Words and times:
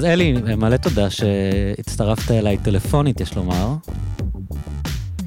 אז 0.00 0.04
אלי, 0.04 0.32
מלא 0.32 0.76
תודה 0.76 1.10
שהצטרפת 1.10 2.30
אליי 2.30 2.58
טלפונית, 2.58 3.20
יש 3.20 3.36
לומר. 3.36 3.74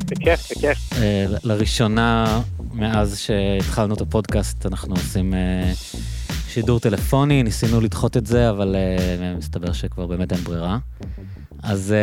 בכיף, 0.05 0.52
בכיף. 0.52 0.94
אה, 0.94 1.26
לראשונה 1.44 2.42
מאז 2.72 3.20
שהתחלנו 3.20 3.96
את 3.96 4.02
הפודקאסט, 4.02 4.66
אנחנו 4.66 4.96
עושים 4.96 5.34
אה, 5.34 5.72
שידור 6.48 6.80
טלפוני, 6.80 7.44
ניסינו 7.44 7.82
לדחות 7.82 8.18
את 8.18 8.26
זה, 8.26 8.50
אבל 8.50 8.76
אה, 8.76 9.36
מסתבר 9.38 9.73
שכבר 9.73 10.08
באמת 10.08 10.34
אין 10.34 10.41
ברירה. 10.41 10.77
אז, 11.63 11.96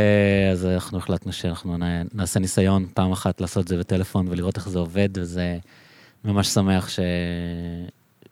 אז 0.53 0.67
אנחנו 0.67 0.99
החלטנו 0.99 1.33
שאנחנו 1.33 1.77
נעשה 2.15 2.41
ניסיון 2.41 2.87
פעם 2.95 3.13
אחת 3.13 3.41
לעשות 3.41 3.63
את 3.63 3.69
זה 3.69 3.77
בטלפון 3.77 4.29
ולראות 4.29 4.57
איך 4.57 4.69
זה 4.69 4.79
עובד, 4.79 5.09
וזה 5.15 5.59
ממש 6.25 6.49
שמח 6.49 6.89
ש... 6.89 7.01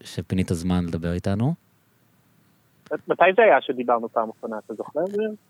שפינית 0.05 0.51
זמן 0.53 0.85
לדבר 0.85 1.13
איתנו. 1.13 1.68
מתי 3.09 3.25
זה 3.37 3.43
היה 3.43 3.61
שדיברנו 3.61 4.09
פעם 4.09 4.29
אחרונה, 4.39 4.57
אתה 4.67 4.75
זוכר? 4.75 5.01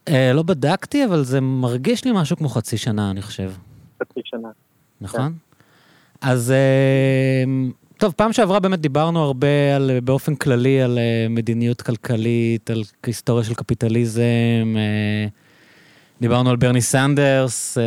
אה, 0.08 0.32
לא 0.32 0.42
בדקתי, 0.42 1.04
אבל 1.04 1.22
זה 1.22 1.40
מרגיש 1.40 2.04
לי 2.04 2.10
משהו 2.14 2.36
כמו 2.36 2.48
חצי 2.48 2.76
שנה, 2.76 3.10
אני 3.10 3.22
חושב. 3.22 3.50
חצי 4.02 4.20
שנה. 4.24 4.48
נכון? 5.00 5.32
אז 6.20 6.50
אה, 6.50 7.44
טוב, 7.98 8.12
פעם 8.16 8.32
שעברה 8.32 8.60
באמת 8.60 8.80
דיברנו 8.80 9.22
הרבה 9.22 9.76
על, 9.76 9.90
באופן 10.04 10.34
כללי 10.34 10.82
על 10.82 10.98
אה, 10.98 11.26
מדיניות 11.30 11.82
כלכלית, 11.82 12.70
על 12.70 12.82
היסטוריה 13.06 13.44
של 13.44 13.54
קפיטליזם. 13.54 14.74
דיברנו 16.20 16.50
על 16.50 16.56
ברני 16.56 16.80
סנדרס, 16.80 17.78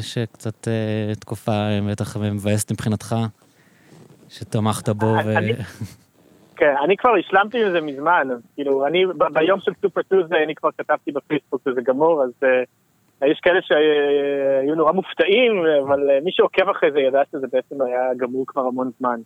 שקצת 0.00 0.68
תקופה 1.18 1.68
בטח 1.90 2.16
מבאסת 2.16 2.72
מבחינתך, 2.72 3.16
שתמכת 4.28 4.88
בו. 4.88 5.16
אני, 5.18 5.52
ו... 5.52 5.56
כן, 6.56 6.74
אני 6.84 6.96
כבר 6.96 7.10
השלמתי 7.18 7.64
עם 7.64 7.72
זה 7.72 7.80
מזמן, 7.80 8.28
אז 8.32 8.38
כאילו, 8.54 8.86
אני 8.86 9.04
ביום 9.32 9.60
של 9.60 9.72
סופר 9.82 10.02
טוזי 10.02 10.34
אני 10.44 10.54
כבר 10.54 10.68
כתבתי 10.78 11.12
בפייסבוק 11.12 11.60
שזה 11.68 11.80
גמור, 11.84 12.22
אז 12.22 12.30
uh, 12.42 13.26
יש 13.26 13.40
כאלה 13.42 13.60
שהיו 13.62 14.74
נורא 14.74 14.92
מופתעים, 14.92 15.52
אבל 15.86 16.00
uh, 16.00 16.24
מי 16.24 16.30
שעוקב 16.32 16.68
אחרי 16.68 16.92
זה 16.92 17.00
ידע 17.00 17.22
שזה 17.32 17.46
בעצם 17.52 17.82
היה 17.82 18.14
גמור 18.16 18.44
כבר 18.46 18.62
המון 18.62 18.90
זמן. 18.98 19.20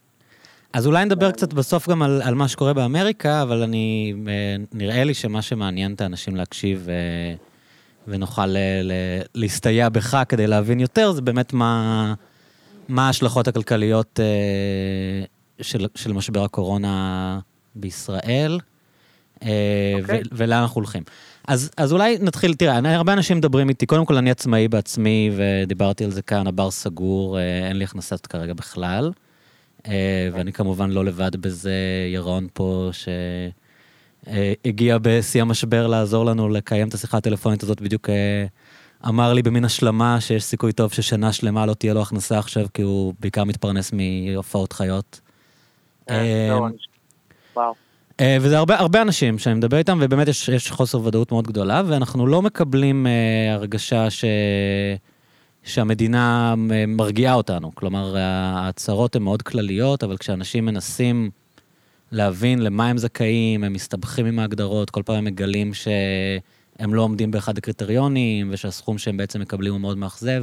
אז 0.73 0.87
אולי 0.87 1.05
נדבר 1.05 1.31
קצת 1.31 1.55
בסוף 1.55 1.89
גם 1.89 2.03
על, 2.03 2.21
על 2.25 2.35
מה 2.35 2.49
שקורה 2.49 2.75
באמריקה, 2.75 3.43
אבל 3.43 3.63
אני, 3.63 4.15
נראה 4.73 5.05
לי 5.05 5.15
שמה 5.15 5.43
שמעניין 5.43 5.95
את 5.95 6.01
האנשים 6.01 6.37
להקשיב 6.37 6.89
ונוכל 8.09 8.47
ל, 8.47 8.57
ל, 8.83 8.93
להסתייע 9.35 9.89
בך 9.89 10.23
כדי 10.29 10.47
להבין 10.47 10.81
יותר, 10.81 11.13
זה 11.13 11.23
באמת 11.23 11.53
מה, 11.53 12.15
מה 12.89 13.07
ההשלכות 13.07 13.49
הכלכליות 13.49 14.21
של, 15.63 15.87
של 15.95 16.13
משבר 16.13 16.45
הקורונה 16.45 17.39
בישראל, 17.75 18.59
okay. 18.61 18.71
אה, 19.47 19.95
אוקיי. 20.01 20.23
ולאן 20.33 20.63
אנחנו 20.63 20.79
הולכים. 20.79 21.03
אז, 21.49 21.71
אז 21.77 21.93
אולי 21.93 22.19
נתחיל, 22.21 22.55
תראה, 22.55 22.79
אני, 22.79 22.95
הרבה 22.95 23.13
אנשים 23.13 23.37
מדברים 23.37 23.69
איתי, 23.69 23.87
קודם 23.87 24.07
כל 24.07 24.17
אני 24.17 24.31
עצמאי 24.31 24.69
בעצמי, 24.69 25.31
ודיברתי 25.37 26.05
על 26.05 26.11
זה 26.11 26.23
כאן, 26.23 26.47
הבר 26.47 26.71
סגור, 26.71 27.39
אה, 27.39 27.69
אין 27.69 27.77
לי 27.77 27.85
הכנסת 27.85 28.27
כרגע 28.27 28.55
בכלל. 28.55 29.11
Okay. 29.13 29.89
אה, 29.89 30.25
אוקיי. 30.29 30.39
ואני 30.39 30.53
כמובן 30.53 30.91
לא 30.91 31.05
לבד 31.05 31.37
בזה, 31.37 31.75
ירון 32.13 32.47
פה, 32.53 32.91
שהגיע 34.27 34.99
בשיא 35.03 35.43
המשבר 35.43 35.87
לעזור 35.87 36.25
לנו 36.25 36.49
לקיים 36.49 36.89
את 36.89 36.95
השיחה 36.95 37.19
הטלפונית 37.19 37.63
הזאת, 37.63 37.81
בדיוק 37.81 38.09
אמר 39.09 39.33
לי 39.33 39.43
במין 39.43 39.65
השלמה 39.65 40.21
שיש 40.21 40.45
סיכוי 40.45 40.73
טוב 40.73 40.93
ששנה 40.93 41.33
שלמה 41.33 41.67
לא 41.67 41.75
תהיה 41.75 41.95
לו 41.95 42.03
הכנסה 42.03 42.39
עכשיו, 42.39 42.67
כי 42.75 42.83
הוא 42.83 43.15
בעיקר 43.21 43.45
מתפרנס 43.45 43.93
מהופעות 43.93 44.73
חיות. 44.73 45.21
אה, 46.11 46.59
אה, 48.21 48.37
וזה 48.41 48.59
הרבה, 48.59 48.79
הרבה 48.79 49.03
אנשים 49.03 49.39
שאני 49.39 49.55
מדבר 49.55 49.77
איתם, 49.77 49.99
ובאמת 50.03 50.29
יש, 50.29 50.49
יש 50.49 50.71
חוסר 50.71 51.01
ודאות 51.05 51.33
מאוד 51.33 51.47
גדולה, 51.47 51.83
ואנחנו 51.87 52.27
לא 52.27 52.43
מקבלים 52.43 53.07
uh, 53.07 53.55
הרגשה 53.55 54.11
ש... 54.11 54.25
שהמדינה 55.63 56.55
מרגיעה 56.89 57.35
אותנו. 57.35 57.75
כלומר, 57.75 58.17
ההצהרות 58.17 59.17
הן 59.17 59.23
מאוד 59.23 59.43
כלליות, 59.43 60.05
אבל 60.05 60.17
כשאנשים 60.17 60.65
מנסים 60.65 61.31
להבין 62.13 62.59
למה 62.63 62.89
הם 62.89 62.99
זכאים, 62.99 63.65
הם 63.65 63.73
מסתבכים 63.73 64.27
עם 64.27 64.39
ההגדרות, 64.39 64.91
כל 64.91 65.03
פעם 65.03 65.17
הם 65.17 65.25
מגלים 65.25 65.75
שהם 65.75 66.95
לא 66.95 67.03
עומדים 67.03 67.31
באחד 67.31 67.59
הקריטריונים, 67.59 68.49
ושהסכום 68.51 68.99
שהם 68.99 69.17
בעצם 69.17 69.41
מקבלים 69.41 69.73
הוא 69.73 69.81
מאוד 69.81 69.99
מאכזב. 69.99 70.43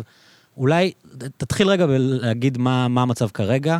אולי 0.57 0.91
תתחיל 1.37 1.67
רגע 1.67 1.85
להגיד 1.97 2.57
מה, 2.57 2.87
מה 2.87 3.01
המצב 3.01 3.27
כרגע, 3.27 3.73
אה, 3.73 3.79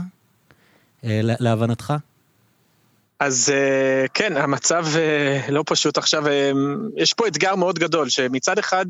להבנתך? 1.03 1.94
אז 3.19 3.53
אה, 3.53 4.06
כן, 4.13 4.38
המצב 4.38 4.85
אה, 4.97 5.40
לא 5.50 5.63
פשוט 5.66 5.97
עכשיו, 5.97 6.24
יש 6.96 7.13
פה 7.13 7.28
אתגר 7.28 7.56
מאוד 7.56 7.80
גדול, 7.80 8.09
שמצד 8.09 8.59
אחד 8.59 8.85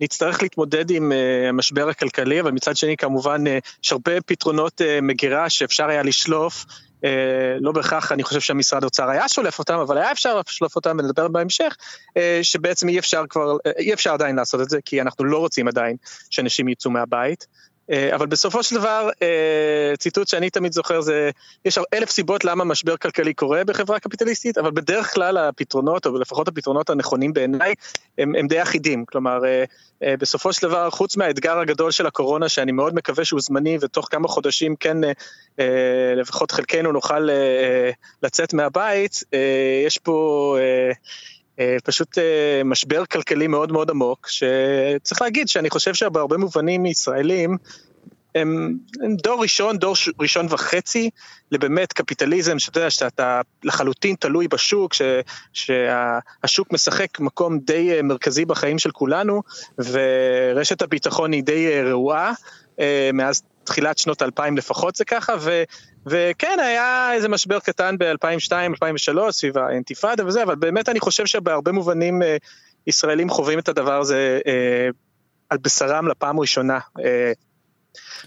נצטרך 0.00 0.42
להתמודד 0.42 0.90
עם 0.90 1.12
המשבר 1.48 1.88
הכלכלי, 1.88 2.40
אבל 2.40 2.50
מצד 2.50 2.76
שני 2.76 2.96
כמובן 2.96 3.44
יש 3.84 3.92
הרבה 3.92 4.20
פתרונות 4.20 4.80
מגירה 5.02 5.50
שאפשר 5.50 5.88
היה 5.88 6.02
לשלוף, 6.02 6.64
לא 7.60 7.72
בהכרח 7.72 8.12
אני 8.12 8.22
חושב 8.22 8.40
שהמשרד 8.40 8.82
האוצר 8.82 9.08
היה 9.08 9.28
שולף 9.28 9.58
אותם, 9.58 9.78
אבל 9.78 9.98
היה 9.98 10.12
אפשר 10.12 10.40
לשלוף 10.48 10.76
אותם 10.76 10.96
ונדבר 11.00 11.28
בהמשך, 11.28 11.76
שבעצם 12.42 12.88
אי 12.88 12.98
אפשר 12.98 13.24
כבר, 13.28 13.56
אי 13.78 13.94
אפשר 13.94 14.12
עדיין 14.14 14.36
לעשות 14.36 14.60
את 14.60 14.70
זה, 14.70 14.78
כי 14.84 15.00
אנחנו 15.00 15.24
לא 15.24 15.38
רוצים 15.38 15.68
עדיין 15.68 15.96
שאנשים 16.30 16.68
יצאו 16.68 16.90
מהבית. 16.90 17.46
אה, 17.90 18.14
אבל 18.14 18.26
בסופו 18.26 18.62
של 18.62 18.76
דבר, 18.76 19.10
אה, 19.22 19.96
ציטוט 19.96 20.28
שאני 20.28 20.50
תמיד 20.50 20.72
זוכר 20.72 21.00
זה, 21.00 21.30
יש 21.64 21.78
אלף 21.94 22.10
סיבות 22.10 22.44
למה 22.44 22.64
משבר 22.64 22.96
כלכלי 22.96 23.34
קורה 23.34 23.64
בחברה 23.64 23.98
קפיטליסטית, 23.98 24.58
אבל 24.58 24.70
בדרך 24.70 25.14
כלל 25.14 25.38
הפתרונות, 25.38 26.06
או 26.06 26.18
לפחות 26.18 26.48
הפתרונות 26.48 26.90
הנכונים 26.90 27.32
בעיניי, 27.32 27.74
הם, 28.18 28.34
הם 28.34 28.46
די 28.46 28.62
אחידים. 28.62 29.04
כלומר, 29.04 29.44
אה, 30.02 30.14
בסופו 30.18 30.52
של 30.52 30.68
דבר, 30.68 30.90
חוץ 30.90 31.16
מהאתגר 31.16 31.58
הגדול 31.58 31.90
של 31.90 32.06
הקורונה, 32.06 32.48
שאני 32.48 32.72
מאוד 32.72 32.94
מקווה 32.94 33.24
שהוא 33.24 33.40
זמני, 33.40 33.78
ותוך 33.80 34.08
כמה 34.10 34.28
חודשים 34.28 34.76
כן, 34.76 34.96
לפחות 36.16 36.50
חלקנו 36.50 36.92
נוכל 36.92 37.28
לצאת 38.22 38.54
מהבית, 38.54 39.20
יש 39.86 39.98
פה... 39.98 40.56
אה, 41.60 41.76
פשוט 41.84 42.18
אה, 42.18 42.62
משבר 42.64 43.04
כלכלי 43.06 43.46
מאוד 43.46 43.72
מאוד 43.72 43.90
עמוק, 43.90 44.28
שצריך 44.28 45.22
להגיד 45.22 45.48
שאני 45.48 45.70
חושב 45.70 45.94
שבהרבה 45.94 46.36
מובנים 46.36 46.86
ישראלים 46.86 47.56
הם, 48.34 48.76
הם 49.02 49.16
דור 49.16 49.42
ראשון, 49.42 49.78
דור 49.78 49.94
ראשון 50.20 50.46
וחצי 50.50 51.10
לבאמת 51.50 51.92
קפיטליזם, 51.92 52.58
שאתה 52.58 52.78
יודע 52.78 52.90
שאתה 52.90 53.40
לחלוטין 53.64 54.14
תלוי 54.14 54.48
בשוק, 54.48 54.94
ש, 54.94 55.02
שהשוק 55.52 56.72
משחק 56.72 57.20
מקום 57.20 57.58
די 57.58 57.92
אה, 57.92 58.02
מרכזי 58.02 58.44
בחיים 58.44 58.78
של 58.78 58.90
כולנו, 58.90 59.42
ורשת 59.78 60.82
הביטחון 60.82 61.32
היא 61.32 61.42
די 61.42 61.82
רעועה, 61.82 62.32
מאז 63.12 63.42
תחילת 63.64 63.98
שנות 63.98 64.22
2000 64.22 64.56
לפחות 64.56 64.96
זה 64.96 65.04
ככה, 65.04 65.34
ו, 65.40 65.62
וכן, 66.06 66.58
היה 66.60 67.12
איזה 67.12 67.28
משבר 67.28 67.58
קטן 67.58 67.96
ב-2002-2003 67.98 69.30
סביב 69.30 69.58
האינתיפאדה 69.58 70.26
וזה, 70.26 70.42
אבל 70.42 70.54
באמת 70.54 70.88
אני 70.88 71.00
חושב 71.00 71.26
שבהרבה 71.26 71.72
מובנים 71.72 72.22
אה, 72.22 72.36
ישראלים 72.86 73.30
חווים 73.30 73.58
את 73.58 73.68
הדבר 73.68 74.00
הזה 74.00 74.40
אה, 74.46 74.88
על 75.50 75.58
בשרם 75.58 76.08
לפעם 76.08 76.40
ראשונה. 76.40 76.78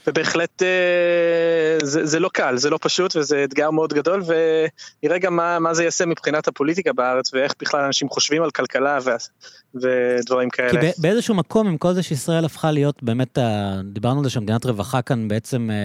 ובהחלט 0.08 0.64
אה, 0.64 1.78
זה, 1.84 2.06
זה 2.06 2.20
לא 2.20 2.30
קל, 2.34 2.58
זה 2.58 2.70
לא 2.70 2.80
פשוט 2.82 3.16
וזה 3.16 3.44
אתגר 3.44 3.72
מאוד 3.72 3.94
גדול 3.94 4.24
ונראה 4.28 5.20
גם 5.20 5.36
מה, 5.36 5.60
מה 5.60 5.74
זה 5.74 5.84
יעשה 5.84 6.06
מבחינת 6.06 6.48
הפוליטיקה 6.48 6.94
בארץ 6.94 7.34
ואיך 7.34 7.54
בכלל 7.60 7.86
אנשים 7.86 8.10
חושבים 8.10 8.44
על 8.44 8.52
כלכלה 8.52 9.00
ו, 9.06 9.10
ודברים 9.76 10.50
כאלה. 10.50 10.82
כי 10.82 11.02
באיזשהו 11.02 11.36
מקום 11.36 11.68
עם 11.68 11.78
כל 11.78 11.94
זה 11.94 12.04
שישראל 12.04 12.46
הפכה 12.46 12.72
להיות 12.72 13.04
באמת, 13.04 13.38
דיברנו 13.84 14.20
על 14.20 14.24
זה 14.24 14.30
שמדינת 14.30 14.66
רווחה 14.66 15.02
כאן 15.02 15.28
בעצם 15.28 15.70
אה, 15.72 15.76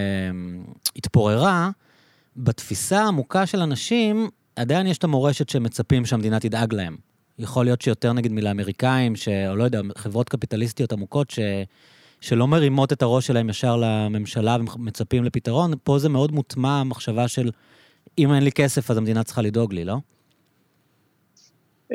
התפוררה, 0.95 1.69
בתפיסה 2.37 3.01
העמוקה 3.01 3.45
של 3.45 3.59
אנשים 3.59 4.29
עדיין 4.55 4.87
יש 4.87 4.97
את 4.97 5.03
המורשת 5.03 5.49
שמצפים 5.49 6.05
שהמדינה 6.05 6.39
תדאג 6.39 6.73
להם. 6.73 6.97
יכול 7.39 7.65
להיות 7.65 7.81
שיותר 7.81 8.13
נגיד 8.13 8.31
מלאמריקאים, 8.31 9.13
או 9.49 9.55
לא 9.55 9.63
יודע, 9.63 9.81
חברות 9.97 10.29
קפיטליסטיות 10.29 10.93
עמוקות, 10.93 11.29
ש... 11.31 11.39
שלא 12.23 12.47
מרימות 12.47 12.93
את 12.93 13.01
הראש 13.01 13.27
שלהם 13.27 13.49
ישר 13.49 13.75
לממשלה 13.75 14.57
ומצפים 14.75 15.23
לפתרון, 15.23 15.73
פה 15.83 15.99
זה 15.99 16.09
מאוד 16.09 16.31
מוטמע 16.31 16.79
המחשבה 16.79 17.27
של 17.27 17.51
אם 18.17 18.33
אין 18.33 18.43
לי 18.43 18.51
כסף 18.51 18.91
אז 18.91 18.97
המדינה 18.97 19.23
צריכה 19.23 19.41
לדאוג 19.41 19.73
לי, 19.73 19.83
לא? 19.83 19.95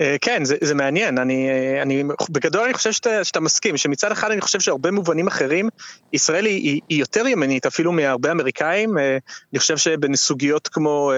אה, 0.00 0.16
כן, 0.20 0.44
זה, 0.44 0.56
זה 0.60 0.74
מעניין, 0.74 1.18
אני, 1.18 1.48
אני, 1.82 2.04
בגדול 2.30 2.64
אני 2.64 2.74
חושב 2.74 2.92
שאתה, 2.92 3.24
שאתה 3.24 3.40
מסכים, 3.40 3.76
שמצד 3.76 4.12
אחד 4.12 4.30
אני 4.30 4.40
חושב 4.40 4.60
שהרבה 4.60 4.90
מובנים 4.90 5.26
אחרים, 5.26 5.68
ישראל 6.12 6.46
היא, 6.46 6.80
היא 6.88 7.00
יותר 7.00 7.26
ימנית 7.26 7.66
אפילו 7.66 7.92
מהרבה 7.92 8.30
אמריקאים, 8.30 8.98
אה, 8.98 9.18
אני 9.52 9.58
חושב 9.58 9.76
שבנסוגיות 9.76 10.68
כמו 10.68 11.12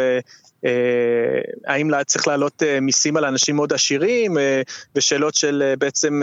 אה, 0.64 0.70
האם 1.66 1.90
צריך 2.04 2.28
להעלות 2.28 2.62
מיסים 2.82 3.16
על 3.16 3.24
אנשים 3.24 3.56
מאוד 3.56 3.72
עשירים, 3.72 4.36
ושאלות 4.96 5.34
של 5.34 5.74
בעצם 5.78 6.22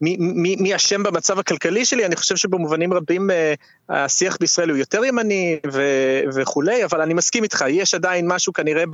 מי 0.00 0.76
אשם 0.76 1.02
במצב 1.02 1.38
הכלכלי 1.38 1.84
שלי, 1.84 2.06
אני 2.06 2.16
חושב 2.16 2.36
שבמובנים 2.36 2.92
רבים 2.92 3.30
uh, 3.30 3.92
השיח 3.94 4.36
בישראל 4.40 4.70
הוא 4.70 4.78
יותר 4.78 5.04
ימני 5.04 5.58
ו- 5.72 6.20
וכולי, 6.34 6.84
אבל 6.84 7.00
אני 7.00 7.14
מסכים 7.14 7.42
איתך, 7.42 7.64
יש 7.68 7.94
עדיין 7.94 8.28
משהו 8.28 8.52
כנראה 8.52 8.84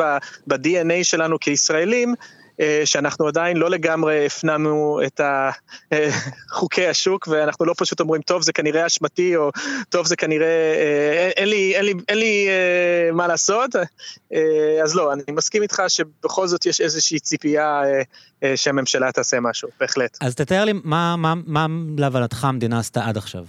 ב-DNA 0.46 1.02
שלנו 1.02 1.38
כישראלים, 1.40 2.14
שאנחנו 2.84 3.28
עדיין 3.28 3.56
לא 3.56 3.70
לגמרי 3.70 4.26
הפנמנו 4.26 5.00
את 5.06 5.20
חוקי 6.50 6.86
השוק, 6.86 7.28
ואנחנו 7.30 7.64
לא 7.64 7.74
פשוט 7.76 8.00
אומרים, 8.00 8.22
טוב, 8.22 8.42
זה 8.42 8.52
כנראה 8.52 8.86
אשמתי, 8.86 9.36
או 9.36 9.50
טוב, 9.88 10.06
זה 10.06 10.16
כנראה, 10.16 10.46
אין 11.36 11.48
לי, 11.48 11.74
אין 11.76 11.84
לי, 11.84 11.94
אין 12.08 12.18
לי 12.18 12.48
מה 13.12 13.26
לעשות, 13.26 13.70
אז 14.82 14.94
לא, 14.94 15.12
אני 15.12 15.22
מסכים 15.32 15.62
איתך 15.62 15.82
שבכל 15.88 16.46
זאת 16.46 16.66
יש 16.66 16.80
איזושהי 16.80 17.20
ציפייה 17.20 17.82
שהממשלה 18.56 19.12
תעשה 19.12 19.40
משהו, 19.40 19.68
בהחלט. 19.80 20.18
אז 20.20 20.34
תתאר 20.34 20.64
לי, 20.64 20.72
מה, 20.84 21.16
מה, 21.16 21.34
מה 21.46 21.66
להבנתך 21.98 22.44
המדינה 22.44 22.78
עשתה 22.78 23.04
עד 23.04 23.16
עכשיו? 23.16 23.44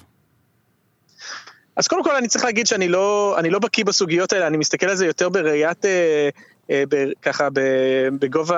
אז 1.75 1.87
קודם 1.87 2.03
כל 2.03 2.15
אני 2.15 2.27
צריך 2.27 2.45
להגיד 2.45 2.67
שאני 2.67 2.87
לא, 2.87 3.35
אני 3.39 3.49
לא 3.49 3.59
בקיא 3.59 3.85
בסוגיות 3.85 4.33
האלה, 4.33 4.47
אני 4.47 4.57
מסתכל 4.57 4.89
על 4.89 4.95
זה 4.95 5.05
יותר 5.05 5.29
בראיית, 5.29 5.85
אה, 5.85 5.91
אה, 5.91 6.29
ככה 7.21 7.49
ב, 7.53 7.59
בגובה 8.19 8.57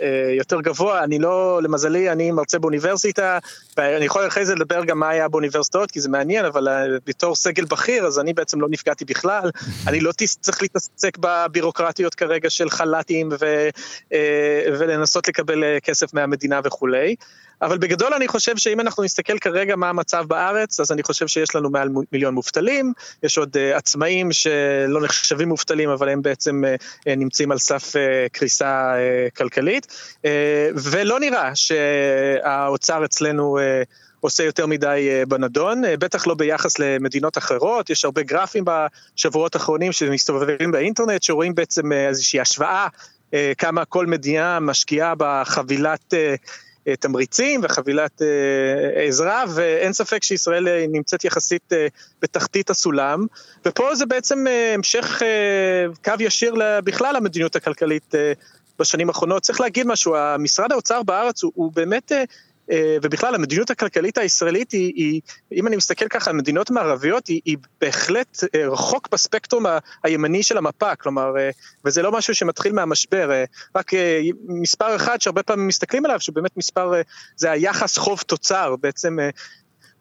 אה, 0.00 0.34
יותר 0.36 0.60
גבוה, 0.60 1.04
אני 1.04 1.18
לא, 1.18 1.60
למזלי, 1.62 2.10
אני 2.10 2.30
מרצה 2.30 2.58
באוניברסיטה, 2.58 3.38
ואני 3.76 4.04
יכול 4.04 4.26
אחרי 4.26 4.46
זה 4.46 4.54
לדבר 4.54 4.84
גם 4.84 4.98
מה 4.98 5.08
היה 5.08 5.28
באוניברסיטאות, 5.28 5.90
כי 5.90 6.00
זה 6.00 6.08
מעניין, 6.08 6.44
אבל 6.44 6.68
אה, 6.68 6.84
בתור 7.06 7.34
סגל 7.34 7.64
בכיר, 7.64 8.06
אז 8.06 8.18
אני 8.18 8.32
בעצם 8.32 8.60
לא 8.60 8.68
נפגעתי 8.70 9.04
בכלל, 9.04 9.50
אני 9.86 10.00
לא 10.00 10.12
צריך 10.40 10.62
להתעסק 10.62 11.18
בבירוקרטיות 11.20 12.14
כרגע 12.14 12.50
של 12.50 12.70
חל"תים 12.70 13.28
ו, 13.40 13.68
אה, 14.12 14.64
ולנסות 14.78 15.28
לקבל 15.28 15.64
אה, 15.64 15.80
כסף 15.80 16.14
מהמדינה 16.14 16.60
וכולי. 16.64 17.16
אבל 17.62 17.78
בגדול 17.78 18.14
אני 18.14 18.28
חושב 18.28 18.56
שאם 18.56 18.80
אנחנו 18.80 19.02
נסתכל 19.02 19.38
כרגע 19.38 19.76
מה 19.76 19.88
המצב 19.88 20.24
בארץ, 20.28 20.80
אז 20.80 20.92
אני 20.92 21.02
חושב 21.02 21.26
שיש 21.26 21.54
לנו 21.54 21.70
מעל 21.70 21.88
מיליון 22.12 22.34
מובטלים, 22.34 22.92
יש 23.22 23.38
עוד 23.38 23.56
uh, 23.56 23.76
עצמאים 23.76 24.32
שלא 24.32 25.02
נחשבים 25.02 25.48
מובטלים, 25.48 25.90
אבל 25.90 26.08
הם 26.08 26.22
בעצם 26.22 26.62
uh, 26.64 27.10
נמצאים 27.16 27.52
על 27.52 27.58
סף 27.58 27.96
uh, 27.96 27.98
קריסה 28.32 28.94
uh, 28.94 29.30
כלכלית, 29.36 29.86
uh, 29.86 30.26
ולא 30.74 31.20
נראה 31.20 31.50
שהאוצר 31.54 33.04
אצלנו... 33.04 33.58
Uh, 33.58 33.62
עושה 34.24 34.44
יותר 34.44 34.66
מדי 34.66 35.22
בנדון, 35.28 35.82
בטח 35.98 36.26
לא 36.26 36.34
ביחס 36.34 36.78
למדינות 36.78 37.38
אחרות, 37.38 37.90
יש 37.90 38.04
הרבה 38.04 38.22
גרפים 38.22 38.64
בשבועות 38.64 39.54
האחרונים 39.54 39.92
שמסתובבים 39.92 40.70
באינטרנט, 40.70 41.22
שרואים 41.22 41.54
בעצם 41.54 41.92
איזושהי 41.92 42.40
השוואה 42.40 42.86
כמה 43.58 43.84
כל 43.84 44.06
מדינה 44.06 44.60
משקיעה 44.60 45.14
בחבילת 45.18 46.14
תמריצים 47.00 47.60
וחבילת 47.64 48.22
אה, 48.22 49.02
עזרה, 49.02 49.44
ואין 49.54 49.92
ספק 49.92 50.22
שישראל 50.22 50.68
אה, 50.68 50.84
נמצאת 50.88 51.24
יחסית 51.24 51.72
בתחתית 52.22 52.70
הסולם, 52.70 53.26
ופה 53.66 53.94
זה 53.94 54.06
בעצם 54.06 54.46
המשך 54.74 55.22
קו 56.04 56.12
ישיר 56.20 56.54
בכלל 56.84 57.16
המדיניות 57.16 57.56
הכלכלית 57.56 58.14
בשנים 58.78 59.08
האחרונות. 59.08 59.42
צריך 59.42 59.60
להגיד 59.60 59.86
משהו, 59.86 60.14
משרד 60.38 60.72
האוצר 60.72 61.02
בארץ 61.02 61.42
הוא, 61.42 61.52
הוא 61.54 61.72
באמת 61.72 62.12
אה, 62.12 62.24
ובכלל 63.02 63.34
המדיניות 63.34 63.70
הכלכלית 63.70 64.18
הישראלית 64.18 64.72
היא, 64.72 64.92
היא 64.96 65.20
אם 65.52 65.66
אני 65.66 65.76
מסתכל 65.76 66.08
ככה 66.08 66.30
על 66.30 66.36
מדינות 66.36 66.70
מערביות, 66.70 67.26
היא, 67.26 67.40
היא 67.44 67.56
בהחלט 67.80 68.44
אה, 68.54 68.68
רחוק 68.68 69.08
בספקטרום 69.12 69.66
הימני 70.04 70.42
של 70.42 70.58
המפה, 70.58 70.96
כלומר, 70.96 71.38
אה, 71.38 71.50
וזה 71.84 72.02
לא 72.02 72.12
משהו 72.12 72.34
שמתחיל 72.34 72.72
מהמשבר, 72.72 73.30
רק 73.76 73.90
מספר 74.46 74.96
אחד 74.96 75.20
שהרבה 75.20 75.42
פעמים 75.42 75.66
מסתכלים 75.66 76.04
עליו, 76.04 76.20
שבאמת 76.20 76.56
מספר, 76.56 76.92
זה 77.36 77.50
היחס 77.50 77.98
חוב 77.98 78.20
תוצר, 78.26 78.76
בעצם 78.80 79.18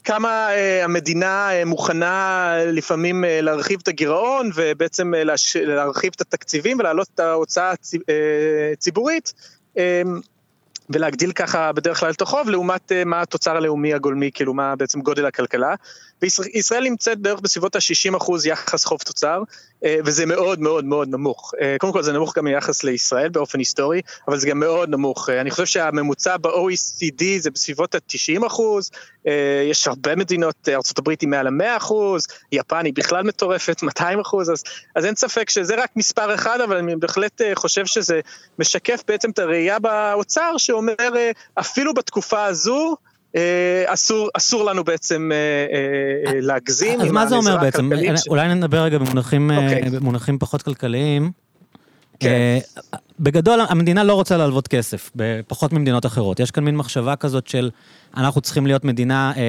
כמה 0.04 0.48
המדינה 0.84 1.50
מוכנה 1.66 2.54
לפעמים 2.66 3.24
להרחיב 3.28 3.80
את 3.84 3.88
הגירעון 3.88 4.50
ובעצם 4.56 5.14
להרחיב 5.56 6.12
את 6.16 6.22
התקציבים 6.22 6.80
ולהעלות 6.80 7.08
את 7.16 7.20
ההוצאה 7.20 7.74
הציבורית. 8.74 9.34
ולהגדיל 10.90 11.32
ככה 11.32 11.72
בדרך 11.72 12.00
כלל 12.00 12.12
את 12.12 12.22
החוב 12.22 12.50
לעומת 12.50 12.92
uh, 12.92 13.06
מה 13.06 13.22
התוצר 13.22 13.58
הלאומי 13.58 13.94
הגולמי, 13.94 14.32
כאילו 14.34 14.54
מה 14.54 14.76
בעצם 14.76 15.02
גודל 15.02 15.26
הכלכלה. 15.26 15.76
וישראל 16.22 16.84
נמצאת 16.84 17.18
בערך 17.18 17.40
בסביבות 17.40 17.76
ה-60% 17.76 18.32
יחס 18.46 18.86
חוב 18.86 19.00
תוצר, 19.02 19.44
אה, 19.86 19.98
וזה 20.06 20.26
מאוד 20.26 20.60
מאוד 20.60 20.86
מאוד 20.86 21.08
נמוך. 21.08 21.54
אה, 21.62 21.76
קודם 21.80 21.94
כל 21.94 22.04
זה 22.04 22.14
נמוך 22.14 22.38
גם 22.38 22.46
ביחס 22.46 22.84
לישראל 22.84 23.30
באופן 23.30 23.60
היסטורי, 23.60 24.02
אבל 24.28 24.38
זה 24.38 24.48
גם 24.48 24.60
מאוד 24.60 24.90
נמוך. 24.90 25.30
אני 25.30 25.52
חושב 25.52 25.66
שהממוצע 25.66 26.38
ב-OECD 26.38 27.24
זה 27.40 27.52
בסביבות 27.52 27.96
ה-90 27.96 28.46
יש 29.70 29.88
הרבה 29.88 30.16
מדינות, 30.16 30.70
ארה"ב 30.70 31.10
היא 31.22 31.30
מעל 31.30 31.48
ה-100 31.48 31.94
יפן 32.52 32.86
היא 32.86 32.94
בכלל 32.94 33.24
מטורפת, 33.24 33.84
200 33.84 34.20
אז, 34.50 34.64
אז 34.96 35.06
אין 35.06 35.16
ספק 35.16 35.50
שזה 35.50 35.76
רק 35.76 35.90
מספר 35.96 36.36
אחד, 36.36 36.62
אבל 36.62 36.78
אני 36.78 36.96
בהחלט 36.96 37.42
חושב 37.54 37.86
שזה 37.86 38.20
משקף 38.60 39.04
בעצם 39.08 39.30
את 39.30 39.40
הראייה 39.40 39.80
באוצר, 39.80 40.58
שאומר 40.58 40.96
אפילו 41.60 41.94
בתקופה 41.94 42.46
הזו, 42.46 42.96
אה, 42.96 43.11
אסור, 43.86 44.30
אסור 44.34 44.64
לנו 44.64 44.84
בעצם 44.84 45.32
אה, 45.32 45.38
אה, 46.34 46.40
להגזים. 46.42 47.02
אז 47.02 47.12
מה 47.12 47.28
זה 47.28 47.36
אומר 47.36 47.58
בעצם? 47.58 47.90
ש... 48.16 48.28
אולי 48.28 48.56
נדבר 48.56 48.84
רגע 48.84 48.98
במונחים, 48.98 49.52
okay. 49.52 49.54
אוקיי. 49.54 49.90
במונחים 49.90 50.40
פחות 50.40 50.62
כלכליים. 50.62 51.32
כן. 52.20 52.60
בגדול, 53.20 53.60
המדינה 53.70 54.04
לא 54.04 54.14
רוצה 54.14 54.38
להלוות 54.38 54.68
כסף, 54.68 55.12
פחות 55.48 55.74
ממדינות 55.74 56.06
אחרות. 56.06 56.40
יש 56.40 56.52
כאן 56.52 56.64
מין 56.64 56.76
מחשבה 56.76 57.16
כזאת 57.16 57.48
של 57.48 57.70
אנחנו 58.18 58.42
צריכים 58.42 58.68
להיות 58.68 58.86
מדינה 58.86 59.34
אה, 59.38 59.44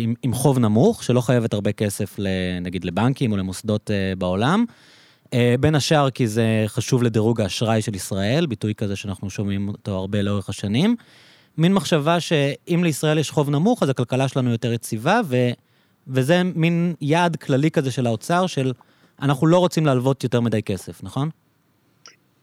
עם, 0.00 0.14
עם 0.22 0.32
חוב 0.32 0.58
נמוך, 0.58 1.04
שלא 1.04 1.20
חייבת 1.20 1.54
הרבה 1.54 1.72
כסף, 1.72 2.16
נגיד 2.60 2.84
לבנקים 2.84 3.32
או 3.32 3.36
למוסדות 3.36 3.90
אה, 3.90 4.12
בעולם. 4.18 4.64
אה, 5.34 5.54
בין 5.60 5.74
השאר 5.74 6.10
כי 6.10 6.26
זה 6.26 6.64
חשוב 6.66 7.02
לדירוג 7.02 7.40
האשראי 7.40 7.82
של 7.82 7.94
ישראל, 7.94 8.46
ביטוי 8.46 8.74
כזה 8.74 8.96
שאנחנו 8.96 9.30
שומעים 9.30 9.68
אותו 9.68 9.96
הרבה 9.96 10.22
לאורך 10.22 10.48
השנים. 10.48 10.96
מין 11.58 11.74
מחשבה 11.74 12.20
שאם 12.20 12.80
לישראל 12.84 13.18
יש 13.18 13.30
חוב 13.30 13.50
נמוך, 13.50 13.82
אז 13.82 13.88
הכלכלה 13.88 14.28
שלנו 14.28 14.50
יותר 14.50 14.72
יציבה, 14.72 15.20
ו, 15.24 15.50
וזה 16.08 16.42
מין 16.42 16.94
יעד 17.00 17.36
כללי 17.36 17.70
כזה 17.70 17.90
של 17.90 18.06
האוצר, 18.06 18.46
של 18.46 18.72
אנחנו 19.22 19.46
לא 19.46 19.58
רוצים 19.58 19.86
להלוות 19.86 20.24
יותר 20.24 20.40
מדי 20.40 20.62
כסף, 20.62 21.02
נכון? 21.02 21.30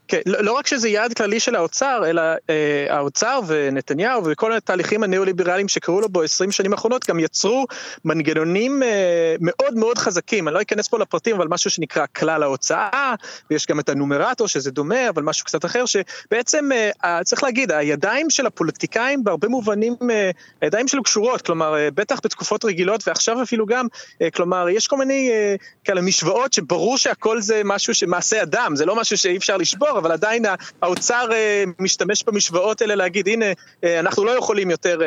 כן, 0.07 0.19
לא, 0.25 0.43
לא 0.43 0.51
רק 0.51 0.67
שזה 0.67 0.89
יעד 0.89 1.13
כללי 1.13 1.39
של 1.39 1.55
האוצר, 1.55 2.03
אלא 2.05 2.21
אה, 2.49 2.85
האוצר 2.89 3.39
ונתניהו 3.47 4.21
וכל 4.25 4.53
התהליכים 4.53 5.03
הניאו-ליברליים 5.03 5.67
שקרו 5.67 6.01
לו 6.01 6.09
ב-20 6.09 6.51
שנים 6.51 6.73
האחרונות 6.73 7.09
גם 7.09 7.19
יצרו 7.19 7.65
מנגנונים 8.05 8.83
אה, 8.83 9.35
מאוד 9.41 9.75
מאוד 9.75 9.97
חזקים, 9.97 10.47
אני 10.47 10.55
לא 10.55 10.61
אכנס 10.61 10.87
פה 10.87 10.99
לפרטים, 10.99 11.35
אבל 11.35 11.47
משהו 11.47 11.69
שנקרא 11.69 12.05
כלל 12.15 12.43
ההוצאה, 12.43 13.15
ויש 13.51 13.67
גם 13.67 13.79
את 13.79 13.89
הנומרטור 13.89 14.47
שזה 14.47 14.71
דומה, 14.71 15.09
אבל 15.09 15.23
משהו 15.23 15.45
קצת 15.45 15.65
אחר, 15.65 15.83
שבעצם 15.85 16.69
אה, 17.03 17.23
צריך 17.23 17.43
להגיד, 17.43 17.71
הידיים 17.71 18.29
של 18.29 18.45
הפוליטיקאים 18.45 19.23
בהרבה 19.23 19.47
מובנים, 19.47 19.95
אה, 20.11 20.31
הידיים 20.61 20.87
שלו 20.87 21.03
קשורות, 21.03 21.41
כלומר, 21.41 21.77
אה, 21.77 21.91
בטח 21.91 22.19
בתקופות 22.23 22.65
רגילות 22.65 23.07
ועכשיו 23.07 23.43
אפילו 23.43 23.65
גם, 23.65 23.87
אה, 24.21 24.31
כלומר, 24.31 24.69
יש 24.69 24.87
כל 24.87 24.97
מיני 24.97 25.29
אה, 25.31 25.55
כאלה 25.83 26.01
משוואות 26.01 26.53
שברור 26.53 26.97
שהכל 26.97 27.41
זה 27.41 27.61
משהו 27.65 27.93
שמעשה 27.93 28.43
אדם, 28.43 28.75
זה 28.75 28.85
לא 28.85 28.95
משהו 28.95 29.17
שאי 29.17 29.37
אפשר 29.37 29.57
לשבור. 29.57 29.96
אבל 29.97 30.11
עדיין 30.11 30.45
האוצר 30.81 31.29
אה, 31.31 31.63
משתמש 31.79 32.23
במשוואות 32.23 32.81
האלה 32.81 32.95
להגיד, 32.95 33.27
הנה, 33.27 33.45
אה, 33.83 33.99
אנחנו 33.99 34.25
לא 34.25 34.31
יכולים 34.31 34.71
יותר 34.71 35.01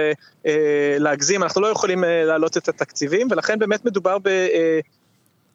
אה, 0.47 0.53
להגזים, 0.99 1.43
אנחנו 1.43 1.61
לא 1.61 1.67
יכולים 1.67 2.05
להעלות 2.07 2.57
את 2.57 2.69
התקציבים, 2.69 3.29
ולכן 3.31 3.59
באמת 3.59 3.85
מדובר 3.85 4.19
ב... 4.23 4.47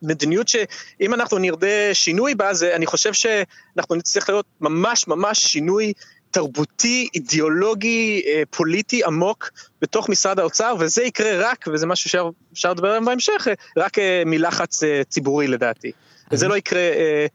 מדיניות 0.01 0.47
שאם 0.47 1.13
אנחנו 1.13 1.37
נרדה 1.37 1.93
שינוי 1.93 2.35
בה, 2.35 2.53
זה, 2.53 2.75
אני 2.75 2.85
חושב 2.85 3.13
שאנחנו 3.13 3.95
נצטרך 3.95 4.29
לראות 4.29 4.45
ממש 4.61 5.07
ממש 5.07 5.39
שינוי 5.39 5.93
תרבותי, 6.31 7.07
אידיאולוגי, 7.15 8.21
פוליטי 8.49 9.03
עמוק 9.03 9.51
בתוך 9.81 10.09
משרד 10.09 10.39
האוצר, 10.39 10.75
וזה 10.79 11.03
יקרה 11.03 11.49
רק, 11.49 11.65
וזה 11.73 11.87
משהו 11.87 12.09
שאפשר 12.09 12.71
לדבר 12.71 12.87
עליו 12.87 13.05
בהמשך, 13.05 13.47
רק 13.77 13.97
מלחץ 14.25 14.81
ציבורי 15.09 15.47
לדעתי. 15.47 15.91
וזה 16.31 16.47
לא 16.47 16.57
יקרה 16.57 16.79
אה, 16.79 17.25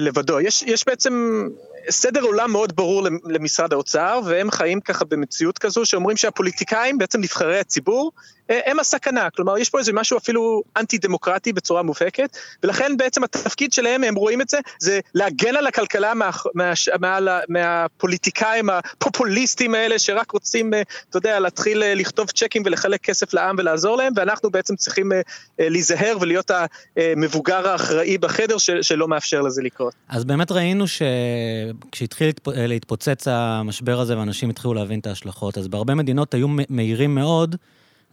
לבדו. 0.00 0.40
יש, 0.40 0.62
יש 0.62 0.84
בעצם 0.86 1.44
סדר 1.90 2.22
עולם 2.22 2.52
מאוד 2.52 2.76
ברור 2.76 3.06
למשרד 3.24 3.72
האוצר, 3.72 4.20
והם 4.24 4.50
חיים 4.50 4.80
ככה 4.80 5.04
במציאות 5.04 5.58
כזו 5.58 5.84
שאומרים 5.84 6.16
שהפוליטיקאים, 6.16 6.98
בעצם 6.98 7.20
נבחרי 7.20 7.58
הציבור, 7.58 8.12
אה, 8.16 8.39
הם 8.50 8.80
הסכנה. 8.80 9.30
כלומר, 9.30 9.58
יש 9.58 9.68
פה 9.68 9.78
איזה 9.78 9.92
משהו 9.92 10.18
אפילו 10.18 10.62
אנטי 10.76 10.98
דמוקרטי 10.98 11.52
בצורה 11.52 11.82
מובהקת, 11.82 12.36
ולכן 12.62 12.96
בעצם 12.96 13.24
התפקיד 13.24 13.72
שלהם, 13.72 14.04
הם 14.04 14.14
רואים 14.14 14.40
את 14.40 14.48
זה, 14.48 14.58
זה 14.78 15.00
להגן 15.14 15.56
על 15.56 15.66
הכלכלה 15.66 16.14
מה, 16.14 16.30
מה, 16.54 16.72
מה, 17.00 17.20
מה, 17.20 17.40
מהפוליטיקאים 17.48 18.70
הפופוליסטים 18.70 19.74
האלה, 19.74 19.98
שרק 19.98 20.30
רוצים, 20.30 20.74
אה, 20.74 20.82
אתה 21.10 21.18
יודע, 21.18 21.40
להתחיל 21.40 21.82
אה, 21.82 21.94
לכתוב 21.94 22.30
צ'קים 22.30 22.62
ולחלק 22.66 23.00
כסף 23.00 23.34
לעם 23.34 23.56
ולעזור 23.58 23.96
להם, 23.96 24.12
ואנחנו 24.16 24.50
בעצם 24.50 24.76
צריכים 24.76 25.12
להיזהר 25.58 26.16
ולהיות 26.20 26.50
המבוגר 26.96 27.68
האחראי 27.68 28.18
בחדר 28.18 28.58
שלא 28.58 29.08
מאפשר 29.08 29.40
לזה 29.40 29.62
לקרות. 29.62 29.94
אז 30.08 30.24
באמת 30.24 30.52
ראינו 30.52 30.84
שכשהתחיל 30.88 32.32
להתפוצץ 32.46 33.28
המשבר 33.28 34.00
הזה 34.00 34.18
ואנשים 34.18 34.50
התחילו 34.50 34.74
להבין 34.74 35.00
את 35.00 35.06
ההשלכות, 35.06 35.58
אז 35.58 35.68
בהרבה 35.68 35.94
מדינות 35.94 36.34
היו 36.34 36.46
מהירים 36.68 37.14
מאוד 37.14 37.56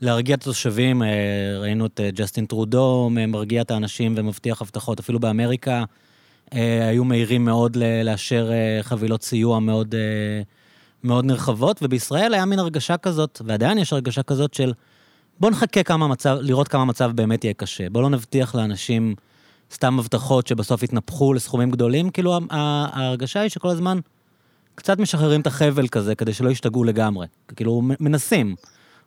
להרגיע 0.01 0.36
את 0.36 0.42
התושבים, 0.42 1.04
אה, 1.04 1.08
ראינו 1.60 1.86
את 1.86 2.00
אה, 2.00 2.10
ג'סטין 2.12 2.46
טרודו 2.46 3.10
מרגיע 3.12 3.62
את 3.62 3.72
האנשים 3.72 4.13
ומבטיח 4.18 4.62
הבטחות, 4.62 5.00
אפילו 5.00 5.20
באמריקה 5.20 5.84
אה, 6.54 6.88
היו 6.88 7.04
מהירים 7.04 7.46
מאוד 7.46 7.77
לאשר 8.04 8.51
חבילות 8.82 9.24
סיוע 9.24 9.60
מאוד, 9.60 9.96
מאוד 11.04 11.25
נרחבות, 11.25 11.80
ובישראל 11.82 12.34
היה 12.34 12.46
מין 12.46 12.60
הרגשה 12.60 12.98
כזאת, 12.98 13.42
ועדיין 13.46 13.77
יש 13.77 13.94
הרגשה 13.94 14.24
כזאת 14.24 14.54
של 14.54 14.74
בוא 15.39 15.51
נחכה 15.51 15.84
כמה 15.84 16.08
מצב, 16.08 16.38
לראות 16.42 16.68
כמה 16.68 16.86
מצב 16.86 17.12
באמת 17.16 17.44
יהיה 17.44 17.54
קשה. 17.54 17.89
בוא 17.89 18.01
לא 18.01 18.10
נבטיח 18.10 18.56
לאנשים 18.56 19.16
סתם 19.74 20.00
הבטחות 20.00 20.48
שבסוף 20.48 20.84
יתנפחו 20.84 21.34
לסכומים 21.34 21.72
גדולים, 21.72 22.10
כאילו 22.10 22.39
ההרגשה 22.50 23.39
היא 23.39 23.50
שכל 23.50 23.70
הזמן 23.70 24.00
קצת 24.75 25.00
משחררים 25.00 25.42
את 25.42 25.48
החבל 25.48 25.88
כזה, 25.88 26.16
כדי 26.16 26.34
שלא 26.34 26.50
ישתגעו 26.50 26.84
לגמרי. 26.84 27.27
כאילו, 27.56 27.82
מנסים. 28.00 28.56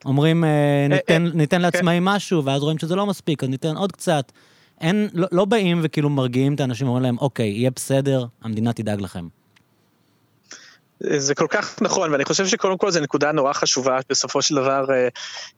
אומרים, 0.05 0.45
ניתן, 0.89 1.27
ניתן 1.35 1.57
כן. 1.57 1.63
לעצמאים 1.63 2.05
משהו, 2.05 2.45
ואז 2.45 2.63
רואים 2.63 2.79
שזה 2.79 2.97
לא 2.97 3.07
מספיק, 3.07 3.43
אז 3.43 3.49
ניתן 3.49 3.77
עוד 3.77 3.93
קצת. 3.93 4.33
אין, 4.81 5.09
לא, 5.13 5.27
לא 5.33 5.45
באים 5.45 5.81
וכאילו 5.83 6.11
מרגיעים 6.11 6.55
את 6.55 6.61
האנשים, 6.61 6.87
אומרים 6.87 7.03
להם, 7.03 7.19
אוקיי, 7.19 7.49
יהיה 7.49 7.71
בסדר, 7.71 8.27
המדינה 8.43 8.73
תדאג 8.73 9.01
לכם. 9.01 9.29
זה 11.01 11.35
כל 11.35 11.47
כך 11.51 11.83
נכון, 11.83 12.13
ואני 12.13 12.25
חושב 12.25 12.47
שקודם 12.47 12.79
כל 12.79 12.91
זו 12.91 13.01
נקודה 13.01 13.33
נורא 13.33 13.53
חשובה, 13.53 13.99
בסופו 14.09 14.43
של 14.43 14.55
דבר 14.55 14.85
אה, 14.91 15.09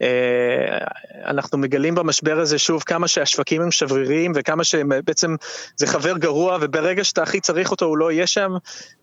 אה, 0.02 0.78
אנחנו 1.26 1.58
מגלים 1.58 1.94
במשבר 1.94 2.40
הזה 2.40 2.58
שוב 2.58 2.82
כמה 2.82 3.08
שהשווקים 3.08 3.62
הם 3.62 3.70
שבריריים 3.70 4.32
וכמה 4.34 4.64
שבעצם 4.64 5.37
זה 5.76 5.87
חבר 5.87 6.18
גרוע, 6.18 6.58
וברגע 6.61 7.04
שאתה 7.04 7.22
הכי 7.22 7.40
צריך 7.40 7.70
אותו 7.70 7.84
הוא 7.84 7.99
לא 7.99 8.12
יהיה 8.12 8.26
שם, 8.26 8.52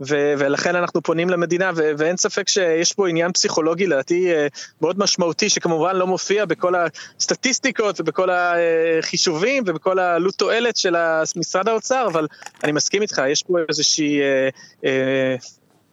ו- 0.01 0.34
ולכן 0.38 0.75
אנחנו 0.75 1.01
פונים 1.01 1.29
למדינה, 1.29 1.72
ו- 1.75 1.91
ואין 1.98 2.17
ספק 2.17 2.48
שיש 2.48 2.93
פה 2.93 3.10
עניין 3.10 3.31
פסיכולוגי 3.31 3.88
לדעתי 3.88 4.34
אה, 4.34 4.48
מאוד 4.81 5.00
משמעותי, 5.00 5.50
שכמובן 5.50 5.96
לא 5.96 6.08
מופיע 6.08 6.46
בכל 6.46 6.74
הסטטיסטיקות 6.75 8.00
ובכל 8.00 8.29
החישובים 8.31 9.63
ובכל 9.67 10.00
העלות 10.00 10.36
תועלת 10.36 10.77
של 10.77 10.96
משרד 11.36 11.67
האוצר, 11.67 12.08
אבל 12.08 12.27
אני 12.63 12.72
מסכים 12.72 13.01
איתך, 13.01 13.22
יש 13.27 13.43
פה 13.43 13.58
איזושהי... 13.69 14.19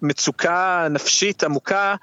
מצוקה 0.03 0.87
נפשית 0.91 1.45
עמוקה 1.45 1.95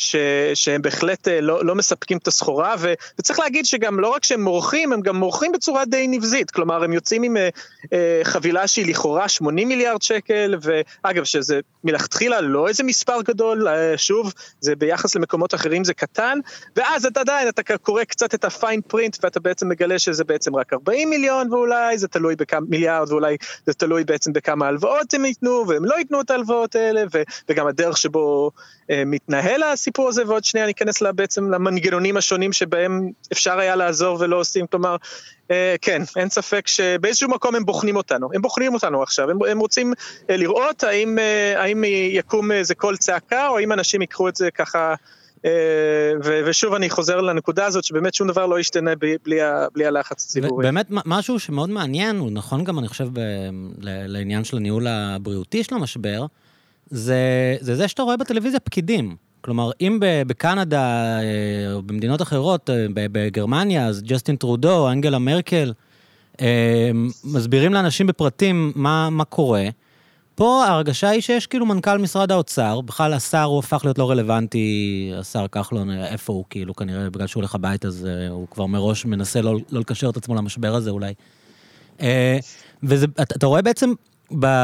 ש, 0.00 0.16
שהם 0.54 0.82
בהחלט 0.82 1.28
אה, 1.28 1.40
לא, 1.40 1.64
לא 1.64 1.74
מספקים 1.74 2.18
את 2.18 2.28
הסחורה, 2.28 2.74
ו, 2.78 2.92
וצריך 3.18 3.38
להגיד 3.38 3.66
שגם 3.66 4.00
לא 4.00 4.08
רק 4.08 4.24
שהם 4.24 4.42
מורחים, 4.42 4.92
הם 4.92 5.00
גם 5.00 5.16
מורחים 5.16 5.52
בצורה 5.52 5.84
די 5.84 6.06
נבזית, 6.08 6.50
כלומר 6.50 6.84
הם 6.84 6.92
יוצאים 6.92 7.22
עם 7.22 7.36
אה, 7.36 7.48
אה, 7.92 8.20
חבילה 8.24 8.66
שהיא 8.66 8.86
לכאורה 8.86 9.28
80 9.28 9.68
מיליארד 9.68 10.02
שקל, 10.02 10.54
ואגב 10.62 11.24
שזה 11.24 11.60
מלכתחילה 11.84 12.40
לא 12.40 12.68
איזה 12.68 12.82
מספר 12.82 13.22
גדול, 13.22 13.68
אה, 13.68 13.98
שוב, 13.98 14.32
זה 14.60 14.76
ביחס 14.76 15.14
למקומות 15.14 15.54
אחרים 15.54 15.84
זה 15.84 15.94
קטן, 15.94 16.38
ואז 16.76 17.06
אתה 17.06 17.20
עדיין, 17.20 17.48
אתה 17.48 17.78
קורא 17.78 18.04
קצת 18.04 18.34
את 18.34 18.44
הפיין 18.44 18.80
פרינט, 18.80 19.16
ואתה 19.22 19.40
בעצם 19.40 19.68
מגלה 19.68 19.98
שזה 19.98 20.24
בעצם 20.24 20.56
רק 20.56 20.72
40 20.72 21.10
מיליון, 21.10 21.52
ואולי 21.52 21.98
זה 21.98 22.08
תלוי 22.08 22.36
בכמה 22.36 22.66
מיליארד, 22.68 23.12
ואולי 23.12 23.36
זה 23.66 23.74
תלוי 23.74 24.04
בעצם 24.04 24.32
בכמה 24.32 24.66
הלוואות 24.66 25.14
הם 25.14 25.24
ייתנו, 25.24 25.64
והם 25.68 25.84
לא 25.84 25.94
ייתנו 25.98 26.20
את 26.20 26.30
ההלוואות 26.30 26.74
האלה, 26.74 27.02
ו, 27.12 27.22
וגם 27.48 27.66
הדרך 27.66 27.96
שבו 27.96 28.50
אה, 28.90 29.02
מתנהל 29.06 29.62
הסיפור 29.62 29.89
הזה, 29.98 30.22
ועוד 30.26 30.44
שנייה 30.44 30.66
ניכנס 30.66 31.00
לה 31.00 31.12
בעצם 31.12 31.50
למנגנונים 31.50 32.16
השונים 32.16 32.52
שבהם 32.52 33.10
אפשר 33.32 33.58
היה 33.58 33.76
לעזור 33.76 34.16
ולא 34.20 34.36
עושים, 34.36 34.66
כלומר, 34.66 34.96
אה, 35.50 35.74
כן, 35.80 36.02
אין 36.16 36.28
ספק 36.28 36.68
שבאיזשהו 36.68 37.30
מקום 37.30 37.54
הם 37.54 37.64
בוחנים 37.64 37.96
אותנו, 37.96 38.28
הם 38.34 38.42
בוחנים 38.42 38.74
אותנו 38.74 39.02
עכשיו, 39.02 39.30
הם, 39.30 39.38
הם 39.50 39.58
רוצים 39.58 39.92
אה, 40.30 40.36
לראות 40.36 40.84
האם, 40.84 41.18
האם 41.56 41.84
יקום 42.10 42.52
איזה 42.52 42.74
קול 42.74 42.96
צעקה, 42.96 43.48
או 43.48 43.58
האם 43.58 43.72
אנשים 43.72 44.00
ייקחו 44.00 44.28
את 44.28 44.36
זה 44.36 44.50
ככה 44.50 44.94
ושוב 46.46 46.74
אני 46.74 46.90
חוזר 46.90 47.20
לנקודה 47.20 47.66
הזאת 47.66 47.84
שבאמת 47.84 48.14
שום 48.14 48.28
דבר 48.28 48.46
לא 48.46 48.60
ישתנה 48.60 48.96
בלי, 48.96 49.16
בלי 49.74 49.86
הלחץ 49.86 50.24
הציבורי. 50.24 50.66
באמת 50.66 50.86
משהו 50.90 51.38
שמאוד 51.38 51.70
מעניין, 51.70 52.18
הוא 52.18 52.30
נכון 52.30 52.64
גם 52.64 52.78
אני 52.78 52.88
חושב 52.88 53.08
ב, 53.12 53.20
לעניין 53.80 54.44
של 54.44 54.56
הניהול 54.56 54.86
הבריאותי 54.86 55.64
של 55.64 55.74
המשבר, 55.74 56.26
זה, 56.90 57.56
זה 57.60 57.74
זה 57.74 57.88
שאתה 57.88 58.02
רואה 58.02 58.16
בטלוויזיה 58.16 58.60
פקידים. 58.60 59.16
כלומר, 59.40 59.70
אם 59.80 59.98
בקנדה 60.26 61.18
אה, 61.20 61.72
או 61.72 61.82
במדינות 61.82 62.22
אחרות, 62.22 62.70
אה, 62.70 62.86
בגרמניה, 62.94 63.86
אז 63.86 64.02
ג'סטין 64.02 64.36
טרודו, 64.36 64.90
אנגלה 64.90 65.18
מרקל, 65.18 65.72
אה, 66.40 66.90
מסבירים 67.24 67.74
לאנשים 67.74 68.06
בפרטים 68.06 68.72
מה, 68.74 69.10
מה 69.10 69.24
קורה. 69.24 69.68
פה 70.34 70.64
ההרגשה 70.64 71.08
היא 71.08 71.20
שיש 71.20 71.46
כאילו 71.46 71.66
מנכ"ל 71.66 71.98
משרד 71.98 72.32
האוצר, 72.32 72.80
בכלל 72.80 73.12
השר 73.12 73.42
הוא 73.42 73.58
הפך 73.58 73.80
להיות 73.84 73.98
לא 73.98 74.10
רלוונטי, 74.10 75.12
השר 75.18 75.48
כחלון, 75.48 75.90
איפה 75.90 76.32
הוא 76.32 76.44
כאילו, 76.50 76.74
כנראה 76.74 77.10
בגלל 77.10 77.26
שהוא 77.26 77.40
הולך 77.40 77.54
הביתה, 77.54 77.88
אז 77.88 78.08
הוא 78.30 78.46
כבר 78.50 78.66
מראש 78.66 79.04
מנסה 79.04 79.42
לא, 79.42 79.56
לא 79.70 79.80
לקשר 79.80 80.10
את 80.10 80.16
עצמו 80.16 80.34
למשבר 80.34 80.74
הזה 80.74 80.90
אולי. 80.90 81.14
ואתה 82.82 83.46
רואה 83.46 83.62
בעצם, 83.62 83.92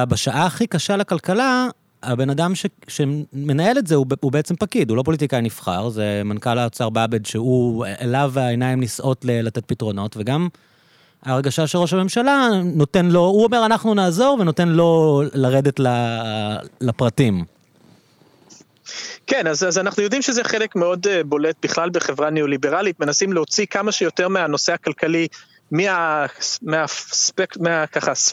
בשעה 0.08 0.46
הכי 0.46 0.66
קשה 0.66 0.96
לכלכלה, 0.96 1.68
הבן 2.02 2.30
אדם 2.30 2.54
ש, 2.54 2.66
שמנהל 2.88 3.78
את 3.78 3.86
זה 3.86 3.94
הוא, 3.94 4.06
הוא 4.20 4.32
בעצם 4.32 4.56
פקיד, 4.56 4.90
הוא 4.90 4.96
לא 4.96 5.02
פוליטיקאי 5.02 5.40
נבחר, 5.42 5.88
זה 5.88 6.22
מנכ"ל 6.24 6.58
האוצר 6.58 6.90
באבד, 6.90 7.26
שהוא, 7.26 7.86
אליו 8.00 8.32
העיניים 8.36 8.80
נישאות 8.80 9.24
לתת 9.24 9.64
פתרונות, 9.66 10.16
וגם 10.16 10.48
ההרגשה 11.22 11.66
שראש 11.66 11.92
הממשלה 11.92 12.48
נותן 12.64 13.06
לו, 13.06 13.20
הוא 13.20 13.44
אומר 13.44 13.66
אנחנו 13.66 13.94
נעזור, 13.94 14.36
ונותן 14.40 14.68
לו 14.68 15.22
לרדת 15.34 15.80
לפרטים. 16.80 17.44
כן, 19.26 19.46
אז, 19.46 19.64
אז 19.64 19.78
אנחנו 19.78 20.02
יודעים 20.02 20.22
שזה 20.22 20.44
חלק 20.44 20.76
מאוד 20.76 21.06
uh, 21.06 21.24
בולט 21.24 21.56
בכלל 21.62 21.90
בחברה 21.90 22.30
ניאו-ליברלית, 22.30 23.00
מנסים 23.00 23.32
להוציא 23.32 23.66
כמה 23.66 23.92
שיותר 23.92 24.28
מהנושא 24.28 24.72
הכלכלי 24.72 25.28
מה, 25.70 26.26
מהספק, 26.62 27.54
מה, 27.60 27.84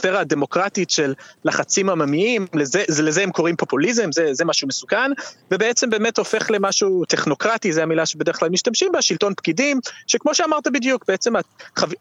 הדמוקרטית 0.04 0.90
של 0.90 1.14
לחצים 1.46 1.90
עממיים, 1.90 2.48
לזה, 2.54 2.84
לזה 2.90 3.24
הם 3.24 3.32
קוראים 3.32 3.56
פופוליזם, 3.56 4.12
זה, 4.12 4.34
זה 4.34 4.46
משהו 4.46 4.68
מסוכן, 4.68 5.12
ובעצם 5.52 5.90
באמת 5.90 6.18
הופך 6.18 6.52
למשהו 6.52 7.06
טכנוקרטי, 7.06 7.74
זו 7.74 7.82
המילה 7.82 8.06
שבדרך 8.06 8.40
כלל 8.40 8.50
משתמשים 8.50 8.92
בה, 8.92 9.02
שלטון 9.02 9.34
פקידים, 9.34 9.80
שכמו 10.08 10.36
שאמרת 10.36 10.68
בדיוק, 10.68 11.06
בעצם 11.08 11.34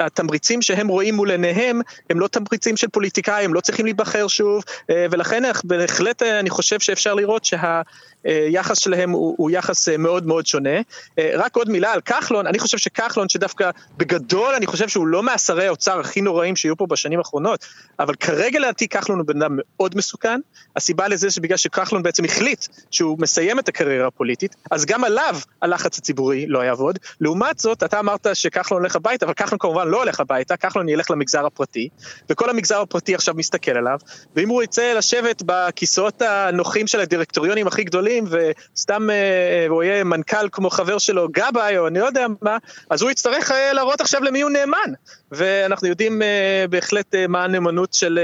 התמריצים 0.00 0.62
שהם 0.62 0.88
רואים 0.88 1.14
מול 1.14 1.30
עיניהם, 1.30 1.80
הם 2.10 2.20
לא 2.20 2.28
תמריצים 2.28 2.76
של 2.76 2.88
פוליטיקאים, 2.88 3.54
לא 3.54 3.60
צריכים 3.60 3.84
להיבחר 3.84 4.28
שוב, 4.28 4.62
אה, 4.90 5.06
ולכן 5.10 5.42
בהחלט 5.64 6.22
אה, 6.22 6.40
אני 6.40 6.50
חושב 6.50 6.80
שאפשר 6.80 7.14
לראות 7.14 7.44
שה... 7.44 7.82
היחס 8.25 8.79
שלהם 8.79 9.11
הוא, 9.11 9.35
הוא 9.38 9.50
יחס 9.50 9.88
אה, 9.88 9.97
מאוד 9.97 10.26
מאוד 10.26 10.47
שונה. 10.47 10.81
אה, 11.19 11.33
רק 11.35 11.57
עוד 11.57 11.71
מילה 11.71 11.93
על 11.93 12.00
כחלון, 12.00 12.47
אני 12.47 12.59
חושב 12.59 12.79
שכחלון 12.79 13.29
שדווקא 13.29 13.71
בגדול 13.97 14.55
אני 14.55 14.67
חושב 14.67 14.88
שהוא 14.88 15.07
לא 15.07 15.23
מהשרי 15.23 15.67
האוצר 15.67 16.00
הכי 16.00 16.21
נוראים 16.21 16.57
שהיו 16.57 16.76
פה 16.76 16.87
בשנים 16.87 17.19
האחרונות, 17.19 17.64
אבל 17.99 18.14
כרגע 18.14 18.61
לדעתי 18.61 18.88
כחלון 18.88 19.19
הוא 19.19 19.26
בן 19.26 19.43
אדם 19.43 19.59
מאוד 19.59 19.97
מסוכן. 19.97 20.41
הסיבה 20.76 21.09
לזה 21.09 21.31
שבגלל 21.31 21.57
שכחלון 21.57 22.02
בעצם 22.02 22.25
החליט 22.25 22.67
שהוא 22.91 23.19
מסיים 23.21 23.59
את 23.59 23.69
הקריירה 23.69 24.07
הפוליטית, 24.07 24.57
אז 24.71 24.87
גם 24.87 25.05
עליו 25.05 25.37
הלחץ 25.62 25.99
הציבורי 25.99 26.47
לא 26.47 26.64
יעבוד. 26.64 26.99
לעומת 27.21 27.59
זאת, 27.59 27.83
אתה 27.83 28.00
אמרת 28.00 28.26
שכחלון 28.35 28.81
הולך 28.81 28.97
הביתה, 28.97 29.26
אבל 29.26 29.35
כחלון 29.35 29.59
כמובן 29.59 29.88
לא 29.88 29.97
הולך 29.97 30.21
הביתה, 30.21 30.57
כחלון 30.57 30.88
ילך 30.88 31.11
למגזר 31.11 31.47
הפרטי, 31.47 31.88
וכל 32.31 32.50
המגזר 32.50 32.81
הפרטי 32.81 33.14
עכשיו 33.14 33.35
מסתכל 33.35 33.71
עליו, 33.71 33.99
ואם 34.37 34.49
הוא 34.49 34.62
יצא 34.62 34.93
לשבת 34.93 35.43
בכיסאות 35.47 36.23
הנוחים 36.23 36.87
של 36.87 37.00
הדירקטוריונים 37.00 37.67
הכי 37.67 37.85
גדולים, 37.85 38.12
גדולים, 38.21 38.52
וסתם 38.75 39.11
אה, 39.11 39.14
אה, 39.14 39.66
הוא 39.69 39.83
יהיה 39.83 40.04
מנכ"ל 40.04 40.49
כמו 40.52 40.71
חבר 40.71 40.99
שלו 40.99 41.28
גבאי, 41.28 41.78
או 41.78 41.87
אני 41.87 41.99
לא 41.99 42.04
יודע 42.04 42.26
מה, 42.42 42.59
אז 42.90 43.02
הוא 43.02 43.11
יצטרך 43.11 43.50
אה, 43.50 43.73
להראות 43.73 44.00
עכשיו 44.00 44.25
למי 44.25 44.40
הוא 44.40 44.50
נאמן. 44.50 44.92
ואנחנו 45.31 45.88
יודעים 45.88 46.23
בהחלט 46.71 47.14
מה 47.28 47.45
הנאמנות 47.45 47.95
של... 47.95 48.19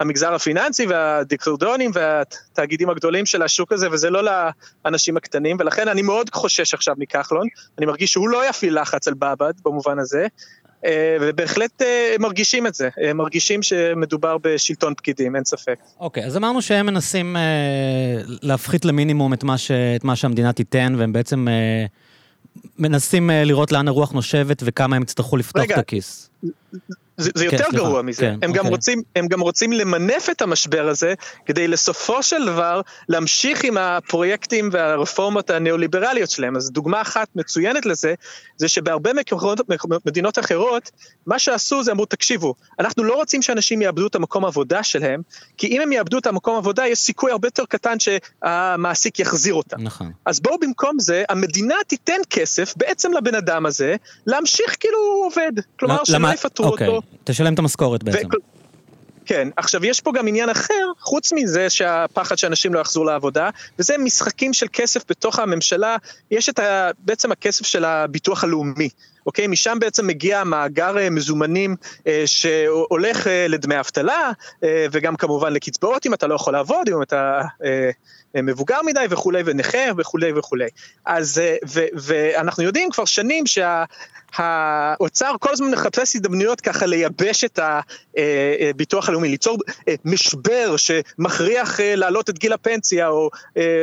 המגזר 0.00 0.34
הפיננסי 0.34 0.86
והדיקרדונים 0.86 1.90
והתאגידים 1.94 2.90
הגדולים 2.90 3.26
של 3.26 3.42
השוק 3.42 3.72
הזה, 3.72 3.88
וזה 3.92 4.10
לא 4.10 4.22
לאנשים 4.84 5.16
הקטנים, 5.16 5.56
ולכן 5.60 5.88
אני 5.88 6.02
מאוד 6.02 6.30
חושש 6.30 6.74
עכשיו 6.74 6.94
מכחלון, 6.98 7.46
אני 7.78 7.86
מרגיש 7.86 8.12
שהוא 8.12 8.28
לא 8.28 8.48
יפעיל 8.48 8.80
לחץ 8.80 9.08
על 9.08 9.14
באב"ד 9.14 9.52
במובן 9.64 9.98
הזה, 9.98 10.22
אה, 10.22 10.28
ובהחלט 11.20 11.82
אה, 11.82 12.14
מרגישים 12.18 12.66
את 12.66 12.74
זה, 12.74 12.88
מרגישים 13.14 13.62
שמדובר 13.62 14.36
בשלטון 14.42 14.94
פקידים, 14.94 15.36
אין 15.36 15.44
ספק. 15.44 15.78
אוקיי, 16.00 16.22
okay, 16.22 16.26
אז 16.26 16.36
אמרנו 16.36 16.62
שהם 16.62 16.86
מנסים 16.86 17.36
אה, 17.36 17.42
להפחית 18.42 18.84
למינימום 18.84 19.32
את 19.32 19.44
מה, 19.44 19.58
ש, 19.58 19.70
את 19.70 20.04
מה 20.04 20.16
שהמדינה 20.16 20.52
תיתן, 20.52 20.94
והם 20.98 21.12
בעצם 21.12 21.48
אה, 21.48 21.86
מנסים 22.78 23.30
אה, 23.30 23.44
לראות 23.44 23.72
לאן 23.72 23.88
הרוח 23.88 24.12
נושבת 24.12 24.62
וכמה 24.64 24.96
הם 24.96 25.02
יצטרכו 25.02 25.36
לפתוח 25.36 25.62
רגע, 25.62 25.74
את 25.74 25.80
הכיס. 25.80 26.30
זה, 27.20 27.30
זה 27.34 27.44
כן, 27.46 27.52
יותר 27.52 27.64
סליחה, 27.70 27.84
גרוע 27.84 28.02
מזה, 28.02 28.20
כן, 28.20 28.26
הם, 28.26 28.50
אוקיי. 28.50 28.52
גם 28.52 28.66
רוצים, 28.66 29.02
הם 29.16 29.26
גם 29.26 29.40
רוצים 29.40 29.72
למנף 29.72 30.30
את 30.30 30.42
המשבר 30.42 30.88
הזה, 30.88 31.14
כדי 31.46 31.68
לסופו 31.68 32.22
של 32.22 32.46
דבר 32.46 32.80
להמשיך 33.08 33.64
עם 33.64 33.76
הפרויקטים 33.78 34.68
והרפורמות 34.72 35.50
הניאו-ליברליות 35.50 36.30
שלהם. 36.30 36.56
אז 36.56 36.70
דוגמה 36.70 37.00
אחת 37.00 37.28
מצוינת 37.34 37.86
לזה, 37.86 38.14
זה 38.56 38.68
שבהרבה 38.68 39.10
מקומות, 39.12 39.60
מדינות 40.06 40.38
אחרות, 40.38 40.90
מה 41.26 41.38
שעשו 41.38 41.82
זה 41.82 41.92
אמרו, 41.92 42.06
תקשיבו, 42.06 42.54
אנחנו 42.78 43.04
לא 43.04 43.14
רוצים 43.14 43.42
שאנשים 43.42 43.82
יאבדו 43.82 44.06
את 44.06 44.14
המקום 44.14 44.44
עבודה 44.44 44.82
שלהם, 44.82 45.22
כי 45.56 45.66
אם 45.66 45.80
הם 45.80 45.92
יאבדו 45.92 46.18
את 46.18 46.26
המקום 46.26 46.56
עבודה, 46.56 46.86
יש 46.86 46.98
סיכוי 46.98 47.30
הרבה 47.30 47.46
יותר 47.46 47.64
קטן 47.68 47.96
שהמעסיק 47.98 49.18
יחזיר 49.18 49.54
אותם. 49.54 49.76
נכון. 49.80 50.12
אז 50.26 50.40
בואו 50.40 50.58
במקום 50.58 50.98
זה, 50.98 51.24
המדינה 51.28 51.74
תיתן 51.86 52.20
כסף 52.30 52.74
בעצם 52.76 53.12
לבן 53.12 53.34
אדם 53.34 53.66
הזה, 53.66 53.96
להמשיך 54.26 54.76
כאילו 54.80 54.98
הוא 54.98 55.26
עובד. 55.26 55.52
כלומר, 55.78 56.04
שלא 56.04 56.28
יפטרו 56.28 56.66
אוקיי. 56.66 56.88
אותו. 56.88 57.06
תשלם 57.24 57.54
את 57.54 57.58
המשכורת 57.58 58.02
בעצם. 58.02 58.28
כן, 59.30 59.48
עכשיו 59.56 59.86
יש 59.86 60.00
פה 60.00 60.12
גם 60.12 60.28
עניין 60.28 60.48
אחר, 60.48 60.86
חוץ 61.00 61.32
מזה 61.32 61.70
שהפחד 61.70 62.38
שאנשים 62.38 62.74
לא 62.74 62.80
יחזרו 62.80 63.04
לעבודה, 63.04 63.50
וזה 63.78 63.98
משחקים 63.98 64.52
של 64.52 64.66
כסף 64.72 65.02
בתוך 65.08 65.38
הממשלה, 65.38 65.96
יש 66.30 66.48
את 66.48 66.58
ה, 66.58 66.90
בעצם 66.98 67.32
הכסף 67.32 67.66
של 67.66 67.84
הביטוח 67.84 68.44
הלאומי, 68.44 68.88
אוקיי? 69.26 69.46
משם 69.46 69.78
בעצם 69.80 70.06
מגיע 70.06 70.44
מאגר 70.44 70.98
אה, 70.98 71.10
מזומנים 71.10 71.76
אה, 72.06 72.22
שהולך 72.26 73.26
אה, 73.26 73.46
לדמי 73.48 73.80
אבטלה, 73.80 74.30
אה, 74.64 74.86
וגם 74.92 75.16
כמובן 75.16 75.52
לקצבאות 75.52 76.06
אם 76.06 76.14
אתה 76.14 76.26
לא 76.26 76.34
יכול 76.34 76.52
לעבוד, 76.52 76.88
אם 76.88 77.02
אתה... 77.02 77.40
אה, 77.64 77.90
מבוגר 78.34 78.78
מדי 78.86 79.06
וכולי 79.10 79.42
ונכה 79.46 79.78
וכולי 79.96 80.32
וכולי. 80.36 80.68
אז, 81.06 81.38
אה, 81.38 81.56
ו, 81.68 81.80
ואנחנו 81.94 82.62
יודעים 82.62 82.90
כבר 82.90 83.04
שנים 83.04 83.44
שהאוצר 83.46 85.34
כל 85.40 85.52
הזמן 85.52 85.70
מחפש 85.70 86.16
הזדמנויות 86.16 86.60
ככה 86.60 86.86
לייבש 86.86 87.44
את 87.44 87.58
הביטוח 87.58 89.08
הלאומי, 89.08 89.28
ליצור 89.28 89.58
אה, 89.88 89.94
משבר 90.04 90.76
שמכריח 90.76 91.80
אה, 91.80 91.96
להעלות 91.96 92.30
את 92.30 92.38
גיל 92.38 92.52
הפנסיה 92.52 93.08
או 93.08 93.30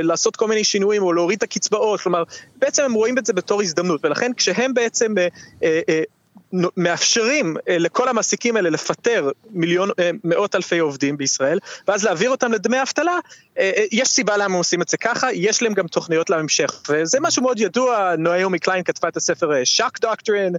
לעשות 0.03 0.35
כל 0.35 0.47
מיני 0.47 0.63
שינויים 0.63 1.03
או 1.03 1.13
להוריד 1.13 1.37
את 1.37 1.43
הקצבאות, 1.43 2.01
כלומר 2.01 2.23
בעצם 2.55 2.83
הם 2.83 2.93
רואים 2.93 3.17
את 3.17 3.25
זה 3.25 3.33
בתור 3.33 3.61
הזדמנות 3.61 4.05
ולכן 4.05 4.31
כשהם 4.37 4.73
בעצם 4.73 5.15
מאפשרים 6.77 7.57
אה, 7.69 7.77
לכל 7.77 8.07
המעסיקים 8.07 8.55
האלה 8.55 8.69
לפטר 8.69 9.31
מיליון, 9.49 9.89
אה, 9.99 10.11
מאות 10.23 10.55
אלפי 10.55 10.79
עובדים 10.79 11.17
בישראל, 11.17 11.59
ואז 11.87 12.03
להעביר 12.03 12.29
אותם 12.29 12.51
לדמי 12.51 12.81
אבטלה, 12.81 13.19
אה, 13.59 13.71
יש 13.91 14.07
סיבה 14.07 14.37
למה 14.37 14.45
הם 14.45 14.51
עושים 14.51 14.81
את 14.81 14.89
זה 14.89 14.97
ככה, 14.97 15.33
יש 15.33 15.61
להם 15.61 15.73
גם 15.73 15.87
תוכניות 15.87 16.29
להמשך, 16.29 16.81
וזה 16.89 17.17
משהו 17.21 17.43
מאוד 17.43 17.59
ידוע, 17.59 18.15
נעומי 18.17 18.59
קליין 18.59 18.83
כתבה 18.83 19.09
את 19.09 19.17
הספר 19.17 19.63
Shock 19.63 19.99
Doctrine, 19.99 20.55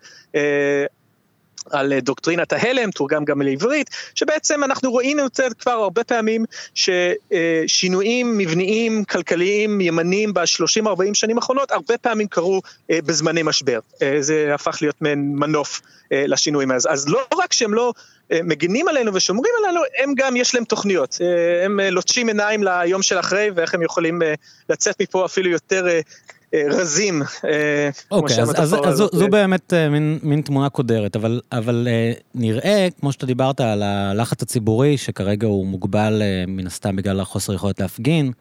על 1.71 1.93
אה, 1.93 2.01
דוקטרינת 2.01 2.53
ההלם, 2.53 2.91
תורגם 2.91 3.25
גם 3.25 3.43
לעברית, 3.43 3.91
שבעצם 4.15 4.65
אנחנו 4.65 4.91
רואים 4.91 5.21
את 5.21 5.35
זה 5.35 5.47
כבר 5.59 5.73
הרבה 5.73 6.05
פעמים, 6.05 6.45
ששינויים 6.75 8.39
מבניים, 8.39 9.05
כלכליים, 9.05 9.81
ימניים 9.81 10.35
ב-30-40 10.35 11.15
שנים 11.15 11.37
האחרונות, 11.37 11.71
הרבה 11.71 11.99
פעמים 11.99 12.27
קרו 12.27 12.63
אה, 12.91 12.99
בזמני 13.05 13.43
משבר. 13.43 13.79
אה, 14.03 14.17
זה 14.21 14.55
הפך 14.55 14.79
להיות 14.81 15.03
מעין 15.03 15.33
מנוף 15.37 15.81
לשינויים 16.11 16.71
האלה. 16.71 16.81
אז 16.89 17.09
לא 17.09 17.27
רק 17.39 17.53
שהם 17.53 17.75
לא... 17.75 17.93
מגינים 18.45 18.89
עלינו 18.89 19.15
ושומרים 19.15 19.53
עלינו, 19.63 19.81
הם 19.99 20.15
גם, 20.17 20.37
יש 20.37 20.55
להם 20.55 20.65
תוכניות. 20.65 21.19
הם 21.65 21.81
לוטשים 21.81 22.29
עיניים 22.29 22.65
ליום 22.65 23.03
של 23.03 23.19
אחרי, 23.19 23.51
ואיך 23.55 23.75
הם 23.75 23.83
יכולים 23.83 24.19
לצאת 24.69 25.03
מפה 25.03 25.25
אפילו 25.25 25.51
יותר 25.51 25.89
אה, 25.89 26.01
רזים. 26.55 27.23
אה, 27.45 27.91
אוקיי, 28.11 28.43
אז, 28.43 28.61
אז, 28.61 28.77
אז 28.85 28.97
זו, 28.97 29.09
זו 29.13 29.29
באמת 29.29 29.73
אה, 29.73 29.89
מין, 29.89 30.19
מין 30.23 30.41
תמונה 30.41 30.69
קודרת, 30.69 31.17
אבל, 31.17 31.41
אבל 31.53 31.89
נראה, 32.35 32.89
כמו 33.01 33.13
שאתה 33.13 33.27
דיברת, 33.27 33.61
על 33.61 33.83
הלחץ 33.83 34.43
הציבורי, 34.43 34.97
שכרגע 34.97 35.47
הוא 35.47 35.67
מוגבל 35.67 36.23
מן 36.49 36.67
הסתם 36.67 36.97
בגלל 36.97 37.21
החוסר 37.21 37.55
יכולת 37.55 37.81
להפגין, 37.81 38.33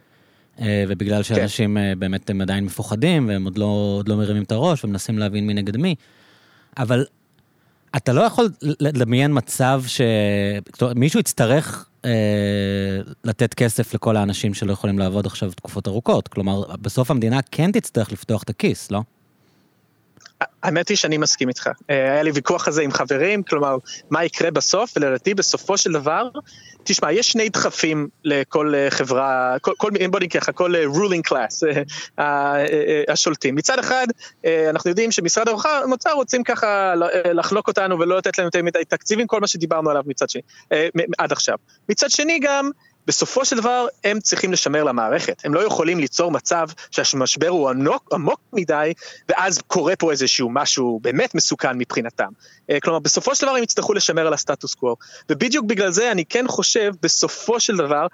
ובגלל 0.62 1.18
כן. 1.18 1.24
שאנשים 1.24 1.78
כן. 1.78 2.00
באמת 2.00 2.30
הם 2.30 2.42
עדיין 2.42 2.66
מפוחדים, 2.66 3.28
והם 3.28 3.44
עוד 3.44 3.58
לא, 3.58 3.96
עוד 3.98 4.10
לא 4.10 4.16
מרימים 4.16 4.44
את 4.44 4.52
הראש, 4.52 4.84
ומנסים 4.84 5.20
להבין 5.20 5.48
מי 5.48 5.54
נגד 5.54 5.78
מי. 5.78 5.96
אבל 6.78 7.06
אתה 7.96 8.14
לא 8.14 8.22
יכול 8.22 8.50
לדמיין 8.62 9.32
מצב 9.34 9.84
שמישהו 9.88 11.20
יצטרך 11.20 11.87
אה, 12.06 12.12
לתת 13.24 13.54
כסף 13.54 13.94
לכל 13.94 14.18
האנשים 14.18 14.54
שלא 14.54 14.74
יכולים 14.74 15.00
לעבוד 15.00 15.26
עכשיו 15.26 15.52
תקופות 15.52 15.88
ארוכות. 15.88 16.28
כלומר, 16.28 16.64
בסוף 16.82 17.12
המדינה 17.12 17.40
כן 17.52 17.72
תצטרך 17.72 18.12
לפתוח 18.12 18.44
את 18.44 18.50
הכיס, 18.50 18.92
לא? 18.92 19.02
האמת 20.68 20.90
היא 20.90 20.98
שאני 20.98 21.18
מסכים 21.18 21.50
איתך. 21.50 21.70
אה, 21.90 22.12
היה 22.12 22.24
לי 22.24 22.32
ויכוח 22.32 22.66
כזה 22.66 22.82
עם 22.82 22.92
חברים, 22.92 23.44
כלומר, 23.44 23.78
מה 24.10 24.26
יקרה 24.26 24.52
בסוף, 24.52 24.94
ולדעתי 24.96 25.34
בסופו 25.34 25.78
של 25.78 25.92
דבר, 25.92 26.30
תשמע, 26.84 27.12
יש 27.12 27.32
שני 27.32 27.50
דחפים 27.50 28.08
לכל 28.24 28.76
אה, 28.76 28.88
חברה, 28.90 29.56
כל, 29.62 29.72
כל, 29.78 29.92
בוא 30.12 30.20
נגיד 30.20 30.42
ככה, 30.42 30.52
כל 30.52 30.76
אה, 30.76 30.84
ruling 30.86 31.32
class, 31.32 31.68
השולטים. 33.08 33.56
מצד 33.56 33.80
אחד, 33.80 34.08
אנחנו 34.70 34.90
יודעים 34.90 35.12
שמשרד 35.12 35.48
המוצר 35.84 36.12
רוצים 36.12 36.44
ככה 36.44 36.94
לחנוק 37.34 37.68
אותנו 37.68 38.00
ולא 38.00 38.18
לתת 38.18 38.38
לנו 38.38 38.48
יותר 38.48 38.64
מדי 38.64 38.86
תקציבים, 38.88 39.28
כל 39.28 39.42
מה 39.42 39.48
שדיברנו 39.48 39.90
עליו 39.90 40.04
מצד 40.06 40.30
שני, 40.30 40.42
עד 41.18 41.32
עכשיו. 41.32 41.56
מצד 41.90 42.10
שני 42.10 42.40
גם, 42.42 42.72
בסופו 43.08 43.46
של 43.46 43.58
דבר 43.58 43.88
הם 44.04 44.20
צריכים 44.20 44.52
לשמר 44.52 44.84
למערכת, 44.84 45.42
הם 45.46 45.54
לא 45.54 45.60
יכולים 45.60 46.00
ליצור 46.00 46.32
מצב 46.32 46.68
שהמשבר 46.92 47.48
הוא 47.48 47.70
עמוק, 47.70 48.10
עמוק 48.14 48.40
מדי, 48.54 48.94
ואז 49.30 49.62
קורה 49.68 49.96
פה 49.96 50.12
איזשהו 50.12 50.50
משהו 50.50 51.00
באמת 51.04 51.36
מסוכן 51.36 51.78
מבחינתם. 51.78 52.30
אה, 52.70 52.80
כלומר, 52.80 53.00
בסופו 53.00 53.36
של 53.36 53.46
דבר 53.46 53.56
הם 53.56 53.64
יצטרכו 53.64 53.94
לשמר 53.94 54.28
על 54.28 54.34
הסטטוס 54.34 54.74
קוו, 54.74 54.96
ובדיוק 55.30 55.66
בגלל 55.66 55.92
זה 55.92 56.12
אני 56.12 56.26
כן 56.26 56.46
חושב, 56.48 56.92
בסופו 57.02 57.60
של 57.60 57.78
דבר, 57.78 58.08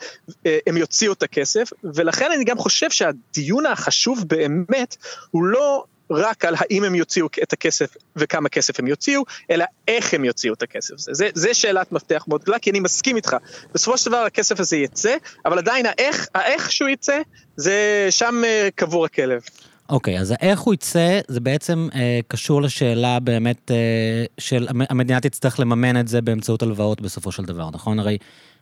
אה, 0.45 0.57
הם 0.67 0.77
יוציאו 0.77 1.13
את 1.13 1.23
הכסף, 1.23 1.69
ולכן 1.83 2.31
אני 2.31 2.43
גם 2.43 2.57
חושב 2.57 2.89
שהדיון 2.89 3.65
החשוב 3.65 4.23
באמת, 4.27 4.97
הוא 5.31 5.43
לא 5.43 5.83
רק 6.11 6.45
על 6.45 6.55
האם 6.57 6.83
הם 6.83 6.95
יוציאו 6.95 7.27
את 7.43 7.53
הכסף 7.53 7.97
וכמה 8.15 8.49
כסף 8.49 8.79
הם 8.79 8.87
יוציאו, 8.87 9.23
אלא 9.51 9.65
איך 9.87 10.13
הם 10.13 10.25
יוציאו 10.25 10.53
את 10.53 10.63
הכסף. 10.63 10.97
זה, 10.97 11.13
זה, 11.13 11.29
זה 11.33 11.53
שאלת 11.53 11.91
מפתח 11.91 12.25
מאוד 12.27 12.41
גדולה, 12.41 12.59
כי 12.59 12.71
אני 12.71 12.79
מסכים 12.79 13.15
איתך. 13.15 13.35
בסופו 13.73 13.97
של 13.97 14.09
דבר 14.09 14.17
הכסף 14.17 14.59
הזה 14.59 14.77
יצא, 14.77 15.15
אבל 15.45 15.57
עדיין 15.57 15.85
האיך, 15.85 16.27
האיך 16.35 16.71
שהוא 16.71 16.89
יצא, 16.89 17.19
זה 17.55 18.07
שם 18.09 18.41
uh, 18.43 18.71
קבור 18.75 19.05
הכלב. 19.05 19.41
אוקיי, 19.89 20.17
okay, 20.17 20.21
אז 20.21 20.33
האיך 20.37 20.59
הוא 20.59 20.73
יצא, 20.73 21.19
זה 21.27 21.39
בעצם 21.39 21.87
אה, 21.95 22.19
קשור 22.27 22.61
לשאלה 22.61 23.19
באמת 23.19 23.71
אה, 23.71 24.25
של 24.37 24.67
המדינה 24.89 25.19
תצטרך 25.19 25.59
לממן 25.59 25.99
את 25.99 26.07
זה 26.07 26.21
באמצעות 26.21 26.61
הלוואות 26.61 27.01
בסופו 27.01 27.31
של 27.31 27.45
דבר, 27.45 27.69
נכון? 27.73 27.99
הרי 27.99 28.17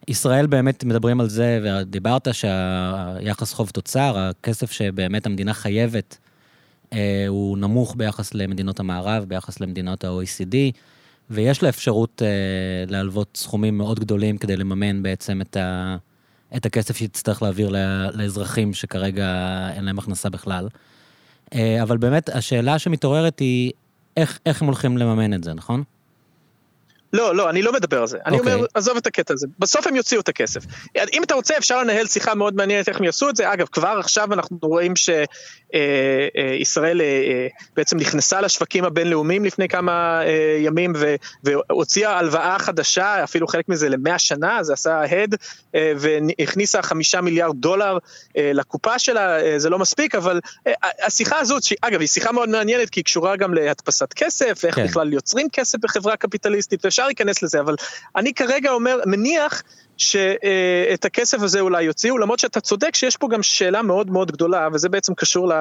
ישראל 0.08 0.48
באמת 0.48 0.84
מדברים 0.84 1.22
על 1.22 1.30
זה, 1.30 1.60
ודיברת 1.64 2.28
שהיחס 2.32 3.54
חוב 3.54 3.70
תוצר, 3.70 4.18
הכסף 4.18 4.72
שבאמת 4.72 5.26
המדינה 5.26 5.54
חייבת 5.54 6.18
אה, 6.22 6.31
הוא 7.28 7.58
נמוך 7.58 7.96
ביחס 7.98 8.34
למדינות 8.34 8.80
המערב, 8.80 9.24
ביחס 9.28 9.60
למדינות 9.60 10.04
ה-OECD, 10.04 10.56
ויש 11.30 11.64
לה 11.64 11.70
אפשרות 11.70 12.22
אה, 12.22 12.28
להלוות 12.88 13.38
סכומים 13.38 13.78
מאוד 13.78 14.00
גדולים 14.00 14.38
כדי 14.38 14.58
לממן 14.58 15.04
בעצם 15.04 15.42
את, 15.42 15.58
ה, 15.58 15.98
את 16.56 16.66
הכסף 16.66 16.98
שיצטרך 16.98 17.42
להעביר 17.42 17.70
לאזרחים 18.14 18.74
שכרגע 18.74 19.28
אין 19.76 19.86
להם 19.86 20.00
הכנסה 20.00 20.30
בכלל. 20.30 20.68
אה, 21.54 21.84
אבל 21.84 21.98
באמת, 21.98 22.30
השאלה 22.30 22.80
שמתעוררת 22.80 23.40
היא, 23.40 23.72
איך, 24.18 24.40
איך 24.46 24.62
הם 24.62 24.68
הולכים 24.68 24.98
לממן 24.98 25.34
את 25.34 25.44
זה, 25.44 25.54
נכון? 25.54 25.84
לא, 27.14 27.36
לא, 27.36 27.50
אני 27.50 27.62
לא 27.62 27.74
מדבר 27.74 28.02
על 28.02 28.08
זה. 28.08 28.18
Okay. 28.18 28.22
אני 28.26 28.40
אומר, 28.40 28.54
אוקיי. 28.54 28.68
עזוב 28.74 28.98
את 28.98 29.08
הקטע 29.08 29.34
הזה. 29.34 29.48
בסוף 29.60 29.88
הם 29.88 29.96
יוציאו 29.96 30.22
את 30.22 30.30
הכסף. 30.30 30.62
אם 31.14 31.24
אתה 31.24 31.34
רוצה, 31.34 31.58
אפשר 31.58 31.84
לנהל 31.84 32.08
שיחה 32.08 32.36
מאוד 32.36 32.56
מעניינת 32.56 32.90
איך 32.90 32.98
הם 32.98 33.04
יעשו 33.04 33.30
את 33.30 33.36
זה. 33.36 33.54
אגב, 33.54 33.68
כבר 33.72 33.98
עכשיו 34.00 34.34
אנחנו 34.34 34.58
רואים 34.62 34.96
שישראל 34.96 37.02
אה, 37.02 37.06
אה, 37.06 37.12
אה, 37.12 37.48
בעצם 37.76 37.98
נכנסה 37.98 38.42
לשווקים 38.42 38.84
הבינלאומיים 38.84 39.46
לפני 39.46 39.68
כמה 39.68 40.22
ימים 40.60 40.94
והוציאה 41.44 42.18
הלוואה 42.18 42.60
חדשה, 42.60 43.24
אפילו 43.24 43.48
חלק 43.48 43.70
מזה 43.70 43.90
למאה 43.90 44.20
שנה, 44.20 44.64
זה 44.64 44.74
עשה 44.74 45.02
הד, 45.02 45.36
והכניסה 45.74 46.82
חמישה 46.82 47.22
מיליארד 47.22 47.56
דולר 47.56 47.98
לקופה 48.36 49.00
שלה, 49.00 49.38
זה 49.58 49.70
לא 49.70 49.80
מספיק, 49.80 50.16
אבל 50.16 50.40
השיחה 51.06 51.40
הזאת, 51.40 51.64
אגב, 51.82 52.00
היא 52.00 52.08
שיחה 52.08 52.32
מאוד 52.32 52.50
מעניינת, 52.50 52.90
כי 52.90 53.00
היא 53.00 53.06
קשורה 53.06 53.36
גם 53.36 53.54
להדפסת 53.54 54.14
כסף, 54.14 54.60
ואיך 54.64 54.76
כן. 54.76 54.88
בכלל 54.88 55.14
יוצרים 55.14 55.48
כסף 55.54 55.78
בחברה 55.82 56.18
קפיטליסטית, 56.18 56.86
ואפשר 56.86 57.01
להיכנס 57.06 57.44
לזה, 57.44 57.60
אבל 57.60 57.76
אני 58.16 58.34
כרגע 58.34 58.72
אומר, 58.72 59.00
מניח 59.06 59.64
שאת 59.98 61.06
הכסף 61.06 61.42
הזה 61.42 61.60
אולי 61.60 61.84
יוציאו, 61.84 62.18
למרות 62.18 62.40
שאתה 62.40 62.62
צודק 62.62 62.96
שיש 62.96 63.18
פה 63.18 63.28
גם 63.32 63.44
שאלה 63.44 63.82
מאוד 63.82 64.10
מאוד 64.10 64.32
גדולה, 64.32 64.68
וזה 64.74 64.90
בעצם 64.90 65.14
קשור 65.14 65.52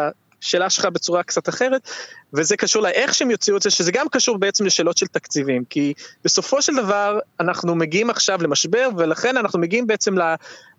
לשאלה 0.43 0.71
שלך 0.71 0.85
בצורה 0.85 1.23
קצת 1.23 1.49
אחרת, 1.49 1.89
וזה 2.35 2.57
קשור 2.57 2.83
לאיך 2.83 3.15
שהם 3.15 3.31
יוציאו 3.31 3.57
את 3.57 3.63
זה, 3.63 3.71
שזה 3.71 3.93
גם 3.93 4.07
קשור 4.09 4.39
בעצם 4.39 4.65
לשאלות 4.65 4.99
של 4.99 5.07
תקציבים, 5.07 5.65
כי 5.71 5.95
בסופו 6.25 6.63
של 6.63 6.77
דבר 6.77 7.19
אנחנו 7.41 7.75
מגיעים 7.75 8.11
עכשיו 8.11 8.43
למשבר, 8.43 8.89
ולכן 8.99 9.37
אנחנו 9.37 9.59
מגיעים 9.59 9.87
בעצם 9.87 10.15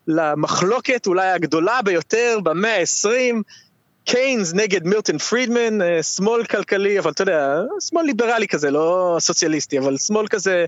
למחלוקת 0.07 1.07
אולי 1.07 1.27
הגדולה 1.31 1.79
ביותר 1.81 2.39
במאה 2.43 2.77
ה-20, 2.79 3.35
קיינס 4.05 4.53
נגד 4.53 4.85
מילטון 4.85 5.17
פרידמן, 5.17 5.81
אה, 5.81 6.03
שמאל 6.03 6.45
כלכלי, 6.45 6.99
אבל 6.99 7.11
אתה 7.11 7.21
יודע, 7.21 7.61
שמאל 7.79 8.05
ליברלי 8.05 8.47
כזה, 8.47 8.71
לא 8.71 9.17
סוציאליסטי, 9.19 9.79
אבל 9.79 9.97
שמאל 9.97 10.27
כזה, 10.27 10.65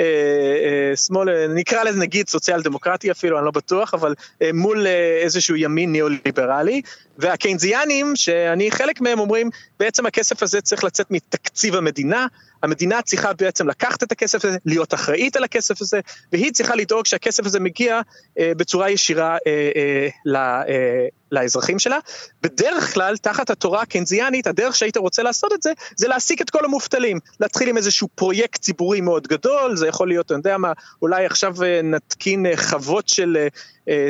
אה, 0.00 0.04
אה, 0.04 0.96
שמאל, 0.96 1.46
נקרא 1.54 1.82
לזה 1.82 2.00
נגיד 2.00 2.28
סוציאל 2.28 2.62
דמוקרטי 2.62 3.10
אפילו, 3.10 3.38
אני 3.38 3.44
לא 3.44 3.50
בטוח, 3.50 3.94
אבל 3.94 4.14
מול 4.54 4.86
איזשהו 5.22 5.56
ימין 5.56 5.92
ניאו-ליברלי, 5.92 6.82
והקיינזיאנים, 7.18 8.16
שאני 8.16 8.70
חלק 8.70 9.00
מהם 9.00 9.18
אומרים, 9.18 9.50
בעצם 9.80 10.06
הכסף 10.06 10.42
הזה 10.42 10.60
צריך 10.60 10.84
לצאת 10.84 11.10
מתקציב 11.10 11.74
המדינה, 11.74 12.26
המדינה 12.66 13.02
צריכה 13.02 13.32
בעצם 13.32 13.68
לקחת 13.68 14.02
את 14.02 14.12
הכסף 14.12 14.44
הזה, 14.44 14.56
להיות 14.64 14.94
אחראית 14.94 15.36
על 15.36 15.44
הכסף 15.44 15.82
הזה, 15.82 16.00
והיא 16.32 16.52
צריכה 16.52 16.74
לדאוג 16.74 17.06
שהכסף 17.06 17.46
הזה 17.46 17.60
מגיע 17.60 18.00
אה, 18.38 18.52
בצורה 18.56 18.90
ישירה 18.90 19.36
אה, 19.46 19.70
אה, 19.76 20.08
ל, 20.24 20.36
אה, 20.36 21.06
לאזרחים 21.32 21.78
שלה. 21.78 21.98
בדרך 22.42 22.94
כלל, 22.94 23.16
תחת 23.16 23.50
התורה 23.50 23.82
הקיינזיאנית, 23.82 24.46
הדרך 24.46 24.76
שהיית 24.76 24.96
רוצה 24.96 25.22
לעשות 25.22 25.52
את 25.52 25.62
זה, 25.62 25.72
זה 25.96 26.08
להעסיק 26.08 26.42
את 26.42 26.50
כל 26.50 26.64
המובטלים. 26.64 27.18
להתחיל 27.40 27.68
עם 27.68 27.76
איזשהו 27.76 28.08
פרויקט 28.14 28.60
ציבורי 28.60 29.00
מאוד 29.00 29.26
גדול, 29.26 29.76
זה 29.76 29.86
יכול 29.86 30.08
להיות, 30.08 30.32
אני 30.32 30.38
יודע 30.38 30.58
מה, 30.58 30.72
אולי 31.02 31.26
עכשיו 31.26 31.62
אה, 31.62 31.80
נתקין 31.82 32.46
אה, 32.46 32.56
חוות 32.56 33.08
של 33.08 33.36
אה, 33.40 33.48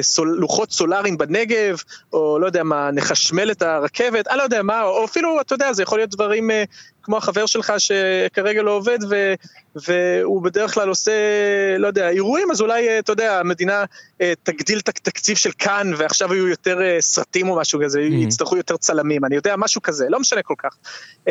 סול, 0.01 0.29
לוחות 0.29 0.73
סולאריים 0.73 1.19
בנגב, 1.19 1.77
או 2.13 2.39
לא 2.39 2.47
יודע 2.47 2.63
מה, 2.63 2.91
נחשמל 2.91 3.51
את 3.51 3.63
הרכבת, 3.63 4.29
אני 4.29 4.39
לא 4.39 4.43
יודע 4.43 4.63
מה, 4.63 4.83
או 4.83 5.05
אפילו, 5.05 5.41
אתה 5.41 5.55
יודע, 5.55 5.73
זה 5.73 5.83
יכול 5.83 5.99
להיות 5.99 6.11
דברים 6.11 6.51
אה, 6.51 6.65
כמו 7.03 7.17
החבר 7.17 7.47
שלך 7.47 7.73
שכרגע 7.79 8.63
לא 8.63 8.71
עובד, 8.71 8.99
ו, 9.11 9.35
והוא 9.75 10.43
בדרך 10.43 10.75
כלל 10.75 10.89
עושה, 10.89 11.13
לא 11.79 11.87
יודע, 11.87 12.09
אירועים, 12.09 12.51
אז 12.51 12.61
אולי, 12.61 12.89
אה, 12.89 12.99
אתה 12.99 13.13
יודע, 13.13 13.41
המדינה 13.41 13.85
תגדיל 14.43 14.79
את 14.79 14.89
התקציב 14.89 15.37
של 15.37 15.51
כאן, 15.59 15.93
ועכשיו 15.97 16.35
יהיו 16.35 16.49
יותר 16.49 16.79
סרטים 17.01 17.49
או 17.49 17.57
משהו 17.57 17.81
כזה, 17.85 18.01
mm-hmm. 18.01 18.25
יצטרכו 18.25 18.57
יותר 18.57 18.77
צלמים, 18.77 19.25
אני 19.25 19.37
יודע, 19.37 19.55
משהו 19.57 19.83
כזה, 19.83 20.07
לא 20.09 20.21
משנה 20.21 20.43
כל 20.43 20.55
כך. 20.59 20.77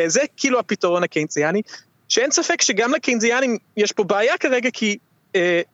זה 0.06 0.20
כאילו 0.36 0.58
הפתרון 0.58 1.02
הקיינציאני. 1.02 1.62
שאין 2.08 2.30
ספק 2.30 2.62
שגם 2.62 2.94
לקיינזיאנים 2.94 3.58
יש 3.76 3.92
פה 3.92 4.04
בעיה 4.04 4.38
כרגע, 4.38 4.70
כי 4.72 4.90
אה, 4.90 4.98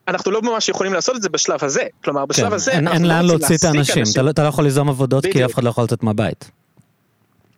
אנחנו 0.09 0.31
לא 0.31 0.43
ממש 0.43 0.69
יכולים 0.69 0.93
לעשות 0.93 1.17
את 1.17 1.23
זה 1.23 1.29
בשלב 1.29 1.65
הזה. 1.65 1.83
כלומר, 2.05 2.27
בשלב 2.27 2.49
כן, 2.49 2.53
הזה... 2.53 2.71
אין, 2.71 2.89
אין 2.89 3.05
לאן 3.05 3.25
להוציא 3.27 3.57
את 3.57 3.65
האנשים, 3.65 4.03
אתה, 4.13 4.23
לא- 4.23 4.31
אתה 4.31 4.43
לא 4.43 4.49
יכול 4.49 4.65
ליזום 4.65 4.89
עבודות 4.89 5.23
בדיוק. 5.23 5.37
כי 5.37 5.45
אף 5.45 5.55
אחד 5.55 5.65
לא 5.65 5.71
יכול 5.71 5.85
לצאת 5.85 6.03
מהבית. 6.03 6.51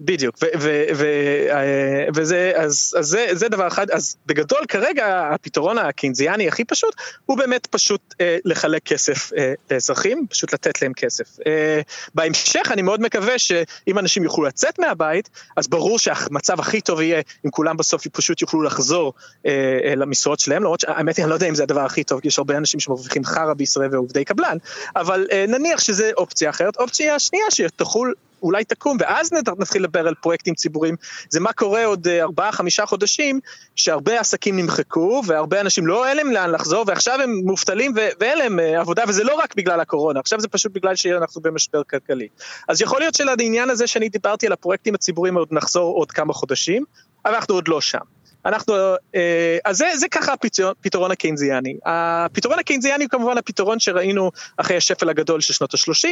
בדיוק, 0.05 0.37
אה, 0.43 2.07
וזה, 2.15 2.53
אז, 2.57 2.95
אז 2.99 3.07
זה, 3.07 3.27
זה 3.33 3.49
דבר 3.49 3.67
אחד, 3.67 3.91
אז 3.91 4.17
בגדול 4.27 4.61
כרגע 4.69 5.31
הפתרון 5.35 5.79
הקיינזיאני 5.79 6.49
הכי 6.49 6.65
פשוט 6.65 6.95
הוא 7.27 7.39
באמת 7.39 7.67
פשוט 7.67 8.15
אה, 8.21 8.39
לחלק 8.45 8.83
כסף 8.83 9.33
אה, 9.33 9.53
לאזרחים, 9.71 10.27
פשוט 10.31 10.55
לתת 10.55 10.83
להם 10.83 10.93
כסף. 10.93 11.25
אה, 11.47 11.81
בהמשך 12.15 12.71
אני 12.71 12.83
מאוד 12.83 13.01
מקווה 13.01 13.39
שאם 13.39 13.99
אנשים 13.99 14.25
יוכלו 14.25 14.45
לצאת 14.45 14.79
מהבית, 14.79 15.31
אז 15.57 15.69
ברור 15.69 15.99
שהמצב 15.99 16.61
הכי 16.61 16.81
טוב 16.81 17.01
יהיה 17.01 17.23
אם 17.47 17.51
כולם 17.51 17.77
בסוף 17.77 18.07
פשוט 18.07 18.43
יוכלו 18.43 18.63
לחזור 18.63 19.13
אה, 19.47 19.79
אה 19.85 19.95
למשרות 19.95 20.41
שלהם, 20.41 20.63
למרות 20.63 20.81
שהאמת 20.81 21.17
היא 21.17 21.25
אני 21.25 21.31
לא 21.31 21.35
יודע 21.35 21.49
אם 21.49 21.55
זה 21.55 21.63
הדבר 21.63 21.85
הכי 21.85 22.05
טוב, 22.05 22.21
כי 22.21 22.29
יש 22.29 22.39
הרבה 22.39 22.57
אנשים 22.57 22.81
שמרוויחים 22.81 23.25
חרא 23.25 23.55
בישראל 23.55 23.89
ועובדי 23.93 24.25
קבלן, 24.25 24.57
אבל 24.97 25.27
אה, 25.33 25.45
נניח 25.49 25.81
שזה 25.81 26.11
אופציה 26.17 26.51
אחרת, 26.51 26.77
אופציה 26.77 27.19
שנייה 27.19 27.45
שתחול 27.51 28.15
אולי 28.45 28.65
תקום, 28.65 28.97
ואז 29.01 29.33
נתחיל 29.59 29.83
לדבר 29.83 30.09
על 30.09 30.15
פרויקטים 30.15 30.55
ציבוריים. 30.55 30.97
זה 31.31 31.41
מה 31.41 31.53
קורה 31.53 31.85
עוד 31.85 32.09
אה, 32.09 32.23
ארבעה, 32.23 32.53
חמישה 32.53 32.87
חודשים, 32.87 33.41
שהרבה 33.77 34.21
עסקים 34.21 34.57
נמחקו, 34.57 35.23
והרבה 35.27 35.61
אנשים 35.61 35.87
לא, 35.87 36.09
אין 36.09 36.17
להם 36.17 36.31
לאן 36.31 36.51
לחזור, 36.51 36.85
ועכשיו 36.87 37.21
הם 37.21 37.41
מובטלים 37.45 37.93
ואין 38.21 38.39
להם 38.39 38.61
אה, 38.61 38.81
עבודה, 38.81 39.03
וזה 39.09 39.25
לא 39.25 39.35
רק 39.35 39.55
בגלל 39.57 39.81
הקורונה, 39.81 40.21
עכשיו 40.21 40.41
זה 40.41 40.49
פשוט 40.49 40.73
בגלל 40.73 40.97
שאנחנו 40.97 41.41
במשבר 41.41 41.83
כלכלי. 41.83 42.29
אז 42.69 42.81
יכול 42.81 43.01
להיות 43.01 43.15
שלעניין 43.15 43.71
הזה 43.71 43.87
שאני 43.87 44.09
דיברתי 44.09 44.47
על 44.47 44.53
הפרויקטים 44.53 44.95
הציבוריים 44.95 45.39
עוד 45.39 45.49
נחזור 45.51 45.95
עוד 45.95 46.13
כמה 46.13 46.33
חודשים, 46.33 46.85
אבל 47.25 47.35
אנחנו 47.35 47.55
עוד 47.55 47.69
לא 47.69 47.81
שם. 47.81 48.14
אנחנו, 48.47 48.75
אה, 49.15 49.59
אז 49.65 49.77
זה, 49.77 49.87
זה 49.95 50.09
ככה 50.09 50.33
הפתרון 50.33 51.11
הקיינזיאני. 51.11 51.77
הפתרון 51.85 52.59
הקיינזיאני 52.59 53.05
הוא 53.05 53.11
כמובן 53.11 53.39
הפתרון 53.39 53.81
שראינו 53.81 54.31
אחרי 54.57 54.77
השפל 54.77 55.09
הגדול 55.09 55.41
של 55.41 55.53
שנות 55.53 55.75
ה-30, 55.75 56.09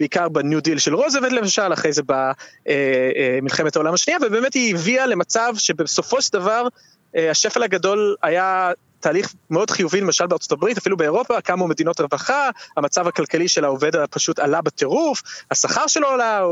בעיקר 0.00 0.28
בניו 0.28 0.60
דיל 0.60 0.78
של 0.78 0.94
רוזוולט 0.94 1.32
למשל, 1.32 1.72
אחרי 1.72 1.92
זה 1.92 2.02
במלחמת 2.02 3.66
אה, 3.66 3.70
אה, 3.76 3.80
העולם 3.80 3.94
השנייה, 3.94 4.18
ובאמת 4.22 4.54
היא 4.54 4.74
הביאה 4.74 5.06
למצב 5.06 5.52
שבסופו 5.56 6.22
של 6.22 6.32
דבר 6.32 6.66
השפל 7.14 7.62
הגדול 7.62 8.16
היה 8.22 8.72
תהליך 9.02 9.34
מאוד 9.50 9.70
חיובי 9.70 10.00
למשל 10.00 10.26
בארצות 10.26 10.52
הברית, 10.52 10.78
אפילו 10.78 10.96
באירופה, 10.96 11.40
קמו 11.40 11.68
מדינות 11.68 12.00
רווחה, 12.00 12.50
המצב 12.76 13.08
הכלכלי 13.08 13.48
של 13.48 13.64
העובד 13.64 14.06
פשוט 14.06 14.38
עלה 14.38 14.60
בטירוף, 14.60 15.22
השכר 15.50 15.86
שלו 15.86 16.08
עלה, 16.08 16.42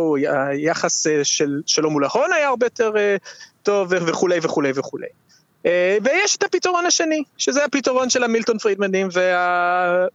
היחס 0.49 1.07
של, 1.23 1.61
שלו 1.67 1.91
מול 1.91 2.05
ההון 2.05 2.33
היה 2.33 2.49
הרבה 2.49 2.67
יותר 2.67 2.93
טוב 3.63 3.89
וכולי 3.91 4.39
וכולי 4.43 4.73
וכולי. 4.75 5.07
אה, 5.67 5.97
ויש 6.05 6.37
את 6.37 6.43
הפתרון 6.43 6.87
השני, 6.87 7.23
שזה 7.39 7.65
הפתרון 7.65 8.11
של 8.11 8.25
המילטון 8.25 8.59
פרידמנים 8.59 9.09
וה... 9.13 10.07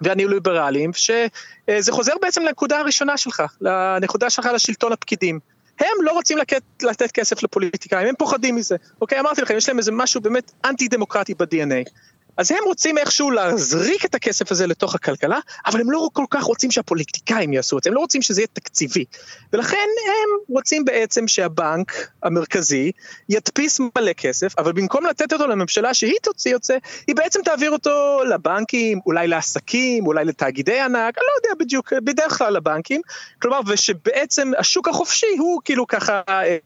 והניאו-ליברליים, 0.00 0.90
שזה 0.92 1.92
חוזר 1.92 2.12
בעצם 2.22 2.42
לנקודה 2.42 2.78
הראשונה 2.78 3.16
שלך, 3.16 3.42
לנקודה 3.60 4.30
שלך 4.30 4.46
לשלטון 4.54 4.92
הפקידים. 4.92 5.38
הם 5.80 6.02
לא 6.02 6.12
רוצים 6.12 6.38
לתת, 6.38 6.62
לתת 6.82 7.12
כסף 7.12 7.42
לפוליטיקאים, 7.42 8.08
הם 8.08 8.14
פוחדים 8.18 8.56
מזה. 8.56 8.76
אוקיי, 9.00 9.20
אמרתי 9.20 9.42
לכם, 9.42 9.56
יש 9.56 9.68
להם 9.68 9.78
איזה 9.78 9.92
משהו 9.92 10.20
באמת 10.20 10.52
אנטי 10.64 10.88
דמוקרטי 10.88 11.34
ב-DNA. 11.34 11.90
אז 12.36 12.50
הם 12.50 12.58
רוצים 12.66 12.98
איכשהו 12.98 13.30
להזריק 13.30 14.04
את 14.04 14.14
הכסף 14.14 14.52
הזה 14.52 14.66
לתוך 14.66 14.94
הכלכלה, 14.94 15.38
אבל 15.66 15.80
הם 15.80 15.90
לא 15.90 16.08
כל 16.12 16.24
כך 16.30 16.44
רוצים 16.44 16.70
שהפוליטיקאים 16.70 17.52
יעשו 17.52 17.78
את 17.78 17.82
זה, 17.82 17.90
הם 17.90 17.94
לא 17.94 18.00
רוצים 18.00 18.22
שזה 18.22 18.40
יהיה 18.40 18.48
תקציבי. 18.52 19.04
ולכן 19.52 19.76
הם 20.06 20.54
רוצים 20.54 20.84
בעצם 20.84 21.28
שהבנק 21.28 22.08
המרכזי 22.22 22.90
ידפיס 23.28 23.80
מלא 23.80 24.12
כסף, 24.12 24.58
אבל 24.58 24.72
במקום 24.72 25.06
לתת 25.06 25.32
אותו 25.32 25.46
לממשלה 25.46 25.94
שהיא 25.94 26.14
תוציא 26.22 26.56
את 26.56 26.64
זה, 26.64 26.78
היא 27.06 27.16
בעצם 27.16 27.40
תעביר 27.44 27.70
אותו 27.70 28.20
לבנקים, 28.30 29.00
אולי 29.06 29.28
לעסקים, 29.28 30.06
אולי 30.06 30.24
לתאגידי 30.24 30.80
ענק, 30.80 31.18
אני 31.18 31.24
לא 31.26 31.48
יודע 31.48 31.64
בדיוק, 31.64 31.92
בדרך 31.92 32.38
כלל 32.38 32.52
לבנקים. 32.52 33.00
כלומר, 33.42 33.60
ושבעצם 33.66 34.50
השוק 34.58 34.88
החופשי 34.88 35.36
הוא 35.38 35.60
כאילו 35.64 35.86
ככה 35.86 36.20
אה, 36.28 36.56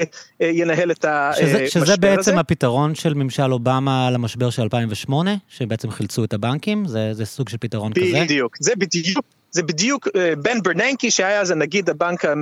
אה, 0.42 0.46
ינהל 0.46 0.90
את 0.90 1.04
המשבר 1.04 1.46
הזה. 1.46 1.70
שזה 1.70 1.96
בעצם 1.96 2.38
הפתרון 2.38 2.94
של 2.94 3.14
ממשל 3.14 3.52
אובמה 3.52 4.11
למשבר 4.11 4.50
של 4.50 4.62
2008? 4.62 5.35
שבעצם 5.58 5.90
חילצו 5.90 6.24
את 6.24 6.32
הבנקים? 6.32 6.86
זה, 6.86 7.10
זה 7.12 7.24
סוג 7.24 7.48
של 7.48 7.56
פתרון 7.60 7.90
בדיוק, 7.90 8.08
כזה? 8.08 8.24
בדיוק, 8.24 8.56
זה 8.60 8.72
בדיוק 8.76 9.24
זה 9.50 9.62
בדיוק 9.62 10.08
אה, 10.16 10.36
בן 10.36 10.62
ברננקי 10.62 11.10
שהיה 11.10 11.40
אז 11.40 11.52
נגיד 11.52 11.90
הבנק 11.90 12.24
אה, 12.24 12.32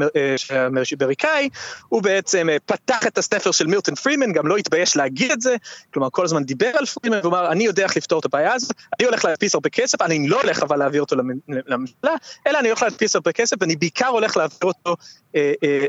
האמריקאי, 0.50 1.48
הוא 1.88 2.02
בעצם 2.02 2.48
אה, 2.50 2.56
פתח 2.66 3.06
את 3.06 3.18
הספר 3.18 3.50
של 3.50 3.66
מילטון 3.66 3.94
פרימן, 3.94 4.32
גם 4.32 4.46
לא 4.46 4.56
התבייש 4.56 4.96
להגיד 4.96 5.30
את 5.30 5.40
זה, 5.40 5.56
כלומר 5.94 6.08
כל 6.10 6.24
הזמן 6.24 6.44
דיבר 6.44 6.70
על 6.74 6.86
פרימן 6.86 7.18
ואומר 7.22 7.52
אני 7.52 7.64
יודע 7.64 7.82
איך 7.82 7.96
לפתור 7.96 8.20
את 8.20 8.24
הבעיה 8.24 8.52
הזאת, 8.52 8.72
אני 9.00 9.06
הולך 9.08 9.24
להדפיס 9.24 9.54
הרבה 9.54 9.68
כסף, 9.68 10.02
אני 10.02 10.28
לא 10.28 10.40
הולך 10.42 10.62
אבל 10.62 10.76
להעביר 10.76 11.00
אותו 11.00 11.16
לממשלה, 11.48 12.14
אלא 12.46 12.58
אני 12.58 12.68
הולך 12.68 12.82
להדפיס 12.82 13.14
הרבה 13.16 13.32
כסף 13.32 13.56
ואני 13.60 13.76
בעיקר 13.76 14.06
הולך 14.06 14.36
להעביר 14.36 14.56
אותו 14.62 14.96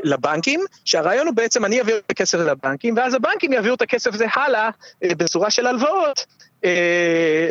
לבנקים, 0.04 0.60
שהרעיון 0.84 1.26
הוא 1.26 1.34
בעצם 1.34 1.64
אני 1.64 1.78
אעביר 1.78 1.96
את 1.96 2.10
הכסף 2.10 2.38
לבנקים 2.38 2.96
ואז 2.96 3.14
הבנקים 3.14 3.52
יעבירו 3.52 3.74
את 3.74 3.82
הכסף 3.82 4.14
הזה 4.14 4.26
הלאה 4.34 4.70
אה, 5.04 5.14
בצורה 5.14 5.50
של 5.50 5.66
הלוואות. 5.66 6.26
אה, 6.64 7.50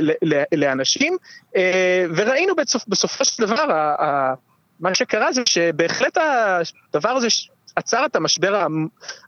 לאנשים, 0.52 1.17
אה, 1.56 2.06
וראינו 2.15 2.56
בסופ, 2.56 2.84
בסופו 2.88 3.26
של 3.26 3.46
דבר, 3.46 3.65
מה 4.80 4.96
שקרה 4.96 5.32
זה 5.32 5.41
שבהחלט 5.46 6.17
הדבר 6.17 7.10
הזה 7.10 7.28
עצר 7.77 8.05
את 8.05 8.15
המשבר 8.15 8.65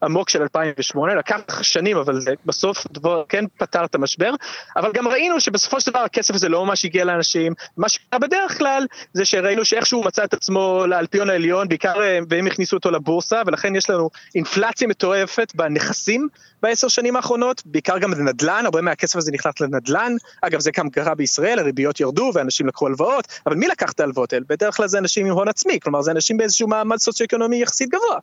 העמוק 0.02 0.30
של 0.30 0.42
2008, 0.42 1.16
לקח 1.16 1.64
שנים, 1.64 1.98
אבל 1.98 2.20
בסוף 2.46 2.88
דבר 2.92 3.24
כן 3.30 3.46
פתר 3.58 3.86
את 3.86 3.96
המשבר, 3.96 4.32
אבל 4.76 4.92
גם 4.94 5.08
ראינו 5.08 5.40
שבסופו 5.40 5.82
של 5.82 5.92
דבר 5.92 6.00
הכסף 6.00 6.36
הזה 6.36 6.50
לא 6.50 6.66
ממש 6.66 6.86
הגיע 6.86 7.06
לאנשים, 7.06 7.54
מה 7.78 7.90
שקרה 7.90 8.20
בדרך 8.20 8.58
כלל 8.58 8.86
זה 9.14 9.26
שראינו 9.26 9.66
שאיכשהו 9.66 10.04
מצא 10.04 10.24
את 10.24 10.34
עצמו 10.34 10.84
לאלפיון 10.88 11.30
העליון, 11.30 11.68
בעיקר 11.68 11.94
והם 12.30 12.48
הכניסו 12.48 12.76
אותו 12.76 12.92
לבורסה, 12.92 13.42
ולכן 13.46 13.76
יש 13.76 13.90
לנו 13.90 14.10
אינפלציה 14.36 14.88
מטורפת 14.88 15.52
בנכסים 15.56 16.28
בעשר 16.62 16.88
שנים 16.88 17.16
האחרונות, 17.16 17.62
בעיקר 17.66 17.98
גם 17.98 18.12
בנדל"ן, 18.12 18.62
הרבה 18.66 18.82
מהכסף 18.82 19.16
הזה 19.16 19.32
נכנס 19.32 19.60
לנדל"ן, 19.60 20.16
אגב 20.42 20.60
זה 20.60 20.72
גם 20.78 20.90
קרה 20.90 21.16
בישראל, 21.16 21.60
הריביות 21.60 22.00
ירדו 22.00 22.32
ואנשים 22.34 22.68
לקחו 22.68 22.88
הלוואות, 22.88 23.28
אבל 23.46 23.56
מי 23.56 23.68
לקח 23.68 23.92
את 23.92 24.00
ההלוואות 24.00 24.34
האלה? 24.34 24.46
בדרך 24.50 24.76
כלל 24.76 24.88
זה 24.88 24.98
אנשים 24.98 25.26
עם 25.26 25.32
הון 25.32 25.48
עצמי, 25.48 25.80
כלומר 25.80 26.02
זה 26.02 26.12
אנשים 26.12 26.38
באיזשהו 26.38 26.68
מעמד 26.68 26.98
סוציו-אקונומי 26.98 27.62
יחסית 27.62 27.90
גבוה. 27.90 28.18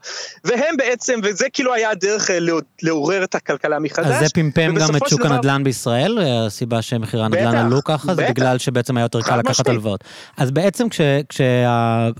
והם 0.44 0.76
בעצם, 0.76 1.20
וזה 1.22 1.46
כאילו 1.52 1.74
היה 1.74 1.90
הדרך 1.90 2.30
אה, 2.30 2.38
לעורר 2.82 3.24
את 3.24 3.36
את 3.36 3.64
מחדש. 3.80 4.06
אז 4.06 4.18
זה 4.18 4.26
פמפם 4.34 4.74
גם 4.74 4.96
את 4.96 5.08
שוק 5.08 5.20
דבר... 5.20 5.32
הנדל"ן 5.34 5.64
בישראל? 5.64 6.18
הסיבה 6.18 6.82
שמחירי 6.82 7.24
הנדל"ן 7.24 7.56
עלו 7.56 7.84
ככה? 7.84 8.14
זה 8.14 8.26
בגלל 8.28 8.58
שבעצם 8.58 8.96
היה 8.96 9.04
יותר 9.04 9.22
קל 9.22 9.36
לקחת 9.36 9.68
הלוואות. 9.68 10.04
אז 10.36 10.50
בעצם 10.50 10.88
כש, 10.88 11.00
כשה, 11.28 11.44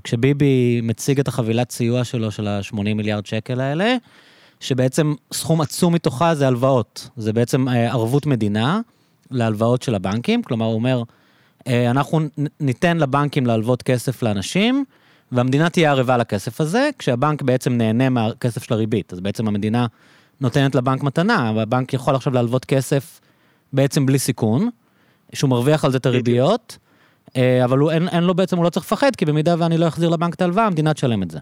כשביבי 0.05 0.81
מציג 0.83 1.21
את 1.21 1.29
החבילת 1.29 1.71
סיוע 1.71 2.05
שלו, 2.05 2.31
של 2.31 2.47
ה-80 2.47 2.77
מיליארד 2.77 3.27
שקל 3.27 3.61
האלה, 3.61 3.97
שבעצם 4.61 5.15
סכום 5.33 5.61
עצום 5.61 5.95
מתוכה 5.95 6.35
זה 6.35 6.47
הלוואות. 6.47 7.09
זה 7.17 7.33
בעצם 7.33 7.69
אה, 7.69 7.93
ערבות 7.93 8.27
מדינה 8.27 8.81
להלוואות 9.31 9.83
של 9.83 9.95
הבנקים, 9.95 10.43
כלומר 10.43 10.67
הוא 10.67 10.75
אומר, 10.75 11.03
אה, 11.67 11.91
אנחנו 11.91 12.21
ניתן 12.61 12.97
לבנקים 12.97 13.47
להלוות 13.47 13.83
כסף 13.83 14.23
לאנשים, 14.23 14.85
והמדינה 15.33 15.71
תהיה 15.71 15.91
ערבה 15.91 16.17
לכסף 16.17 16.61
הזה, 16.61 16.91
כשהבנק 16.99 17.43
בעצם 17.43 17.73
נהנה 17.73 18.09
מהכסף 18.09 18.63
של 18.63 18.75
הריבית. 18.75 19.13
אז 19.13 19.21
בעצם 19.21 19.49
המדינה 19.49 19.87
נותנת 20.41 20.75
לבנק 20.75 21.03
מתנה, 21.03 21.53
והבנק 21.57 21.95
יכול 21.95 22.15
עכשיו 22.15 22.33
להלוות 22.33 22.65
כסף 22.65 23.21
בעצם 23.73 24.07
בלי 24.07 24.19
סיכון, 24.19 24.69
שהוא 25.33 25.51
מרוויח 25.51 25.85
על 25.85 25.91
זה 25.91 25.99
את 25.99 26.07
הריביות, 26.07 26.79
אה, 27.37 27.65
אבל 27.65 27.79
הוא, 27.79 27.91
אין, 27.91 28.09
אין 28.09 28.25
לו 28.25 28.35
בעצם, 28.35 28.57
הוא 28.57 28.65
לא 28.65 28.71
צריך 28.71 28.87
לפחד, 28.87 29.17
כי 29.17 29.25
במידה 29.25 29.55
ואני 29.59 29.79
לא 29.79 29.89
אחזיר 29.89 30.09
לבנק 30.09 30.35
את 30.35 30.41
ההלוואה, 30.41 30.67
המדינה 30.67 30.95
תשלם 30.95 31.23
את 31.23 31.31
זה. 31.31 31.39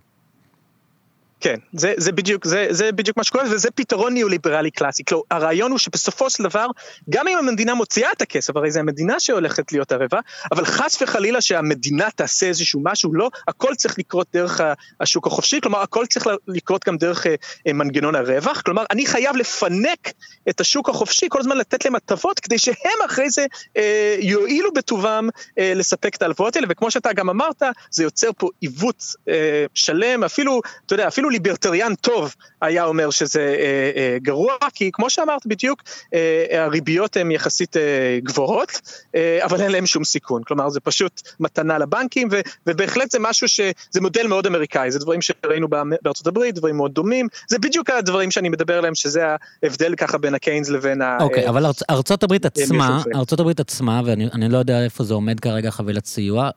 כן, 1.45 1.57
זה, 1.73 1.95
זה, 1.97 2.13
בדיוק, 2.13 2.45
זה, 2.45 2.67
זה 2.71 2.93
בדיוק 2.93 3.17
מה 3.17 3.25
שקורה, 3.25 3.45
וזה 3.51 3.71
פתרון 3.71 4.15
ניאו-ליברלי 4.15 4.71
קלאסי. 4.71 5.05
כלומר, 5.05 5.23
הרעיון 5.31 5.71
הוא 5.71 5.79
שבסופו 5.79 6.31
של 6.31 6.43
דבר, 6.43 6.67
גם 7.11 7.29
אם 7.29 7.39
המדינה 7.39 7.75
מוציאה 7.75 8.13
את 8.13 8.23
הכסף, 8.23 8.57
הרי 8.57 8.71
זה 8.71 8.81
המדינה 8.81 9.21
שהולכת 9.21 9.73
להיות 9.73 9.93
ערבה, 9.93 10.21
אבל 10.53 10.65
חס 10.65 11.03
וחלילה 11.03 11.41
שהמדינה 11.41 12.11
תעשה 12.11 12.47
איזשהו 12.47 12.81
משהו, 12.85 13.15
לא, 13.15 13.31
הכל 13.49 13.75
צריך 13.75 13.99
לקרות 13.99 14.27
דרך 14.33 14.61
השוק 15.01 15.27
החופשי, 15.27 15.61
כלומר, 15.61 15.83
הכל 15.83 16.07
צריך 16.07 16.27
לקרות 16.49 16.85
גם 16.87 16.97
דרך 16.97 17.27
אה, 17.27 17.73
מנגנון 17.73 18.15
הרווח, 18.15 18.61
כלומר, 18.61 18.85
אני 18.91 19.07
חייב 19.07 19.37
לפנק 19.37 20.13
את 20.49 20.61
השוק 20.61 20.89
החופשי, 20.89 21.27
כל 21.29 21.41
הזמן 21.41 21.57
לתת 21.57 21.85
להם 21.85 21.95
הטבות, 21.95 22.41
כדי 22.41 22.59
שהם 22.59 22.99
אחרי 23.07 23.31
זה 23.31 23.47
אה, 23.77 24.17
יועילו 24.21 24.73
בטובם 24.73 25.29
אה, 25.59 25.73
לספק 25.75 26.15
את 26.15 26.23
ההלוואות 26.23 26.57
האלה, 26.57 26.67
וכמו 26.71 26.91
שאתה 26.91 27.13
גם 27.13 27.31
אמרת, 27.31 27.63
זה 27.91 28.03
יוצר 28.03 28.31
פה 28.39 28.49
עיוות 28.61 29.05
אה, 29.29 29.65
שלם, 29.75 30.25
אפילו, 30.25 30.61
אתה 30.87 30.95
יודע, 30.95 31.09
אפילו 31.09 31.31
ליברטריאן 31.35 31.94
טוב 31.94 32.35
היה 32.62 32.85
אומר 32.85 33.11
שזה 33.11 33.40
אה, 33.40 33.90
אה, 33.97 34.16
גרוע, 34.23 34.55
כי 34.75 34.90
כמו 34.92 35.11
שאמרת 35.11 35.47
בדיוק, 35.47 35.83
אה, 36.14 36.64
הריביות 36.64 37.16
הן 37.16 37.31
יחסית 37.31 37.77
אה, 37.77 37.83
גבוהות, 38.23 38.81
אה, 39.14 39.38
אבל 39.44 39.61
אין 39.61 39.73
להם 39.73 39.87
שום 39.87 40.05
סיכון. 40.05 40.42
כלומר, 40.42 40.68
זה 40.68 40.81
פשוט 40.81 41.23
מתנה 41.40 41.79
לבנקים, 41.79 42.29
ו, 42.33 42.40
ובהחלט 42.66 43.11
זה 43.11 43.18
משהו 43.20 43.49
ש... 43.49 43.61
זה 43.90 44.01
מודל 44.01 44.27
מאוד 44.27 44.47
אמריקאי, 44.47 44.90
זה 44.90 44.99
דברים 44.99 45.20
שראינו 45.23 45.68
בארצות 46.03 46.27
הברית, 46.27 46.55
דברים 46.55 46.77
מאוד 46.77 46.92
דומים, 46.94 47.29
זה 47.49 47.59
בדיוק 47.59 47.90
הדברים 47.90 48.31
שאני 48.31 48.49
מדבר 48.49 48.79
עליהם, 48.79 48.94
שזה 48.94 49.23
ההבדל 49.62 49.94
ככה 49.94 50.18
בין 50.18 50.35
הקיינס 50.35 50.68
לבין 50.68 51.03
ה... 51.03 51.18
אוקיי, 51.20 51.47
okay, 51.47 51.49
אבל 51.49 51.66
ארצ, 51.66 51.83
ארצות 51.90 52.23
הברית 52.23 52.47
עצמה, 52.47 53.03
ארצות 53.14 53.40
הברית 53.40 53.61
עצמה, 53.61 54.03
ואני 54.05 54.49
לא 54.49 54.59
יודע 54.59 54.85
איפה 54.85 55.05
זה 55.05 55.14
עומד 55.14 55.40
כרגע 55.40 55.70
חבילת 55.70 56.07
סיוע, 56.07 56.51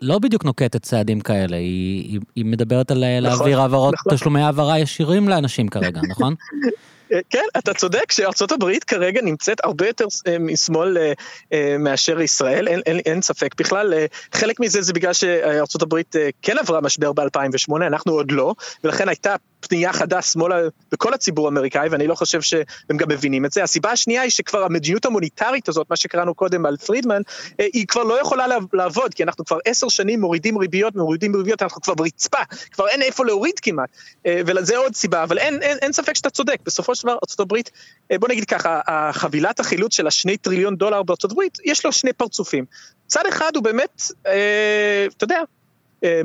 לא 0.00 0.18
בדיוק 0.18 0.44
נוקטת 0.44 0.82
צעדים 0.82 1.20
כאלה, 1.20 1.56
היא, 1.56 2.10
היא, 2.10 2.20
היא 2.36 2.44
מדברת 2.44 2.90
על 2.90 3.04
נכון, 3.04 3.38
להעביר 3.38 3.60
העברות, 3.60 3.94
נכון. 3.94 4.12
תשלומי 4.14 4.42
העברה 4.42 4.78
ישירים 4.78 5.28
לאנשים 5.28 5.68
כרגע, 5.68 6.00
נכון? 6.08 6.34
כן, 7.30 7.44
אתה 7.58 7.74
צודק 7.74 8.12
שארצות 8.12 8.52
הברית 8.52 8.84
כרגע 8.84 9.22
נמצאת 9.22 9.64
הרבה 9.64 9.86
יותר 9.86 10.06
אה, 10.26 10.38
משמאל 10.38 10.98
אה, 10.98 11.12
אה, 11.52 11.76
מאשר 11.78 12.20
ישראל, 12.20 12.68
אין, 12.68 12.80
אין, 12.86 12.98
אין 12.98 13.22
ספק 13.22 13.54
בכלל. 13.60 13.94
חלק 14.32 14.60
מזה 14.60 14.82
זה 14.82 14.92
בגלל 14.92 15.12
שארצות 15.12 15.82
הברית 15.82 16.16
כן 16.42 16.58
עברה 16.58 16.80
משבר 16.80 17.12
ב-2008, 17.12 17.76
אנחנו 17.76 18.12
עוד 18.12 18.32
לא, 18.32 18.54
ולכן 18.84 19.08
הייתה 19.08 19.34
פנייה 19.60 19.92
חדה 19.92 20.22
שמאלה 20.22 20.56
בכל 20.92 21.14
הציבור 21.14 21.46
האמריקאי, 21.46 21.88
ואני 21.88 22.06
לא 22.06 22.14
חושב 22.14 22.40
שהם 22.40 22.96
גם 22.96 23.08
מבינים 23.08 23.44
את 23.44 23.52
זה. 23.52 23.62
הסיבה 23.62 23.90
השנייה 23.90 24.22
היא 24.22 24.30
שכבר 24.30 24.64
המדיניות 24.64 25.04
המוניטרית 25.04 25.68
הזאת, 25.68 25.86
מה 25.90 25.96
שקראנו 25.96 26.34
קודם 26.34 26.66
על 26.66 26.76
פרידמן, 26.76 27.22
היא 27.58 27.86
כבר 27.86 28.02
לא 28.02 28.20
יכולה 28.20 28.46
לעבוד, 28.72 29.14
כי 29.14 29.22
אנחנו 29.22 29.44
כבר 29.44 29.58
עשר 29.64 29.88
שנים 29.88 30.20
מורידים 30.20 30.58
ריביות, 30.58 30.94
מורידים 30.94 31.36
ריביות, 31.36 31.62
אנחנו 31.62 31.80
כבר 31.80 31.94
ברצפה, 31.94 32.38
כבר 32.72 32.88
אין 32.88 33.02
איפה 33.02 33.24
להוריד 33.24 33.54
כמעט, 33.62 33.88
וזה 34.28 34.76
עוד 34.76 34.94
סיבה, 34.94 35.22
אבל 35.22 35.38
אין, 35.38 35.62
אין, 35.62 35.78
אין 35.82 35.92
ספק 35.92 36.14
שאתה 36.14 36.30
צודק, 36.30 36.58
בסופו 36.64 36.93
של 36.94 37.02
דבר 37.02 37.12
ארה"ב, 37.40 37.56
אה, 38.10 38.18
בוא 38.18 38.28
נגיד 38.28 38.44
ככה, 38.44 38.80
החבילת 38.86 39.60
החילוץ 39.60 39.96
של 39.96 40.06
השני 40.06 40.36
טריליון 40.36 40.76
דולר 40.76 41.02
בארה"ב, 41.02 41.40
יש 41.64 41.84
לו 41.84 41.92
שני 41.92 42.12
פרצופים. 42.12 42.64
צד 43.06 43.26
אחד 43.28 43.56
הוא 43.56 43.64
באמת, 43.64 44.02
אה, 44.26 45.06
אתה 45.16 45.24
יודע, 45.24 45.40
אה, 46.04 46.20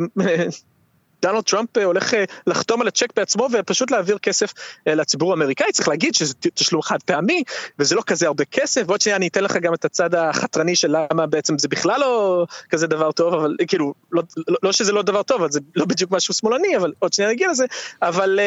דונלד 1.21 1.43
טראמפ 1.43 1.77
אה, 1.77 1.83
הולך 1.83 2.13
אה, 2.13 2.23
לחתום 2.47 2.81
על 2.81 2.87
הצ'ק 2.87 3.13
בעצמו 3.15 3.47
ופשוט 3.53 3.91
להעביר 3.91 4.17
כסף 4.17 4.53
אה, 4.87 4.95
לציבור 4.95 5.31
האמריקאי, 5.31 5.71
צריך 5.71 5.87
להגיד 5.87 6.15
שזה 6.15 6.33
תשלום 6.53 6.81
חד 6.81 7.03
פעמי 7.03 7.43
וזה 7.79 7.95
לא 7.95 8.01
כזה 8.05 8.27
הרבה 8.27 8.45
כסף, 8.45 8.83
ועוד 8.87 9.01
שנייה 9.01 9.15
אני 9.15 9.27
אתן 9.27 9.43
לך 9.43 9.57
גם 9.57 9.73
את 9.73 9.85
הצד 9.85 10.15
החתרני 10.15 10.75
של 10.75 10.95
למה 11.11 11.27
בעצם 11.27 11.57
זה 11.57 11.67
בכלל 11.67 11.99
לא 11.99 12.45
כזה 12.69 12.87
דבר 12.87 13.11
טוב, 13.11 13.33
אבל 13.33 13.55
כאילו, 13.67 13.93
לא, 14.11 14.23
לא, 14.47 14.57
לא 14.63 14.71
שזה 14.71 14.91
לא 14.91 15.01
דבר 15.01 15.23
טוב, 15.23 15.41
אבל 15.41 15.51
זה 15.51 15.59
לא 15.75 15.85
בדיוק 15.85 16.11
משהו 16.11 16.33
שמאלני, 16.33 16.77
אבל 16.77 16.93
עוד 16.99 17.13
שנייה 17.13 17.31
נגיע 17.31 17.51
לזה, 17.51 17.65
אבל 18.01 18.39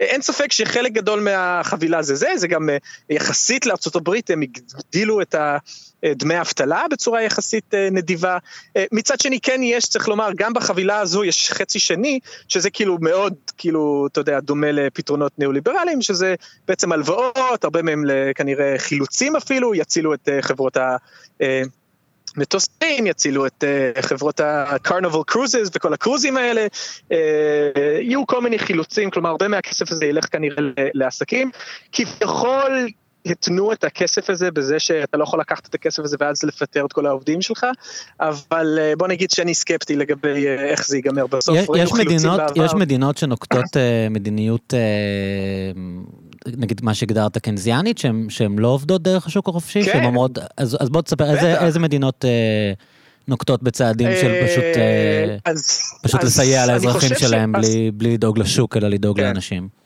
אין 0.00 0.22
ספק 0.22 0.52
שחלק 0.52 0.92
גדול 0.92 1.20
מהחבילה 1.20 2.02
זה 2.02 2.14
זה, 2.14 2.28
זה 2.36 2.48
גם 2.48 2.68
יחסית 3.10 3.66
לארה"ב 3.66 4.10
הם 4.28 4.42
הגדילו 4.42 5.20
את 5.22 5.34
ה... 5.34 5.58
דמי 6.06 6.40
אבטלה 6.40 6.82
בצורה 6.90 7.22
יחסית 7.22 7.74
נדיבה. 7.92 8.38
מצד 8.92 9.20
שני 9.20 9.40
כן 9.40 9.60
יש, 9.62 9.86
צריך 9.86 10.08
לומר, 10.08 10.28
גם 10.36 10.52
בחבילה 10.52 11.00
הזו 11.00 11.24
יש 11.24 11.52
חצי 11.52 11.78
שני 11.78 12.18
שזה 12.48 12.70
כאילו 12.70 12.98
מאוד, 13.00 13.34
כאילו, 13.56 14.06
אתה 14.12 14.20
יודע, 14.20 14.40
דומה 14.40 14.72
לפתרונות 14.72 15.38
ניאו-ליברליים, 15.38 16.02
שזה 16.02 16.34
בעצם 16.68 16.92
הלוואות, 16.92 17.64
הרבה 17.64 17.82
מהם 17.82 18.04
כנראה 18.34 18.74
חילוצים 18.78 19.36
אפילו, 19.36 19.74
יצילו 19.74 20.14
את 20.14 20.28
אה, 20.28 20.42
חברות 20.42 20.76
ה... 20.76 20.96
אה, 21.42 21.62
מטוסים, 22.36 23.06
יצילו 23.06 23.46
את 23.46 23.64
uh, 23.64 24.02
חברות 24.02 24.40
ה-carnival 24.40 25.32
cruises 25.32 25.70
וכל 25.74 25.92
הקרוזים 25.92 26.36
האלה, 26.36 26.66
uh, 26.66 27.14
יהיו 28.00 28.26
כל 28.26 28.40
מיני 28.40 28.58
חילוצים, 28.58 29.10
כלומר 29.10 29.30
הרבה 29.30 29.48
מהכסף 29.48 29.90
הזה 29.90 30.06
ילך 30.06 30.24
כנראה 30.32 30.62
לעסקים, 30.94 31.50
כביכול 31.92 32.88
התנו 33.26 33.72
את 33.72 33.84
הכסף 33.84 34.30
הזה 34.30 34.50
בזה 34.50 34.78
שאתה 34.78 35.16
לא 35.16 35.22
יכול 35.22 35.40
לקחת 35.40 35.66
את 35.66 35.74
הכסף 35.74 36.02
הזה 36.04 36.16
ואז 36.20 36.42
לפטר 36.42 36.86
את 36.86 36.92
כל 36.92 37.06
העובדים 37.06 37.42
שלך, 37.42 37.66
אבל 38.20 38.78
אה, 38.80 38.92
בוא 38.98 39.08
נגיד 39.08 39.30
שאני 39.30 39.54
סקפטי 39.54 39.96
לגבי 39.96 40.46
אה, 40.46 40.64
איך 40.64 40.86
זה 40.86 40.96
ייגמר 40.96 41.26
בסוף. 41.26 41.56
יש, 41.56 41.68
יש, 41.76 41.92
מדינות, 41.92 42.40
יש 42.56 42.74
מדינות 42.74 43.18
שנוקטות 43.18 43.76
אה, 43.76 44.06
מדיניות, 44.10 44.74
נגיד 46.46 46.80
מה 46.84 46.94
שהגדרת 46.94 47.38
קנזיאנית, 47.38 47.98
שהן 48.28 48.58
לא 48.58 48.68
עובדות 48.68 49.02
דרך 49.02 49.26
השוק 49.26 49.48
החופשי, 49.48 49.84
כן. 49.84 49.92
שהן 49.92 50.04
אומרות, 50.04 50.38
אז, 50.56 50.76
אז 50.80 50.90
בוא 50.90 51.02
תספר, 51.02 51.30
איזה, 51.30 51.60
איזה 51.60 51.78
מדינות... 51.78 52.24
נוקטות 53.28 53.62
בצעדים 53.62 54.08
של 54.20 54.46
פשוט, 54.46 54.64
אז, 55.44 55.80
פשוט 56.02 56.20
אז 56.20 56.26
לסייע 56.26 56.66
לאזרחים 56.66 57.10
שלהם 57.18 57.52
ש... 57.56 57.58
בלי, 57.58 57.90
בלי 57.90 58.14
לדאוג 58.14 58.38
לשוק, 58.38 58.76
אלא 58.76 58.88
לדאוג 58.88 59.16
כן. 59.16 59.24
לאנשים. 59.24 59.83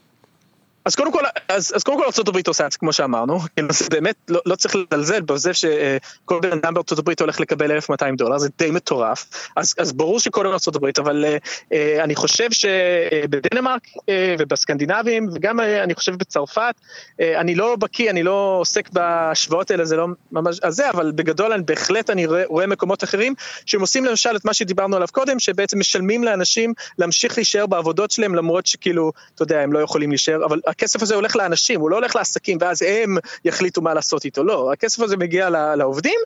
אז 0.88 0.94
קודם 0.94 1.12
כל, 1.12 1.22
אז, 1.48 1.72
אז 1.76 1.82
קודם 1.82 1.98
כל 1.98 2.04
ארה"ב 2.04 2.48
עושה 2.48 2.66
את 2.66 2.72
זה 2.72 2.78
כמו 2.78 2.92
שאמרנו, 2.92 3.38
כאילו 3.40 3.68
זה 3.72 3.84
באמת 3.90 4.14
לא, 4.28 4.40
לא 4.46 4.56
צריך 4.56 4.76
לזלזל 4.76 5.20
בזה 5.20 5.54
שכל 5.54 6.40
בן 6.42 6.52
אדם 6.52 6.74
בארה"ב 6.74 7.12
הולך 7.20 7.40
לקבל 7.40 7.72
1,200 7.72 8.16
דולר, 8.16 8.38
זה 8.38 8.48
די 8.58 8.70
מטורף, 8.70 9.48
אז, 9.56 9.74
אז 9.78 9.92
ברור 9.92 10.20
שקודם 10.20 10.50
ארה"ב, 10.50 10.86
אבל 10.98 11.24
אה, 11.72 12.04
אני 12.04 12.14
חושב 12.14 12.48
שבדנמרק 12.52 13.82
אה, 14.08 14.34
ובסקנדינבים, 14.38 15.28
וגם 15.34 15.60
אה, 15.60 15.82
אני 15.82 15.94
חושב 15.94 16.14
בצרפת, 16.16 16.74
אה, 17.20 17.40
אני 17.40 17.54
לא 17.54 17.76
בקיא, 17.76 18.10
אני 18.10 18.22
לא 18.22 18.56
עוסק 18.60 18.90
בהשוואות 18.90 19.70
האלה, 19.70 19.84
זה 19.84 19.96
לא 19.96 20.06
ממש 20.32 20.60
זה, 20.68 20.90
אבל 20.90 21.12
בגדול 21.14 21.52
אני 21.52 21.62
בהחלט 21.62 22.10
אני 22.10 22.26
רואה, 22.26 22.42
רואה 22.46 22.66
מקומות 22.66 23.04
אחרים, 23.04 23.34
שהם 23.66 23.80
עושים 23.80 24.04
למשל 24.04 24.36
את 24.36 24.44
מה 24.44 24.54
שדיברנו 24.54 24.96
עליו 24.96 25.08
קודם, 25.12 25.38
שבעצם 25.38 25.78
משלמים 25.78 26.24
לאנשים 26.24 26.74
להמשיך 26.98 27.38
להישאר 27.38 27.66
בעבודות 27.66 28.10
שלהם, 28.10 28.34
למרות 28.34 28.66
שכאילו, 28.66 29.12
אתה 29.34 29.42
יודע, 29.42 29.60
הם 29.60 29.72
לא 29.72 29.78
יכולים 29.78 30.10
להישאר, 30.10 30.44
אבל 30.44 30.60
הכסף 30.78 31.02
הזה 31.02 31.14
הולך 31.14 31.36
לאנשים, 31.36 31.80
הוא 31.80 31.90
לא 31.90 31.96
הולך 31.96 32.16
לעסקים 32.16 32.58
ואז 32.60 32.82
הם 32.82 33.16
יחליטו 33.44 33.82
מה 33.82 33.94
לעשות 33.94 34.24
איתו, 34.24 34.44
לא, 34.44 34.72
הכסף 34.72 35.00
הזה 35.02 35.16
מגיע 35.16 35.50
לעובדים, 35.50 36.20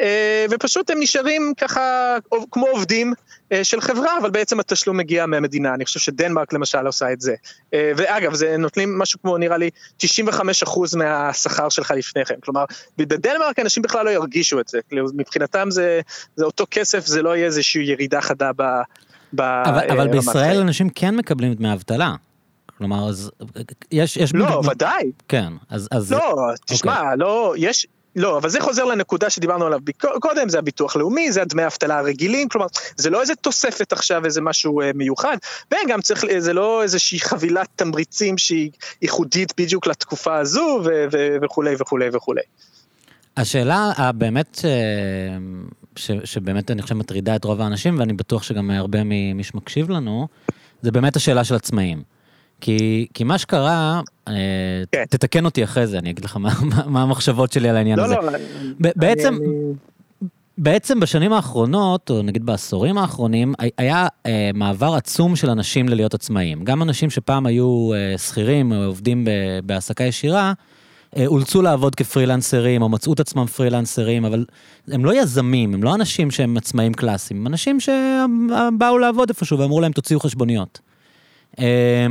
אה, 0.00 0.46
ופשוט 0.50 0.90
הם 0.90 1.00
נשארים 1.00 1.52
ככה 1.56 2.16
כמו 2.50 2.66
עובדים 2.66 3.12
אה, 3.52 3.64
של 3.64 3.80
חברה, 3.80 4.18
אבל 4.18 4.30
בעצם 4.30 4.60
התשלום 4.60 4.96
מגיע 4.96 5.26
מהמדינה, 5.26 5.74
אני 5.74 5.84
חושב 5.84 6.00
שדנמרק 6.00 6.52
למשל 6.52 6.86
עושה 6.86 7.12
את 7.12 7.20
זה. 7.20 7.34
אה, 7.74 7.92
ואגב, 7.96 8.34
זה 8.34 8.56
נותנים 8.56 8.98
משהו 8.98 9.20
כמו 9.22 9.38
נראה 9.38 9.56
לי 9.56 9.70
95% 10.02 10.96
מהשכר 10.96 11.68
שלך 11.68 11.90
לפני 11.96 12.24
כן, 12.24 12.34
כלומר, 12.40 12.64
בדנמרק 12.98 13.58
אנשים 13.58 13.82
בכלל 13.82 14.04
לא 14.04 14.10
ירגישו 14.10 14.60
את 14.60 14.68
זה, 14.68 14.78
כאילו, 14.88 15.06
מבחינתם 15.14 15.68
זה, 15.70 16.00
זה 16.36 16.44
אותו 16.44 16.66
כסף, 16.70 17.06
זה 17.06 17.22
לא 17.22 17.36
יהיה 17.36 17.46
איזושהי 17.46 17.82
ירידה 17.82 18.20
חדה 18.20 18.50
ב... 18.56 18.62
אבל, 19.38 19.90
אבל 19.90 20.08
בישראל 20.08 20.60
אנשים 20.60 20.90
כן 20.90 21.16
מקבלים 21.16 21.54
דמי 21.54 21.72
אבטלה. 21.72 22.14
כלומר, 22.78 23.08
אז 23.08 23.30
יש... 23.92 24.16
יש 24.16 24.34
לא, 24.34 24.60
מד... 24.62 24.68
ודאי. 24.70 25.10
כן, 25.28 25.52
אז... 25.70 25.88
אז... 25.90 26.12
לא, 26.12 26.36
תשמע, 26.66 27.00
אוקיי. 27.00 27.16
לא, 27.18 27.54
יש... 27.58 27.86
לא, 28.16 28.38
אבל 28.38 28.48
זה 28.48 28.60
חוזר 28.60 28.84
לנקודה 28.84 29.30
שדיברנו 29.30 29.66
עליו 29.66 29.80
קודם, 30.20 30.48
זה 30.48 30.58
הביטוח 30.58 30.96
לאומי, 30.96 31.32
זה 31.32 31.42
הדמי 31.42 31.62
האבטלה 31.62 31.98
הרגילים, 31.98 32.48
כלומר, 32.48 32.66
זה 32.96 33.10
לא 33.10 33.20
איזה 33.20 33.34
תוספת 33.34 33.92
עכשיו, 33.92 34.24
איזה 34.24 34.40
משהו 34.40 34.80
אה, 34.80 34.90
מיוחד, 34.94 35.36
וגם 35.74 36.00
צריך, 36.00 36.24
זה 36.38 36.52
לא 36.52 36.82
איזושהי 36.82 37.20
חבילת 37.20 37.68
תמריצים 37.76 38.38
שהיא 38.38 38.70
ייחודית 39.02 39.52
בדיוק 39.60 39.86
לתקופה 39.86 40.36
הזו, 40.36 40.80
ו- 40.84 41.06
ו- 41.12 41.36
וכולי 41.42 41.74
וכולי 41.80 42.08
וכולי. 42.12 42.42
השאלה 43.36 43.92
הבאמת, 43.96 44.60
אה, 44.64 44.70
ש- 45.96 46.24
שבאמת 46.24 46.70
אני 46.70 46.82
חושב 46.82 46.94
מטרידה 46.94 47.36
את 47.36 47.44
רוב 47.44 47.60
האנשים, 47.60 47.98
ואני 47.98 48.12
בטוח 48.12 48.42
שגם 48.42 48.70
הרבה 48.70 48.98
ממי 49.04 49.44
שמקשיב 49.44 49.90
לנו, 49.90 50.28
זה 50.82 50.92
באמת 50.92 51.16
השאלה 51.16 51.44
של 51.44 51.54
עצמאים. 51.54 52.15
כי, 52.60 53.06
כי 53.14 53.24
מה 53.24 53.38
שקרה, 53.38 54.00
אה, 54.28 54.34
כן. 54.92 55.04
תתקן 55.10 55.44
אותי 55.44 55.64
אחרי 55.64 55.86
זה, 55.86 55.98
אני 55.98 56.10
אגיד 56.10 56.24
לך 56.24 56.36
מה, 56.36 56.54
מה 56.86 57.02
המחשבות 57.02 57.52
שלי 57.52 57.68
על 57.68 57.76
העניין 57.76 57.98
לא, 57.98 58.04
הזה. 58.04 58.14
לא, 58.14 58.32
לא, 58.32 58.38
בעצם, 58.96 59.34
אני... 59.34 60.28
בעצם 60.58 61.00
בשנים 61.00 61.32
האחרונות, 61.32 62.10
או 62.10 62.22
נגיד 62.22 62.46
בעשורים 62.46 62.98
האחרונים, 62.98 63.54
היה 63.78 64.06
אה, 64.26 64.50
מעבר 64.54 64.94
עצום 64.94 65.36
של 65.36 65.50
אנשים 65.50 65.88
ללהיות 65.88 66.14
עצמאים. 66.14 66.64
גם 66.64 66.82
אנשים 66.82 67.10
שפעם 67.10 67.46
היו 67.46 67.90
אה, 67.94 68.18
שכירים 68.18 68.72
או 68.72 68.84
עובדים 68.84 69.26
בהעסקה 69.64 70.04
ישירה, 70.04 70.52
אה, 71.16 71.26
אולצו 71.26 71.62
לעבוד 71.62 71.94
כפרילנסרים, 71.94 72.82
או 72.82 72.88
מצאו 72.88 73.12
את 73.12 73.20
עצמם 73.20 73.46
פרילנסרים, 73.46 74.24
אבל 74.24 74.44
הם 74.88 75.04
לא 75.04 75.22
יזמים, 75.22 75.74
הם 75.74 75.82
לא 75.82 75.94
אנשים 75.94 76.30
שהם 76.30 76.56
עצמאים 76.56 76.94
קלאסיים, 76.94 77.40
הם 77.40 77.46
אנשים 77.46 77.80
שבאו 77.80 78.98
לעבוד 78.98 79.28
איפשהו 79.28 79.58
ואמרו 79.58 79.80
להם 79.80 79.92
תוציאו 79.92 80.20
חשבוניות. 80.20 80.80
אה, 81.58 82.06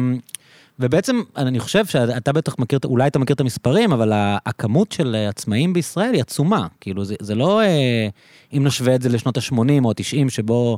ובעצם, 0.79 1.21
אני 1.37 1.59
חושב 1.59 1.85
שאתה 1.85 2.33
בטח 2.33 2.55
מכיר, 2.59 2.79
אולי 2.85 3.07
אתה 3.07 3.19
מכיר 3.19 3.33
את 3.33 3.39
המספרים, 3.41 3.93
אבל 3.93 4.11
הכמות 4.45 4.91
של 4.91 5.15
עצמאים 5.29 5.73
בישראל 5.73 6.13
היא 6.13 6.21
עצומה. 6.21 6.67
כאילו, 6.81 7.05
זה, 7.05 7.15
זה 7.21 7.35
לא, 7.35 7.61
אה, 7.61 8.07
אם 8.53 8.63
נשווה 8.63 8.95
את 8.95 9.01
זה 9.01 9.09
לשנות 9.09 9.37
ה-80 9.37 9.83
או 9.83 9.89
ה-90, 9.89 10.29
שבו 10.29 10.77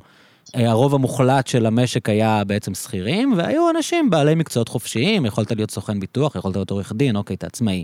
אה, 0.56 0.70
הרוב 0.70 0.96
המוחלט 0.96 1.48
של 1.48 1.66
המשק 1.66 2.10
היה 2.10 2.44
בעצם 2.44 2.74
שכירים, 2.74 3.34
והיו 3.38 3.70
אנשים 3.70 4.10
בעלי 4.10 4.36
מקצועות 4.36 4.70
חופשיים, 4.70 5.26
יכולת 5.26 5.52
להיות 5.52 5.72
סוכן 5.72 6.00
ביטוח, 6.00 6.36
יכולת 6.36 6.56
להיות 6.56 6.72
עורך 6.72 6.94
דין, 6.96 7.16
אוקיי, 7.16 7.36
אתה 7.36 7.48
עצמאי. 7.48 7.84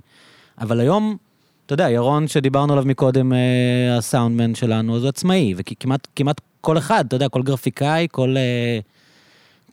אבל 0.57 0.79
היום, 0.79 1.17
אתה 1.65 1.73
יודע, 1.73 1.89
ירון 1.89 2.27
שדיברנו 2.27 2.73
עליו 2.73 2.85
מקודם, 2.85 3.33
אה, 3.33 3.97
הסאונדמן 3.97 4.55
שלנו, 4.55 4.95
אז 4.95 5.03
הוא 5.03 5.09
עצמאי, 5.09 5.53
וכמעט 5.57 6.41
כל 6.61 6.77
אחד, 6.77 7.05
אתה 7.07 7.15
יודע, 7.15 7.29
כל 7.29 7.41
גרפיקאי, 7.41 8.07
כל... 8.11 8.35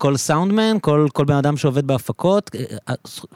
כל 0.01 0.17
סאונדמן, 0.17 0.77
כל, 0.81 1.07
כל 1.13 1.25
בן 1.25 1.35
אדם 1.35 1.57
שעובד 1.57 1.87
בהפקות, 1.87 2.51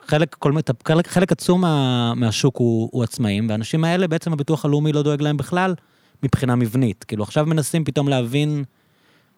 חלק, 0.05 0.35
כל, 0.35 0.51
חלק, 0.87 1.07
חלק 1.07 1.31
עצום 1.31 1.61
מה, 1.61 2.13
מהשוק 2.15 2.57
הוא, 2.57 2.89
הוא 2.91 3.03
עצמאים, 3.03 3.49
והאנשים 3.49 3.83
האלה, 3.83 4.07
בעצם 4.07 4.33
הביטוח 4.33 4.65
הלאומי 4.65 4.91
לא 4.91 5.01
דואג 5.01 5.21
להם 5.21 5.37
בכלל 5.37 5.75
מבחינה 6.23 6.55
מבנית. 6.55 7.03
כאילו, 7.03 7.23
עכשיו 7.23 7.45
מנסים 7.45 7.83
פתאום 7.83 8.07
להבין 8.07 8.63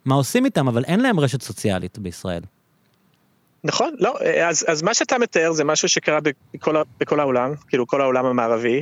מה 0.05 0.15
עושים 0.15 0.45
איתם, 0.45 0.67
אבל 0.67 0.83
אין 0.83 0.99
להם 0.99 1.19
רשת 1.19 1.41
סוציאלית 1.41 1.99
בישראל. 1.99 2.41
נכון, 3.63 3.95
לא, 3.99 4.17
אז, 4.43 4.65
אז 4.67 4.81
מה 4.81 4.93
שאתה 4.93 5.17
מתאר 5.17 5.51
זה 5.51 5.63
משהו 5.63 5.89
שקרה 5.89 6.19
בכל, 6.53 6.75
בכל 6.99 7.19
העולם, 7.19 7.53
כאילו 7.67 7.87
כל 7.87 8.01
העולם 8.01 8.25
המערבי, 8.25 8.77
אה, 8.77 8.81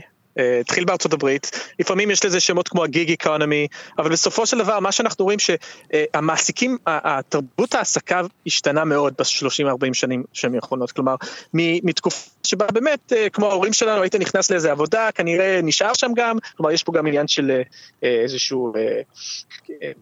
התחיל 0.62 0.86
בארצות 0.86 1.14
הברית, 1.14 1.52
לפעמים 1.80 2.12
יש 2.12 2.26
לזה 2.26 2.40
שמות 2.40 2.68
כמו 2.68 2.84
הגיג 2.84 3.10
איקונומי, 3.10 3.68
אבל 3.98 4.10
בסופו 4.10 4.46
של 4.46 4.58
דבר 4.58 4.80
מה 4.80 4.92
שאנחנו 4.92 5.26
רואים 5.26 5.40
שהמעסיקים, 5.40 6.78
התרבות 6.86 7.76
ההעסקה 7.76 8.22
השתנה 8.48 8.86
מאוד 8.86 9.14
ב-30-40 9.18 9.94
שנים 9.94 10.24
שנים 10.34 10.56
האחרונות, 10.56 10.92
כלומר 10.92 11.16
מתקופה 11.54 12.30
שבה 12.44 12.66
באמת 12.74 13.14
אה, 13.14 13.30
כמו 13.30 13.50
ההורים 13.50 13.74
שלנו 13.74 14.02
היית 14.02 14.16
נכנס 14.16 14.52
לאיזה 14.52 14.72
עבודה, 14.72 15.10
כנראה 15.16 15.60
נשאר 15.64 15.94
שם 15.94 16.12
גם, 16.16 16.38
כלומר 16.58 16.72
יש 16.72 16.84
פה 16.84 16.92
גם 16.92 17.08
עניין 17.08 17.28
של 17.28 17.62
אה, 18.04 18.22
איזשהו 18.24 18.74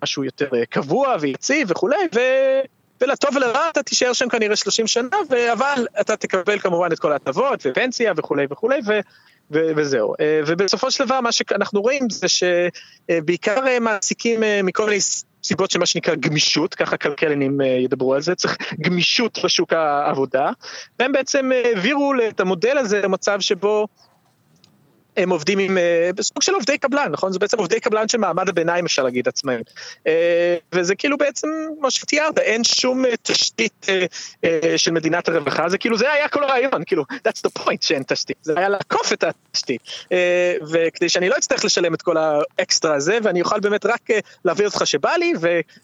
משהו 0.03 0.23
יותר 0.23 0.49
קבוע 0.69 1.15
ויציב 1.19 1.71
וכולי, 1.71 1.97
ו... 2.15 2.19
ולטוב 3.01 3.35
ולרע 3.35 3.69
אתה 3.69 3.83
תישאר 3.83 4.13
שם 4.13 4.29
כנראה 4.29 4.55
30 4.55 4.87
שנה, 4.87 5.07
אבל 5.53 5.87
אתה 6.01 6.17
תקבל 6.17 6.59
כמובן 6.59 6.91
את 6.91 6.99
כל 6.99 7.11
ההטבות 7.11 7.65
ופנסיה 7.65 8.13
וכולי 8.17 8.45
וכולי, 8.49 8.79
וזהו. 9.51 10.13
אה, 10.19 10.41
ובסופו 10.47 10.91
של 10.91 11.05
דבר 11.05 11.21
מה 11.21 11.31
שאנחנו 11.31 11.81
רואים 11.81 12.07
זה 12.09 12.27
שבעיקר 12.27 13.67
אה, 13.67 13.79
מעסיקים 13.79 14.43
אה, 14.43 14.61
מכל 14.63 14.85
מיני 14.85 14.99
סיבות 15.43 15.71
של 15.71 15.79
מה 15.79 15.85
שנקרא 15.85 16.15
גמישות, 16.15 16.75
ככה 16.75 16.97
כלכלנים 16.97 17.61
ידברו 17.61 18.13
על 18.13 18.21
זה, 18.21 18.35
צריך 18.35 18.57
גמישות 18.81 19.39
בשוק 19.43 19.73
העבודה, 19.73 20.51
והם 20.99 21.11
בעצם 21.11 21.51
העבירו 21.65 22.13
את 22.29 22.39
המודל 22.39 22.77
הזה 22.77 23.01
למצב 23.01 23.39
שבו 23.39 23.87
הם 25.17 25.29
עובדים 25.29 25.59
עם, 25.59 25.77
אה, 25.77 26.09
בסוג 26.15 26.41
של 26.41 26.53
עובדי 26.53 26.77
קבלן, 26.77 27.07
נכון? 27.11 27.31
זה 27.31 27.39
בעצם 27.39 27.57
עובדי 27.57 27.79
קבלן 27.79 28.07
של 28.07 28.17
מעמד 28.17 28.49
הביניים, 28.49 28.85
אפשר 28.85 29.03
להגיד, 29.03 29.27
עצמאים. 29.27 29.59
אה, 30.07 30.55
וזה 30.73 30.95
כאילו 30.95 31.17
בעצם, 31.17 31.47
מה 31.79 31.91
שתיארת, 31.91 32.37
אין 32.37 32.63
שום 32.63 33.05
אה, 33.05 33.11
תשתית 33.21 33.87
של 34.77 34.91
מדינת 34.91 35.29
הרווחה, 35.29 35.69
זה 35.69 35.77
כאילו, 35.77 35.97
זה 35.97 36.11
היה 36.11 36.27
כל 36.27 36.43
הרעיון, 36.43 36.83
כאילו, 36.85 37.03
that's 37.11 37.41
the 37.47 37.61
point 37.61 37.77
שאין 37.81 38.03
תשתית, 38.03 38.37
זה 38.41 38.53
היה 38.57 38.69
לעקוף 38.69 39.13
את 39.13 39.23
התשתית. 39.23 39.81
וכדי 40.71 41.09
שאני 41.09 41.29
לא 41.29 41.35
אצטרך 41.37 41.65
לשלם 41.65 41.93
את 41.93 42.01
כל 42.01 42.15
האקסטרה 42.17 42.95
הזה, 42.95 43.17
ואני 43.23 43.41
אוכל 43.41 43.59
באמת 43.59 43.85
רק 43.85 44.01
להעביר 44.45 44.67
אותך 44.67 44.81
שבא 44.85 45.11
לי, 45.11 45.33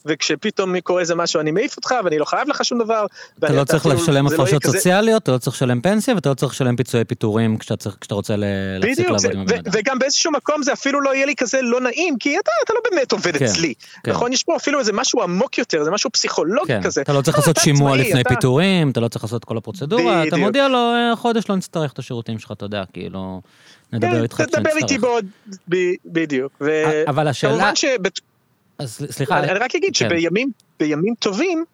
וכשפתאום 0.06 0.80
קורה 0.80 1.02
איזה 1.02 1.16
משהו 1.16 1.42
אני 1.42 1.52
מעיף 1.52 1.78
אותך, 1.78 1.96
ואני 2.04 2.18
לא 2.18 2.26
חייב 2.26 2.50
לך 2.50 2.66
שום 2.66 2.84
דבר. 2.84 3.06
אתה 3.40 3.54
לא 3.54 3.64
צריך 3.64 3.86
לשלם 3.86 4.28
לא 4.28 4.34
הפרשות 4.34 4.64
סוציאליות, 4.64 5.24
אתה 5.24 5.32
לא 5.32 5.38
צריך 5.38 5.56
לשלם 5.56 5.82
פנסיה, 5.82 6.16
ואתה 6.16 6.30
לא 6.30 6.34
צריך 6.34 6.54
לשלם 6.54 6.76
פיצויי 6.76 7.06
פיטורים 7.06 7.58
כשאתה 7.58 8.16
רוצה 8.16 8.36
להפסיק 8.38 9.10
לעבוד 9.24 9.36
עם 9.36 9.42
הבן 9.42 9.58
אדם. 9.58 9.72
וגם 9.74 10.00
באיזשהו 10.00 10.32
מקום 10.32 10.64
זה 10.64 10.74
אפילו 10.74 11.02
לא 11.02 11.16
יהיה 11.16 11.26
לי 11.26 11.36
כזה 11.36 11.62
לא 11.62 11.82
נעים, 11.82 12.18
כי 12.18 12.40
אתה, 12.40 12.52
אתה 12.66 12.74
לא 12.74 12.80
באמת 12.92 13.12
עובד 13.12 13.38
כן, 13.38 13.46
אצלי. 13.46 13.74
כן. 14.04 14.12
נכון? 14.12 14.34
יש 14.34 14.44
פה 14.44 14.56
אפילו 14.56 14.80
איזה 14.80 14.94
משהו 14.94 15.22
עמוק 15.22 15.58
יותר, 15.58 15.84
זה 15.84 15.92
משהו 15.92 16.10
פסיכולוגי 16.10 16.68
כן, 16.68 16.84
כזה. 16.84 17.02
אתה 17.02 17.14
לא 17.14 17.22
צריך 17.22 17.38
לעשות 17.38 17.58
שימוע 17.58 17.98
לפני 17.98 18.22
אתה... 18.22 18.30
פיטורים, 18.30 18.90
אתה 18.90 19.00
לא 19.00 19.08
צריך 19.08 19.24
לעשות 19.24 19.46
כל 19.46 19.58
הפרוצדורה, 19.58 20.28
אתה 20.28 20.38
מודיע 20.38 20.68
לו, 20.68 20.78
אה, 20.78 21.16
חודש 21.16 21.44
לא 21.50 21.56
נצטרך 21.56 21.94
את 21.94 22.00
השירותים 22.00 22.40
שלך, 22.40 22.52
אתה 22.52 22.66
יודע, 22.66 22.84
כאילו, 22.94 23.42
נדבר 23.94 24.24
איתך 24.24 24.36
כשנצטרך. 24.36 24.60
תדבר 24.60 24.78
איתי 24.78 24.98
בעוד, 24.98 25.26
בדיוק. 26.06 26.62
אבל 27.08 27.28
השאלה... 27.28 27.72
אז 28.80 29.08
סליחה. 29.12 29.40
אני 29.40 29.60
רק 29.60 29.76
אגיד 29.76 29.96
שבימים 29.96 31.14
טובים, 31.20 31.66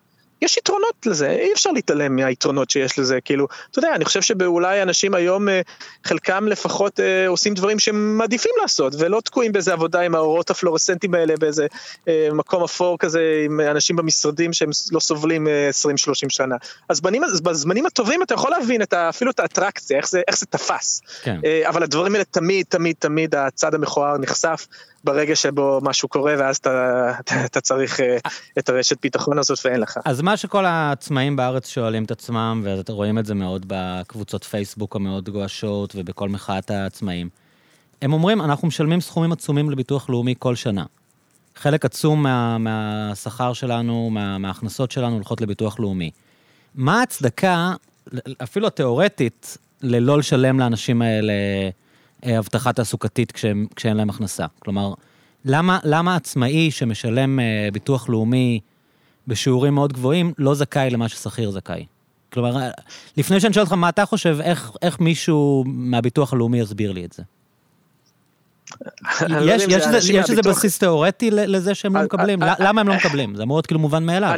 יש 0.42 0.58
יתרונות 0.58 1.06
לזה, 1.06 1.30
אי 1.30 1.54
אפשר 1.54 1.72
להתעלם 1.72 2.16
מהיתרונות 2.16 2.70
שיש 2.70 3.00
לזה, 3.00 3.22
כאילו, 3.22 3.48
אתה 3.72 3.80
יודע, 3.80 3.96
אני 3.96 4.06
חושב 4.06 4.22
שאולי 4.22 4.82
אנשים 4.82 5.14
היום, 5.14 5.50
אה, 5.50 5.62
חלקם 6.04 6.48
לפחות 6.48 7.00
אה, 7.00 7.28
עושים 7.28 7.54
דברים 7.54 7.80
שהם 7.80 8.18
מעדיפים 8.18 8.52
לעשות, 8.62 8.94
ולא 9.00 9.22
תקועים 9.22 9.52
באיזה 9.52 9.74
עבודה 9.74 10.02
עם 10.02 10.16
האורות 10.16 10.50
הפלורסנטיים 10.50 11.14
האלה, 11.14 11.34
באיזה 11.40 11.68
אה, 12.08 12.30
מקום 12.34 12.64
אפור 12.64 12.98
כזה, 13.00 13.22
עם 13.46 13.60
אנשים 13.60 13.96
במשרדים 13.96 14.54
שהם 14.54 14.70
לא 14.92 15.00
סובלים 15.00 15.48
20-30 15.48 15.50
שנה. 16.30 16.56
אז 16.90 17.02
בנים, 17.02 17.22
בזמנים 17.44 17.86
הטובים 17.86 18.24
אתה 18.24 18.34
יכול 18.34 18.52
להבין 18.52 18.82
את, 18.82 18.94
אפילו 18.94 19.32
את 19.32 19.40
האטרקציה, 19.40 19.98
איך 19.98 20.10
זה, 20.10 20.22
איך 20.28 20.38
זה 20.38 20.46
תפס. 20.46 21.02
כן. 21.24 21.40
אבל 21.68 21.84
הדברים 21.84 22.14
האלה 22.14 22.24
תמיד, 22.24 22.66
תמיד, 22.70 22.96
תמיד 23.00 23.36
הצד 23.36 23.76
המכוער 23.76 24.18
נחשף. 24.18 24.68
ברגע 25.06 25.36
שבו 25.36 25.80
משהו 25.84 26.10
קורה, 26.10 26.36
ואז 26.38 26.58
אתה, 26.58 27.12
אתה, 27.46 27.62
צריך 27.62 28.00
אה, 28.00 28.18
את 28.60 28.70
הרשת 28.70 29.02
ביטחון 29.02 29.40
הזאת 29.40 29.58
ואין 29.66 29.80
לך. 29.80 30.00
אז 30.06 30.22
מה 30.22 30.38
שכל 30.38 30.66
העצמאים 30.66 31.36
בארץ 31.36 31.68
שואלים 31.70 32.04
את 32.04 32.12
עצמם, 32.12 32.62
ואתם 32.66 32.94
רואים 32.94 33.20
את 33.20 33.26
זה 33.26 33.34
מאוד 33.34 33.66
בקבוצות 33.68 34.44
פייסבוק 34.44 34.96
המאוד 34.96 35.30
גועשות 35.30 35.94
ובכל 35.96 36.30
מחאת 36.30 36.72
העצמאים, 36.72 37.30
הם 38.02 38.14
אומרים, 38.14 38.42
אנחנו 38.42 38.68
משלמים 38.68 39.02
סכומים 39.02 39.32
עצומים 39.32 39.72
לביטוח 39.72 40.10
לאומי 40.10 40.36
כל 40.40 40.56
שנה. 40.56 40.84
חלק 41.56 41.86
עצום 41.86 42.24
מה, 42.24 42.58
מהשכר 42.58 43.54
שלנו, 43.54 44.10
מה, 44.10 44.38
מההכנסות 44.38 44.92
שלנו 44.92 45.16
הולכות 45.16 45.42
לביטוח 45.42 45.80
לאומי. 45.80 46.12
מה 46.76 47.00
ההצדקה, 47.00 47.74
אפילו 48.44 48.68
התיאורטית, 48.68 49.58
ללא 49.82 50.18
לשלם 50.18 50.60
לאנשים 50.60 51.02
האלה 51.02 51.34
הבטחה 52.26 52.74
תעסוקתית 52.74 53.32
כשהם, 53.32 53.66
כשאין 53.76 53.98
להם 53.98 54.10
הכנסה. 54.10 54.46
כלומר, 54.60 54.94
למה, 55.46 55.80
למה 55.84 56.16
עצמאי 56.16 56.72
שמשלם 56.72 57.40
אה, 57.40 57.70
ביטוח 57.74 58.10
לאומי 58.10 58.60
בשיעורים 59.28 59.74
מאוד 59.74 59.94
גבוהים 59.94 60.34
לא 60.38 60.54
זכאי 60.54 60.90
למה 60.90 61.10
ששכיר 61.10 61.52
זכאי? 61.52 61.86
כלומר, 62.34 62.58
אה, 62.58 62.70
לפני 63.18 63.40
שאני 63.40 63.54
שואל 63.54 63.64
אותך 63.64 63.74
מה 63.74 63.90
אתה 63.90 64.06
חושב, 64.06 64.38
איך, 64.42 64.72
איך 64.82 65.00
מישהו 65.00 65.64
מהביטוח 65.68 66.34
הלאומי 66.34 66.60
יסביר 66.60 66.92
לי 66.92 67.06
את 67.06 67.14
זה? 67.14 67.24
לא 69.30 69.52
יש 69.52 70.30
איזה 70.30 70.42
בסיס 70.42 70.80
תיאורטי 70.80 71.32
לזה 71.32 71.76
שהם 71.76 71.96
לא 71.96 72.04
מקבלים? 72.04 72.40
למה 72.60 72.82
הם 72.82 72.88
לא 72.88 72.96
מקבלים? 72.96 73.36
זה 73.36 73.44
אמור 73.44 73.58
להיות 73.58 73.66
כאילו 73.66 73.80
מובן 73.80 74.04
מאליו. 74.04 74.36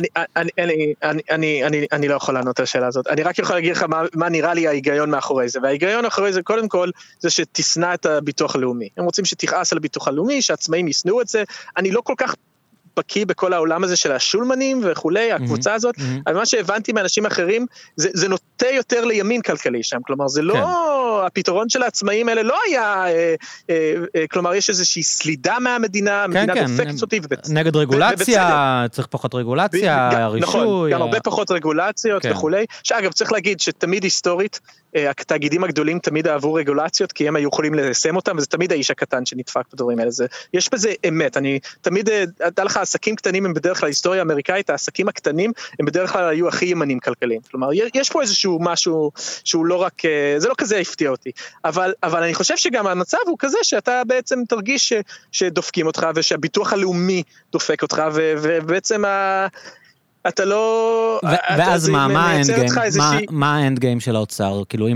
אני 1.92 2.08
לא 2.08 2.16
יכול 2.16 2.34
לענות 2.34 2.60
על 2.60 2.64
השאלה 2.64 2.88
הזאת. 2.88 3.08
אני 3.08 3.24
רק 3.24 3.40
יכול 3.40 3.56
להגיד 3.56 3.72
לך 3.72 3.86
מה 4.14 4.30
נראה 4.30 4.54
לי 4.54 4.68
ההיגיון 4.68 5.10
מאחורי 5.10 5.50
זה. 5.50 5.60
וההיגיון 5.64 6.04
מאחורי 6.04 6.34
זה, 6.34 6.42
קודם 6.42 6.68
כל, 6.68 6.90
זה 7.20 7.30
שתשנא 7.30 7.94
את 7.94 8.06
הביטוח 8.06 8.56
הלאומי. 8.56 8.90
הם 8.98 9.06
רוצים 9.06 9.26
שתכעס 9.26 9.72
על 9.72 9.78
הביטוח 9.78 10.08
הלאומי, 10.08 10.42
שעצמאים 10.42 10.88
ישנאו 10.88 11.22
את 11.22 11.28
זה. 11.28 11.44
אני 11.78 11.92
לא 11.92 12.02
כל 12.02 12.14
כך 12.18 12.36
בקיא 12.98 13.26
בכל 13.26 13.54
העולם 13.54 13.84
הזה 13.84 13.96
של 13.96 14.12
השולמנים 14.12 14.82
וכולי, 14.84 15.32
הקבוצה 15.32 15.74
הזאת, 15.74 15.96
אבל 16.28 16.36
מה 16.36 16.46
שהבנתי 16.46 16.92
מאנשים 16.92 17.26
אחרים, 17.26 17.66
זה, 17.96 18.28
נוטה 18.28 18.68
יותר 18.68 19.06
לימין 19.06 19.42
כלכלי 19.42 19.84
שם, 19.84 19.98
כלומר 20.06 20.28
זה 20.28 20.42
לא, 20.42 20.54
כן. 20.54 21.26
הפתרון 21.26 21.70
של 21.70 21.84
העצמאים 21.84 22.30
האלה 22.30 22.44
לא 22.44 22.58
היה, 22.68 23.06
אה, 23.06 23.36
אה, 23.70 23.94
אה, 24.16 24.28
כלומר 24.32 24.56
יש 24.56 24.70
איזושהי 24.70 25.04
סלידה 25.04 25.60
מהמדינה, 25.60 26.26
כן, 26.32 26.38
המדינה 26.38 26.54
כן, 26.54 26.66
דופקת 26.66 27.02
אותי. 27.02 27.20
נגד 27.50 27.76
רגולציה, 27.76 28.86
צריך 28.92 29.08
פחות 29.08 29.36
רגולציה, 29.36 30.28
רישוי. 30.28 30.40
נכון, 30.40 30.92
גם 30.92 31.02
הרבה 31.02 31.20
פחות 31.20 31.52
רגולציות 31.52 32.26
וכולי, 32.30 32.66
שאגב 32.84 33.12
צריך 33.12 33.32
להגיד 33.32 33.60
שתמיד 33.60 34.04
היסטורית, 34.04 34.60
התאגידים 34.96 35.64
הגדולים 35.64 36.00
תמיד 36.00 36.28
אהבו 36.28 36.54
רגולציות, 36.54 37.12
כי 37.12 37.28
הם 37.28 37.36
היו 37.36 37.48
יכולים 37.48 37.74
ליישם 37.74 38.16
אותם, 38.16 38.38
וזה 38.38 38.48
תמיד 38.48 38.72
האיש 38.72 38.92
הקטן 38.92 39.26
שנדפק 39.26 39.62
בדברים 39.74 40.00
האלה. 40.00 40.12
זה, 40.12 40.26
יש 40.54 40.70
בזה 40.72 40.94
אמת, 41.08 41.38
אני 41.38 41.60
תמיד, 41.82 42.10
הייתה 42.40 42.64
לך 42.64 42.78
עסקים 42.78 43.16
קטנים 43.16 43.46
הם 43.46 43.54
בדרך 43.54 43.80
כלל, 43.80 43.90
היסטוריה 43.90 44.20
האמריקאית, 44.20 44.70
העסקים 44.70 45.08
הקטנים 45.08 45.52
הם 45.80 45.86
בדרך 45.86 46.12
כלל 46.12 46.30
היו 46.30 46.48
הכי 46.48 46.66
ימנים 46.66 47.00
כלכליים. 47.00 47.42
כלומר, 47.52 47.70
יש 47.94 48.10
פה 48.10 48.22
איזשהו 48.22 48.60
משהו 48.62 49.12
שהוא 49.44 49.66
לא 49.66 49.76
רק, 49.76 50.06
אה, 50.06 50.36
זה 50.38 50.50
לא 50.50 50.54
כזה 50.58 50.78
הפתיע 50.78 51.10
אותי. 51.10 51.32
אבל, 51.66 51.94
אבל 52.04 52.24
אני 52.24 52.34
חושב 52.34 52.58
שגם 52.58 52.88
המצב 52.88 53.18
הוא 53.28 53.38
כזה 53.40 53.58
שאתה 53.64 54.02
בעצם 54.08 54.40
תרגיש 54.50 54.90
ש, 54.90 54.94
שדופקים 55.32 55.88
אותך 55.88 56.08
ושהביטוח 56.16 56.74
הלאומי 56.74 57.24
דופק 57.52 57.82
אותך, 57.84 58.02
ובעצם 58.14 59.06
ה... 59.06 59.48
אתה 60.28 60.46
לא... 60.46 61.20
ואז 61.58 61.90
מה, 61.90 62.08
מה 62.08 62.32
האנד 62.32 62.46
גיים? 62.46 62.70
מה 63.30 63.58
האנד 63.58 63.80
גיים 63.80 64.00
של 64.00 64.16
האוצר? 64.16 64.64
כאילו, 64.70 64.88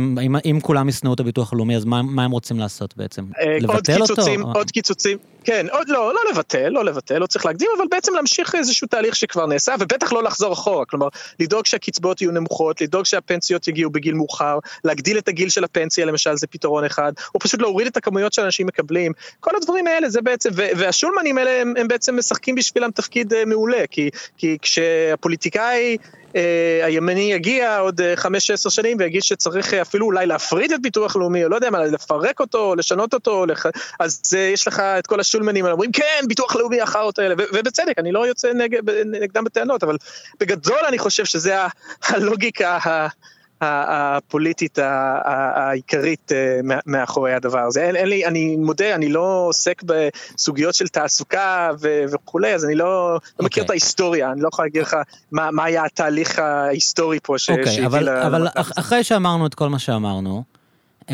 אם 0.46 0.60
כולם 0.62 0.90
ישנאו 0.90 1.14
את 1.14 1.20
הביטוח 1.20 1.54
הלאומי, 1.54 1.76
אז 1.76 1.86
מה 1.86 2.24
הם 2.24 2.32
רוצים 2.32 2.60
לעשות 2.60 2.98
בעצם? 2.98 3.26
אה, 3.42 3.58
לבטל 3.62 4.02
אותו? 4.02 4.22
עוד 4.54 4.72
קיצוצים, 4.72 5.18
כן, 5.44 5.66
עוד 5.72 5.90
לא, 5.90 6.14
לא 6.14 6.20
לבטל, 6.32 6.70
לא 6.70 6.86
לבטל, 6.86 7.18
לא 7.18 7.28
צריך 7.28 7.46
להקדים, 7.46 7.70
אבל 7.78 7.86
בעצם 7.92 8.14
להמשיך 8.14 8.56
איזשהו 8.56 8.88
תהליך 8.88 9.16
שכבר 9.16 9.46
נעשה, 9.46 9.76
ובטח 9.80 10.14
לא 10.14 10.24
לחזור 10.24 10.54
אחורה, 10.54 10.86
כלומר, 10.86 11.08
לדאוג 11.40 11.66
שהקצבאות 11.66 12.22
יהיו 12.22 12.32
נמוכות, 12.32 12.82
לדאוג 12.82 13.06
שהפנסיות 13.06 13.68
יגיעו 13.68 13.92
בגיל 13.92 14.14
מאוחר, 14.14 14.60
להגדיל 14.84 15.18
את 15.18 15.28
הגיל 15.28 15.50
של 15.50 15.64
הפנסיה 15.64 16.06
למשל 16.06 16.36
זה 16.36 16.48
פתרון 16.48 16.86
אחד, 16.86 17.12
או 17.36 17.40
פשוט 17.40 17.62
להוריד 17.62 17.88
את 17.88 17.98
הכמויות 17.98 18.34
שאנשים 18.34 18.68
מקבלים, 18.68 19.12
כל 19.40 19.52
הדברים 19.56 19.88
האלה 19.88 20.10
זה 20.10 20.22
בעצם, 20.22 20.50
והשולמנים 20.56 21.38
האלה 21.38 21.62
הם, 21.62 21.74
הם 21.78 21.88
בעצם 21.88 22.18
משחקים 22.18 22.56
בשבילם 22.56 22.92
תפקיד 22.92 23.34
אה, 23.34 23.46
מעולה, 23.46 23.88
כי, 23.92 24.10
כי 24.38 24.58
כשהפוליטיקאי 24.62 25.98
הימני 26.84 27.34
יגיע 27.34 27.78
עוד 27.78 28.02
אה, 28.02 28.16
חמש, 28.16 28.52
עשר 28.52 28.70
שנים 28.70 28.98
ויגיד 29.00 29.24
שצריך 29.24 29.74
אה, 29.74 29.82
אפילו 29.82 30.06
אולי 30.06 30.26
להפריד 30.26 30.72
את 30.72 30.82
ביטוח 30.82 31.16
לאומי, 31.16 31.44
או 31.44 31.50
לא 31.50 31.56
יודע 31.56 31.70
מה, 31.70 31.84
לפרק 31.84 32.40
אותו, 32.40 32.76
לשנות 32.76 33.14
אותו, 33.14 33.46
לח... 33.46 33.66
אז 34.00 34.22
יש 34.54 34.68
לך 34.68 34.80
את 34.80 35.08
כל 35.08 35.20
השולמנים 35.20 35.66
אומרים 35.66 35.92
כן, 35.92 36.24
ביטוח 36.28 36.56
לאומי 36.56 36.82
החארות 36.82 37.20
האלה, 37.20 37.36
ובצדק, 37.38 38.00
אני 38.00 38.12
לא 38.12 38.28
יוצא 38.28 38.54
נגד, 38.54 38.90
נגדם 39.06 39.44
בטענות, 39.44 39.84
אבל 39.84 39.98
בגדול 40.40 40.80
אני 40.88 41.00
חושב 41.00 41.26
שזה 41.26 41.56
הלוגיקה 42.04 42.78
הפוליטית 43.62 44.80
העיקרית 45.56 46.32
אה, 46.32 46.60
מאחורי 46.86 47.34
הדבר 47.34 47.60
הזה. 47.60 47.84
אין, 47.84 47.96
אין 47.96 48.08
לי, 48.08 48.26
אני 48.26 48.56
מודה, 48.56 48.96
אני 48.96 49.10
לא 49.10 49.46
עוסק 49.48 49.84
בסוגיות 49.84 50.76
של 50.76 50.88
תעסוקה 50.88 51.70
וכולי, 51.82 52.54
אז 52.54 52.66
אני 52.66 52.76
לא, 52.76 53.14
לא 53.14 53.18
okay. 53.18 53.46
מכיר 53.46 53.46
אוקיי. 53.46 53.66
את 53.66 53.70
ההיסטוריה, 53.70 54.32
אני 54.32 54.42
לא 54.42 54.48
יכול 54.48 54.66
להגיד 54.66 54.82
לך 54.82 54.96
מה, 55.32 55.52
מה 55.52 55.64
היה 55.64 55.86
התהליך 55.86 56.40
ההיסטורי 56.40 57.20
פה 57.24 57.38
ש, 57.38 57.50
okay, 57.50 57.66
שהביא 57.66 57.86
אבל, 57.86 58.04
ל... 58.04 58.10
אבל 58.10 58.48
אחרי 58.56 59.04
שאמרנו 59.04 59.46
את 59.46 59.56
כל 59.56 59.70
מה 59.70 59.80
שאמרנו, 59.80 60.44
Uh, 61.02 61.14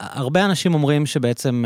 הרבה 0.00 0.44
אנשים 0.44 0.74
אומרים 0.74 1.06
שבעצם 1.06 1.64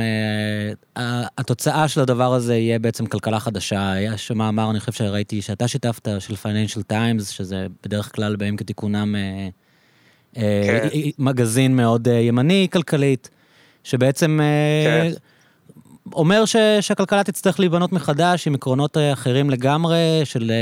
uh, 0.96 1.00
התוצאה 1.38 1.88
של 1.88 2.00
הדבר 2.00 2.34
הזה 2.34 2.56
יהיה 2.56 2.78
בעצם 2.78 3.06
כלכלה 3.06 3.40
חדשה. 3.40 3.92
יש 4.00 4.30
מאמר, 4.30 4.70
אני 4.70 4.80
חושב 4.80 4.92
שראיתי 4.92 5.42
שאתה 5.42 5.68
שיתפת, 5.68 6.08
של 6.18 6.34
Financial 6.34 6.92
Times, 6.92 7.24
שזה 7.24 7.66
בדרך 7.84 8.14
כלל 8.14 8.36
בימים 8.36 8.56
כתיקונם 8.56 9.14
uh, 9.14 9.67
כן. 10.34 10.88
מגזין 11.18 11.76
מאוד 11.76 12.06
ימני 12.06 12.68
כלכלית, 12.72 13.30
שבעצם 13.84 14.40
כן. 14.84 15.10
אומר 16.12 16.44
ש, 16.44 16.56
שהכלכלה 16.80 17.24
תצטרך 17.24 17.60
להיבנות 17.60 17.92
מחדש 17.92 18.46
עם 18.46 18.54
עקרונות 18.54 18.96
אחרים 19.12 19.50
לגמרי, 19.50 20.20
של 20.24 20.52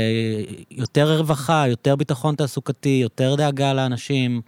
יותר 0.71 1.17
רווחה, 1.17 1.65
יותר 1.67 1.95
ביטחון 1.95 2.35
תעסוקתי, 2.35 2.99
יותר 3.03 3.35
דאגה 3.35 3.73
לאנשים. 3.73 4.41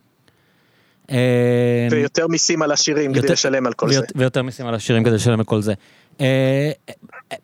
ויותר 1.91 2.27
מיסים 2.27 2.61
על 2.61 2.71
עשירים 2.71 3.13
כדי 3.13 3.27
לשלם 3.27 3.67
על 3.67 3.73
כל 3.73 3.93
זה. 3.93 4.01
ויותר 4.15 4.43
מיסים 4.43 4.65
על 4.67 4.75
עשירים 4.75 5.03
כדי 5.03 5.15
לשלם 5.15 5.39
על 5.39 5.45
כל 5.45 5.61
זה. 5.61 5.73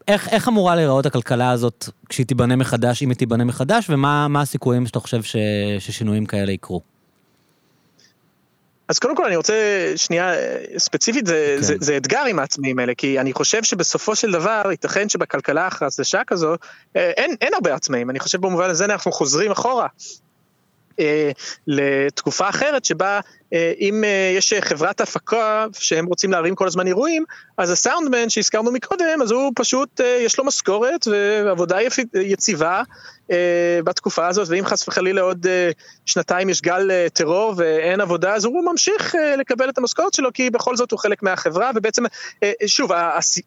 איך, 0.08 0.28
איך 0.32 0.48
אמורה 0.48 0.76
להיראות 0.76 1.06
הכלכלה 1.06 1.52
הזאת 1.52 1.90
כשהיא 2.10 2.26
תיבנה 2.26 2.56
מחדש, 2.56 3.04
אם 3.04 3.10
היא 3.10 3.18
תיבנה 3.18 3.44
מחדש, 3.44 3.90
ומה 3.90 4.42
הסיכויים 4.42 4.88
שאתה 4.88 5.00
חושב 5.00 5.24
ש, 5.24 5.36
ששינויים 5.80 6.26
כאלה 6.26 6.52
יקרו? 6.52 6.95
אז 8.88 9.00
קודם 9.00 9.16
כל 9.16 9.26
אני 9.26 9.36
רוצה 9.36 9.54
שנייה 9.96 10.34
ספציפית 10.78 11.28
זה, 11.28 11.56
כן. 11.58 11.64
זה, 11.64 11.76
זה 11.80 11.98
אתגר 11.98 12.26
עם 12.26 12.40
העצמאים 12.40 12.80
האלה 12.80 12.94
כי 12.98 13.20
אני 13.20 13.34
חושב 13.34 13.64
שבסופו 13.64 14.16
של 14.16 14.32
דבר 14.32 14.62
ייתכן 14.72 15.10
שבכלכלה 15.10 15.68
החדשה 15.68 16.22
כזו 16.28 16.56
אה, 16.96 17.12
אין, 17.18 17.36
אין 17.42 17.54
הרבה 17.54 17.76
עצמאים 17.76 18.10
אני 18.10 18.20
חושב 18.20 18.42
במובן 18.42 18.70
הזה 18.70 18.86
אנחנו 18.86 19.12
חוזרים 19.12 19.52
אחורה 19.52 19.88
אה, 21.00 21.32
לתקופה 21.68 22.50
אחרת 22.50 22.86
שבה 22.86 23.20
אה, 23.54 23.74
אם 23.80 24.04
אה, 24.04 24.34
יש 24.38 24.54
חברת 24.62 25.02
הפקה 25.02 25.66
שהם 25.74 26.06
רוצים 26.06 26.32
להרים 26.32 26.56
כל 26.56 26.68
הזמן 26.68 26.88
אירועים, 26.88 27.24
אז 27.58 27.72
הסאונדמן 27.72 28.30
שהזכרנו 28.30 28.72
מקודם, 28.72 29.22
אז 29.22 29.32
הוא 29.32 29.52
פשוט, 29.56 30.00
יש 30.00 30.38
לו 30.38 30.46
משכורת 30.46 31.08
ועבודה 31.08 31.78
יציבה 32.14 32.84
בתקופה 33.84 34.28
הזאת, 34.28 34.48
ואם 34.50 34.66
חס 34.66 34.88
וחלילה 34.88 35.22
עוד 35.22 35.46
שנתיים 36.06 36.50
יש 36.50 36.62
גל 36.62 36.92
טרור 37.14 37.54
ואין 37.58 38.02
עבודה, 38.02 38.34
אז 38.34 38.46
הוא 38.46 38.66
ממשיך 38.66 39.16
לקבל 39.38 39.70
את 39.70 39.78
המשכורת 39.78 40.14
שלו, 40.14 40.34
כי 40.34 40.50
בכל 40.50 40.76
זאת 40.76 40.92
הוא 40.92 41.00
חלק 41.00 41.24
מהחברה, 41.24 41.72
ובעצם, 41.76 42.04
שוב, 42.66 42.92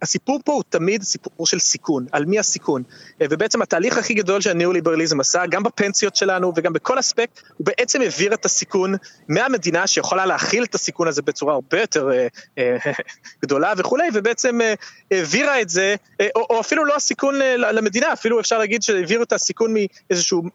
הסיפור 0.03 0.41
פה 0.45 0.53
הוא 0.53 0.63
תמיד 0.69 1.03
סיפור 1.03 1.47
של 1.47 1.59
סיכון, 1.59 2.07
על 2.13 2.25
מי 2.25 2.39
הסיכון, 2.39 2.83
ובעצם 3.21 3.63
התהליך 3.63 3.99
הכי 3.99 4.15
גדול 4.15 4.41
שהניאו-ליברליזם 4.41 5.21
עשה, 5.21 5.47
גם 5.47 5.63
בפנסיות 5.63 6.17
שלנו 6.17 6.53
וגם 6.57 6.73
בכל 6.73 6.99
אספקט, 6.99 7.41
הוא 7.57 7.67
בעצם 7.67 8.01
העביר 8.01 8.35
את 8.35 8.45
הסיכון 8.45 8.95
מהמדינה 9.29 9.87
שיכולה 9.87 10.27
להכיל 10.27 10.65
את 10.65 10.75
הסיכון 10.75 11.09
הזה 11.09 11.23
בצורה 11.23 11.55
הרבה 11.55 11.81
יותר 11.81 12.11
אה, 12.11 12.27
אה, 12.59 12.93
גדולה 13.43 13.73
וכולי, 13.77 14.09
ובעצם 14.15 14.61
אה, 14.61 14.75
העבירה 15.11 15.61
את 15.61 15.69
זה, 15.69 15.97
אה, 16.21 16.29
או, 16.37 16.61
אפילו 16.61 16.85
לא 16.85 16.97
הסיכון 16.97 17.43
אה, 17.43 17.57
למדינה, 17.57 18.13
אפילו 18.13 18.41
אפשר 18.41 18.59
להגיד 18.59 18.83
שהעבירו 18.83 19.23
את 19.23 19.33
הסיכון 19.33 19.75
מאיזשהו 19.75 20.43
אה, 20.45 20.49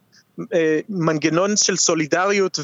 מנגנון 0.90 1.58
של 1.58 1.78
סולידריות 1.78 2.60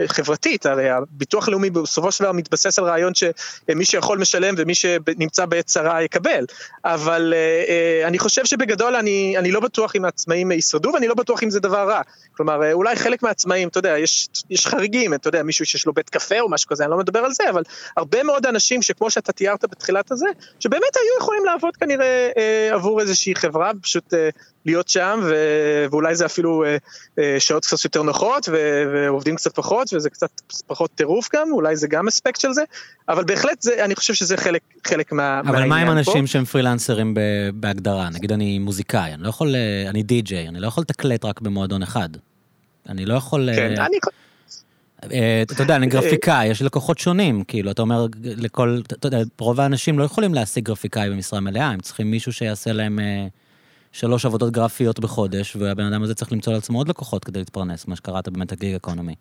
וחברתית, 0.00 0.66
הרי 0.66 0.90
הביטוח 0.90 1.48
הלאומי 1.48 1.70
בסופו 1.70 2.12
של 2.12 2.24
דבר 2.24 2.32
מתבסס 2.32 2.78
על 2.78 2.84
רעיון 2.84 3.12
שמי 3.14 3.84
שיכול 3.84 4.18
משלם 4.18 4.54
ומי 4.58 4.74
שנמצא 4.74 5.46
בעת 5.46 5.66
צרה 5.66 6.02
יקבל, 6.02 6.44
אבל 6.84 7.34
אה, 7.36 7.64
אה, 7.68 8.08
אני 8.08 8.18
חושב 8.18 8.44
שבגדול 8.44 8.96
אני, 8.96 9.34
אני 9.38 9.50
לא 9.50 9.60
בטוח 9.60 9.96
אם 9.96 10.04
העצמאים 10.04 10.52
ישרדו 10.52 10.90
ואני 10.94 11.08
לא 11.08 11.14
בטוח 11.14 11.42
אם 11.42 11.50
זה 11.50 11.60
דבר 11.60 11.88
רע, 11.88 12.00
כלומר 12.36 12.72
אולי 12.72 12.96
חלק 12.96 13.22
מהעצמאים, 13.22 13.68
אתה 13.68 13.78
יודע, 13.78 13.98
יש, 13.98 14.28
יש 14.50 14.66
חריגים, 14.66 15.14
אתה 15.14 15.28
יודע, 15.28 15.42
מישהו 15.42 15.66
שיש 15.66 15.86
לו 15.86 15.92
בית 15.92 16.10
קפה 16.10 16.40
או 16.40 16.48
משהו 16.50 16.68
כזה, 16.68 16.84
אני 16.84 16.90
לא 16.90 16.98
מדבר 16.98 17.18
על 17.18 17.32
זה, 17.32 17.50
אבל 17.50 17.62
הרבה 17.96 18.22
מאוד 18.22 18.46
אנשים 18.46 18.82
שכמו 18.82 19.10
שאתה 19.10 19.32
תיארת 19.32 19.64
בתחילת 19.64 20.12
הזה, 20.12 20.26
שבאמת 20.60 20.96
היו 20.96 21.18
יכולים 21.20 21.44
לעבוד 21.44 21.76
כנראה 21.76 22.30
עבור 22.72 23.00
איזושהי 23.00 23.34
חברה, 23.34 23.72
פשוט 23.82 24.14
להיות 24.66 24.88
שם, 24.88 25.20
ו... 25.22 25.34
ואולי 25.90 26.14
זה 26.16 26.26
אפילו 26.26 26.64
אה, 26.64 26.76
אה, 27.18 27.36
שעות 27.38 27.64
קצת 27.64 27.84
יותר 27.84 28.02
נוחות, 28.02 28.48
ו... 28.52 28.84
ועובדים 28.92 29.36
קצת 29.36 29.54
פחות, 29.54 29.94
וזה 29.94 30.10
קצת 30.10 30.30
פחות 30.66 30.90
טירוף 30.94 31.28
גם, 31.34 31.48
אולי 31.52 31.76
זה 31.76 31.86
גם 31.88 32.08
אספקט 32.08 32.40
של 32.40 32.52
זה, 32.52 32.62
אבל 33.08 33.24
בהחלט 33.24 33.62
זה, 33.62 33.84
אני 33.84 33.94
חושב 33.94 34.14
שזה 34.14 34.36
חלק, 34.36 34.62
חלק 34.86 35.12
מה, 35.12 35.40
אבל 35.40 35.68
מה 35.68 35.76
עם 35.76 35.90
אנשים 35.90 36.20
פה. 36.20 36.26
שהם 36.26 36.44
פרילנסרים 36.44 37.14
בהגדרה? 37.54 38.10
נגיד 38.10 38.32
אני 38.32 38.58
מוזיקאי, 38.58 39.14
אני 39.14 39.22
לא 39.22 39.28
יכול, 39.28 39.54
אה, 39.54 39.90
אני 39.90 40.02
די-ג'יי, 40.02 40.48
אני 40.48 40.60
לא 40.60 40.66
יכול 40.66 40.82
לתקלט 40.82 41.24
רק 41.24 41.40
במועדון 41.40 41.82
אחד. 41.82 42.08
אני 42.88 43.06
לא 43.06 43.14
יכול... 43.14 43.48
כן, 43.56 43.74
אני... 43.80 43.98
אתה 45.42 45.62
יודע, 45.62 45.76
אני 45.76 45.86
גרפיקאי, 45.86 46.46
יש 46.46 46.62
לקוחות 46.62 46.98
שונים, 46.98 47.44
כאילו, 47.44 47.70
אתה 47.70 47.82
אומר, 47.82 48.06
לכל, 48.22 48.80
אתה 48.86 49.06
יודע, 49.06 49.18
רוב 49.38 49.60
האנשים 49.60 49.98
לא 49.98 50.04
יכולים 50.04 50.34
להשיג 50.34 50.64
גרפיקאי 50.64 51.10
במשרה 51.10 51.40
מלאה, 51.40 51.66
הם 51.66 51.80
צריכים 51.80 52.10
מישהו 52.10 52.32
שיעשה 52.32 52.72
להם 52.72 52.98
שלוש 53.94 54.26
עבודות 54.26 54.52
גרפיות 54.52 55.00
בחודש, 55.00 55.56
והבן 55.56 55.84
אדם 55.84 56.02
הזה 56.02 56.14
צריך 56.14 56.32
למצוא 56.32 56.52
לעצמו 56.52 56.78
עוד 56.78 56.88
לקוחות 56.88 57.24
כדי 57.24 57.38
להתפרנס, 57.38 57.86
מה 57.86 57.96
שקראת 57.96 58.28
באמת 58.28 58.52
הגיג 58.52 58.74
אקונומי. 58.74 59.14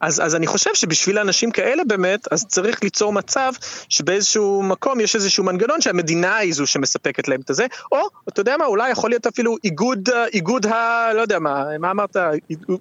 אז, 0.00 0.20
אז 0.24 0.34
אני 0.34 0.46
חושב 0.46 0.70
שבשביל 0.74 1.18
אנשים 1.18 1.50
כאלה 1.50 1.84
באמת, 1.84 2.32
אז 2.32 2.46
צריך 2.46 2.82
ליצור 2.82 3.12
מצב 3.12 3.52
שבאיזשהו 3.88 4.62
מקום 4.62 5.00
יש 5.00 5.14
איזשהו 5.14 5.44
מנגנון 5.44 5.80
שהמדינה 5.80 6.36
היא 6.36 6.54
זו 6.54 6.66
שמספקת 6.66 7.28
להם 7.28 7.40
את 7.40 7.54
זה, 7.54 7.66
או, 7.92 7.98
אתה 8.28 8.40
יודע 8.40 8.56
מה, 8.56 8.64
אולי 8.66 8.90
יכול 8.90 9.10
להיות 9.10 9.26
אפילו 9.26 9.56
איגוד, 9.64 10.08
איגוד 10.32 10.66
ה... 10.66 11.08
לא 11.14 11.20
יודע 11.20 11.38
מה, 11.38 11.78
מה 11.78 11.90
אמרת, 11.90 12.16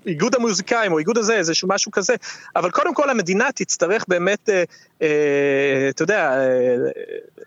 איגוד 0.06 0.36
המוזיקאים 0.36 0.92
או 0.92 1.00
איגוד 1.00 1.18
הזה, 1.18 1.36
איזשהו 1.36 1.68
משהו 1.68 1.92
כזה, 1.92 2.16
אבל 2.56 2.72
קודם 2.72 2.94
כל 2.94 3.10
המדינה 3.10 3.52
תצטרך 3.56 4.06
באמת, 4.08 4.50
אה, 4.50 4.64
אה, 5.02 5.90
אתה 5.90 6.04
יודע, 6.04 6.38
אה, 6.38 6.76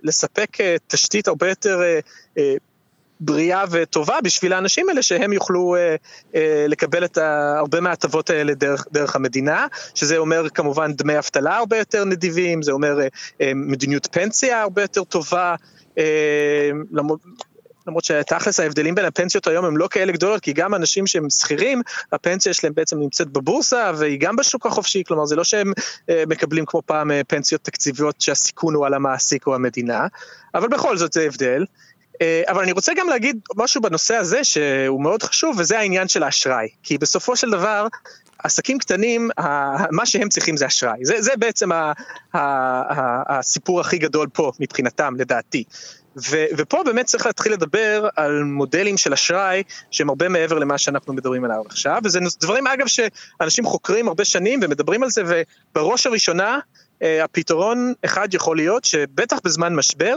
לספק 0.02 0.60
אה, 0.60 0.76
תשתית 0.86 1.28
הרבה 1.28 1.48
יותר... 1.48 1.80
אה, 1.82 1.98
אה 2.38 2.54
בריאה 3.20 3.64
וטובה 3.70 4.20
בשביל 4.24 4.52
האנשים 4.52 4.88
האלה 4.88 5.02
שהם 5.02 5.32
יוכלו 5.32 5.76
אה, 5.76 5.96
אה, 6.34 6.64
לקבל 6.68 7.04
את 7.04 7.18
הרבה 7.56 7.80
מההטבות 7.80 8.30
האלה 8.30 8.54
דרך, 8.54 8.86
דרך 8.92 9.16
המדינה, 9.16 9.66
שזה 9.94 10.18
אומר 10.18 10.48
כמובן 10.48 10.92
דמי 10.92 11.18
אבטלה 11.18 11.56
הרבה 11.56 11.78
יותר 11.78 12.04
נדיבים, 12.04 12.62
זה 12.62 12.72
אומר 12.72 13.00
אה, 13.00 13.06
אה, 13.40 13.52
מדיניות 13.54 14.08
פנסיה 14.10 14.62
הרבה 14.62 14.82
יותר 14.82 15.04
טובה, 15.04 15.54
אה, 15.98 16.70
למרות, 16.92 17.20
למרות 17.88 18.04
שתכלס 18.04 18.60
ההבדלים 18.60 18.94
בין 18.94 19.04
הפנסיות 19.04 19.46
היום 19.46 19.64
הם 19.64 19.76
לא 19.76 19.88
כאלה 19.90 20.12
גדולות, 20.12 20.40
כי 20.40 20.52
גם 20.52 20.74
אנשים 20.74 21.06
שהם 21.06 21.30
שכירים, 21.30 21.82
הפנסיה 22.12 22.54
שלהם 22.54 22.74
בעצם 22.74 22.98
נמצאת 22.98 23.28
בבורסה 23.28 23.92
והיא 23.96 24.20
גם 24.20 24.36
בשוק 24.36 24.66
החופשי, 24.66 25.02
כלומר 25.06 25.26
זה 25.26 25.36
לא 25.36 25.44
שהם 25.44 25.72
אה, 26.10 26.24
מקבלים 26.28 26.64
כמו 26.66 26.82
פעם 26.86 27.10
אה, 27.10 27.20
פנסיות 27.28 27.62
תקציביות 27.62 28.20
שהסיכון 28.20 28.74
הוא 28.74 28.86
על 28.86 28.94
המעסיק 28.94 29.46
או 29.46 29.54
המדינה, 29.54 30.06
אבל 30.54 30.68
בכל 30.68 30.96
זאת 30.96 31.12
זה 31.12 31.22
הבדל. 31.22 31.64
אה, 32.22 32.42
אבל 32.48 32.62
אני 32.62 32.72
רוצה 32.72 32.92
גם 32.96 33.08
להגיד 33.08 33.40
משהו 33.56 33.82
בנושא 33.82 34.16
הזה 34.16 34.44
שהוא 34.44 35.02
מאוד 35.02 35.22
חשוב, 35.22 35.56
וזה 35.58 35.78
העניין 35.78 36.08
של 36.08 36.22
האשראי. 36.22 36.68
כי 36.82 36.98
בסופו 36.98 37.36
של 37.36 37.50
דבר, 37.50 37.86
עסקים 38.38 38.78
קטנים, 38.78 39.30
מה 39.90 40.06
שהם 40.06 40.28
צריכים 40.28 40.56
זה 40.56 40.66
אשראי. 40.66 40.98
זה, 41.02 41.22
זה 41.22 41.32
בעצם 41.38 41.72
ה, 41.72 41.92
ה, 42.32 42.38
ה, 42.38 43.38
הסיפור 43.38 43.80
הכי 43.80 43.98
גדול 43.98 44.28
פה 44.32 44.52
מבחינתם, 44.60 45.14
לדעתי. 45.16 45.64
ו, 46.30 46.44
ופה 46.56 46.82
באמת 46.84 47.06
צריך 47.06 47.26
להתחיל 47.26 47.52
לדבר 47.52 48.08
על 48.16 48.42
מודלים 48.42 48.96
של 48.96 49.12
אשראי 49.12 49.62
שהם 49.90 50.08
הרבה 50.08 50.28
מעבר 50.28 50.58
למה 50.58 50.78
שאנחנו 50.78 51.12
מדברים 51.12 51.44
עליו 51.44 51.62
עכשיו, 51.66 52.00
וזה 52.04 52.20
דברים 52.40 52.66
אגב 52.66 52.86
שאנשים 52.86 53.64
חוקרים 53.64 54.08
הרבה 54.08 54.24
שנים 54.24 54.60
ומדברים 54.62 55.02
על 55.02 55.10
זה, 55.10 55.22
ובראש 55.26 56.06
הראשונה 56.06 56.58
אה, 57.02 57.24
הפתרון 57.24 57.92
אחד 58.04 58.34
יכול 58.34 58.56
להיות 58.56 58.84
שבטח 58.84 59.38
בזמן 59.44 59.74
משבר, 59.74 60.14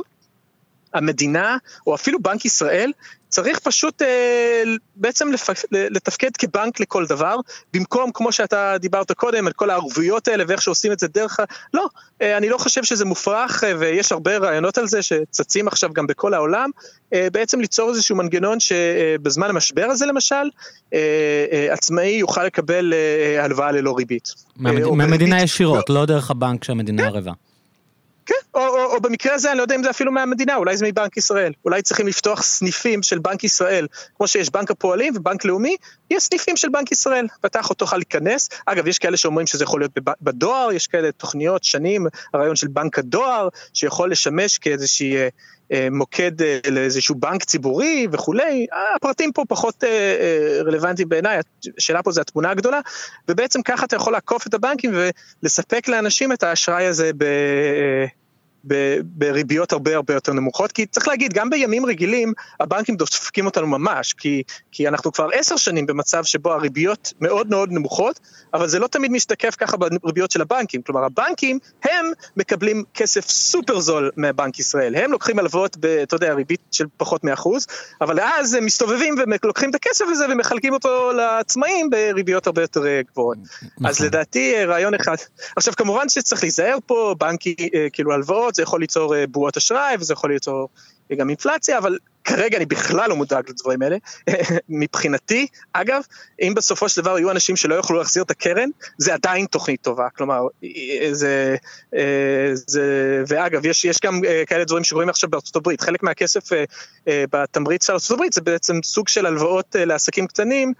המדינה, 0.93 1.57
או 1.87 1.95
אפילו 1.95 2.19
בנק 2.19 2.45
ישראל, 2.45 2.91
צריך 3.29 3.59
פשוט 3.59 4.01
אה, 4.01 4.63
בעצם 4.95 5.31
לפ... 5.31 5.49
לתפקד 5.71 6.29
כבנק 6.37 6.79
לכל 6.79 7.05
דבר, 7.05 7.35
במקום, 7.73 8.11
כמו 8.13 8.31
שאתה 8.31 8.75
דיברת 8.79 9.11
קודם, 9.11 9.47
על 9.47 9.53
כל 9.53 9.69
הערבויות 9.69 10.27
האלה 10.27 10.43
ואיך 10.47 10.61
שעושים 10.61 10.91
את 10.91 10.99
זה 10.99 11.07
דרך 11.07 11.39
ה... 11.39 11.43
לא, 11.73 11.87
אה, 12.21 12.37
אני 12.37 12.49
לא 12.49 12.57
חושב 12.57 12.83
שזה 12.83 13.05
מופרך, 13.05 13.63
אה, 13.63 13.73
ויש 13.79 14.11
הרבה 14.11 14.37
רעיונות 14.37 14.77
על 14.77 14.87
זה 14.87 15.01
שצצים 15.01 15.67
עכשיו 15.67 15.93
גם 15.93 16.07
בכל 16.07 16.33
העולם, 16.33 16.69
אה, 17.13 17.27
בעצם 17.31 17.59
ליצור 17.59 17.89
איזשהו 17.89 18.15
מנגנון 18.15 18.59
שבזמן 18.59 19.49
המשבר 19.49 19.85
הזה 19.85 20.05
למשל, 20.05 20.35
אה, 20.93 20.99
אה, 21.51 21.73
עצמאי 21.73 22.07
יוכל 22.07 22.43
לקבל 22.43 22.93
אה, 22.93 23.43
הלוואה 23.43 23.71
ללא 23.71 23.97
ריבית. 23.97 24.33
מהמד... 24.55 24.83
או 24.83 24.95
מהמדינה 24.95 25.35
בריבית- 25.35 25.43
ישירות, 25.43 25.89
לא 25.89 26.05
דרך 26.05 26.31
הבנק 26.31 26.63
שהמדינה 26.63 27.05
ערבה. 27.07 27.31
או, 28.91 28.95
או, 28.95 28.97
או 28.97 29.01
במקרה 29.01 29.33
הזה, 29.33 29.49
אני 29.51 29.57
לא 29.57 29.63
יודע 29.63 29.75
אם 29.75 29.83
זה 29.83 29.89
אפילו 29.89 30.11
מהמדינה, 30.11 30.55
אולי 30.55 30.77
זה 30.77 30.85
מבנק 30.87 31.17
ישראל. 31.17 31.53
אולי 31.65 31.81
צריכים 31.81 32.07
לפתוח 32.07 32.43
סניפים 32.43 33.03
של 33.03 33.19
בנק 33.19 33.43
ישראל, 33.43 33.87
כמו 34.17 34.27
שיש 34.27 34.49
בנק 34.49 34.71
הפועלים 34.71 35.13
ובנק 35.15 35.45
לאומי, 35.45 35.75
יש 36.11 36.23
סניפים 36.23 36.57
של 36.57 36.69
בנק 36.69 36.91
ישראל. 36.91 37.27
פתח 37.41 37.69
אותו 37.69 37.85
תוכל 37.85 37.97
להיכנס. 37.97 38.49
אגב, 38.65 38.87
יש 38.87 38.99
כאלה 38.99 39.17
שאומרים 39.17 39.47
שזה 39.47 39.63
יכול 39.63 39.81
להיות 39.81 39.91
בדואר, 40.21 40.71
יש 40.71 40.87
כאלה 40.87 41.11
תוכניות, 41.11 41.63
שנים, 41.63 42.07
הרעיון 42.33 42.55
של 42.55 42.67
בנק 42.67 42.99
הדואר, 42.99 43.47
שיכול 43.73 44.11
לשמש 44.11 44.57
כאיזושהי... 44.57 45.17
אה, 45.17 45.29
אה, 45.71 45.87
מוקד 45.91 46.41
אה, 46.41 46.59
לאיזשהו 46.71 47.15
בנק 47.15 47.43
ציבורי 47.43 48.07
וכולי, 48.11 48.67
הפרטים 48.95 49.31
פה 49.31 49.43
פחות 49.47 49.83
אה, 49.83 49.89
אה, 49.89 50.61
רלוונטיים 50.63 51.09
בעיניי, 51.09 51.39
השאלה 51.77 52.03
פה 52.03 52.11
זה 52.11 52.21
התמונה 52.21 52.49
הגדולה, 52.49 52.79
ובעצם 53.27 53.61
ככה 53.61 53.85
אתה 53.85 53.95
יכול 53.95 54.13
לעקוף 54.13 54.47
את 54.47 54.53
הבנקים 54.53 54.91
ולספק 55.43 55.87
לאנשים 55.87 56.31
את 56.31 56.43
האשראי 56.43 56.85
הזה 56.85 57.11
ב... 57.17 57.25
בריביות 59.03 59.71
הרבה 59.71 59.95
הרבה 59.95 60.13
יותר 60.13 60.33
נמוכות, 60.33 60.71
כי 60.71 60.85
צריך 60.85 61.07
להגיד, 61.07 61.33
גם 61.33 61.49
בימים 61.49 61.85
רגילים 61.85 62.33
הבנקים 62.59 62.95
דופקים 62.95 63.45
אותנו 63.45 63.67
ממש, 63.67 64.13
כי, 64.13 64.43
כי 64.71 64.87
אנחנו 64.87 65.11
כבר 65.11 65.27
עשר 65.33 65.57
שנים 65.57 65.85
במצב 65.85 66.23
שבו 66.23 66.53
הריביות 66.53 67.13
מאוד 67.21 67.49
מאוד 67.49 67.71
נמוכות, 67.71 68.19
אבל 68.53 68.67
זה 68.67 68.79
לא 68.79 68.87
תמיד 68.87 69.11
משתקף 69.11 69.55
ככה 69.55 69.77
בריביות 69.77 70.31
של 70.31 70.41
הבנקים, 70.41 70.81
כלומר 70.81 71.03
הבנקים 71.03 71.59
הם 71.83 72.05
מקבלים 72.37 72.83
כסף 72.93 73.29
סופר 73.29 73.79
זול 73.79 74.11
מבנק 74.17 74.59
ישראל, 74.59 74.95
הם 74.95 75.11
לוקחים 75.11 75.39
הלוואות, 75.39 75.77
ב, 75.79 75.85
אתה 75.85 76.15
יודע, 76.15 76.33
ריבית 76.33 76.61
של 76.71 76.85
פחות 76.97 77.23
מאחוז, 77.23 77.67
אבל 78.01 78.19
אז 78.19 78.53
הם 78.53 78.65
מסתובבים 78.65 79.15
ולוקחים 79.43 79.69
את 79.69 79.75
הכסף 79.75 80.05
הזה 80.09 80.25
ומחלקים 80.29 80.73
אותו 80.73 81.11
לעצמאים 81.11 81.89
בריביות 81.89 82.47
הרבה 82.47 82.61
יותר 82.61 82.85
אה, 82.85 83.01
גבוהות. 83.11 83.37
אז 83.85 83.95
נכון. 83.95 84.05
לדעתי 84.05 84.55
אה, 84.55 84.65
רעיון 84.65 84.93
אחד. 84.93 85.15
עכשיו 85.55 85.73
כמובן 85.77 86.09
שצריך 86.09 86.43
להיזהר 86.43 86.77
פה, 86.85 87.15
בנקי, 87.19 87.55
אה, 87.75 87.87
כאילו 87.93 88.13
הלוואות, 88.13 88.50
זה 88.55 88.63
יכול 88.63 88.81
ליצור 88.81 89.15
אה, 89.15 89.27
בועות 89.27 89.57
אשראי 89.57 89.95
וזה 89.99 90.13
יכול 90.13 90.33
ליצור 90.33 90.69
אה, 91.11 91.15
גם 91.15 91.29
אינפלציה, 91.29 91.77
אבל 91.77 91.97
כרגע 92.23 92.57
אני 92.57 92.65
בכלל 92.65 93.09
לא 93.09 93.15
מודאג 93.15 93.49
לדברים 93.49 93.81
האלה. 93.81 93.97
מבחינתי, 94.69 95.47
אגב, 95.73 96.01
אם 96.41 96.53
בסופו 96.55 96.89
של 96.89 97.01
דבר 97.01 97.19
יהיו 97.19 97.31
אנשים 97.31 97.55
שלא 97.55 97.75
יוכלו 97.75 97.97
להחזיר 97.97 98.23
את 98.23 98.31
הקרן, 98.31 98.69
זה 98.97 99.13
עדיין 99.13 99.45
תוכנית 99.45 99.81
טובה. 99.81 100.07
כלומר, 100.15 100.41
אה, 100.63 101.09
זה... 101.11 101.55
זה 102.53 103.23
ואגב, 103.27 103.65
יש, 103.65 103.85
יש 103.85 103.97
גם 104.03 104.21
כאלה 104.47 104.63
דברים 104.63 104.83
שקורים 104.83 105.09
עכשיו 105.09 105.29
בארצות 105.29 105.55
הברית. 105.55 105.81
חלק 105.81 106.03
מהכסף 106.03 106.49
בתמריץ 107.07 107.87
של 107.87 107.93
ארצות 107.93 108.11
הברית 108.11 108.33
זה 108.33 108.41
בעצם 108.41 108.79
סוג 108.83 109.07
של 109.07 109.25
הלוואות 109.25 109.75
לעסקים 109.79 110.27
קטנים, 110.27 110.73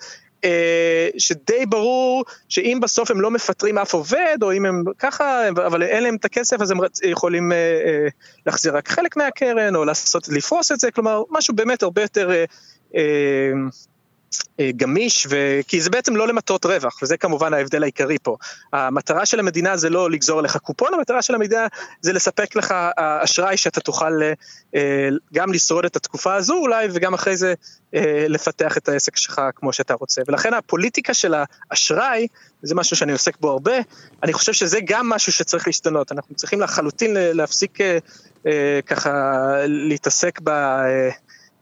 שדי 1.17 1.65
ברור 1.65 2.23
שאם 2.49 2.79
בסוף 2.81 3.11
הם 3.11 3.21
לא 3.21 3.31
מפטרים 3.31 3.77
אף 3.77 3.93
עובד, 3.93 4.37
או 4.41 4.53
אם 4.53 4.65
הם 4.65 4.83
ככה, 4.99 5.49
אבל 5.49 5.83
אין 5.83 6.03
להם 6.03 6.15
את 6.15 6.25
הכסף, 6.25 6.61
אז 6.61 6.71
הם 6.71 6.77
יכולים 7.03 7.51
אה, 7.51 7.57
אה, 7.57 8.07
להחזיר 8.45 8.77
רק 8.77 8.87
חלק 8.87 9.17
מהקרן, 9.17 9.75
או 9.75 9.85
לעשות, 9.85 10.27
לפרוס 10.27 10.71
את 10.71 10.79
זה, 10.79 10.91
כלומר, 10.91 11.23
משהו 11.29 11.55
באמת 11.55 11.83
הרבה 11.83 12.01
יותר 12.01 12.31
אה, 12.31 12.35
אה, 12.35 12.45
אה, 12.95 13.51
גמיש, 14.75 15.27
ו... 15.29 15.59
כי 15.67 15.81
זה 15.81 15.89
בעצם 15.89 16.15
לא 16.15 16.27
למטרות 16.27 16.65
רווח, 16.65 16.99
וזה 17.03 17.17
כמובן 17.17 17.53
ההבדל 17.53 17.83
העיקרי 17.83 18.17
פה. 18.23 18.37
המטרה 18.73 19.25
של 19.25 19.39
המדינה 19.39 19.77
זה 19.77 19.89
לא 19.89 20.11
לגזור 20.11 20.39
עליך 20.39 20.57
קופון, 20.57 20.93
המטרה 20.93 21.21
של 21.21 21.35
המדינה 21.35 21.67
זה 22.01 22.13
לספק 22.13 22.55
לך 22.55 22.71
אה, 22.71 23.23
אשראי 23.23 23.57
שאתה 23.57 23.81
תוכל 23.81 24.23
אה, 24.23 24.33
אה, 24.75 25.09
גם 25.33 25.53
לשרוד 25.53 25.85
את 25.85 25.95
התקופה 25.95 26.35
הזו 26.35 26.53
אולי, 26.53 26.87
וגם 26.91 27.13
אחרי 27.13 27.37
זה 27.37 27.53
אה, 27.95 28.25
לפתח 28.29 28.77
את 28.77 28.89
העסק 28.89 29.17
שלך 29.17 29.41
כמו 29.55 29.73
שאתה 29.73 29.93
רוצה. 29.93 30.21
ולכן 30.27 30.53
הפוליטיקה 30.53 31.13
של 31.13 31.33
האשראי, 31.71 32.27
זה 32.61 32.75
משהו 32.75 32.95
שאני 32.95 33.11
עוסק 33.11 33.39
בו 33.39 33.49
הרבה, 33.49 33.75
אני 34.23 34.33
חושב 34.33 34.53
שזה 34.53 34.79
גם 34.85 35.09
משהו 35.09 35.31
שצריך 35.31 35.67
להשתנות. 35.67 36.11
אנחנו 36.11 36.35
צריכים 36.35 36.61
לחלוטין 36.61 37.13
להפסיק 37.13 37.81
אה, 37.81 37.97
אה, 38.47 38.79
ככה 38.85 39.11
להתעסק 39.65 40.39
ב... 40.43 40.49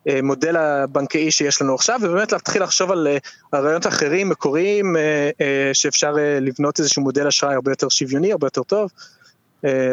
אה, 0.10 0.16
אה, 0.16 0.22
מודל 0.22 0.55
הבנקאי 0.57 1.32
שיש 1.32 1.62
לנו 1.62 1.76
עכשיו, 1.76 1.99
ובאמת 2.03 2.32
להתחיל 2.32 2.64
לחשוב 2.64 2.91
על 2.91 3.07
אה, 3.07 3.18
רעיונות 3.60 3.88
אחרים, 3.88 4.30
מקוריים, 4.30 4.97
אה, 4.97 5.30
אה, 5.41 5.70
שאפשר 5.74 6.16
לבנות 6.41 6.80
איזשהו 6.80 7.01
מודל 7.01 7.28
אשראי 7.28 7.53
הרבה 7.53 7.72
יותר 7.72 7.89
שוויוני, 7.89 8.32
הרבה 8.32 8.47
יותר 8.47 8.64
טוב, 8.64 8.89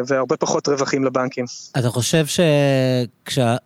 והרבה 0.06 0.36
פחות 0.36 0.68
רווחים 0.68 1.04
לבנקים. 1.04 1.44
אתה 1.78 1.90
חושב 1.90 2.24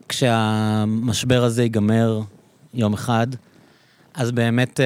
שכשהמשבר 0.09 1.45
הזה 1.45 1.63
ייגמר 1.63 2.21
יום 2.75 2.95
אחד, 2.95 3.27
אז 4.15 4.31
באמת 4.31 4.81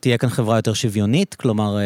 תהיה 0.00 0.18
כאן 0.18 0.28
חברה 0.28 0.58
יותר 0.58 0.74
שוויונית? 0.74 1.34
כלומר, 1.34 1.76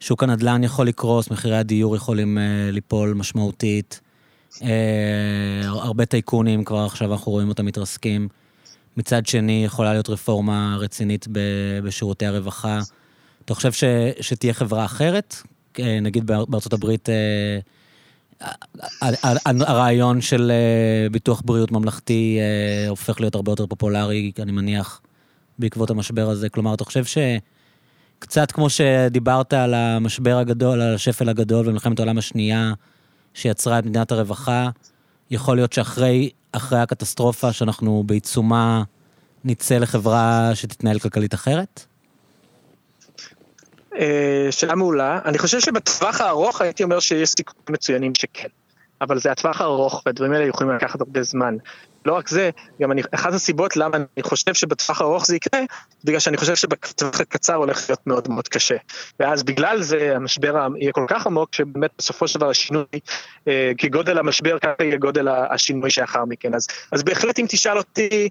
שוק 0.00 0.22
הנדל"ן 0.22 0.64
יכול 0.64 0.86
לקרוס, 0.86 1.30
מחירי 1.30 1.56
הדיור 1.56 1.96
יכולים 1.96 2.38
ליפול 2.72 3.14
משמעותית. 3.14 4.00
אה, 4.62 4.68
הרבה 5.64 6.06
טייקונים, 6.06 6.64
כבר 6.64 6.84
עכשיו 6.84 7.12
אנחנו 7.12 7.32
רואים 7.32 7.48
אותם 7.48 7.66
מתרסקים. 7.66 8.28
מצד 8.96 9.26
שני, 9.26 9.62
יכולה 9.64 9.92
להיות 9.92 10.10
רפורמה 10.10 10.76
רצינית 10.80 11.26
בשירותי 11.84 12.26
הרווחה. 12.26 12.80
אתה 13.44 13.54
חושב 13.54 13.72
ש, 13.72 13.84
שתהיה 14.20 14.54
חברה 14.54 14.84
אחרת? 14.84 15.34
אה, 15.78 16.00
נגיד 16.00 16.26
באר- 16.26 16.44
בארצות 16.44 16.72
הברית, 16.72 17.08
אה, 17.08 17.58
הרעיון 19.44 20.20
של 20.20 20.52
ביטוח 21.12 21.42
בריאות 21.44 21.72
ממלכתי 21.72 22.38
הופך 22.88 23.20
להיות 23.20 23.34
הרבה 23.34 23.52
יותר 23.52 23.66
פופולרי, 23.66 24.32
אני 24.38 24.52
מניח, 24.52 25.00
בעקבות 25.58 25.90
המשבר 25.90 26.30
הזה. 26.30 26.48
כלומר, 26.48 26.74
אתה 26.74 26.84
חושב 26.84 27.04
שקצת 27.04 28.52
כמו 28.52 28.70
שדיברת 28.70 29.52
על 29.52 29.74
המשבר 29.74 30.36
הגדול, 30.38 30.80
על 30.80 30.94
השפל 30.94 31.28
הגדול 31.28 31.66
במלחמת 31.66 31.98
העולם 31.98 32.18
השנייה, 32.18 32.72
שיצרה 33.34 33.78
את 33.78 33.86
מדינת 33.86 34.12
הרווחה, 34.12 34.68
יכול 35.30 35.56
להיות 35.56 35.72
שאחרי 35.72 36.30
אחרי 36.52 36.78
הקטסטרופה 36.78 37.52
שאנחנו 37.52 38.02
בעיצומה, 38.06 38.82
נצא 39.44 39.78
לחברה 39.78 40.50
שתתנהל 40.54 40.98
כלכלית 40.98 41.34
אחרת? 41.34 41.84
אה, 43.98 44.48
שאלה 44.50 44.74
מעולה. 44.74 45.20
אני 45.24 45.38
חושב 45.38 45.60
שבטווח 45.60 46.20
הארוך 46.20 46.60
הייתי 46.60 46.82
אומר 46.82 47.00
שיש 47.00 47.28
סיכויים 47.28 47.64
מצוינים 47.70 48.12
שכן. 48.14 48.48
אבל 49.04 49.18
זה 49.18 49.32
הטווח 49.32 49.60
הארוך, 49.60 50.02
והדברים 50.06 50.32
האלה 50.32 50.44
יכולים 50.44 50.72
לקחת 50.72 51.00
הרבה 51.00 51.22
זמן. 51.22 51.56
לא 52.04 52.12
רק 52.12 52.28
זה, 52.28 52.50
גם 52.82 52.92
אני, 52.92 53.02
אחת 53.14 53.32
הסיבות 53.32 53.76
למה 53.76 53.96
אני 53.96 54.22
חושב 54.22 54.54
שבטווח 54.54 55.00
הארוך 55.00 55.26
זה 55.26 55.36
יקרה, 55.36 55.60
בגלל 56.04 56.18
שאני 56.18 56.36
חושב 56.36 56.54
שבטווח 56.54 57.20
הקצר 57.20 57.54
הולך 57.54 57.84
להיות 57.88 58.06
מאוד 58.06 58.30
מאוד 58.30 58.48
קשה. 58.48 58.76
ואז 59.20 59.42
בגלל 59.42 59.82
זה 59.82 60.12
המשבר 60.16 60.66
יהיה 60.80 60.92
כל 60.92 61.04
כך 61.08 61.26
עמוק, 61.26 61.54
שבאמת 61.54 61.90
בסופו 61.98 62.28
של 62.28 62.38
דבר 62.38 62.50
השינוי, 62.50 62.84
אה, 63.48 63.72
כגודל 63.78 64.18
המשבר, 64.18 64.58
ככה 64.58 64.72
יהיה 64.80 64.96
גודל 64.96 65.28
השינוי 65.28 65.90
שאחר 65.90 66.24
מכן. 66.24 66.54
אז, 66.54 66.66
אז 66.92 67.02
בהחלט 67.02 67.38
אם 67.38 67.46
תשאל 67.48 67.78
אותי, 67.78 68.28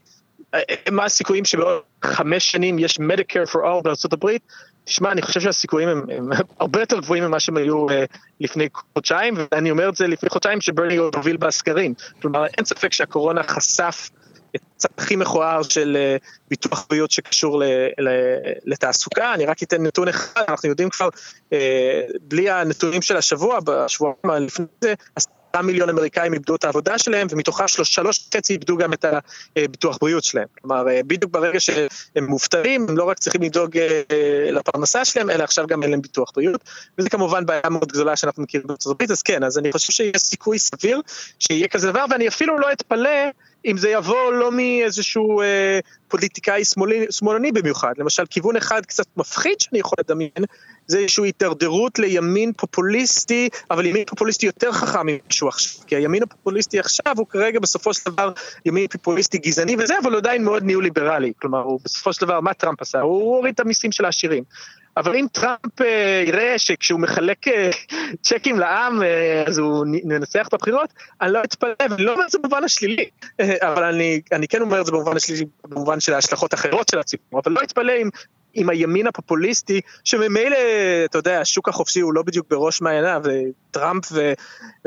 אה, 0.54 0.60
מה 0.92 1.06
הסיכויים 1.06 1.46
שבעוד 1.46 1.82
חמש 2.04 2.52
שנים 2.52 2.80
יש 2.80 3.00
Medicare 3.00 3.52
for 3.52 3.60
all 3.60 4.14
הברית, 4.14 4.42
תשמע, 4.86 5.12
אני 5.12 5.22
חושב 5.22 5.40
שהסיכויים 5.40 5.90
הם, 5.90 6.06
הם 6.10 6.30
הרבה 6.60 6.80
יותר 6.80 7.00
גבוהים 7.00 7.24
ממה 7.24 7.40
שהם 7.40 7.58
היו 7.58 7.90
uh, 7.90 7.94
לפני 8.40 8.68
חודשיים, 8.94 9.34
ואני 9.52 9.72
אומר 9.72 9.90
את 9.90 9.96
זה 9.96 10.08
לפני 10.08 10.30
חודשיים 10.30 10.62
שברני 10.62 10.98
הוביל 10.98 11.38
בסקרים. 11.38 11.94
כלומר, 12.22 12.46
אין 12.46 12.66
ספק 12.66 12.94
שהקורונה 12.94 13.44
חשף 13.44 14.10
את 14.56 14.62
הצד 14.76 14.90
הכי 14.98 15.16
מכוער 15.16 15.64
של 15.64 15.98
uh, 16.20 16.26
ביטוח 16.50 16.86
בריאות 16.90 17.12
שקשור 17.12 17.60
ל, 17.60 17.64
ל, 18.00 18.10
לתעסוקה. 18.66 19.34
אני 19.34 19.46
רק 19.46 19.64
אתן 19.64 19.84
נתון 19.84 20.08
אחד, 20.08 20.44
אנחנו 20.48 20.70
יודעים 20.70 20.90
כבר, 20.90 21.10
uh, 21.50 21.54
בלי 22.22 22.50
הנתונים 22.50 23.02
של 23.02 23.18
השבוע, 23.18 23.60
בשבועיים 23.60 24.46
לפני 24.46 24.66
זה, 24.82 24.94
מיליון 25.62 25.90
אמריקאים 25.90 26.34
איבדו 26.34 26.56
את 26.56 26.64
העבודה 26.64 26.98
שלהם, 26.98 27.28
ומתוכם 27.30 27.68
שלוש 27.68 28.28
וחצי 28.30 28.54
איבדו 28.54 28.78
גם 28.78 28.94
את 28.94 29.06
הביטוח 29.56 29.98
בריאות 30.02 30.24
שלהם. 30.24 30.48
כלומר, 30.62 30.86
בדיוק 31.08 31.32
ברגע 31.32 31.60
שהם 31.60 32.26
מובטלים, 32.28 32.86
הם 32.90 32.98
לא 32.98 33.04
רק 33.04 33.20
צריכים 33.20 33.42
לדאוג 33.42 33.78
לפרנסה 34.52 35.06
שלהם, 35.06 35.30
אלא 35.30 35.44
עכשיו 35.44 35.68
גם 35.68 35.84
אין 35.84 35.92
להם 35.92 36.02
ביטוח 36.02 36.32
בריאות, 36.36 36.64
וזה 36.98 37.10
כמובן 37.10 37.46
בעיה 37.46 37.70
מאוד 37.70 37.92
גדולה 37.92 38.16
שאנחנו 38.16 38.44
מכירים 38.44 38.68
בארצות 38.68 38.96
הברית, 38.96 39.12
אז 39.12 39.22
כן, 39.22 39.44
אז 39.44 39.58
אני 39.58 39.72
חושב 39.72 39.94
שיש 39.94 40.18
סיכוי 40.18 40.60
סביר 40.60 41.02
שיהיה 41.40 41.68
כזה 41.68 41.92
דבר, 41.92 42.06
ואני 42.10 42.28
אפילו 42.28 42.60
לא 42.60 42.72
אתפלא 42.72 43.10
אם 43.66 43.78
זה 43.78 43.90
יבוא 43.90 44.34
לא 44.34 44.52
מאיזשהו 44.52 45.42
אה, 45.42 45.80
פוליטיקאי 46.08 46.66
שמאלי, 46.66 47.06
שמאלני 47.10 47.52
במיוחד, 47.52 47.94
למשל 47.98 48.24
כיוון 48.30 48.56
אחד 48.56 48.86
קצת 48.86 49.06
מפחיד 49.18 49.62
שאני 49.62 49.80
יכול 49.80 49.96
לדמיין, 50.00 50.44
זה 50.88 50.98
איזושהי 50.98 51.26
הידרדרות 51.26 52.00
לימין 52.00 52.52
פופוליסטי, 52.58 53.50
אבל 53.72 53.86
ימין 53.86 54.06
פופוליסטי 54.06 54.46
יותר 54.46 54.72
חכם 54.72 55.06
ממשהו 55.06 55.48
עכשיו, 55.48 55.88
כי 55.88 55.96
הימין 55.96 56.24
הפופוליסטי 56.24 56.80
עכשיו 56.80 57.14
הוא 57.18 57.28
כרגע 57.28 57.60
בסופו 57.60 57.94
של 57.94 58.12
דבר 58.12 58.32
ימין 58.66 58.88
פופוליסטי 58.88 59.38
גזעני 59.38 59.76
וזה, 59.80 59.94
אבל 60.04 60.12
הוא 60.12 60.18
עדיין 60.18 60.44
מאוד 60.44 60.64
ניאו-ליברלי, 60.64 61.34
כלומר 61.42 61.62
הוא 61.62 61.80
בסופו 61.86 62.14
של 62.14 62.26
דבר, 62.26 62.40
מה 62.40 62.54
טראמפ 62.54 62.82
עשה? 62.82 63.02
הוא 63.02 63.36
הוריד 63.36 63.54
את 63.54 63.60
המיסים 63.60 63.92
של 63.92 64.06
העשירים. 64.06 64.44
אבל 64.98 65.16
אם 65.16 65.26
טראמפ 65.32 65.82
אה, 65.82 66.24
יראה 66.28 66.58
שכשהוא 66.58 67.00
מחלק 67.00 67.48
אה, 67.48 67.70
צ'קים 68.22 68.60
לעם, 68.60 69.04
אה, 69.04 69.44
אז 69.48 69.58
הוא 69.58 69.86
ננצח 69.88 70.50
בבחירות, 70.54 70.94
אני 71.22 71.34
לא 71.34 71.44
אתפלא, 71.44 71.74
ואני 71.90 72.04
לא 72.04 72.14
אומר 72.14 72.26
את 72.26 72.32
זה 72.32 72.38
במובן 72.40 72.64
השלילי, 72.64 73.10
אבל 73.62 73.84
אני, 73.84 74.22
אני 74.32 74.48
כן 74.48 74.62
אומר 74.62 74.82
את 74.82 74.86
זה 74.86 74.92
במובן 74.92 75.16
השלילי, 75.16 75.46
במובן 75.68 76.00
של 76.00 76.14
ההשלכות 76.14 76.54
האחרות 76.54 76.90
של 76.90 77.00
הציבור, 77.00 77.42
אבל 77.46 77.52
לא 77.52 77.62
אתפלא 77.64 77.94
אם 78.02 78.10
עם 78.54 78.70
הימין 78.70 79.08
הפופוליסטי, 79.08 79.82
שממילא, 80.04 80.58
אתה 81.06 81.18
יודע, 81.18 81.42
השוק 81.42 81.70
החופשי 81.70 82.00
הוא 82.00 82.14
לא 82.14 82.22
בדיוק 82.22 82.48
בראש 82.50 82.82
מעייניו, 82.82 83.22
וטראמפ 83.24 84.06
ו, 84.12 84.34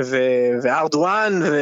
ו, 0.00 0.16
וארדואן, 0.62 1.40
ו, 1.42 1.56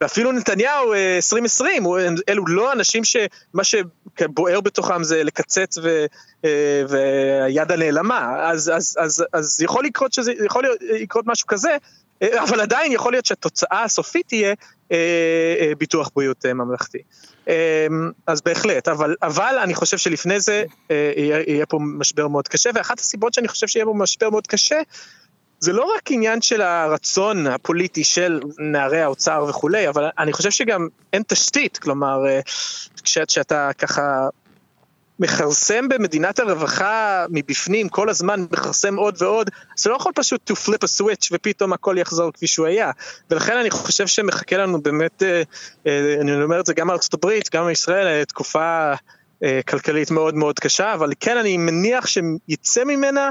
ואפילו 0.00 0.32
נתניהו 0.32 0.94
2020, 0.94 1.86
אה, 1.86 1.90
אלו 2.28 2.46
לא 2.46 2.72
אנשים 2.72 3.04
שמה 3.04 3.64
שבוער 3.64 4.60
בתוכם 4.60 5.02
זה 5.02 5.24
לקצץ 5.24 5.78
ו, 5.82 6.06
אה, 6.44 6.82
והיד 6.88 7.72
הנעלמה, 7.72 8.50
אז, 8.50 8.72
אז, 8.74 8.96
אז, 9.00 9.24
אז 9.32 9.62
יכול 9.62 9.84
לקרות 9.84 10.12
שזה, 10.12 10.32
יכול 10.44 10.64
לקרות 11.00 11.24
משהו 11.26 11.46
כזה, 11.46 11.76
אה, 12.22 12.42
אבל 12.42 12.60
עדיין 12.60 12.92
יכול 12.92 13.12
להיות 13.12 13.26
שהתוצאה 13.26 13.82
הסופית 13.84 14.28
תהיה 14.28 14.54
ביטוח 15.78 16.10
בריאות 16.14 16.46
ממלכתי. 16.46 16.98
אמ, 17.48 18.10
אז 18.26 18.40
בהחלט, 18.40 18.88
אבל, 18.88 19.14
אבל 19.22 19.58
אני 19.62 19.74
חושב 19.74 19.98
שלפני 19.98 20.40
זה 20.40 20.64
אה, 20.90 21.12
יהיה, 21.16 21.42
יהיה 21.46 21.66
פה 21.66 21.78
משבר 21.80 22.28
מאוד 22.28 22.48
קשה, 22.48 22.70
ואחת 22.74 23.00
הסיבות 23.00 23.34
שאני 23.34 23.48
חושב 23.48 23.66
שיהיה 23.66 23.86
פה 23.86 23.94
משבר 23.94 24.30
מאוד 24.30 24.46
קשה, 24.46 24.80
זה 25.58 25.72
לא 25.72 25.92
רק 25.96 26.10
עניין 26.10 26.42
של 26.42 26.62
הרצון 26.62 27.46
הפוליטי 27.46 28.04
של 28.04 28.40
נערי 28.58 29.00
האוצר 29.00 29.46
וכולי, 29.48 29.88
אבל 29.88 30.08
אני 30.18 30.32
חושב 30.32 30.50
שגם 30.50 30.88
אין 31.12 31.22
תשתית, 31.26 31.78
כלומר, 31.78 32.26
אה, 32.26 32.40
כשאתה 33.02 33.70
ככה 33.78 34.28
מכרסם 35.18 35.88
במדינת 35.88 36.38
הרווחה 36.38 37.26
מבפנים 37.30 37.88
כל 37.88 38.08
הזמן, 38.08 38.40
מכרסם 38.52 38.96
עוד 38.96 39.22
ועוד, 39.22 39.50
אז 39.78 39.86
לא 39.86 39.94
יכול 39.94 40.12
פשוט 40.14 40.50
to 40.50 40.54
flip 40.54 40.84
a 40.84 41.00
switch 41.00 41.28
ופתאום 41.32 41.72
הכל 41.72 41.96
יחזור 41.98 42.32
כפי 42.32 42.46
שהוא 42.46 42.66
היה. 42.66 42.90
ולכן 43.30 43.56
אני 43.56 43.70
חושב 43.70 44.06
שמחכה 44.06 44.56
לנו 44.56 44.82
באמת, 44.82 45.22
אה, 45.22 45.42
אה, 45.86 46.16
אני 46.20 46.42
אומר 46.42 46.60
את 46.60 46.66
זה 46.66 46.74
גם 46.74 46.90
ארצות 46.90 47.14
הברית, 47.14 47.54
גם 47.54 47.66
בישראל, 47.66 48.06
אה, 48.06 48.24
תקופה 48.24 48.92
כלכלית 49.68 50.10
מאוד 50.10 50.34
מאוד 50.34 50.58
קשה, 50.58 50.94
אבל 50.94 51.12
כן 51.20 51.36
אני 51.36 51.56
מניח 51.56 52.06
שיצא 52.06 52.84
ממנה 52.84 53.30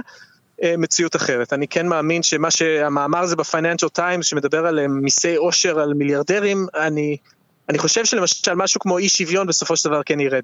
מציאות 0.77 1.15
אחרת. 1.15 1.53
אני 1.53 1.67
כן 1.67 1.87
מאמין 1.87 2.23
שמה 2.23 2.51
שהמאמר 2.51 3.19
הזה 3.19 3.35
בפייננשל 3.35 3.89
טיימס 3.89 4.25
שמדבר 4.25 4.65
על 4.65 4.87
מיסי 4.87 5.35
עושר 5.35 5.79
על 5.79 5.93
מיליארדרים, 5.93 6.67
אני, 6.75 7.17
אני 7.69 7.77
חושב 7.77 8.05
שלמשל 8.05 8.55
משהו 8.55 8.79
כמו 8.79 8.97
אי 8.97 9.09
שוויון 9.09 9.47
בסופו 9.47 9.77
של 9.77 9.89
דבר 9.89 10.03
כן 10.03 10.19
ירד. 10.19 10.43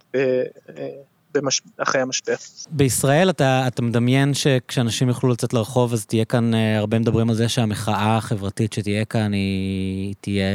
במש... 1.34 1.62
אחרי 1.78 2.02
המשבר. 2.02 2.36
בישראל 2.72 3.30
אתה, 3.30 3.68
אתה 3.68 3.82
מדמיין 3.82 4.34
שכשאנשים 4.34 5.08
יוכלו 5.08 5.30
לצאת 5.30 5.54
לרחוב, 5.54 5.94
אז 5.94 6.06
תהיה 6.06 6.26
כאן, 6.26 6.54
אה, 6.54 6.78
הרבה 6.78 7.00
מדברים 7.00 7.30
על 7.30 7.36
זה 7.36 7.50
שהמחאה 7.50 8.18
החברתית 8.18 8.74
שתהיה 8.74 9.06
כאן 9.06 9.34
היא 9.34 10.14
תהיה 10.22 10.46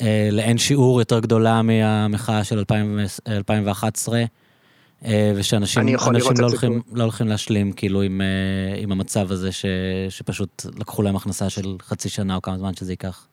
אה, 0.00 0.28
לאין 0.32 0.58
שיעור 0.58 1.00
יותר 1.00 1.20
גדולה 1.20 1.62
מהמחאה 1.62 2.44
של 2.44 2.58
2000, 2.58 2.98
2011. 3.28 4.24
אה, 5.04 5.32
ושאנשים 5.36 5.88
לא 5.88 6.46
הולכים, 6.46 6.82
לא 6.92 7.02
הולכים 7.02 7.28
להשלים 7.28 7.72
כאילו 7.72 8.02
עם, 8.02 8.20
אה, 8.20 8.80
עם 8.80 8.92
המצב 8.92 9.32
הזה 9.32 9.52
ש, 9.52 9.64
שפשוט 10.08 10.66
לקחו 10.78 11.02
להם 11.02 11.16
הכנסה 11.16 11.50
של 11.50 11.76
חצי 11.82 12.08
שנה 12.08 12.36
או 12.36 12.42
כמה 12.42 12.58
זמן 12.58 12.74
שזה 12.74 12.92
ייקח. 12.92 13.26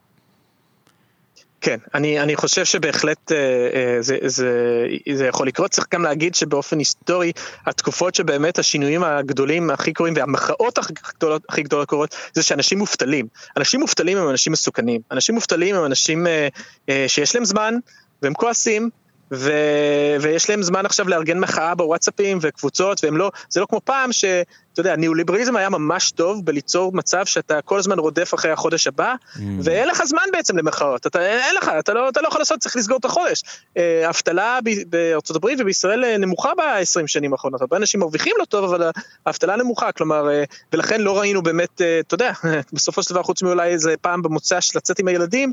כן, 1.61 1.77
אני, 1.93 2.19
אני 2.19 2.35
חושב 2.35 2.65
שבהחלט 2.65 3.31
אה, 3.31 3.37
אה, 3.37 3.97
זה, 4.01 4.17
זה, 4.25 4.85
זה 5.13 5.25
יכול 5.25 5.47
לקרות, 5.47 5.71
צריך 5.71 5.87
גם 5.93 6.03
להגיד 6.03 6.35
שבאופן 6.35 6.79
היסטורי, 6.79 7.31
התקופות 7.65 8.15
שבאמת 8.15 8.59
השינויים 8.59 9.03
הגדולים 9.03 9.69
הכי 9.69 9.93
קורים 9.93 10.13
והמחאות 10.17 10.77
הכי 10.77 11.63
גדולות, 11.63 11.89
קורות, 11.89 12.15
זה 12.33 12.43
שאנשים 12.43 12.77
מובטלים. 12.77 13.27
אנשים 13.57 13.79
מובטלים 13.79 14.17
הם 14.17 14.29
אנשים 14.29 14.53
מסוכנים, 14.53 15.01
אנשים 15.11 15.35
מובטלים 15.35 15.75
הם 15.75 15.85
אנשים 15.85 16.27
אה, 16.27 16.47
אה, 16.89 17.05
שיש 17.07 17.35
להם 17.35 17.45
זמן, 17.45 17.75
והם 18.21 18.33
כועסים, 18.33 18.89
ו... 19.31 19.51
ויש 20.21 20.49
להם 20.49 20.63
זמן 20.63 20.85
עכשיו 20.85 21.09
לארגן 21.09 21.39
מחאה 21.39 21.75
בוואטסאפים 21.75 22.37
וקבוצות, 22.41 23.03
והם 23.03 23.17
לא, 23.17 23.31
זה 23.49 23.59
לא 23.59 23.65
כמו 23.69 23.81
פעם 23.83 24.11
ש... 24.11 24.25
אתה 24.79 24.87
יודע, 24.87 24.95
ניאו-ליברליזם 24.95 25.55
היה 25.55 25.69
ממש 25.69 26.11
טוב 26.11 26.45
בליצור 26.45 26.91
מצב 26.93 27.25
שאתה 27.25 27.61
כל 27.61 27.79
הזמן 27.79 27.99
רודף 27.99 28.33
אחרי 28.33 28.51
החודש 28.51 28.87
הבא, 28.87 29.15
mm. 29.35 29.39
ואין 29.63 29.87
לך 29.87 30.03
זמן 30.03 30.23
בעצם 30.31 30.57
למחאות, 30.57 31.07
אתה, 31.07 31.21
אין 31.25 31.55
לך, 31.55 31.71
אתה 31.79 31.93
לא, 31.93 32.09
אתה 32.09 32.21
לא 32.21 32.27
יכול 32.27 32.41
לעשות, 32.41 32.59
צריך 32.59 32.75
לסגור 32.75 32.97
את 32.97 33.05
החודש. 33.05 33.43
אה, 33.77 34.07
האבטלה 34.07 34.59
בארצות 34.87 35.35
הברית 35.35 35.59
ובישראל 35.61 36.05
אה, 36.05 36.17
נמוכה 36.17 36.51
ב-20 36.57 37.07
שנים 37.07 37.33
האחרונות, 37.33 37.61
הרבה 37.61 37.77
אנשים 37.77 37.99
מרוויחים 37.99 38.33
לא 38.39 38.45
טוב, 38.45 38.73
אבל 38.73 38.89
האבטלה 39.25 39.55
נמוכה, 39.55 39.91
כלומר, 39.91 40.29
אה, 40.29 40.43
ולכן 40.73 41.01
לא 41.01 41.19
ראינו 41.19 41.41
באמת, 41.41 41.81
אתה 41.99 42.13
יודע, 42.13 42.31
בסופו 42.73 43.03
של 43.03 43.13
דבר, 43.13 43.23
חוץ 43.23 43.41
מאולי 43.41 43.69
איזה 43.69 43.95
פעם 44.01 44.21
במוצ"ש 44.21 44.75
לצאת 44.75 44.99
עם 44.99 45.07
הילדים, 45.07 45.51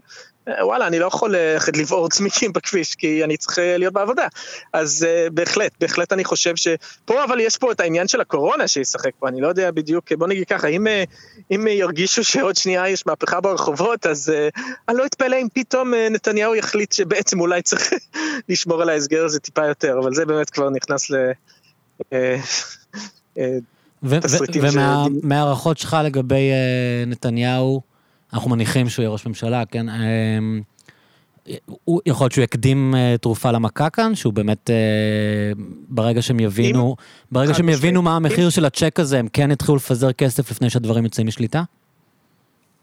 וואלה, 0.61 0.87
אני 0.87 0.99
לא 0.99 1.07
יכול 1.07 1.37
ללכת 1.37 1.77
לבעור 1.81 2.09
צמיקים 2.09 2.53
בכביש, 2.57 2.95
כי 2.95 3.25
אני 3.25 3.37
צריך 3.37 3.59
להיות 3.63 3.93
בעבודה. 3.93 4.27
אז 4.73 5.07
בהחלט, 5.33 5.73
בהחלט 5.81 6.13
אני 6.13 6.25
חושב 6.25 6.57
שפה, 6.57 7.25
אבל 7.25 7.41
יש 7.41 7.57
פה 7.57 7.73
את 7.73 7.81
העניין 7.81 8.09
של 8.09 8.21
הקורונה 8.21 8.69
שישחק 8.69 9.11
פה, 9.19 9.29
אני 9.29 9.41
לא 9.41 9.49
יודע 9.49 9.71
בדיוק, 9.71 10.13
בוא 10.13 10.27
נגיד 10.29 10.49
ככה, 10.49 10.69
אם, 10.69 10.87
אה, 10.87 11.05
אם 11.51 11.67
ירגישו 11.67 12.25
שעוד 12.25 12.57
שנייה 12.57 12.89
יש 12.89 13.07
מהפכה 13.07 13.41
ברחובות, 13.41 14.07
אז 14.07 14.33
uh, 14.57 14.61
אני 14.89 14.99
לא 14.99 15.07
אתפלא 15.07 15.37
אם 15.37 15.47
פתאום 15.55 15.95
uh, 15.95 15.97
נתניהו 16.11 16.55
יחליט 16.55 16.93
שבעצם 16.93 17.41
אולי 17.41 17.63
צריך 17.63 17.93
לשמור 18.49 18.83
על 18.83 18.89
ההסגר 18.89 19.25
הזה 19.25 19.41
טיפה 19.41 19.67
יותר, 19.67 19.99
אבל 20.03 20.15
זה 20.15 20.27
באמת 20.27 20.51
כבר 20.51 20.71
נכנס 20.71 21.11
ל... 21.11 21.17
ומההערכות 24.03 25.79
שלך 25.79 25.97
לגבי 26.05 26.51
נתניהו, 27.07 27.81
אנחנו 28.33 28.51
מניחים 28.51 28.89
שהוא 28.89 29.03
יהיה 29.03 29.11
ראש 29.11 29.27
ממשלה, 29.27 29.65
כן? 29.65 29.87
הוא 31.85 32.01
יכול 32.07 32.25
להיות 32.25 32.33
שהוא 32.33 32.43
יקדים 32.43 32.95
uh, 32.95 33.19
תרופה 33.19 33.51
למכה 33.51 33.91
כאן, 33.91 34.15
שהוא 34.15 34.33
באמת, 34.33 34.71
uh, 34.71 35.59
ברגע 35.89 36.23
שהם 36.23 36.41
יבינו, 36.41 36.97
ברגע 37.33 37.55
שהם 37.55 37.69
יבינו 37.69 38.03
מה 38.03 38.17
המחיר. 38.17 38.51
של 38.51 38.65
הצ'ק 38.65 39.01
הזה, 39.01 39.19
הם 39.19 39.29
כן 39.33 39.51
יתחילו 39.51 39.77
לפזר 39.77 40.13
כסף 40.13 40.51
לפני 40.51 40.71
שהדברים 40.71 41.05
יוצאים 41.05 41.27
משליטה? 41.27 41.63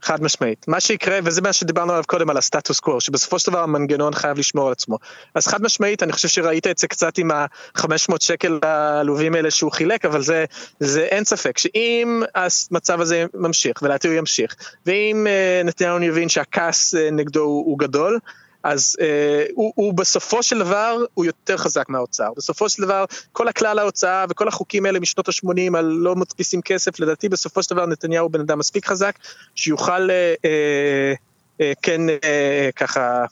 חד 0.03 0.23
משמעית. 0.23 0.67
מה 0.67 0.79
שיקרה, 0.79 1.19
וזה 1.23 1.41
מה 1.41 1.53
שדיברנו 1.53 1.91
עליו 1.91 2.03
קודם, 2.07 2.29
על 2.29 2.37
הסטטוס 2.37 2.79
קוו, 2.79 3.01
שבסופו 3.01 3.39
של 3.39 3.51
דבר 3.51 3.63
המנגנון 3.63 4.13
חייב 4.13 4.37
לשמור 4.37 4.67
על 4.67 4.71
עצמו. 4.71 4.97
אז 5.35 5.47
חד 5.47 5.61
משמעית, 5.61 6.03
אני 6.03 6.11
חושב 6.11 6.27
שראית 6.27 6.67
את 6.67 6.77
זה 6.77 6.87
קצת 6.87 7.17
עם 7.17 7.31
ה-500 7.31 8.15
שקל 8.19 8.59
העלובים 8.61 9.35
האלה 9.35 9.51
שהוא 9.51 9.71
חילק, 9.71 10.05
אבל 10.05 10.21
זה, 10.21 10.45
זה 10.79 11.01
אין 11.01 11.23
ספק, 11.23 11.57
שאם 11.57 12.23
המצב 12.35 13.01
הזה 13.01 13.25
ממשיך, 13.33 13.81
ולדעתי 13.81 14.07
הוא 14.07 14.15
ימשיך, 14.15 14.55
ואם 14.85 15.27
uh, 15.27 15.67
נתניהו 15.67 16.03
יבין 16.03 16.29
שהכעס 16.29 16.95
uh, 16.95 16.97
נגדו 17.11 17.41
הוא, 17.41 17.65
הוא 17.65 17.79
גדול, 17.79 18.19
אז 18.63 18.95
אה, 19.01 19.45
הוא, 19.53 19.73
הוא 19.75 19.93
בסופו 19.93 20.43
של 20.43 20.59
דבר, 20.59 20.97
הוא 21.13 21.25
יותר 21.25 21.57
חזק 21.57 21.89
מהאוצר. 21.89 22.29
בסופו 22.37 22.69
של 22.69 22.83
דבר, 22.83 23.05
כל 23.31 23.47
הכלל 23.47 23.79
ההוצאה 23.79 24.25
וכל 24.29 24.47
החוקים 24.47 24.85
האלה 24.85 24.99
משנות 24.99 25.29
ה-80 25.29 25.77
על 25.77 25.85
לא 25.85 26.15
מדפיסים 26.15 26.61
כסף, 26.61 26.99
לדעתי 26.99 27.29
בסופו 27.29 27.63
של 27.63 27.75
דבר 27.75 27.85
נתניהו 27.85 28.29
בן 28.29 28.39
אדם 28.39 28.59
מספיק 28.59 28.85
חזק, 28.85 29.19
שיוכל 29.55 30.09
אה, 30.09 30.33
אה, 30.45 31.13
אה, 31.61 31.73
כן 31.81 32.09
אה, 32.09 32.69
ככה... 32.75 33.25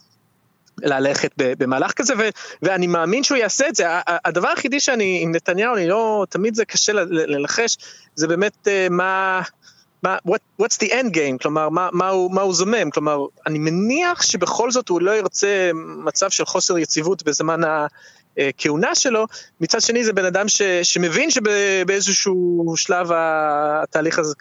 ללכת 0.84 1.32
במהלך 1.38 1.92
כזה, 1.92 2.14
ו, 2.18 2.22
ואני 2.62 2.88
מאמין 2.88 3.24
שהוא 3.24 3.38
יעשה 3.38 3.68
את 3.68 3.76
זה. 3.76 3.86
הדבר 4.08 4.48
היחידי 4.48 4.80
שאני, 4.80 5.20
עם 5.24 5.32
נתניהו, 5.36 5.76
אני 5.76 5.88
לא, 5.88 6.26
תמיד 6.30 6.56
זה 6.56 6.66
קשה 6.66 6.94
לנחש, 7.12 7.78
זה 8.16 8.28
באמת 8.28 8.68
אה, 8.68 8.88
מה, 8.90 9.42
מה, 10.04 10.18
what, 10.28 10.64
what's 10.64 10.78
the 10.84 10.92
end 10.92 11.14
game, 11.14 11.38
כלומר, 11.42 11.70
מה, 11.70 11.90
מה, 11.92 12.10
הוא, 12.10 12.32
מה 12.32 12.42
הוא 12.42 12.54
זומם, 12.54 12.90
כלומר, 12.90 13.26
אני 13.48 13.60
מניח 13.60 14.22
שבכל 14.22 14.72
זאת 14.72 14.90
הוא 14.90 15.02
לא 15.02 15.12
ירצה 15.12 15.72
מצב 16.06 16.30
של 16.30 16.46
חוסר 16.46 16.78
יציבות 16.78 17.24
בזמן 17.24 17.62
הכהונה 18.38 18.96
שלו, 18.96 19.26
מצד 19.62 19.82
שני 19.82 20.04
זה 20.04 20.14
בן 20.14 20.26
אדם 20.26 20.48
ש, 20.48 20.62
שמבין 20.62 21.32
שבאיזשהו 21.32 22.74
שלב 22.78 23.08
התהליך 23.16 24.20
הזה 24.20 24.36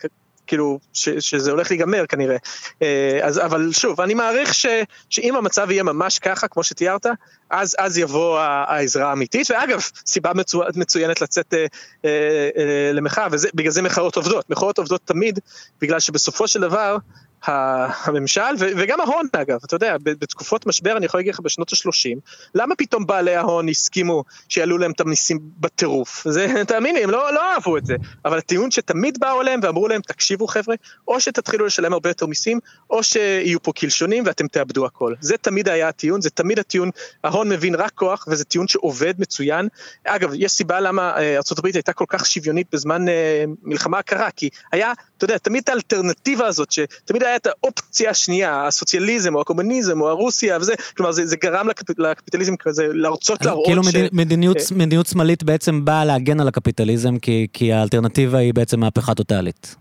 כאילו, 0.51 0.79
ש, 0.93 1.09
שזה 1.09 1.51
הולך 1.51 1.71
להיגמר 1.71 2.07
כנראה. 2.07 2.37
אה, 2.83 3.21
אז, 3.23 3.39
אבל 3.39 3.73
שוב, 3.73 4.01
אני 4.01 4.15
מעריך 4.15 4.55
ש, 4.55 4.67
שאם 5.11 5.37
המצב 5.37 5.71
יהיה 5.71 5.83
ממש 5.83 6.19
ככה, 6.19 6.49
כמו 6.49 6.65
שתיארת, 6.65 7.07
אז, 7.51 7.77
אז 7.79 7.99
יבוא 7.99 8.39
העזרה 8.41 9.11
האמיתית, 9.11 9.51
ואגב, 9.51 9.81
סיבה 10.07 10.33
מצו, 10.35 10.63
מצוינת 10.77 11.21
לצאת 11.21 11.55
אה, 11.55 11.67
אה, 12.05 12.49
אה, 12.57 12.93
למחאה, 12.93 13.27
ובגלל 13.31 13.73
זה 13.73 13.83
מחאות 13.83 14.17
עובדות. 14.17 14.51
מחאות 14.51 14.79
עובדות 14.79 15.01
תמיד, 15.05 15.39
בגלל 15.81 16.01
שבסופו 16.01 16.49
של 16.49 16.61
דבר, 16.61 16.97
הממשל 17.45 18.41
וגם 18.59 19.01
ההון 19.01 19.27
אגב, 19.33 19.59
אתה 19.65 19.77
יודע, 19.77 19.97
בתקופות 20.03 20.67
משבר 20.67 20.97
אני 20.97 21.07
יכול 21.07 21.21
להגיד 21.21 21.35
לך 21.35 21.41
בשנות 21.41 21.73
ה-30, 21.73 22.19
למה 22.55 22.75
פתאום 22.75 23.07
בעלי 23.07 23.37
ההון 23.37 23.69
הסכימו 23.69 24.25
שיעלו 24.49 24.79
להם 24.79 24.91
את 24.91 25.01
המיסים 25.01 25.39
בטירוף? 25.61 26.27
זה, 26.29 26.47
תאמין 26.69 26.95
לי, 26.95 27.05
הם 27.05 27.11
לא, 27.11 27.35
לא 27.35 27.53
אהבו 27.53 27.77
את 27.77 27.87
זה, 27.87 27.97
אבל 28.25 28.39
הטיעון 28.39 28.71
שתמיד 28.71 29.19
באו 29.21 29.41
אליהם 29.41 29.61
ואמרו 29.63 29.89
להם, 29.89 30.01
תקשיבו 30.01 30.47
חבר'ה, 30.47 30.75
או 31.09 31.21
שתתחילו 31.21 31.67
לשלם 31.67 31.93
הרבה 31.93 32.11
יותר 32.11 32.27
מיסים, 32.27 32.59
או 32.91 33.03
שיהיו 33.03 33.63
פה 33.63 33.73
קלשונים 33.73 34.25
ואתם 34.27 34.47
תאבדו 34.47 34.87
הכל. 34.87 35.15
זה 35.21 35.37
תמיד 35.37 35.69
היה 35.69 35.89
הטיעון, 35.89 36.21
זה 36.21 36.31
תמיד 36.31 36.59
הטיעון, 36.59 36.91
ההון 37.25 37.49
מבין 37.49 37.75
רק 37.75 37.93
כוח 37.95 38.27
וזה 38.31 38.45
טיעון 38.45 38.69
שעובד 38.69 39.15
מצוין. 39.19 39.69
אגב, 40.05 40.31
יש 40.35 40.53
סיבה 40.53 40.81
למה 40.81 41.17
אה, 41.17 41.37
ארה"ב 41.37 41.67
הייתה 41.75 41.93
כל 41.93 42.05
כך 42.09 42.27
שוויונית 42.27 42.67
בזמן 42.73 43.09
אה, 43.09 43.45
מלחמה 43.63 44.03
קרה, 44.03 44.31
כי 44.31 44.49
היה, 44.73 44.93
אתה 45.21 45.25
יודע, 45.25 45.39
תמיד 45.39 45.63
האלטרנטיבה 45.69 46.47
הזאת, 46.47 46.73
שתמיד 46.73 47.23
היה 47.23 47.37
את 47.37 47.47
האופציה 47.47 48.11
השנייה, 48.11 48.67
הסוציאליזם 48.67 49.35
או 49.35 49.41
הקומוניזם 49.41 50.01
או 50.01 50.09
הרוסיה 50.09 50.59
וזה, 50.61 50.75
כלומר 50.97 51.13
זה, 51.13 51.27
זה 51.27 51.37
גרם 51.37 51.69
לקפ, 51.69 51.99
לקפיטליזם 51.99 52.57
כזה, 52.57 52.89
להרצות 52.93 53.45
להראות 53.45 53.67
כאילו 53.67 53.85
ש... 53.85 53.89
כאילו 53.91 54.09
מדיניות, 54.13 54.57
אה, 54.57 54.63
מדיניות 54.77 55.07
שמאלית 55.07 55.43
בעצם 55.43 55.85
באה 55.85 56.05
להגן 56.05 56.41
על 56.41 56.49
הקפיטליזם, 56.49 57.19
כי, 57.19 57.47
כי 57.53 57.73
האלטרנטיבה 57.73 58.39
היא 58.39 58.55
בעצם 58.55 58.81
מהפכה 58.81 59.15
טוטאלית. 59.15 59.77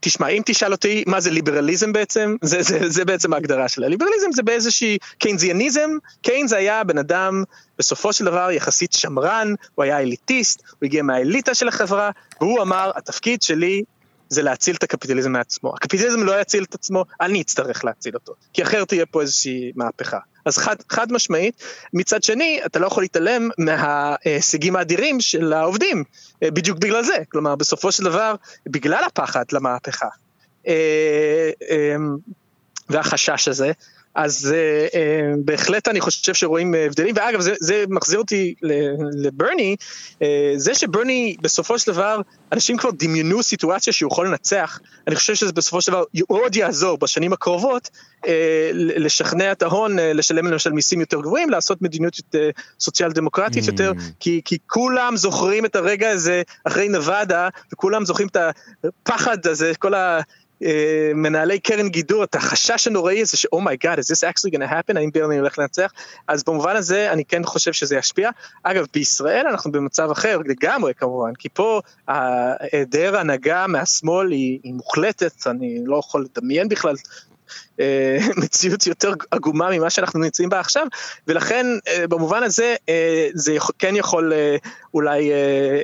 תשמע, 0.00 0.28
אם 0.28 0.42
תשאל 0.46 0.72
אותי 0.72 1.04
מה 1.06 1.20
זה 1.20 1.30
ליברליזם 1.30 1.92
בעצם, 1.92 2.36
זה, 2.42 2.62
זה, 2.62 2.78
זה 2.88 3.04
בעצם 3.04 3.32
ההגדרה 3.32 3.68
שלה. 3.68 3.88
ליברליזם 3.88 4.32
זה 4.32 4.42
באיזושהי 4.42 4.98
קיינזיאניזם, 5.18 5.90
קיינז 6.22 6.52
היה 6.52 6.84
בן 6.84 6.98
אדם 6.98 7.44
בסופו 7.78 8.12
של 8.12 8.24
דבר 8.24 8.50
יחסית 8.50 8.92
שמרן, 8.92 9.54
הוא 9.74 9.84
היה 9.84 10.00
אליטיסט, 10.00 10.62
הוא 10.70 10.86
הגיע 10.86 11.02
מהאליטה 11.02 11.54
של 11.54 11.68
החברה, 11.68 12.10
והוא 12.40 12.62
אמר, 12.62 12.90
התפקיד 12.96 13.42
שלי 13.42 13.82
זה 14.28 14.42
להציל 14.42 14.76
את 14.76 14.82
הקפיטליזם 14.82 15.32
מעצמו. 15.32 15.74
הקפיטליזם 15.74 16.22
לא 16.22 16.40
יציל 16.40 16.64
את 16.64 16.74
עצמו, 16.74 17.04
אני 17.20 17.42
אצטרך 17.42 17.84
להציל 17.84 18.14
אותו, 18.14 18.34
כי 18.52 18.62
אחרת 18.62 18.88
תהיה 18.88 19.06
פה 19.06 19.20
איזושהי 19.20 19.72
מהפכה. 19.76 20.18
אז 20.46 20.58
חד, 20.58 20.76
חד 20.88 21.12
משמעית, 21.12 21.62
מצד 21.92 22.22
שני, 22.22 22.60
אתה 22.66 22.78
לא 22.78 22.86
יכול 22.86 23.02
להתעלם 23.02 23.48
מההישגים 23.58 24.76
האדירים 24.76 25.20
של 25.20 25.52
העובדים, 25.52 26.04
אה, 26.42 26.50
בדיוק 26.50 26.78
בגלל 26.78 27.02
זה. 27.02 27.16
כלומר, 27.28 27.54
בסופו 27.54 27.92
של 27.92 28.04
דבר, 28.04 28.34
בגלל 28.66 29.04
הפחד 29.06 29.44
למהפכה, 29.52 30.08
אה, 30.66 31.50
אה, 31.70 31.96
והחשש 32.88 33.48
הזה, 33.48 33.72
אז 34.16 34.54
uh, 34.54 34.92
uh, 34.92 34.96
בהחלט 35.44 35.88
אני 35.88 36.00
חושב 36.00 36.34
שרואים 36.34 36.74
הבדלים, 36.74 37.14
ואגב 37.18 37.40
זה, 37.40 37.54
זה 37.60 37.84
מחזיר 37.88 38.18
אותי 38.18 38.54
לברני, 39.12 39.76
uh, 40.12 40.16
זה 40.56 40.74
שברני 40.74 41.36
בסופו 41.40 41.78
של 41.78 41.92
דבר, 41.92 42.20
אנשים 42.52 42.76
כבר 42.76 42.90
דמיינו 42.98 43.42
סיטואציה 43.42 43.92
שהוא 43.92 44.12
יכול 44.12 44.28
לנצח, 44.28 44.80
אני 45.06 45.16
חושב 45.16 45.34
שזה 45.34 45.52
בסופו 45.52 45.80
של 45.80 45.92
דבר 45.92 46.04
מאוד 46.14 46.56
יעזור 46.56 46.98
בשנים 46.98 47.32
הקרובות 47.32 47.90
uh, 48.24 48.28
לשכנע 48.72 49.52
את 49.52 49.62
ההון, 49.62 49.98
uh, 49.98 50.02
לשלם 50.02 50.46
למשל 50.46 50.72
מיסים 50.72 51.00
יותר 51.00 51.20
גבוהים, 51.20 51.50
לעשות 51.50 51.82
מדיניות 51.82 52.16
uh, 52.16 52.36
סוציאל 52.80 53.12
דמוקרטית 53.12 53.64
mm. 53.64 53.66
יותר, 53.66 53.92
כי, 54.20 54.40
כי 54.44 54.58
כולם 54.66 55.16
זוכרים 55.16 55.64
את 55.64 55.76
הרגע 55.76 56.10
הזה 56.10 56.42
אחרי 56.64 56.88
נבדה, 56.88 57.48
וכולם 57.72 58.04
זוכרים 58.04 58.28
את 58.28 58.36
הפחד 58.84 59.46
הזה, 59.46 59.72
כל 59.78 59.94
ה... 59.94 60.20
אה, 60.62 61.12
מנהלי 61.14 61.58
קרן 61.58 61.88
גידור, 61.88 62.24
את 62.24 62.34
החשש 62.34 62.86
הנוראי 62.86 63.22
הזה 63.22 63.36
my 63.54 63.86
God, 63.86 63.98
is 63.98 64.06
this 64.06 64.24
actually 64.24 64.50
going 64.50 64.70
happen, 64.70 64.96
האם 64.96 65.10
ברני 65.14 65.38
הולך 65.38 65.58
לנצח? 65.58 65.92
אז 66.28 66.44
במובן 66.44 66.76
הזה 66.76 67.12
אני 67.12 67.24
כן 67.24 67.44
חושב 67.44 67.72
שזה 67.72 67.96
ישפיע. 67.96 68.30
אגב, 68.62 68.86
בישראל 68.94 69.46
אנחנו 69.46 69.72
במצב 69.72 70.10
אחר 70.10 70.38
לגמרי 70.44 70.94
כמובן, 70.94 71.34
כי 71.34 71.48
פה 71.48 71.80
היעדר 72.06 73.16
הנהגה 73.16 73.66
מהשמאל 73.66 74.30
היא, 74.30 74.60
היא 74.62 74.74
מוחלטת, 74.74 75.46
אני 75.46 75.80
לא 75.84 75.96
יכול 75.96 76.26
לדמיין 76.34 76.68
בכלל 76.68 76.94
אה, 77.80 78.18
מציאות 78.42 78.86
יותר 78.86 79.12
עגומה 79.30 79.70
ממה 79.70 79.90
שאנחנו 79.90 80.20
נמצאים 80.20 80.48
בה 80.48 80.60
עכשיו, 80.60 80.86
ולכן 81.26 81.66
אה, 81.88 82.06
במובן 82.06 82.42
הזה 82.42 82.74
אה, 82.88 83.28
זה 83.34 83.56
כן 83.78 83.96
יכול 83.96 84.32
אולי 84.94 85.30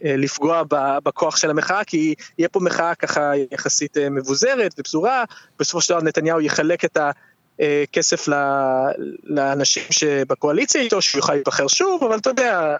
לפגוע 0.04 0.62
בכוח 1.04 1.36
של 1.36 1.50
המחאה, 1.50 1.84
כי 1.84 2.14
יהיה 2.38 2.48
פה 2.48 2.60
מחאה 2.60 2.94
ככה 2.94 3.32
יחסית 3.52 3.96
מבוזרת 4.10 4.74
ופזורה, 4.78 5.24
בסופו 5.58 5.80
של 5.80 5.94
דבר 5.94 6.02
נתניהו 6.02 6.40
יחלק 6.40 6.84
את 6.84 6.96
ה... 6.96 7.10
אה, 7.62 7.84
כסף 7.92 8.28
לאנשים 9.24 9.82
שבקואליציה 9.90 10.80
איתו, 10.80 11.02
שהוא 11.02 11.18
יוכל 11.18 11.34
להיבחר 11.34 11.68
שוב, 11.68 12.04
אבל 12.04 12.16
אתה 12.16 12.30
יודע, 12.30 12.76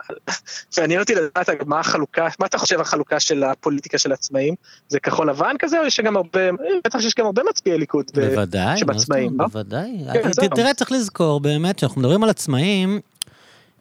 מעניין 0.79 1.01
אותי 1.01 1.15
לדעת 1.15 1.49
מה 1.67 1.81
החלוקה, 1.81 2.29
מה 2.39 2.47
אתה 2.47 2.59
חושב 2.59 2.81
החלוקה 2.81 3.21
של 3.21 3.45
הפוליטיקה 3.45 3.99
של 3.99 4.13
עצמאים? 4.13 4.55
זה 4.89 5.01
כחול 5.01 5.31
לבן 5.31 5.55
כזה, 5.59 5.81
או 5.81 5.87
יש 5.87 6.01
גם 6.01 6.17
הרבה, 6.17 6.41
בטח 6.85 7.01
שיש 7.01 7.15
גם 7.15 7.27
הרבה 7.27 7.43
מצביעי 7.51 7.79
ליכוד 7.79 8.11
בוודאי, 8.15 8.79
שבעצמאים, 8.79 9.41
לא? 9.41 9.47
בוודאי, 9.47 10.05
כן, 10.13 10.49
תראה, 10.55 10.75
צריך 10.75 10.93
לזכור 10.93 11.41
באמת, 11.41 11.77
כשאנחנו 11.77 12.01
מדברים 12.01 12.25
על 12.25 12.31
עצמאים, 12.31 13.01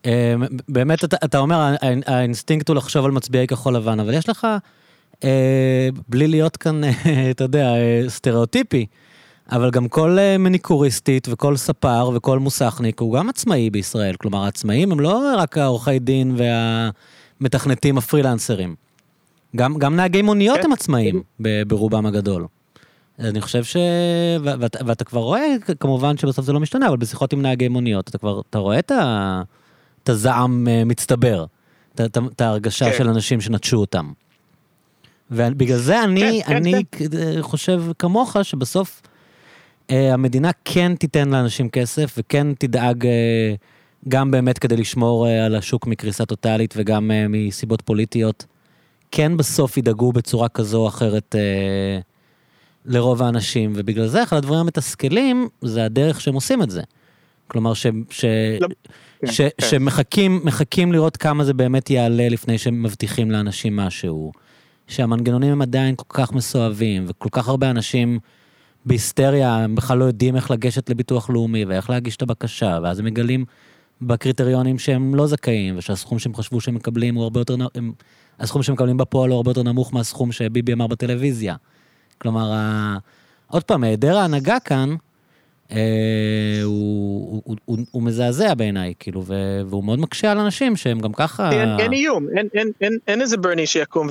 אה, 0.06 0.34
באמת 0.70 1.04
אתה, 1.04 1.18
אתה 1.26 1.38
אומר, 1.38 1.76
האינסטינקט 2.06 2.70
הוא 2.70 2.76
לחשוב 2.76 3.06
על 3.06 3.12
מצביעי 3.12 3.48
כחול 3.48 3.76
לבן, 3.76 4.00
אבל 4.00 4.14
יש 4.14 4.30
לך, 4.30 4.48
אה, 5.24 5.90
בלי 6.08 6.28
להיות 6.28 6.58
כאן, 6.58 6.82
אתה 7.32 7.44
יודע, 7.44 7.74
סטריאוטיפי, 8.08 8.86
אבל 9.52 9.72
גם 9.72 9.88
כל 9.88 10.20
אה, 10.20 10.38
מניקוריסטית 10.38 11.28
וכל 11.32 11.58
ספר 11.58 12.10
וכל 12.14 12.40
מוסכניק 12.40 13.00
הוא 13.00 13.18
גם 13.18 13.30
עצמאי 13.30 13.70
בישראל. 13.70 14.16
כלומר, 14.16 14.44
העצמאים 14.44 14.92
הם 14.92 15.00
לא 15.00 15.34
רק 15.38 15.58
העורכי 15.58 16.00
דין 16.00 16.36
והמתכנתים 17.42 17.98
הפרילנסרים. 17.98 18.76
גם, 19.56 19.78
גם 19.78 19.96
נהגי 19.96 20.22
מוניות 20.22 20.58
כן. 20.58 20.66
הם 20.66 20.74
עצמאים 20.74 21.24
ברובם 21.68 22.06
הגדול. 22.06 22.46
אני 23.20 23.42
חושב 23.42 23.64
ש... 23.64 23.78
ואת, 24.44 24.76
ואתה 24.86 25.04
כבר 25.04 25.20
רואה, 25.22 25.56
כמובן 25.80 26.18
שבסוף 26.18 26.46
זה 26.46 26.54
לא 26.54 26.60
משתנה, 26.60 26.88
אבל 26.88 26.98
בשיחות 26.98 27.34
עם 27.34 27.42
נהגי 27.42 27.68
מוניות, 27.68 28.10
אתה 28.10 28.18
כבר, 28.18 28.42
אתה 28.50 28.58
רואה 28.58 28.80
את, 28.80 28.92
ה... 28.92 29.42
את 30.04 30.10
הזעם 30.10 30.68
אה, 30.68 30.86
מצטבר, 30.86 31.46
את, 31.96 32.02
את, 32.02 32.18
את 32.36 32.42
ההרגשה 32.42 32.92
כן. 32.92 32.98
של 32.98 33.10
אנשים 33.10 33.42
שנטשו 33.42 33.78
אותם. 33.78 34.12
ובגלל 35.32 35.78
זה 35.78 36.04
אני, 36.04 36.42
כן, 36.46 36.56
אני 36.56 36.84
כן, 36.92 37.06
כן. 37.12 37.42
חושב 37.42 37.84
כמוך, 38.00 38.38
שבסוף 38.44 39.02
אה, 39.06 39.11
המדינה 39.92 40.52
כן 40.66 40.96
תיתן 40.96 41.30
לאנשים 41.30 41.70
כסף 41.70 42.16
וכן 42.18 42.54
תדאג 42.54 43.06
אה, 43.06 43.54
גם 44.10 44.32
באמת 44.32 44.60
כדי 44.60 44.78
לשמור 44.78 45.28
אה, 45.28 45.46
על 45.46 45.56
השוק 45.56 45.88
מקריסה 45.88 46.26
טוטאלית 46.26 46.74
וגם 46.78 47.12
מסיבות 47.30 47.82
פוליטיות. 47.82 48.46
כן 49.12 49.38
בסוף 49.38 49.78
ידאגו 49.78 50.12
בצורה 50.12 50.50
כזו 50.50 50.82
או 50.82 50.88
אחרת 50.88 51.36
לרוב 52.86 53.24
האנשים, 53.24 53.74
ובגלל 53.76 54.08
זה 54.08 54.24
אחד 54.24 54.38
הדברים 54.38 54.60
המתסכלים 54.60 55.48
זה 55.62 55.86
הדרך 55.86 56.22
שהם 56.22 56.34
עושים 56.34 56.64
את 56.64 56.70
זה. 56.70 56.82
כלומר, 57.48 57.74
ש, 57.74 57.88
ש, 58.10 58.26
לא. 58.62 58.68
ש, 59.26 59.42
כן, 59.42 59.50
כן. 59.58 59.68
שמחכים 59.70 60.92
לראות 60.92 61.18
כמה 61.18 61.44
זה 61.44 61.54
באמת 61.54 61.90
יעלה 61.90 62.30
לפני 62.30 62.58
שהם 62.58 62.84
מבטיחים 62.84 63.32
לאנשים 63.32 63.76
משהו. 63.76 64.32
שהמנגנונים 64.88 65.52
הם 65.52 65.62
עדיין 65.62 65.96
כל 65.96 66.06
כך 66.10 66.34
מסואבים, 66.34 67.06
וכל 67.08 67.30
כך 67.32 67.48
הרבה 67.48 67.70
אנשים 67.70 68.20
בהיסטריה, 68.86 69.56
הם 69.56 69.76
בכלל 69.76 69.98
לא 69.98 70.06
יודעים 70.06 70.36
איך 70.36 70.52
לגשת 70.52 70.90
לביטוח 70.90 71.30
לאומי 71.30 71.66
ואיך 71.66 71.90
להגיש 71.90 72.16
את 72.16 72.22
הבקשה, 72.22 72.80
ואז 72.84 73.00
הם 73.00 73.06
מגלים 73.06 73.46
בקריטריונים 74.02 74.80
שהם 74.80 75.16
לא 75.16 75.28
זכאים, 75.28 75.78
ושהסכום 75.78 76.20
שהם 76.20 76.36
חשבו 76.36 76.62
שהם 76.62 76.76
מקבלים 76.76 77.16
הוא 77.16 77.24
הרבה 77.24 77.40
יותר, 77.40 77.56
הם, 77.76 77.92
הסכום 78.40 78.64
שהם 78.64 78.74
מקבלים 78.74 78.98
בפועל 78.98 79.30
הוא 79.30 79.38
הרבה 79.38 79.52
יותר 79.52 79.64
נמוך 79.64 79.94
מהסכום 79.94 80.32
שביבי 80.32 80.74
אמר 80.74 80.88
בטלוויזיה. 80.88 81.56
כלומר, 82.18 82.54
ה... 82.54 82.98
עוד 83.48 83.64
פעם, 83.64 83.84
היעדר 83.84 84.18
ההנהגה 84.18 84.60
כאן, 84.60 84.96
הוא, 86.64 87.42
הוא, 87.46 87.56
הוא, 87.66 87.78
הוא 87.92 88.04
מזעזע 88.04 88.54
בעיניי, 88.54 88.94
כאילו, 89.00 89.24
והוא 89.70 89.84
מאוד 89.84 90.00
מקשה 90.00 90.32
על 90.32 90.40
אנשים 90.40 90.76
שהם 90.76 91.00
גם 91.00 91.14
ככה... 91.14 91.52
אין, 91.52 91.70
אין 91.80 91.94
איום, 91.94 92.28
אין, 92.38 92.48
אין, 92.54 92.72
אין, 92.82 92.98
אין 93.08 93.22
איזה 93.22 93.38
ברני 93.38 93.68
שיקום 93.68 94.08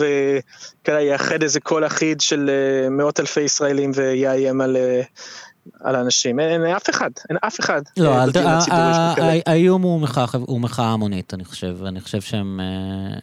ויאחד 0.89 1.43
איזה 1.43 1.61
קול 1.61 1.87
אחיד 1.87 2.21
של 2.21 2.51
אה, 2.51 2.91
מאות 2.91 3.21
אלפי 3.21 3.41
ישראלים 3.41 3.91
ויאיים 3.95 4.61
על... 4.61 4.77
אה, 4.77 5.03
על 5.81 5.97
אנשים, 5.97 6.41
אין, 6.41 6.65
אין 6.65 6.75
אף 6.77 6.91
אחד, 6.91 7.11
אין 7.29 7.39
אף 7.47 7.61
אחד. 7.61 7.83
לא, 7.97 8.15
האיום 9.47 9.83
הוא 9.83 10.61
מחאה 10.61 10.87
המונית, 10.87 11.35
אני 11.35 11.45
חושב, 11.45 11.85
אני 11.85 12.01
חושב 12.01 12.21
שהם... 12.21 12.61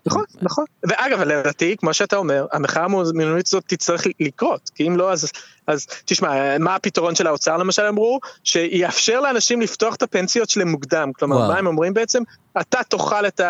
נכון, 0.06 0.24
נכון. 0.42 0.66
ואגב, 0.90 1.22
לדעתי, 1.22 1.76
כמו 1.78 1.94
שאתה 1.94 2.18
אומר, 2.18 2.46
המחאה 2.52 2.84
המונית 2.84 3.48
הזאת 3.48 3.64
תצטרך 3.68 4.04
לקרות, 4.20 4.72
כי 4.76 4.88
אם 4.88 4.98
לא, 4.98 5.12
אז 5.12 5.32
אז 5.68 5.88
תשמע, 6.05 6.57
מה 6.57 6.76
הפתרון 6.76 7.15
של 7.15 7.28
האוצר 7.28 7.57
למשל 7.57 7.86
אמרו? 7.86 8.20
שיאפשר 8.43 9.20
לאנשים 9.20 9.61
לפתוח 9.61 9.95
את 9.95 10.03
הפנסיות 10.03 10.49
שלהם 10.49 10.68
מוקדם. 10.68 11.11
כלומר, 11.13 11.36
וואו. 11.36 11.47
מה 11.47 11.57
הם 11.57 11.68
אומרים 11.68 11.93
בעצם? 11.93 12.24
אתה 12.61 12.84
תאכל 12.84 13.28
את 13.28 13.41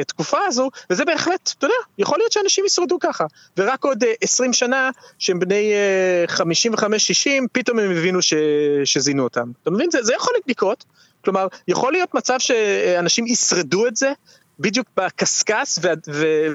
התקופה 0.00 0.38
הזו, 0.46 0.70
וזה 0.90 1.04
בהחלט, 1.04 1.52
אתה 1.58 1.66
יודע, 1.66 1.74
יכול 1.98 2.18
להיות 2.18 2.32
שאנשים 2.32 2.64
ישרדו 2.66 2.98
ככה. 3.00 3.24
ורק 3.56 3.84
עוד 3.84 4.04
20 4.20 4.50
אה, 4.50 4.54
שנה, 4.54 4.90
שהם 5.18 5.38
בני 5.38 5.72
55-60, 6.28 6.40
אה, 7.26 7.38
פתאום 7.52 7.78
הם 7.78 7.90
הבינו 7.90 8.22
ש... 8.22 8.34
שזינו 8.84 9.24
אותם. 9.24 9.50
אתה 9.62 9.70
מבין? 9.70 9.90
זה, 9.90 10.02
זה 10.02 10.14
יכול 10.14 10.34
לקרות. 10.46 10.84
כלומר, 11.24 11.46
יכול 11.68 11.92
להיות 11.92 12.14
מצב 12.14 12.36
שאנשים 12.38 13.26
ישרדו 13.26 13.86
את 13.86 13.96
זה, 13.96 14.12
בדיוק 14.60 14.86
בקשקש 14.96 15.78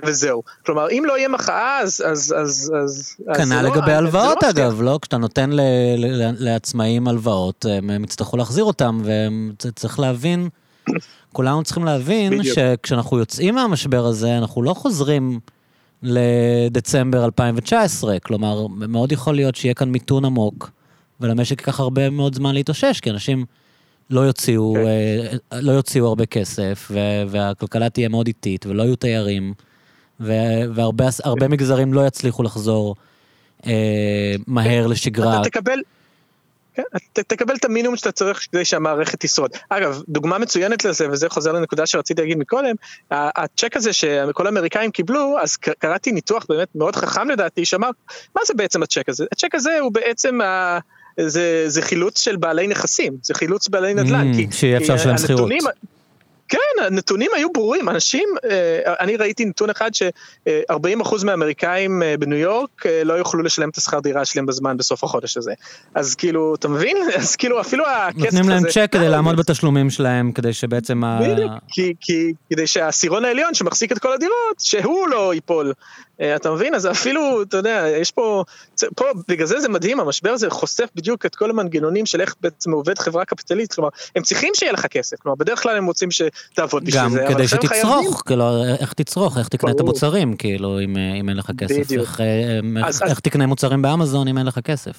וזהו. 0.05 0.43
כלומר, 0.65 0.89
אם 0.89 1.03
לא 1.07 1.17
יהיה 1.17 1.29
מחאה, 1.29 1.79
אז... 1.79 2.03
אז, 2.07 2.35
אז, 2.37 2.71
אז 2.83 3.15
כנ"ל 3.37 3.61
לא- 3.61 3.69
לגבי 3.69 3.91
לא 3.91 3.95
הלוואות 3.95 4.37
מפתיע. 4.43 4.49
אגב, 4.49 4.81
לא? 4.81 4.99
כשאתה 5.01 5.17
נותן 5.17 5.49
ל- 5.51 5.61
ל- 5.97 6.35
לעצמאים 6.39 7.07
הלוואות, 7.07 7.65
הם 7.89 8.03
יצטרכו 8.03 8.37
להחזיר 8.37 8.63
אותם, 8.63 9.01
וצריך 9.63 9.99
להבין, 9.99 10.49
כולנו 11.33 11.63
צריכים 11.63 11.85
להבין 11.85 12.37
בדיוק. 12.39 12.55
שכשאנחנו 12.55 13.19
יוצאים 13.19 13.55
מהמשבר 13.55 14.05
הזה, 14.05 14.37
אנחנו 14.37 14.63
לא 14.63 14.73
חוזרים 14.73 15.39
לדצמבר 16.03 17.25
2019, 17.25 18.19
כלומר, 18.19 18.67
מאוד 18.67 19.11
יכול 19.11 19.35
להיות 19.35 19.55
שיהיה 19.55 19.73
כאן 19.73 19.89
מיתון 19.89 20.25
עמוק, 20.25 20.71
ולמשק 21.21 21.59
ייקח 21.59 21.79
הרבה 21.79 22.09
מאוד 22.09 22.35
זמן 22.35 22.53
להתאושש, 22.53 22.99
כי 22.99 23.09
אנשים 23.09 23.45
לא 24.09 24.21
יוציאו, 24.21 24.73
כן. 24.73 24.85
אה, 25.53 25.61
לא 25.61 25.71
יוציאו 25.71 26.07
הרבה 26.07 26.25
כסף, 26.25 26.91
והכלכלה 27.27 27.89
תהיה 27.89 28.09
מאוד 28.09 28.27
איטית, 28.27 28.65
ולא 28.65 28.83
יהיו 28.83 28.95
תיירים, 28.95 29.53
והרבה 30.19 31.05
הרבה 31.23 31.47
מגזרים 31.47 31.93
לא 31.93 32.07
יצליחו 32.07 32.43
לחזור 32.43 32.95
אה, 33.65 34.35
מהר 34.47 34.87
לשגרה. 34.87 35.41
אתה 35.41 35.49
תקבל, 35.49 35.79
כן, 36.75 36.83
אתה 36.95 37.23
תקבל 37.23 37.55
את 37.55 37.65
המינימום 37.65 37.97
שאתה 37.97 38.11
צריך 38.11 38.47
כדי 38.51 38.65
שהמערכת 38.65 39.19
תשרוד. 39.19 39.51
אגב, 39.69 40.01
דוגמה 40.09 40.37
מצוינת 40.37 40.85
לזה, 40.85 41.09
וזה 41.11 41.29
חוזר 41.29 41.51
לנקודה 41.51 41.85
שרציתי 41.85 42.21
להגיד 42.21 42.37
מקודם, 42.37 42.75
הצ'ק 43.11 43.77
הזה 43.77 43.93
שכל 43.93 44.45
האמריקאים 44.45 44.91
קיבלו, 44.91 45.37
אז 45.41 45.57
קראתי 45.57 46.11
ניתוח 46.11 46.45
באמת 46.49 46.67
מאוד 46.75 46.95
חכם 46.95 47.29
לדעתי, 47.29 47.65
שאמר, 47.65 47.89
מה 48.35 48.41
זה 48.45 48.53
בעצם 48.53 48.83
הצ'ק 48.83 49.09
הזה? 49.09 49.25
הצ'ק 49.31 49.55
הזה 49.55 49.79
הוא 49.79 49.91
בעצם, 49.91 50.41
ה... 50.41 50.79
זה, 51.21 51.63
זה 51.67 51.81
חילוץ 51.81 52.21
של 52.21 52.35
בעלי 52.35 52.67
נכסים, 52.67 53.13
זה 53.23 53.33
חילוץ 53.33 53.67
בעלי 53.67 53.93
נדל"ן. 53.93 54.31
Mm, 54.31 54.55
שיהיה 54.55 54.77
אפשר 54.77 54.95
לשלם 54.95 55.17
שכירות. 55.17 55.51
כן, 56.47 56.83
הנתונים 56.85 57.31
היו 57.35 57.53
ברורים, 57.53 57.89
אנשים, 57.89 58.29
אה, 58.49 58.93
אני 58.99 59.17
ראיתי 59.17 59.45
נתון 59.45 59.69
אחד 59.69 59.93
ש-40% 59.93 61.25
מהאמריקאים 61.25 62.03
אה, 62.03 62.15
בניו 62.19 62.37
יורק 62.37 62.85
אה, 62.85 63.03
לא 63.03 63.13
יוכלו 63.13 63.43
לשלם 63.43 63.69
את 63.69 63.77
השכר 63.77 63.99
דירה 63.99 64.25
שלהם 64.25 64.45
בזמן 64.45 64.77
בסוף 64.77 65.03
החודש 65.03 65.37
הזה. 65.37 65.53
אז 65.95 66.15
כאילו, 66.15 66.55
אתה 66.55 66.67
מבין? 66.67 66.97
אז 67.19 67.35
כאילו 67.35 67.61
אפילו 67.61 67.87
הכסף 67.87 68.17
הזה... 68.17 68.25
נותנים 68.25 68.49
להם 68.49 68.63
צ'ק 68.69 68.87
כדי 68.91 69.09
לעמוד 69.09 69.37
בתשלומים 69.37 69.89
שלהם, 69.89 70.31
כדי 70.31 70.53
שבעצם 70.53 71.03
ה... 71.03 71.19
בדיוק, 71.21 71.51
כי, 71.67 71.93
כי, 72.01 72.33
כדי 72.49 72.67
שהעשירון 72.67 73.25
העליון 73.25 73.53
שמחזיק 73.53 73.91
את 73.91 73.99
כל 73.99 74.13
הדירות, 74.13 74.59
שהוא 74.59 75.07
לא 75.07 75.33
ייפול. 75.33 75.73
אה, 76.21 76.35
אתה 76.35 76.51
מבין? 76.51 76.75
אז 76.75 76.87
אפילו, 76.87 77.41
אתה 77.41 77.57
יודע, 77.57 77.85
יש 78.01 78.11
פה, 78.11 78.43
פה, 78.95 79.05
בגלל 79.27 79.47
זה 79.47 79.59
זה 79.59 79.69
מדהים, 79.69 79.99
המשבר 79.99 80.29
הזה 80.29 80.49
חושף 80.49 80.89
בדיוק 80.95 81.25
את 81.25 81.35
כל 81.35 81.49
המנגנונים 81.49 82.05
של 82.05 82.21
איך 82.21 82.35
בעצם 82.41 82.71
עובד 82.71 82.99
חברה 82.99 83.25
קפיטליסטית, 83.25 83.73
כלומר, 83.75 83.89
הם 84.15 84.23
צריכים 84.23 84.51
שיהיה 84.55 84.71
לך 84.71 84.85
כסף, 84.87 85.17
כלומר, 85.19 85.35
בדרך 85.35 85.63
כלל 85.63 85.77
הם 85.77 85.85
רוצים 85.85 86.09
שתעבוד 86.11 86.83
בשביל 86.85 87.01
גם 87.01 87.11
זה, 87.11 87.25
כדי 87.29 87.43
עכשיו 87.43 87.59
הם 87.61 87.67
חייבים- 87.67 87.91
שתצרוך, 87.91 88.23
כאילו, 88.25 88.45
איך 88.79 88.93
תצרוך, 88.93 89.37
איך 89.37 89.47
תקנה 89.47 89.71
את 89.71 89.75
ברור. 89.75 89.89
המוצרים, 89.89 90.35
כאילו, 90.35 90.79
אם 90.79 90.97
אם 90.97 91.29
אין 91.29 91.37
לך 91.37 91.51
כסף. 91.57 91.75
בדיוק. 91.79 92.01
איך, 92.05 92.21
אה, 92.21 92.59
אז- 92.87 93.01
איך- 93.01 93.09
איך 93.11 93.19
תקנה 93.19 93.45
מוצרים 93.45 93.81
באמזון 93.81 94.27
אם 94.27 94.37
אין 94.37 94.45
לך 94.45 94.59
כסף. 94.59 94.93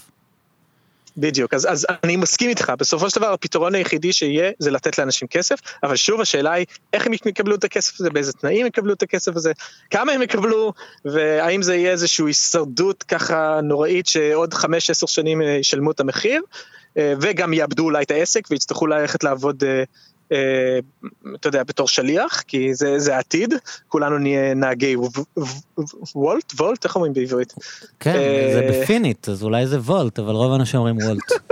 בדיוק, 1.17 1.55
אז, 1.55 1.67
אז 1.73 1.87
אני 2.05 2.17
מסכים 2.17 2.51
איתך, 2.51 2.73
בסופו 2.79 3.11
של 3.11 3.21
דבר 3.21 3.33
הפתרון 3.33 3.75
היחידי 3.75 4.13
שיהיה 4.13 4.51
זה 4.59 4.71
לתת 4.71 4.99
לאנשים 4.99 5.29
כסף, 5.29 5.57
אבל 5.83 5.97
שוב 5.97 6.21
השאלה 6.21 6.53
היא 6.53 6.67
איך 6.93 7.07
הם 7.07 7.13
יקבלו 7.13 7.55
את 7.55 7.65
הכסף 7.65 8.01
הזה, 8.01 8.11
באיזה 8.11 8.33
תנאים 8.33 8.67
יקבלו 8.67 8.93
את 8.93 9.03
הכסף 9.03 9.37
הזה, 9.37 9.53
כמה 9.91 10.13
הם 10.13 10.23
יקבלו, 10.23 10.73
והאם 11.05 11.63
זה 11.63 11.75
יהיה 11.75 11.91
איזושהי 11.91 12.27
הישרדות 12.27 13.03
ככה 13.03 13.61
נוראית 13.63 14.07
שעוד 14.07 14.55
5-10 14.55 14.67
שנים 15.07 15.43
אה, 15.43 15.47
ישלמו 15.47 15.91
את 15.91 16.01
המחיר, 16.01 16.43
אה, 16.99 17.15
וגם 17.21 17.53
יאבדו 17.53 17.85
אולי 17.85 18.03
את 18.03 18.11
העסק 18.11 18.47
ויצטרכו 18.51 18.87
ללכת 18.87 19.25
לעבוד, 19.25 19.65
אה, 19.65 19.85
אתה 21.35 21.49
יודע, 21.49 21.63
בתור 21.63 21.89
שליח, 21.89 22.41
כי 22.41 22.75
זה, 22.75 22.99
זה 22.99 23.17
העתיד, 23.17 23.55
כולנו 23.89 24.19
נהיה 24.19 24.55
נהגי 24.55 24.97
וולט, 26.15 26.53
וולט, 26.61 26.85
איך 26.85 26.97
אומרים 26.97 27.13
בעברית? 27.13 27.55
כן, 28.01 28.15
אה, 28.15 28.51
זה 28.53 28.83
בפינית, 28.83 29.29
אז 29.29 29.43
אולי 29.43 29.67
זה 29.67 29.79
וולט, 29.79 30.19
אבל 30.19 30.35
רוב 30.35 30.53
האנשים 30.53 30.81
אומרים 30.81 30.97
וולט. 30.97 31.33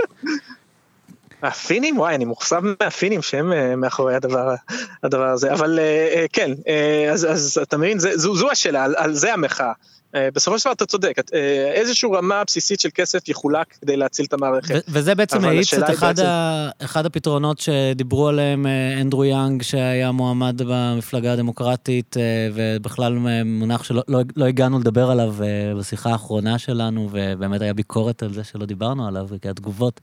הפינים? 1.45 1.97
וואי, 1.97 2.15
אני 2.15 2.25
מוחסב 2.25 2.61
מהפינים 2.81 3.21
שהם 3.21 3.53
אה, 3.53 3.75
מאחורי 3.75 4.15
הדבר, 4.15 4.55
הדבר 5.03 5.27
הזה, 5.27 5.53
אבל 5.53 5.79
אה, 5.79 6.09
אה, 6.15 6.25
כן, 6.33 6.51
אה, 6.67 7.09
אז, 7.11 7.25
אז 7.25 7.59
אתה 7.61 7.77
מבין, 7.77 7.99
זה, 7.99 8.17
זו, 8.17 8.35
זו 8.35 8.51
השאלה, 8.51 8.83
על, 8.83 8.95
על 8.97 9.13
זה 9.13 9.33
המחאה. 9.33 9.71
אה, 10.15 10.29
בסופו 10.33 10.59
של 10.59 10.65
דבר 10.65 10.73
אתה 10.73 10.85
צודק, 10.85 11.13
אה, 11.33 11.71
איזושהי 11.71 12.09
רמה 12.13 12.43
בסיסית 12.47 12.79
של 12.79 12.89
כסף 12.95 13.29
יחולק 13.29 13.67
כדי 13.81 13.97
להציל 13.97 14.25
את 14.25 14.33
המערכת. 14.33 14.83
וזה 14.87 15.15
בעצם 15.15 15.45
האיץ 15.45 15.73
את 15.73 15.89
אחד, 15.89 16.07
בעצם- 16.07 16.25
ה... 16.25 16.69
אחד 16.79 17.05
הפתרונות 17.05 17.59
שדיברו 17.59 18.27
עליהם 18.27 18.65
אה, 18.67 19.01
אנדרו 19.01 19.25
יאנג, 19.25 19.61
שהיה 19.61 20.11
מועמד 20.11 20.61
במפלגה 20.67 21.33
הדמוקרטית, 21.33 22.17
ובכלל 22.53 23.17
מונח 23.45 23.83
שלא 23.83 24.01
לא, 24.07 24.19
לא 24.35 24.45
הגענו 24.45 24.79
לדבר 24.79 25.11
עליו 25.11 25.35
בשיחה 25.79 26.09
האחרונה 26.11 26.57
שלנו, 26.57 27.09
ובאמת 27.11 27.61
היה 27.61 27.73
ביקורת 27.73 28.23
על 28.23 28.33
זה 28.33 28.43
שלא 28.43 28.65
דיברנו 28.65 29.07
עליו, 29.07 29.27
כי 29.41 29.49
התגובות, 29.49 30.01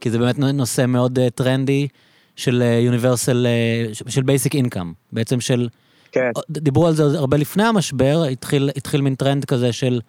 כי 0.00 0.10
זה 0.10 0.18
באמת 0.18 0.38
נושא 0.38 0.86
מאוד 0.86 1.18
טרנדי 1.34 1.88
של 2.36 2.62
universal, 2.80 3.46
של 4.08 4.22
basic 4.22 4.54
income, 4.54 4.92
בעצם 5.12 5.40
של... 5.40 5.68
כן, 6.14 6.30
דיברו 6.50 6.86
על 6.86 6.94
זה 6.94 7.04
הרבה 7.18 7.36
לפני 7.36 7.62
המשבר, 7.62 8.24
התחיל, 8.24 8.70
התחיל 8.76 9.00
מין 9.00 9.14
טרנד 9.14 9.44
כזה 9.44 9.72
של 9.72 10.00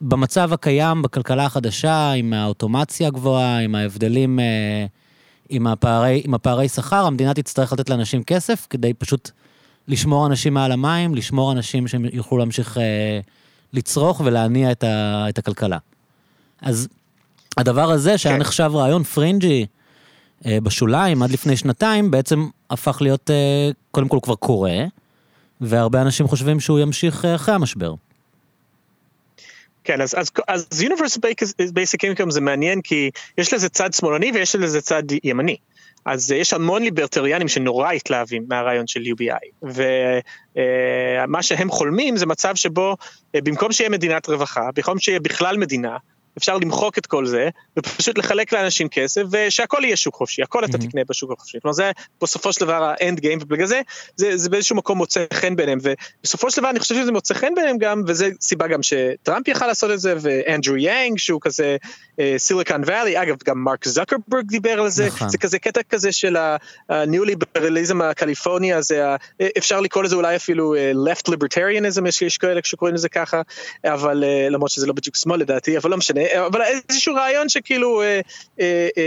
במצב 0.00 0.52
הקיים, 0.52 1.02
בכלכלה 1.02 1.44
החדשה, 1.44 2.12
עם 2.12 2.32
האוטומציה 2.32 3.06
הגבוהה, 3.06 3.58
עם 3.58 3.74
ההבדלים, 3.74 4.40
אה, 4.40 4.86
עם 5.48 5.66
הפערי, 5.66 6.22
עם 6.24 6.34
הפערי 6.34 6.68
שכר, 6.68 7.06
המדינה 7.06 7.34
תצטרך 7.34 7.72
לתת 7.72 7.90
לאנשים 7.90 8.22
כסף 8.22 8.66
כדי 8.70 8.94
פשוט 8.94 9.30
לשמור 9.88 10.26
אנשים 10.26 10.54
מעל 10.54 10.72
המים, 10.72 11.14
לשמור 11.14 11.52
אנשים 11.52 11.88
שהם 11.88 12.04
יוכלו 12.12 12.38
להמשיך 12.38 12.78
אה, 12.78 13.20
לצרוך 13.72 14.22
ולהניע 14.24 14.72
את, 14.72 14.84
ה, 14.84 15.26
את 15.28 15.38
הכלכלה. 15.38 15.78
אז 16.62 16.88
הדבר 17.56 17.90
הזה, 17.90 18.18
שהיה 18.18 18.34
כן. 18.34 18.40
נחשב 18.40 18.70
רעיון 18.74 19.02
פרינג'י 19.02 19.66
אה, 20.46 20.58
בשוליים 20.62 21.22
עד 21.22 21.30
לפני 21.30 21.56
שנתיים, 21.56 22.10
בעצם 22.10 22.48
הפך 22.70 22.98
להיות, 23.00 23.30
אה, 23.30 23.70
קודם 23.90 24.08
כל 24.08 24.18
כבר 24.22 24.34
קורה, 24.34 24.76
והרבה 25.60 26.02
אנשים 26.02 26.28
חושבים 26.28 26.60
שהוא 26.60 26.78
ימשיך 26.78 27.24
אה, 27.24 27.34
אחרי 27.34 27.54
המשבר. 27.54 27.94
כן, 29.84 30.00
אז, 30.00 30.14
אז, 30.18 30.30
אז 30.48 30.66
Universal 30.80 31.20
Basic 31.58 32.12
Income 32.12 32.30
זה 32.30 32.40
מעניין 32.40 32.80
כי 32.80 33.10
יש 33.38 33.52
לזה 33.52 33.68
צד 33.68 33.92
שמאלני 33.92 34.30
ויש 34.34 34.56
לזה 34.56 34.80
צד 34.80 35.02
ימני. 35.24 35.56
אז 36.04 36.32
אה, 36.32 36.36
יש 36.36 36.52
המון 36.52 36.82
ליברטריאנים 36.82 37.48
שנורא 37.48 37.92
התלהבים 37.92 38.44
מהרעיון 38.48 38.86
של 38.86 39.00
UBI, 39.00 39.68
ומה 41.26 41.42
שהם 41.42 41.70
חולמים 41.70 42.16
זה 42.16 42.26
מצב 42.26 42.54
שבו 42.54 42.96
אה, 43.34 43.40
במקום 43.40 43.72
שיהיה 43.72 43.90
מדינת 43.90 44.28
רווחה, 44.28 44.68
במקום 44.74 44.98
שיהיה 44.98 45.20
בכלל 45.20 45.56
מדינה, 45.56 45.96
אפשר 46.38 46.56
למחוק 46.56 46.98
את 46.98 47.06
כל 47.06 47.26
זה, 47.26 47.48
ופשוט 47.78 48.18
לחלק 48.18 48.52
לאנשים 48.52 48.88
כסף, 48.88 49.22
ושהכל 49.30 49.84
יהיה 49.84 49.96
שוק 49.96 50.14
חופשי, 50.14 50.42
הכל 50.42 50.64
אתה 50.64 50.78
Mhm. 50.78 50.86
תקנה 50.88 51.00
בשוק 51.08 51.32
החופשי. 51.32 51.58
כלומר 51.62 51.72
זה 51.72 51.90
בסופו 52.22 52.52
של 52.52 52.60
דבר 52.60 52.92
האנד 52.98 53.20
גיים, 53.20 53.38
ובגלל 53.42 53.66
זה, 53.66 53.80
זה, 54.16 54.36
זה 54.36 54.50
באיזשהו 54.50 54.76
מקום 54.76 54.98
מוצא 54.98 55.24
חן 55.34 55.56
ביניהם, 55.56 55.78
ובסופו 55.82 56.50
של 56.50 56.60
דבר 56.60 56.70
אני 56.70 56.80
חושב 56.80 56.94
שזה 56.94 57.12
מוצא 57.12 57.34
חן 57.34 57.54
ביניהם 57.54 57.78
גם, 57.78 58.02
וזה 58.06 58.28
סיבה 58.40 58.66
גם 58.68 58.80
שטראמפ 58.82 59.48
יכל 59.48 59.66
לעשות 59.66 59.90
את 59.90 60.00
זה, 60.00 60.14
ואנדרו 60.20 60.76
יאנג, 60.76 61.18
שהוא 61.18 61.40
כזה 61.40 61.76
סיליקון 62.36 62.82
ואלי, 62.86 63.22
אגב 63.22 63.36
גם 63.44 63.58
מרק 63.58 63.88
זקרברג 63.88 64.46
דיבר 64.48 64.80
על 64.80 64.88
זה, 64.88 65.06
נכון. 65.06 65.28
זה 65.28 65.38
כזה 65.38 65.58
קטע 65.58 65.80
כזה 65.82 66.12
של 66.12 66.36
הניאו-ליברליזם 66.88 68.00
הקליפורני 68.02 68.72
הזה, 68.72 69.08
ה- 69.08 69.16
אפשר 69.58 69.80
לקרוא 69.80 70.04
לזה 70.04 70.16
אולי 70.16 70.36
אפילו 70.36 70.74
אה, 70.74 70.92
left 70.92 71.30
libertarianism, 71.30 72.08
יש, 72.22 72.38
כאלה 72.38 72.60
שקוראים 72.64 72.94
לזה 72.94 73.08
ככה, 73.08 73.42
אבל 73.84 74.24
אה, 74.24 74.48
למרות 74.50 74.70
שזה 74.70 74.86
לא 74.86 74.92
בדיוק 74.92 75.16
שמאל 75.16 75.40
לדעתי, 75.40 75.78
אבל 75.78 75.90
לא 75.90 75.96
משנה, 75.96 76.20
אבל 76.46 76.60
איזשהו 76.88 77.14
רעיון 77.14 77.48
שכאילו 77.48 78.02
אה, 78.02 78.06
אה, 78.06 78.20
אה, 78.60 79.02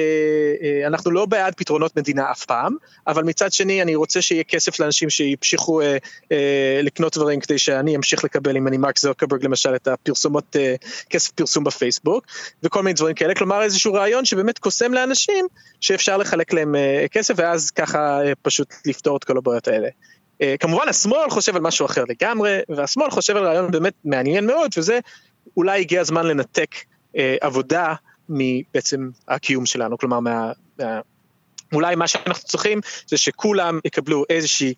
אה, 0.63 0.87
אנחנו 0.87 1.11
לא 1.11 1.25
בעד 1.25 1.53
פתרונות 1.57 1.97
מדינה 1.97 2.31
אף 2.31 2.45
פעם, 2.45 2.75
אבל 3.07 3.23
מצד 3.23 3.51
שני 3.53 3.81
אני 3.81 3.95
רוצה 3.95 4.21
שיהיה 4.21 4.43
כסף 4.43 4.79
לאנשים 4.79 5.09
שימשיכו 5.09 5.81
אה, 5.81 5.97
אה, 6.31 6.79
לקנות 6.83 7.17
דברים 7.17 7.39
כדי 7.39 7.57
שאני 7.57 7.95
אמשיך 7.95 8.23
לקבל, 8.23 8.57
אם 8.57 8.67
אני 8.67 8.77
מרק 8.77 8.99
זוקרברג 8.99 9.45
למשל, 9.45 9.75
את 9.75 9.87
הפרסומות, 9.87 10.55
אה, 10.55 10.75
כסף 11.09 11.31
פרסום 11.31 11.63
בפייסבוק, 11.63 12.25
וכל 12.63 12.83
מיני 12.83 12.93
דברים 13.01 13.15
כאלה, 13.15 13.35
כלומר 13.35 13.61
איזשהו 13.61 13.93
רעיון 13.93 14.25
שבאמת 14.25 14.59
קוסם 14.59 14.93
לאנשים 14.93 15.47
שאפשר 15.81 16.17
לחלק 16.17 16.53
להם 16.53 16.75
אה, 16.75 17.05
כסף 17.11 17.33
ואז 17.37 17.71
ככה 17.71 18.21
אה, 18.25 18.33
פשוט 18.41 18.73
לפתור 18.85 19.17
את 19.17 19.23
כל 19.23 19.37
הבעיות 19.37 19.67
האלה. 19.67 19.87
אה, 20.41 20.55
כמובן 20.59 20.89
השמאל 20.89 21.29
חושב 21.29 21.55
על 21.55 21.61
משהו 21.61 21.85
אחר 21.85 22.03
לגמרי, 22.09 22.59
והשמאל 22.69 23.09
חושב 23.09 23.37
על 23.37 23.45
רעיון 23.45 23.71
באמת 23.71 23.93
מעניין 24.05 24.45
מאוד, 24.45 24.71
וזה 24.77 24.99
אולי 25.57 25.81
הגיע 25.81 26.01
הזמן 26.01 26.25
לנתק 26.25 26.75
עבודה 27.41 27.93
מבעצם 28.29 29.09
הקיום 29.27 29.65
שלנו, 29.65 29.97
כלומר 29.97 30.19
מה, 30.19 30.51
מה, 30.79 30.99
אולי 31.73 31.95
מה 31.95 32.07
שאנחנו 32.07 32.47
צריכים 32.47 32.79
זה 33.07 33.17
שכולם 33.17 33.79
יקבלו 33.85 34.23
איזושהי 34.29 34.73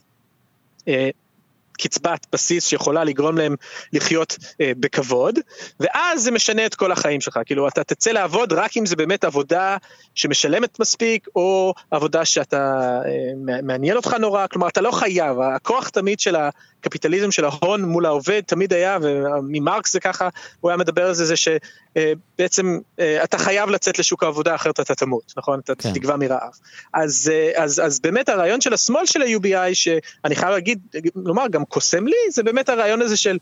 קצבת 1.78 2.28
בסיס 2.32 2.66
שיכולה 2.66 3.04
לגרום 3.04 3.38
להם 3.38 3.56
לחיות 3.94 4.38
אה, 4.62 4.72
בכבוד, 4.80 5.40
ואז 5.80 6.24
זה 6.24 6.32
משנה 6.32 6.66
את 6.66 6.76
כל 6.76 6.92
החיים 6.92 7.22
שלך, 7.22 7.40
כאילו 7.46 7.68
אתה 7.68 7.84
תצא 7.84 8.12
לעבוד 8.12 8.54
רק 8.54 8.78
אם 8.78 8.86
זה 8.86 8.96
באמת 8.96 9.24
עבודה 9.24 9.78
שמשלמת 10.16 10.80
מספיק, 10.80 11.28
או 11.36 11.74
עבודה 11.92 12.26
שאתה, 12.26 13.00
אה, 13.06 13.62
מעניין 13.64 13.96
אותך 13.96 14.14
נורא, 14.14 14.48
כלומר 14.48 14.68
אתה 14.68 14.82
לא 14.82 14.92
חייב, 14.92 15.40
הכוח 15.40 15.90
תמיד 15.90 16.20
של 16.20 16.36
הקפיטליזם 16.84 17.32
של 17.32 17.46
ההון 17.46 17.82
מול 17.82 18.06
העובד 18.06 18.42
תמיד 18.46 18.74
היה, 18.74 18.98
וממרקס 19.02 19.94
זה 19.94 20.00
ככה, 20.00 20.30
הוא 20.62 20.72
היה 20.72 20.78
מדבר 20.78 21.08
על 21.08 21.14
זה, 21.14 21.26
זה 21.26 21.36
שבעצם 21.36 22.80
אה, 23.00 23.06
אה, 23.06 23.24
אתה 23.24 23.38
חייב 23.38 23.70
לצאת 23.70 24.00
לשוק 24.00 24.24
העבודה 24.24 24.56
אחרת 24.56 24.80
אתה 24.80 24.96
תמות, 24.96 25.34
נכון? 25.38 25.60
אתה 25.60 25.76
כן. 25.76 25.94
תגווע 25.94 26.18
מרעב. 26.18 26.52
אז, 26.94 27.32
אה, 27.34 27.64
אז, 27.64 27.82
אז 27.86 28.00
באמת 28.00 28.30
הרעיון 28.30 28.62
של 28.62 28.74
השמאל 28.74 29.06
של 29.06 29.22
ה-UBI, 29.22 29.74
שאני 29.74 30.36
חייב 30.36 30.52
להגיד, 30.52 30.80
לומר, 31.16 31.48
גם 31.48 31.66
קוסם 31.66 32.08
לי, 32.08 32.16
זה 32.30 32.44
באמת 32.44 32.70
הרעיון 32.70 33.02
הזה 33.02 33.18
של 33.18 33.38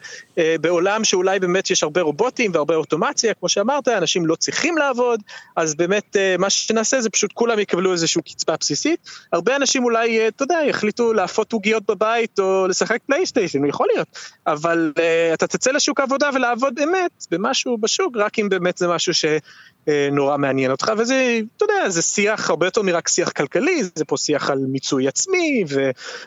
בעולם 0.62 1.04
שאולי 1.04 1.40
באמת 1.40 1.72
יש 1.72 1.84
הרבה 1.84 2.02
רובוטים 2.02 2.52
והרבה 2.54 2.76
אוטומציה, 2.76 3.34
כמו 3.34 3.50
שאמרת, 3.50 3.88
אנשים 3.88 4.26
לא 4.26 4.36
צריכים 4.36 4.78
לעבוד, 4.78 5.22
אז 5.56 5.76
באמת 5.76 6.16
מה 6.40 6.50
שנעשה 6.50 7.02
זה 7.02 7.10
פשוט 7.10 7.32
כולם 7.34 7.60
יקבלו 7.60 7.92
איזושהי 7.92 8.22
קצבה 8.22 8.56
בסיסית. 8.60 9.00
הרבה 9.34 9.56
אנשים 9.56 9.84
אולי, 9.84 10.28
אתה 10.28 10.44
יודע, 10.44 10.60
יחליטו 10.68 11.14
להפות 11.14 11.54
עוגיות 11.54 11.84
בבית 11.86 12.40
או 12.40 12.68
לשחק 12.68 13.00
פלייסטיישן, 13.32 13.66
יכול 13.66 13.88
להיות, 13.94 14.08
אבל 14.48 14.94
אתה 15.34 15.48
תצא 15.48 15.72
לשוק 15.72 16.00
העבודה 16.00 16.30
ולעבוד 16.34 16.80
אמת 16.80 17.26
במשהו 17.32 17.78
בשוק, 17.78 18.18
רק 18.18 18.40
אם 18.40 18.50
באמת 18.50 18.78
זה 18.78 18.88
משהו 18.88 19.14
שנורא 19.14 20.38
מעניין 20.38 20.72
אותך, 20.72 20.92
וזה, 20.98 21.40
אתה 21.58 21.66
יודע, 21.66 21.90
זה 21.90 22.02
שיח 22.02 22.50
הרבה 22.50 22.68
יותר 22.68 22.82
מרק 22.82 23.08
שיח 23.08 23.32
כלכלי, 23.32 23.84
זה 23.96 24.06
פה 24.06 24.18
שיח 24.18 24.50
על 24.50 24.60
מיצוי 24.60 25.08
עצמי, 25.08 25.64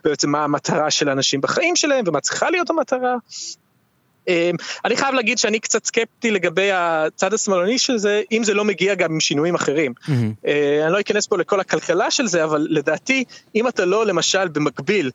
ובעצם 0.04 0.30
מה 0.30 0.44
המטרה 0.44 0.90
של 0.90 1.08
אנשים 1.08 1.40
בחיים 1.40 1.76
שלהם, 1.76 2.04
ומה 2.08 2.20
צריכה 2.20 2.50
להיות 2.50 2.70
המטרה. 2.70 3.16
אמ, 4.28 4.56
אני 4.84 4.96
חייב 4.96 5.14
להגיד 5.14 5.38
שאני 5.38 5.60
קצת 5.60 5.84
סקפטי 5.84 6.30
לגבי 6.30 6.68
הצד 6.72 7.34
השמאלני 7.34 7.78
של 7.78 7.98
זה, 7.98 8.22
אם 8.32 8.44
זה 8.44 8.54
לא 8.54 8.64
מגיע 8.64 8.94
גם 8.94 9.12
עם 9.12 9.20
שינויים 9.20 9.54
אחרים. 9.54 9.92
Mm-hmm. 9.98 10.48
אני 10.84 10.92
לא 10.92 11.00
אכנס 11.00 11.26
פה 11.26 11.38
לכל 11.38 11.60
הכלכלה 11.60 12.10
של 12.10 12.26
זה, 12.26 12.44
אבל 12.44 12.66
לדעתי, 12.70 13.24
אם 13.54 13.68
אתה 13.68 13.84
לא 13.84 14.06
למשל 14.06 14.48
במקביל 14.48 15.10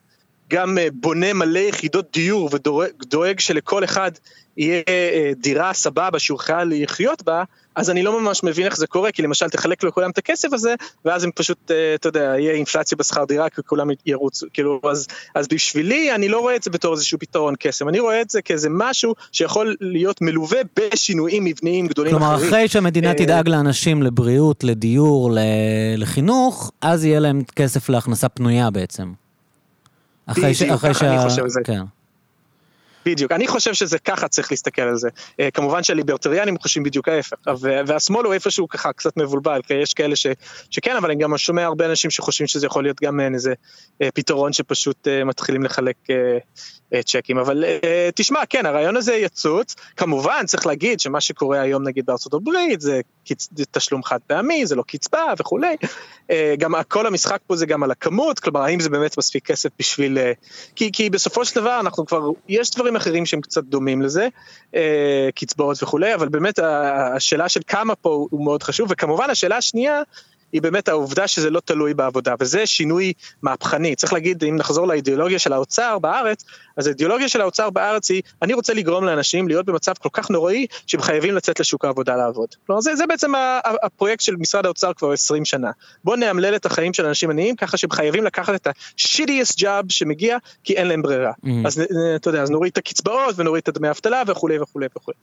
גם 0.50 0.78
אה, 0.78 0.88
בונה 0.92 1.32
מלא 1.32 1.58
יחידות 1.58 2.06
דיור 2.12 2.50
ודואג 2.52 3.40
שלכל 3.40 3.84
אחד 3.84 4.10
יהיה 4.56 4.82
אה, 4.88 5.32
דירה 5.36 5.72
סבבה 5.72 6.18
שהוא 6.18 6.38
חייל 6.38 6.68
לחיות 6.82 7.22
בה, 7.22 7.44
אז 7.74 7.90
אני 7.90 8.02
לא 8.02 8.20
ממש 8.20 8.44
מבין 8.44 8.66
איך 8.66 8.76
זה 8.76 8.86
קורה, 8.86 9.12
כי 9.12 9.22
למשל 9.22 9.48
תחלק 9.48 9.84
לכולם 9.84 10.10
את 10.10 10.18
הכסף 10.18 10.52
הזה, 10.52 10.74
ואז 11.04 11.24
הם 11.24 11.30
פשוט, 11.34 11.70
אה, 11.70 11.94
אתה 11.94 12.08
יודע, 12.08 12.20
יהיה 12.20 12.52
אינפלציה 12.52 12.98
בשכר 12.98 13.24
דירה, 13.24 13.48
כי 13.48 13.62
כולם 13.66 13.88
ירוצו, 14.06 14.46
כאילו, 14.52 14.80
אז, 14.90 15.06
אז 15.34 15.48
בשבילי, 15.48 16.14
אני 16.14 16.28
לא 16.28 16.40
רואה 16.40 16.56
את 16.56 16.62
זה 16.62 16.70
בתור 16.70 16.94
איזשהו 16.94 17.18
פתרון 17.18 17.54
קסם, 17.58 17.88
אני 17.88 18.00
רואה 18.00 18.20
את 18.20 18.30
זה 18.30 18.42
כאיזה 18.42 18.68
משהו 18.70 19.14
שיכול 19.32 19.76
להיות 19.80 20.20
מלווה 20.20 20.60
בשינויים 20.78 21.44
מבניים 21.44 21.86
גדולים 21.86 22.12
כלומר, 22.12 22.26
אחרים. 22.26 22.40
כלומר, 22.40 22.56
אחרי 22.56 22.68
שהמדינה 22.68 23.14
תדאג 23.14 23.48
לאנשים 23.48 24.02
לבריאות, 24.02 24.64
לדיור, 24.64 25.30
לחינוך, 25.96 26.72
אז 26.80 27.04
יהיה 27.04 27.20
להם 27.20 27.42
כסף 27.56 27.88
להכנסה 27.88 28.28
פנויה 28.28 28.70
בעצם. 28.70 29.12
אחרי 30.30 30.54
ש... 30.54 30.62
אחרי 30.62 30.94
שה... 30.94 31.10
אני 31.10 31.28
חושב 31.28 31.42
שזה. 31.46 31.60
כן. 31.64 31.82
בדיוק, 33.06 33.32
אני 33.32 33.46
חושב 33.46 33.74
שזה 33.74 33.98
ככה 33.98 34.28
צריך 34.28 34.50
להסתכל 34.50 34.82
על 34.82 34.96
זה. 34.96 35.08
Uh, 35.08 35.44
כמובן 35.54 35.82
שהליברטריאנים 35.82 36.58
חושבים 36.58 36.82
בדיוק 36.82 37.08
ההפך, 37.08 37.36
והשמאל 37.86 38.24
הוא 38.24 38.34
איפשהו 38.34 38.68
ככה 38.68 38.92
קצת 38.92 39.16
מבולבל, 39.16 39.60
כי 39.66 39.74
יש 39.74 39.94
כאלה 39.94 40.16
ש, 40.16 40.26
שכן, 40.70 40.96
אבל 40.96 41.10
אני 41.10 41.20
גם 41.20 41.38
שומע 41.38 41.64
הרבה 41.64 41.86
אנשים 41.86 42.10
שחושבים 42.10 42.46
שזה 42.46 42.66
יכול 42.66 42.82
להיות 42.82 43.00
גם 43.02 43.20
איזה 43.20 43.52
uh, 43.52 44.06
פתרון 44.14 44.52
שפשוט 44.52 45.06
uh, 45.06 45.24
מתחילים 45.24 45.62
לחלק 45.62 45.96
uh, 46.06 46.12
צ'קים, 47.04 47.38
אבל 47.38 47.64
uh, 47.64 47.84
תשמע, 48.14 48.40
כן, 48.50 48.66
הרעיון 48.66 48.96
הזה 48.96 49.14
יצוץ, 49.14 49.74
כמובן 49.96 50.46
צריך 50.46 50.66
להגיד 50.66 51.00
שמה 51.00 51.20
שקורה 51.20 51.60
היום 51.60 51.82
נגיד 51.82 52.06
בארצות 52.06 52.34
הברית 52.34 52.80
זה. 52.80 53.00
תשלום 53.70 54.04
חד 54.04 54.18
פעמי, 54.26 54.66
זה 54.66 54.76
לא 54.76 54.82
קצבה 54.86 55.24
וכולי, 55.38 55.76
uh, 55.82 56.34
גם 56.58 56.74
כל 56.88 57.06
המשחק 57.06 57.38
פה 57.46 57.56
זה 57.56 57.66
גם 57.66 57.82
על 57.82 57.90
הכמות, 57.90 58.40
כלומר 58.40 58.60
האם 58.60 58.80
זה 58.80 58.88
באמת 58.88 59.18
מספיק 59.18 59.46
כסף 59.46 59.68
בשביל, 59.78 60.18
כי, 60.76 60.92
כי 60.92 61.10
בסופו 61.10 61.44
של 61.44 61.60
דבר 61.60 61.80
אנחנו 61.80 62.06
כבר, 62.06 62.20
יש 62.48 62.70
דברים 62.70 62.96
אחרים 62.96 63.26
שהם 63.26 63.40
קצת 63.40 63.64
דומים 63.64 64.02
לזה, 64.02 64.28
אה, 64.74 65.28
קצבאות 65.34 65.82
וכולי, 65.82 66.14
אבל 66.14 66.28
באמת 66.28 66.58
השאלה 67.16 67.48
של 67.48 67.60
כמה 67.66 67.94
פה 67.94 68.26
הוא 68.30 68.44
מאוד 68.44 68.62
חשוב, 68.62 68.88
וכמובן 68.90 69.30
השאלה 69.30 69.56
השנייה, 69.56 70.02
היא 70.52 70.62
באמת 70.62 70.88
העובדה 70.88 71.28
שזה 71.28 71.50
לא 71.50 71.60
תלוי 71.60 71.94
בעבודה, 71.94 72.34
וזה 72.40 72.66
שינוי 72.66 73.12
מהפכני. 73.42 73.96
צריך 73.96 74.12
להגיד, 74.12 74.44
אם 74.44 74.56
נחזור 74.56 74.88
לאידיאולוגיה 74.88 75.38
של 75.38 75.52
האוצר 75.52 75.98
בארץ, 75.98 76.44
אז 76.76 76.86
האידיאולוגיה 76.86 77.28
של 77.28 77.40
האוצר 77.40 77.70
בארץ 77.70 78.10
היא, 78.10 78.22
אני 78.42 78.54
רוצה 78.54 78.74
לגרום 78.74 79.04
לאנשים 79.04 79.48
להיות 79.48 79.66
במצב 79.66 79.92
כל 79.98 80.08
כך 80.12 80.30
נוראי, 80.30 80.66
שהם 80.86 81.02
חייבים 81.02 81.34
לצאת 81.34 81.60
לשוק 81.60 81.84
העבודה 81.84 82.16
לעבוד. 82.16 82.48
כלומר, 82.66 82.80
זה, 82.80 82.96
זה 82.96 83.06
בעצם 83.06 83.32
הפרויקט 83.82 84.22
של 84.22 84.36
משרד 84.36 84.66
האוצר 84.66 84.92
כבר 84.92 85.12
20 85.12 85.44
שנה. 85.44 85.70
בוא 86.04 86.16
נאמלל 86.16 86.56
את 86.56 86.66
החיים 86.66 86.92
של 86.92 87.06
אנשים 87.06 87.30
עניים, 87.30 87.56
ככה 87.56 87.76
שהם 87.76 87.90
חייבים 87.90 88.24
לקחת 88.24 88.54
את 88.54 88.66
ה-shittiest 88.66 89.60
job 89.60 89.84
שמגיע, 89.88 90.36
כי 90.64 90.76
אין 90.76 90.86
להם 90.86 91.02
ברירה. 91.02 91.32
Mm. 91.44 91.48
אז 91.66 91.82
אתה 92.16 92.28
יודע, 92.28 92.42
אז 92.42 92.50
נוריד 92.50 92.72
את 92.72 92.78
הקצבאות 92.78 93.34
ונוריד 93.38 93.62
את 93.68 93.78
דמי 93.78 93.88
האבטלה 93.88 94.22
וכולי 94.26 94.58
וכולי 94.58 94.86
וכולי. 94.96 95.16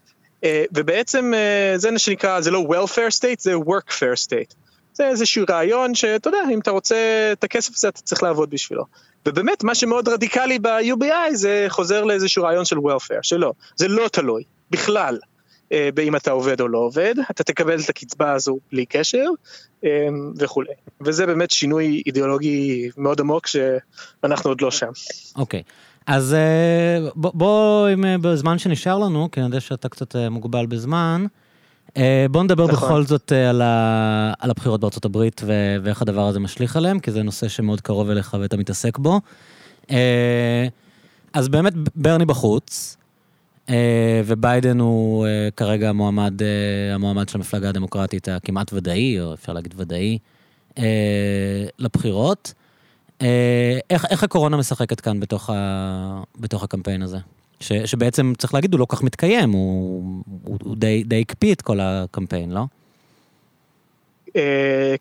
אה, 0.43 0.63
ובעצם 0.71 1.33
אה, 1.33 1.77
זה 1.77 1.91
מה 1.91 1.99
שנקרא, 1.99 2.41
זה 2.41 2.51
לא 2.51 2.67
welfare 2.69 3.17
state, 3.19 3.39
זה 3.39 3.53
workfare 3.55 4.25
state. 4.27 4.66
זה 4.97 5.07
איזשהו 5.07 5.45
רעיון 5.49 5.95
שאתה 5.95 6.27
יודע, 6.27 6.37
אם 6.53 6.59
אתה 6.59 6.71
רוצה 6.71 6.95
את 7.31 7.43
הכסף 7.43 7.75
הזה, 7.75 7.89
אתה 7.89 8.01
צריך 8.01 8.23
לעבוד 8.23 8.49
בשבילו. 8.49 8.83
ובאמת, 9.25 9.63
מה 9.63 9.75
שמאוד 9.75 10.09
רדיקלי 10.09 10.59
ב-UBI 10.59 11.33
זה 11.33 11.65
חוזר 11.69 12.03
לאיזשהו 12.03 12.43
רעיון 12.43 12.65
של 12.65 12.77
welfare, 12.77 13.21
שלא, 13.21 13.53
זה 13.75 13.87
לא 13.87 14.07
תלוי, 14.07 14.43
בכלל, 14.71 15.19
אה, 15.71 15.89
באם 15.93 16.15
אתה 16.15 16.31
עובד 16.31 16.61
או 16.61 16.67
לא 16.67 16.77
עובד, 16.77 17.15
אתה 17.31 17.43
תקבל 17.43 17.79
את 17.79 17.89
הקצבה 17.89 18.31
הזו 18.31 18.57
בלי 18.71 18.85
קשר 18.85 19.25
אה, 19.83 20.07
וכולי. 20.37 20.73
וזה 21.01 21.25
באמת 21.25 21.51
שינוי 21.51 22.03
אידיאולוגי 22.05 22.89
מאוד 22.97 23.19
עמוק 23.19 23.47
שאנחנו 23.47 24.49
עוד 24.49 24.61
לא 24.61 24.71
שם. 24.71 24.91
אוקיי. 25.35 25.63
Okay. 25.67 25.71
אז 26.07 26.33
אה, 26.33 27.09
בוא, 27.15 27.31
בוא, 27.33 27.87
בזמן 28.21 28.59
שנשאר 28.59 28.97
לנו, 28.97 29.29
כי 29.31 29.39
אני 29.39 29.47
יודע 29.47 29.59
שאתה 29.59 29.89
קצת 29.89 30.15
מוגבל 30.15 30.65
בזמן, 30.65 31.25
אה, 31.97 32.25
בוא 32.31 32.43
נדבר 32.43 32.67
נכון. 32.67 32.75
בכל 32.75 33.03
זאת 33.03 33.33
אה, 33.33 33.49
על, 33.49 33.61
ה... 33.61 34.33
על 34.39 34.49
הבחירות 34.49 34.81
בארצות 34.81 35.05
הברית 35.05 35.41
ו... 35.45 35.75
ואיך 35.83 36.01
הדבר 36.01 36.27
הזה 36.27 36.39
משליך 36.39 36.75
עליהם, 36.75 36.99
כי 36.99 37.11
זה 37.11 37.23
נושא 37.23 37.47
שמאוד 37.47 37.81
קרוב 37.81 38.09
אליך 38.09 38.37
ואתה 38.39 38.57
מתעסק 38.57 38.97
בו. 38.97 39.21
אה, 39.91 40.67
אז 41.33 41.49
באמת, 41.49 41.73
ברני 41.95 42.25
בחוץ, 42.25 42.97
וביידן 44.25 44.79
הוא 44.79 45.27
כרגע 45.55 45.89
המועמד, 45.89 46.41
המועמד 46.93 47.29
של 47.29 47.37
המפלגה 47.37 47.69
הדמוקרטית 47.69 48.27
הכמעט 48.27 48.73
ודאי, 48.73 49.21
או 49.21 49.33
אפשר 49.33 49.53
להגיד 49.53 49.73
ודאי, 49.77 50.17
לבחירות. 51.79 52.53
איך, 53.89 54.05
איך 54.09 54.23
הקורונה 54.23 54.57
משחקת 54.57 55.01
כאן 55.01 55.19
בתוך, 55.19 55.49
ה... 55.49 56.21
בתוך 56.39 56.63
הקמפיין 56.63 57.01
הזה? 57.01 57.17
ש, 57.59 57.73
שבעצם, 57.73 58.33
צריך 58.37 58.53
להגיד, 58.53 58.73
הוא 58.73 58.79
לא 58.79 58.85
כל 58.85 58.95
כך 58.95 59.03
מתקיים, 59.03 59.51
הוא, 59.51 60.03
הוא, 60.43 60.57
הוא 60.63 60.75
די, 60.75 61.03
די 61.03 61.21
הקפיא 61.21 61.53
את 61.53 61.61
כל 61.61 61.79
הקמפיין, 61.81 62.51
לא? 62.51 62.61
Uh, 64.27 64.39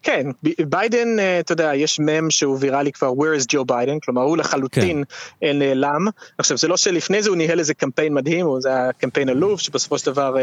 כן, 0.03 0.27
ביידן, 0.69 1.19
uh, 1.19 1.41
אתה 1.41 1.53
יודע, 1.53 1.75
יש 1.75 2.01
מם 2.01 2.31
שהוא 2.31 2.57
ויראלי 2.61 2.93
כבר, 2.93 3.13
where 3.13 3.41
is 3.41 3.45
Joe 3.45 3.65
Biden, 3.73 3.99
כלומר 4.05 4.23
הוא 4.23 4.37
לחלוטין 4.37 5.05
כן. 5.41 5.59
נעלם. 5.59 6.07
עכשיו 6.39 6.57
זה 6.57 6.69
לא 6.69 6.77
שלפני 6.77 7.23
זה 7.23 7.29
הוא 7.29 7.37
ניהל 7.37 7.59
איזה 7.59 7.75
קמפיין 7.75 8.15
מדהים, 8.15 8.47
זה 8.59 8.69
היה 8.69 8.93
קמפיין 8.93 9.29
עלוב, 9.29 9.61
שבסופו 9.61 9.99
של 9.99 10.07
דבר 10.07 10.37
uh, 10.37 10.39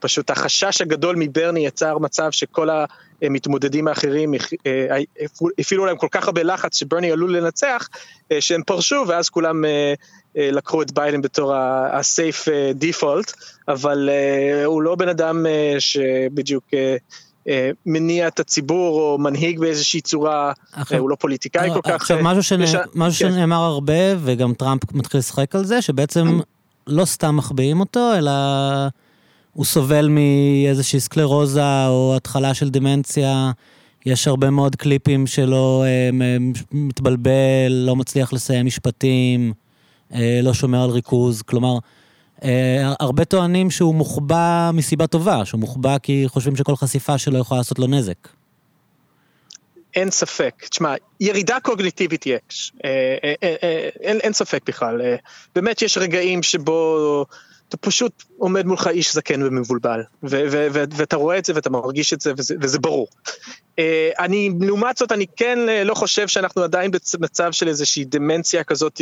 פשוט 0.00 0.30
החשש 0.30 0.80
הגדול 0.80 1.16
מברני 1.18 1.66
יצר 1.66 1.98
מצב 1.98 2.30
שכל 2.30 2.68
המתמודדים 3.22 3.88
האחרים 3.88 4.34
uh, 4.34 4.38
הפעילו 5.58 5.86
להם 5.86 5.96
כל 5.96 6.08
כך 6.10 6.26
הרבה 6.26 6.42
לחץ 6.42 6.76
שברני 6.76 7.12
עלול 7.12 7.36
לנצח, 7.36 7.88
שהם 8.40 8.62
פרשו 8.62 9.04
ואז 9.08 9.28
כולם... 9.28 9.64
אה, 10.36 10.50
לקחו 10.52 10.82
את 10.82 10.92
ביידן 10.92 11.22
בתור 11.22 11.54
אה, 11.54 12.00
default, 12.80 13.32
אבל 13.68 14.08
אה, 14.12 14.64
הוא 14.64 14.82
לא 14.82 14.94
בן 14.94 15.08
אדם 15.08 15.46
שבדיוק 15.78 16.64
מניע 17.86 18.28
את 18.28 18.40
הציבור 18.40 19.00
או 19.00 19.18
מנהיג 19.18 19.58
באיזושהי 19.60 20.00
צורה, 20.00 20.52
עכשיו, 20.72 20.98
הוא 20.98 21.10
לא 21.10 21.16
פוליטיקאי 21.16 21.70
כל 21.74 21.80
כך. 21.82 21.90
עכשיו, 21.90 22.18
משהו, 22.22 22.42
שנ... 22.42 22.62
וש... 22.62 22.74
משהו 22.94 23.26
כן. 23.26 23.32
שנאמר 23.32 23.56
הרבה, 23.56 23.94
וגם 24.18 24.54
טראמפ 24.54 24.92
מתחיל 24.92 25.18
לשחק 25.18 25.54
על 25.54 25.64
זה, 25.64 25.82
שבעצם 25.82 26.40
לא 26.86 27.04
סתם 27.04 27.36
מחביאים 27.36 27.80
אותו, 27.80 28.14
אלא 28.18 28.32
הוא 29.52 29.64
סובל 29.64 30.08
מאיזושהי 30.08 31.00
סקלרוזה 31.00 31.86
או 31.86 32.14
התחלה 32.16 32.54
של 32.54 32.70
דמנציה. 32.70 33.52
יש 34.06 34.28
הרבה 34.28 34.50
מאוד 34.50 34.76
קליפים 34.76 35.26
שלו 35.26 35.84
מתבלבל, 36.72 37.68
לא 37.68 37.96
מצליח 37.96 38.32
לסיים 38.32 38.66
משפטים. 38.66 39.52
אה, 40.14 40.40
לא 40.42 40.54
שומר 40.54 40.82
על 40.82 40.90
ריכוז, 40.90 41.42
כלומר, 41.42 41.78
אה, 42.44 42.92
הרבה 43.00 43.24
טוענים 43.24 43.70
שהוא 43.70 43.94
מוחבא 43.94 44.70
מסיבה 44.74 45.06
טובה, 45.06 45.44
שהוא 45.44 45.60
מוחבא 45.60 45.98
כי 45.98 46.24
חושבים 46.26 46.56
שכל 46.56 46.76
חשיפה 46.76 47.18
שלו 47.18 47.38
יכולה 47.38 47.60
לעשות 47.60 47.78
לו 47.78 47.86
נזק. 47.86 48.28
אין 49.94 50.10
ספק. 50.10 50.54
תשמע, 50.70 50.94
ירידה 51.20 51.60
קוגניטיבית 51.60 52.26
יש, 52.26 52.72
אין, 54.00 54.20
אין 54.20 54.32
ספק 54.32 54.60
בכלל. 54.66 55.00
באמת 55.54 55.82
יש 55.82 55.98
רגעים 55.98 56.42
שבו 56.42 57.26
אתה 57.74 57.80
פשוט 57.80 58.22
עומד 58.38 58.66
מולך 58.66 58.86
איש 58.86 59.14
זקן 59.14 59.42
ומבולבל, 59.42 60.00
ואתה 60.22 61.16
רואה 61.16 61.38
את 61.38 61.44
זה 61.44 61.52
ואתה 61.54 61.70
מרגיש 61.70 62.12
את 62.12 62.20
זה 62.20 62.32
וזה, 62.36 62.54
וזה 62.60 62.78
ברור. 62.78 63.08
אה, 63.78 64.10
אני, 64.18 64.50
לעומת 64.60 64.96
זאת, 64.96 65.12
אני 65.12 65.26
כן 65.36 65.58
אה, 65.68 65.84
לא 65.84 65.94
חושב 65.94 66.28
שאנחנו 66.28 66.62
עדיין 66.62 66.90
במצב 67.14 67.52
של 67.52 67.68
איזושהי 67.68 68.04
דמנציה 68.04 68.64
כזאת 68.64 69.00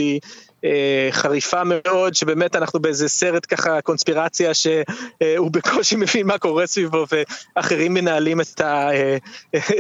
אה, 0.65 1.09
חריפה 1.11 1.63
מאוד, 1.65 2.15
שבאמת 2.15 2.57
אנחנו 2.57 2.81
באיזה 2.81 3.09
סרט 3.09 3.47
ככה, 3.55 3.81
קונספירציה, 3.81 4.55
שהוא 4.55 5.51
בקושי 5.51 5.97
מבין 5.97 6.27
מה 6.27 6.39
קורה 6.39 6.67
סביבו, 6.67 7.07
ואחרים 7.57 7.95
מנהלים 7.95 8.41
את, 8.41 8.61
ה, 8.61 8.89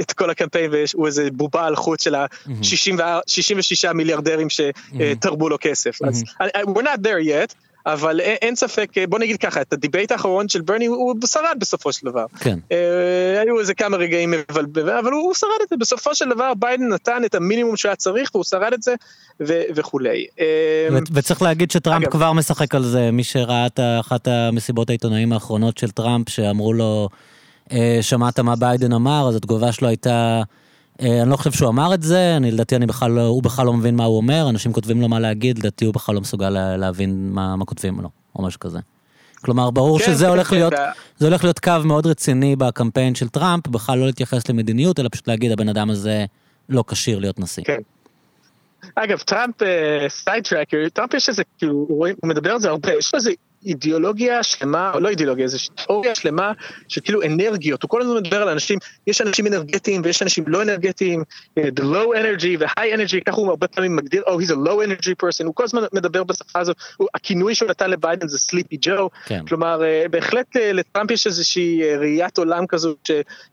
את 0.01 0.12
כל 0.12 0.30
הקמפיין, 0.30 0.70
והוא 0.72 1.07
איזה 1.07 1.28
בובה 1.32 1.66
על 1.66 1.76
חוט 1.76 2.01
של 2.01 2.14
ה-66 2.14 3.93
מיליארדרים 3.93 4.49
שתרבו 4.51 5.49
לו 5.49 5.57
כסף. 5.61 5.99
אז 6.03 6.24
we're 6.66 6.82
not 6.82 7.01
there 7.03 7.24
yet. 7.26 7.69
אבל 7.86 8.20
אין 8.20 8.56
ספק, 8.56 8.90
בוא 9.08 9.18
נגיד 9.18 9.36
ככה, 9.36 9.60
את 9.60 9.72
ה 9.72 9.78
debate 9.78 10.12
האחרון 10.12 10.48
של 10.48 10.60
ברני 10.60 10.86
הוא 10.86 11.14
שרד 11.26 11.56
בסופו 11.58 11.92
של 11.92 12.06
דבר. 12.06 12.26
כן. 12.40 12.58
אה, 12.72 13.40
היו 13.40 13.60
איזה 13.60 13.74
כמה 13.74 13.96
רגעים 13.96 14.30
מבלבלים, 14.30 14.96
אבל 14.96 15.12
הוא 15.12 15.34
שרד 15.34 15.50
את 15.62 15.68
זה, 15.68 15.76
בסופו 15.76 16.14
של 16.14 16.30
דבר 16.30 16.52
ביידן 16.54 16.88
נתן 16.88 17.24
את 17.24 17.34
המינימום 17.34 17.76
שהיה 17.76 17.96
צריך 17.96 18.30
והוא 18.34 18.44
שרד 18.44 18.72
את 18.72 18.82
זה 18.82 18.94
ו- 19.40 19.62
וכולי. 19.74 20.26
אה, 20.40 20.98
וצריך 21.12 21.42
להגיד 21.42 21.70
שטראמפ 21.70 22.02
אגב, 22.02 22.12
כבר 22.12 22.32
משחק 22.32 22.74
על 22.74 22.82
זה, 22.82 23.10
מי 23.10 23.24
שראה 23.24 23.66
את 23.66 23.80
אחת 24.00 24.28
המסיבות 24.28 24.90
העיתונאים 24.90 25.32
האחרונות 25.32 25.78
של 25.78 25.90
טראמפ, 25.90 26.28
שאמרו 26.28 26.72
לו, 26.72 27.08
אה, 27.72 27.98
שמעת 28.00 28.40
מה 28.40 28.56
ביידן 28.56 28.92
אמר, 28.92 29.28
אז 29.28 29.36
התגובה 29.36 29.72
שלו 29.72 29.88
הייתה... 29.88 30.42
אה, 31.03 31.22
אני 31.22 31.30
לא 31.30 31.36
חושב 31.36 31.53
שהוא 31.53 31.68
אמר 31.68 31.94
את 31.94 32.03
זה, 32.03 32.36
אני 32.36 32.51
לדעתי 32.51 32.76
אני 32.76 32.86
בכלל, 32.86 33.11
לא, 33.11 33.26
הוא 33.26 33.42
בכלל 33.42 33.66
לא 33.66 33.72
מבין 33.72 33.96
מה 33.96 34.05
הוא 34.05 34.16
אומר, 34.16 34.46
אנשים 34.51 34.72
כותבים 34.72 35.01
לו 35.01 35.09
מה 35.09 35.20
להגיד, 35.20 35.59
לדעתי 35.59 35.84
הוא 35.84 35.94
בכלל 35.94 36.14
לא 36.14 36.20
מסוגל 36.20 36.76
להבין 36.76 37.30
מה, 37.32 37.57
מה 37.57 37.64
כותבים 37.64 38.01
לו, 38.01 38.11
או 38.36 38.42
משהו 38.42 38.61
כזה. 38.61 38.78
כלומר, 39.40 39.70
ברור 39.70 39.98
כן, 39.98 40.05
שזה 40.05 40.24
כן, 40.24 40.30
הולך 40.30 40.48
כן, 40.51 40.57
להיות, 40.57 40.72
זה 41.18 41.26
הולך 41.26 41.44
להיות 41.44 41.59
קו 41.59 41.72
מאוד 41.84 42.07
רציני 42.07 42.57
בקמפיין 42.57 43.14
של 43.14 43.28
טראמפ, 43.28 43.68
בכלל 43.68 43.98
לא 43.98 44.07
להתייחס 44.07 44.48
למדיניות, 44.48 45.01
אלא 45.01 45.09
פשוט 45.12 45.28
להגיד, 45.28 45.53
הבן 45.53 45.68
אדם 45.68 45.90
הזה 45.90 46.24
לא 46.68 46.84
כשיר 46.88 47.18
להיות 47.18 47.38
נשיא. 47.38 47.64
כן. 47.64 47.80
אגב, 48.94 49.18
טראמפ, 49.18 49.55
sidetrack, 50.08 50.76
uh, 50.86 50.90
טראמפ 50.90 51.14
יש 51.14 51.28
איזה, 51.28 51.42
כאילו, 51.59 51.86
הוא 51.88 52.09
מדבר 52.24 52.53
על 52.53 52.61
זה 52.61 52.68
הרבה, 52.68 52.92
יש 52.98 53.14
לו 53.14 53.18
איזה 53.18 53.30
אידיאולוגיה 53.66 54.42
שלמה, 54.42 54.90
או 54.94 55.00
לא 55.00 55.08
אידיאולוגיה, 55.08 55.44
איזו 55.44 55.58
תיאוריה 55.74 56.14
שלמה 56.14 56.52
של 56.88 57.00
כאילו 57.00 57.22
אנרגיות, 57.22 57.82
הוא 57.82 57.88
כל 57.88 58.02
הזמן 58.02 58.16
מדבר 58.16 58.42
על 58.42 58.48
אנשים, 58.48 58.78
יש 59.06 59.20
אנשים 59.20 59.46
אנרגטיים 59.46 60.02
ויש 60.04 60.22
אנשים 60.22 60.44
לא 60.46 60.62
אנרגטיים, 60.62 61.22
אה, 61.58 61.62
the 61.62 61.82
low 61.82 62.16
energy 62.16 62.56
ו-high 62.61 62.94
energy, 62.96 63.24
ככה 63.26 63.36
הוא 63.36 63.48
הרבה 63.48 63.68
פעמים 63.68 63.96
מגדיר, 63.96 64.22
oh 64.26 64.30
he's 64.30 64.50
a 64.50 64.68
low 64.68 64.86
energy 64.86 65.14
person, 65.24 65.44
הוא 65.44 65.54
כל 65.54 65.64
הזמן 65.64 65.82
מדבר 65.92 66.24
בשפה 66.24 66.58
הזו, 66.58 66.72
הכינוי 67.14 67.54
שהוא 67.54 67.70
נתן 67.70 67.90
לביידן 67.90 68.28
זה 68.28 68.38
סליפי 68.38 68.76
ג'ו, 68.80 69.11
כן. 69.26 69.46
כלומר 69.46 69.84
אה, 69.84 70.04
בהחלט 70.11 70.56
אה, 70.56 70.72
לטראמפ 70.72 71.11
יש 71.11 71.26
איזושהי 71.26 71.96
ראיית 71.96 72.38
עולם 72.38 72.66
כזו 72.66 72.94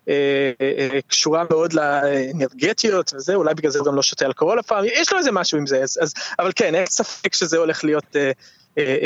שקשורה 0.08 1.43
מאוד 1.49 1.74
לאנרגטיות 1.74 3.14
וזה, 3.16 3.36
אולי 3.36 3.53
בגלל 3.53 3.72
זה 3.72 3.80
הוא 3.80 3.88
גם 3.88 3.95
לא 3.95 4.01
שותה 4.01 4.26
אלכוהול 4.26 4.60
הפעם, 4.60 4.86
יש 4.86 5.12
לו 5.12 5.18
איזה 5.18 5.32
משהו 5.32 5.58
עם 5.58 5.68
זה, 5.68 5.84
אז, 5.84 5.99
אז, 6.01 6.14
אבל 6.39 6.51
כן, 6.55 6.76
אין 6.76 6.86
ספק 6.86 7.34
שזה 7.34 7.58
הולך 7.58 7.84
להיות... 7.84 8.16
אה, 8.16 8.32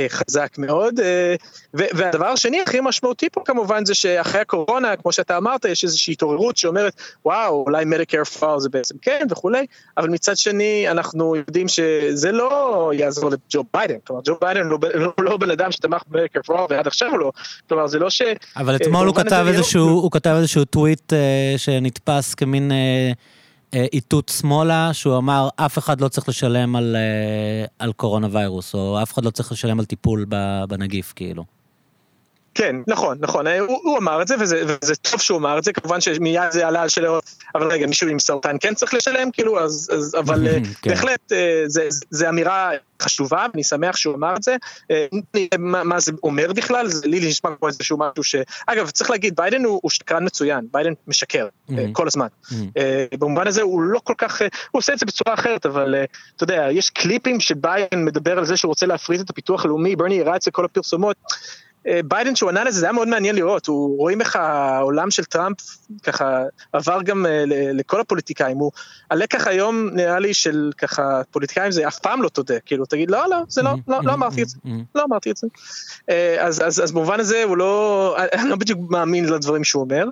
חזק 0.10 0.58
מאוד. 0.58 1.00
אה, 1.00 1.36
והדבר 1.74 2.26
השני 2.26 2.62
הכי 2.62 2.78
משמעותי 2.84 3.30
פה 3.30 3.42
כמובן 3.46 3.86
זה 3.86 3.96
שאחרי 3.96 4.42
הקורונה, 4.42 4.96
כמו 4.96 5.12
שאתה 5.12 5.38
אמרת, 5.38 5.66
יש 5.66 5.84
איזושהי 5.84 6.12
התעוררות 6.12 6.58
שאומרת, 6.58 6.94
וואו, 7.26 7.64
אולי 7.68 7.86
מדיקר 7.86 8.24
פאר 8.24 8.60
זה 8.60 8.70
בעצם 8.70 8.96
כן 9.02 9.28
וכולי, 9.30 9.66
אבל 9.98 10.10
מצד 10.10 10.38
שני 10.38 10.90
אנחנו 10.92 11.36
יודעים 11.36 11.68
שזה 11.68 12.32
לא 12.32 12.92
יעזור 12.96 13.30
לג'ו 13.30 13.64
ביידן, 13.74 13.96
כלומר 14.08 14.22
ג'ו 14.26 14.36
ביידן 14.42 14.70
הוא 14.70 14.80
לא, 14.94 15.14
לא 15.20 15.38
בן 15.38 15.52
אדם 15.52 15.72
שתמך 15.72 16.02
ב-Medicare 16.08 16.40
for 16.46 16.56
All 16.56 16.66
ועד 16.70 16.88
עכשיו 16.88 17.18
לא, 17.18 17.32
כלומר 17.70 17.88
זה 17.88 18.00
לא 18.00 18.10
ש... 18.10 18.22
אבל 18.58 18.76
אתמול 18.76 19.08
הוא 19.08 19.16
כתב 19.16 19.46
איזשהו, 19.48 19.88
הוא 19.88 20.12
כתב 20.12 20.36
איזשהו 20.38 20.66
טוויט 20.66 21.14
שנתפס 21.58 22.34
כמין... 22.34 22.72
אה, 23.74 23.86
איתות 23.94 24.30
שמאלה, 24.30 24.94
שהוא 24.94 25.18
אמר, 25.18 25.50
אף 25.56 25.78
אחד 25.78 26.02
לא 26.02 26.08
צריך 26.08 26.30
לשלם 26.30 26.76
על, 26.76 26.96
אה, 26.96 27.66
על 27.80 27.94
coronavirus, 27.94 28.76
או 28.76 29.02
אף 29.04 29.14
אחד 29.14 29.26
לא 29.26 29.30
צריך 29.30 29.52
לשלם 29.52 29.80
על 29.80 29.86
טיפול 29.86 30.26
בנגיף, 30.70 31.14
כאילו. 31.16 31.61
כן, 32.54 32.76
נכון, 32.88 33.18
נכון, 33.20 33.48
אה, 33.48 33.60
הוא, 33.60 33.80
הוא 33.84 33.98
אמר 33.98 34.22
את 34.22 34.28
זה, 34.28 34.36
וזה, 34.40 34.64
וזה 34.66 34.96
טוב 34.96 35.22
שהוא 35.22 35.38
אמר 35.38 35.58
את 35.58 35.64
זה, 35.64 35.74
כמובן 35.74 36.02
שמיד 36.02 36.42
זה 36.52 36.68
עלה 36.68 36.82
על 36.82 36.90
שלו, 36.90 37.20
אבל 37.56 37.72
רגע, 37.72 37.88
מישהו 37.88 38.08
עם 38.08 38.20
סרטן 38.20 38.56
כן 38.60 38.74
צריך 38.74 38.94
לשלם, 38.94 39.32
כאילו, 39.32 39.60
אז, 39.60 39.90
אז 39.94 40.16
אבל 40.20 40.48
כן. 40.82 40.90
בהחלט, 40.90 41.32
זה, 41.66 41.88
זה 42.10 42.30
אמירה 42.30 42.72
חשובה, 43.02 43.46
ואני 43.54 43.64
שמח 43.64 43.96
שהוא 43.96 44.16
אמר 44.16 44.36
את 44.36 44.44
זה. 44.44 44.56
אה, 44.92 45.06
מה, 45.60 45.84
מה 45.84 46.00
זה 46.00 46.12
אומר 46.24 46.54
בכלל? 46.54 46.88
זה 46.88 47.08
לי 47.08 47.30
נשמע 47.30 47.50
כמו 47.60 47.68
איזשהו 47.68 47.98
משהו 47.98 48.24
ש... 48.24 48.36
אגב, 48.68 48.90
צריך 48.90 49.10
להגיד, 49.10 49.36
ביידן 49.36 49.66
הוא, 49.66 49.80
הוא 49.84 49.92
שקרן 49.92 50.26
מצוין, 50.26 50.68
ביידן 50.72 50.94
משקר 51.08 51.48
mm-hmm. 51.48 51.74
כל 51.92 52.08
הזמן. 52.08 52.28
Mm-hmm. 52.44 52.56
במובן 53.20 53.48
הזה 53.48 53.62
הוא 53.62 53.82
לא 53.82 54.00
כל 54.04 54.14
כך, 54.18 54.42
הוא 54.42 54.80
עושה 54.80 54.94
את 54.94 55.00
זה 55.00 55.06
בצורה 55.06 55.34
אחרת, 55.34 55.66
אבל 55.66 55.96
אתה 56.36 56.44
יודע, 56.44 56.68
יש 56.72 56.90
קליפים 56.90 57.40
שביידן 57.40 58.06
מדבר 58.06 58.38
על 58.38 58.46
זה 58.46 58.58
שהוא 58.58 58.70
רוצה 58.70 58.86
להפריט 58.86 59.22
את 59.22 59.30
הביטוח 59.30 59.66
הלאומי, 59.66 59.96
ברני 59.96 60.22
הראה 60.22 60.36
את 60.36 60.42
זה 60.42 60.52
כל 60.52 60.66
הפרסומות. 60.66 61.18
אה, 61.88 62.00
ביידן 62.06 62.36
שהוא 62.36 62.50
ענה 62.50 62.64
לזה, 62.64 62.80
זה 62.80 62.86
היה 62.86 62.94
מאוד 62.94 63.08
מעניין 63.08 63.36
לראות, 63.36 63.68
הוא, 63.68 63.98
רואים 63.98 64.22
איך 64.22 64.36
העולם 64.36 65.12
של 65.12 65.24
טראמפ 65.24 65.58
ככה 66.04 66.44
עבר 66.74 67.02
גם 67.02 67.26
אה, 67.26 67.44
לכל 67.74 68.02
הפוליטיקאים, 68.02 68.58
הוא, 68.58 68.72
הלקח 69.12 69.48
היום 69.48 69.90
נראה 69.94 70.20
לי 70.20 70.34
של 70.34 70.72
ככה 70.78 71.22
פוליטיקאים 71.32 71.72
זה 71.72 71.88
אף 71.88 72.00
פעם 72.00 72.22
לא 72.22 72.30
תודה, 72.30 72.60
כאילו 72.60 72.86
תגיד 72.86 73.12
לא, 73.12 73.30
לא, 73.30 73.38
זה 73.48 73.62
לא, 73.62 73.72
לא, 73.88 74.00
לא 74.04 74.14
אמרתי 74.14 74.44
את 74.44 74.50
זה, 74.50 74.58
לא 74.96 75.04
אמרתי 75.04 75.32
את 75.32 75.38
זה. 75.38 75.48
אה, 76.10 76.46
אז, 76.48 76.62
אז, 76.66 76.84
אז 76.84 76.92
במובן 76.92 77.20
הזה 77.20 77.44
הוא 77.44 77.58
לא, 77.58 78.18
אני 78.34 78.50
לא 78.50 78.56
בדיוק 78.56 78.80
מאמין 78.90 79.26
לדברים 79.26 79.64
שהוא 79.64 79.84
אומר. 79.84 80.06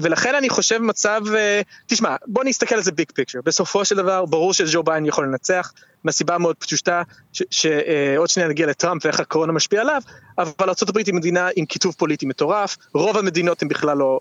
ולכן 0.00 0.34
אני 0.34 0.48
חושב 0.48 0.78
מצב, 0.78 1.20
תשמע, 1.86 2.16
בוא 2.26 2.44
נסתכל 2.44 2.74
על 2.74 2.82
זה 2.82 2.92
ביג 2.92 3.12
פיקצ'ר, 3.14 3.38
בסופו 3.44 3.84
של 3.84 3.96
דבר 3.96 4.24
ברור 4.24 4.52
שג'ו 4.52 4.82
ביין 4.82 5.06
יכול 5.06 5.26
לנצח, 5.26 5.72
מהסיבה 6.04 6.38
מאוד 6.38 6.56
פשוטה, 6.56 7.02
שעוד 7.32 8.28
uh, 8.28 8.32
שניה 8.32 8.48
נגיע 8.48 8.66
לטראמפ 8.66 9.04
ואיך 9.04 9.20
הקורונה 9.20 9.52
משפיע 9.52 9.80
עליו, 9.80 10.02
אבל 10.38 10.68
ארה"ב 10.68 10.98
היא 10.98 11.14
מדינה 11.14 11.48
עם 11.56 11.66
קיטוב 11.66 11.94
פוליטי 11.98 12.26
מטורף, 12.26 12.76
רוב 12.94 13.16
המדינות 13.16 13.62
הן 13.62 13.68
בכלל 13.68 13.96
לא 13.96 14.20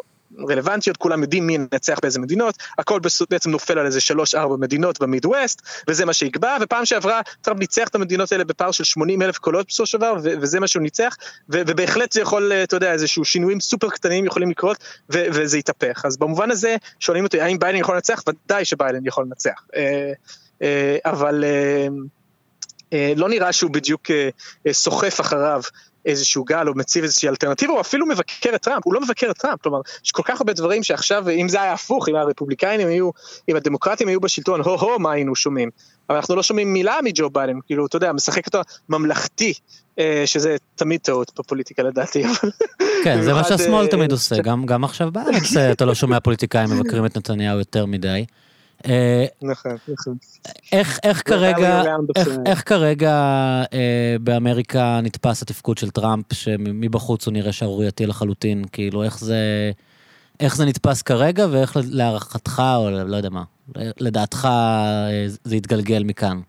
רלוונטיות, 0.49 0.97
כולם 0.97 1.21
יודעים 1.21 1.47
מי 1.47 1.53
ינצח 1.53 1.99
באיזה 2.01 2.19
מדינות, 2.19 2.55
הכל 2.77 2.99
בעצם 3.29 3.49
נופל 3.49 3.79
על 3.79 3.85
איזה 3.85 4.01
שלוש-ארבע 4.01 4.55
מדינות 4.57 5.01
במידווסט, 5.01 5.61
וזה 5.87 6.05
מה 6.05 6.13
שיקבע, 6.13 6.57
ופעם 6.61 6.85
שעברה 6.85 7.21
טראמפ 7.41 7.59
ניצח 7.59 7.87
את 7.87 7.95
המדינות 7.95 8.31
האלה 8.31 8.43
בפער 8.43 8.71
של 8.71 8.83
80 8.83 9.21
אלף 9.21 9.37
קולות 9.37 9.67
בסופו 9.67 9.85
של 9.85 9.97
דבר, 9.97 10.13
וזה 10.23 10.59
מה 10.59 10.67
שהוא 10.67 10.83
ניצח, 10.83 11.15
ובהחלט 11.49 12.11
זה 12.11 12.21
יכול, 12.21 12.53
אתה 12.53 12.75
יודע, 12.75 12.91
איזשהו 12.91 13.25
שינויים 13.25 13.59
סופר 13.59 13.89
קטנים 13.89 14.25
יכולים 14.25 14.49
לקרות, 14.49 14.77
וזה 15.09 15.57
יתהפך. 15.57 16.05
אז 16.05 16.17
במובן 16.17 16.51
הזה, 16.51 16.75
שואלים 16.99 17.23
אותי, 17.23 17.41
האם 17.41 17.59
ביידן 17.59 17.77
יכול 17.77 17.95
לנצח? 17.95 18.23
ודאי 18.27 18.65
שביידן 18.65 19.05
יכול 19.05 19.25
לנצח. 19.25 19.65
אה, 20.61 20.97
אה, 21.05 21.11
אבל... 21.11 21.43
אה, 21.43 21.87
לא 23.15 23.29
נראה 23.29 23.51
שהוא 23.51 23.71
בדיוק 23.71 24.11
סוחף 24.71 25.21
אחריו 25.21 25.61
איזשהו 26.05 26.43
גל 26.43 26.67
או 26.67 26.73
מציב 26.75 27.03
איזושהי 27.03 27.29
אלטרנטיבה, 27.29 27.73
או 27.73 27.81
אפילו 27.81 28.05
מבקר 28.05 28.55
את 28.55 28.61
טראמפ, 28.61 28.85
הוא 28.85 28.93
לא 28.93 29.01
מבקר 29.01 29.31
את 29.31 29.37
טראמפ, 29.37 29.61
כלומר, 29.61 29.81
יש 30.05 30.11
כל 30.11 30.23
כך 30.25 30.41
הרבה 30.41 30.53
דברים 30.53 30.83
שעכשיו, 30.83 31.29
אם 31.29 31.49
זה 31.49 31.61
היה 31.61 31.73
הפוך, 31.73 32.09
אם 32.09 32.15
הרפובליקאים 32.15 32.87
היו, 32.87 33.09
אם 33.49 33.55
הדמוקרטים 33.55 34.07
היו 34.07 34.19
בשלטון, 34.21 34.61
הו-הו, 34.61 34.99
מה 34.99 35.11
היינו 35.11 35.35
שומעים? 35.35 35.69
אבל 36.09 36.17
אנחנו 36.17 36.35
לא 36.35 36.43
שומעים 36.43 36.73
מילה 36.73 36.97
מג'ו 37.03 37.29
ביידן, 37.29 37.59
כאילו, 37.65 37.85
אתה 37.85 37.95
יודע, 37.95 38.11
משחק 38.11 38.45
אותו 38.45 38.61
ממלכתי, 38.89 39.53
אה, 39.99 40.23
שזה 40.25 40.55
תמיד 40.75 40.99
טעות 40.99 41.31
בפוליטיקה 41.39 41.83
לדעתי. 41.83 42.23
כן, 43.03 43.21
זה 43.21 43.33
מה 43.33 43.43
שהשמאל 43.43 43.87
תמיד 43.87 44.11
אה, 44.11 44.15
עושה, 44.15 44.35
גם 44.41 44.83
עכשיו 44.83 45.11
בארץ 45.11 45.57
אתה 45.71 45.85
לא 45.85 45.95
שומע 45.95 46.19
פוליטיקאים 46.19 46.69
מבקרים 46.69 47.05
את 47.05 47.17
נתניהו 47.17 47.59
יותר 47.59 47.85
מדי. 47.85 48.25
אה, 48.85 49.25
נכון, 49.41 49.71
נכון. 49.87 50.17
איך 51.03 51.21
כרגע, 51.25 51.83
איך 52.45 52.69
כרגע 52.69 53.11
אה, 53.73 54.15
באמריקה 54.21 54.99
נתפס 55.03 55.41
התפקוד 55.41 55.77
של 55.77 55.89
טראמפ, 55.89 56.33
שמבחוץ 56.33 57.25
הוא 57.25 57.33
נראה 57.33 57.51
שערורייתי 57.51 58.05
לחלוטין, 58.05 58.65
כאילו 58.71 59.03
איך 59.03 59.19
זה, 59.19 59.71
איך 60.39 60.55
זה 60.55 60.65
נתפס 60.65 61.01
כרגע, 61.01 61.47
ואיך 61.51 61.77
להערכתך, 61.83 62.63
או 62.75 62.89
לא 62.89 63.17
יודע 63.17 63.29
מה, 63.29 63.43
לדעתך 63.75 64.45
אה, 64.45 65.25
זה 65.43 65.55
יתגלגל 65.55 66.03
מכאן? 66.03 66.39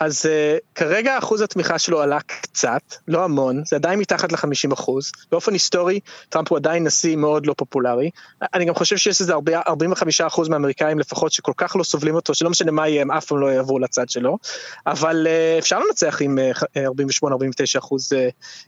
אז 0.00 0.26
uh, 0.26 0.60
כרגע 0.74 1.18
אחוז 1.18 1.40
התמיכה 1.40 1.78
שלו 1.78 2.00
עלה 2.02 2.18
קצת, 2.26 2.82
לא 3.08 3.24
המון, 3.24 3.62
זה 3.64 3.76
עדיין 3.76 3.98
מתחת 3.98 4.32
ל-50 4.32 4.74
אחוז. 4.74 5.12
באופן 5.30 5.52
היסטורי, 5.52 6.00
טראמפ 6.28 6.48
הוא 6.48 6.58
עדיין 6.58 6.84
נשיא 6.84 7.16
מאוד 7.16 7.46
לא 7.46 7.54
פופולרי. 7.56 8.10
אני 8.54 8.64
גם 8.64 8.74
חושב 8.74 8.96
שיש 8.96 9.20
איזה 9.20 9.32
45 9.68 10.20
אחוז 10.20 10.48
מהאמריקאים 10.48 10.98
לפחות 10.98 11.32
שכל 11.32 11.52
כך 11.56 11.76
לא 11.76 11.84
סובלים 11.84 12.14
אותו, 12.14 12.34
שלא 12.34 12.50
משנה 12.50 12.70
מה 12.70 12.88
יהיה, 12.88 13.02
הם 13.02 13.10
אף 13.10 13.24
פעם 13.24 13.38
לא 13.38 13.46
יעברו 13.46 13.78
לצד 13.78 14.08
שלו. 14.08 14.38
אבל 14.86 15.26
uh, 15.26 15.58
אפשר 15.58 15.78
לנצח 15.78 16.22
עם 16.22 16.38
uh, 16.52 16.78
48-49 17.24 17.78
אחוז 17.78 18.12
uh, 18.12 18.16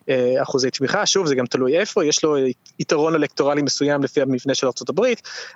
uh, 0.00 0.42
אחוזי 0.42 0.70
תמיכה, 0.70 1.06
שוב, 1.06 1.26
זה 1.26 1.34
גם 1.34 1.46
תלוי 1.46 1.78
איפה, 1.78 2.04
יש 2.04 2.24
לו 2.24 2.36
יתרון 2.78 3.14
אלקטורלי 3.14 3.62
מסוים 3.62 4.02
לפי 4.02 4.22
המבנה 4.22 4.54
של 4.54 4.66
ארה"ב, 4.66 5.06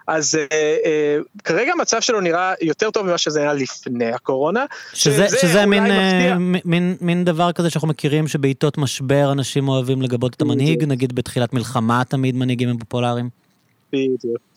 אז 0.07 0.35
uh, 0.35 0.53
uh, 0.53 1.43
כרגע 1.44 1.73
המצב 1.73 2.01
שלו 2.01 2.20
נראה 2.20 2.55
יותר 2.61 2.90
טוב 2.90 3.07
ממה 3.07 3.19
שזה 3.19 3.40
היה 3.40 3.53
לפני 3.53 4.12
הקורונה. 4.12 4.65
שזה, 4.93 5.28
שזה, 5.28 5.66
מין, 5.67 5.85
uh, 5.87 6.61
מין, 6.65 6.97
מין 7.01 7.25
דבר 7.25 7.53
כזה 7.53 7.71
שאנחנו 7.71 7.89
מכירים 7.89 8.29
שבעיתות 8.29 8.79
משבר 8.79 9.33
אנשים 9.33 9.69
אוהבים 9.69 10.03
לגבות 10.03 10.35
את 10.35 10.43
המנהיג, 10.43 10.85
נגיד 10.85 11.15
בתחילת 11.15 11.53
מלחמה 11.53 12.03
תמיד 12.09 12.37
מנהיגים 12.37 12.69
הם 12.69 12.79
פופולריים. 12.79 13.29
בדיוק. 13.93 14.56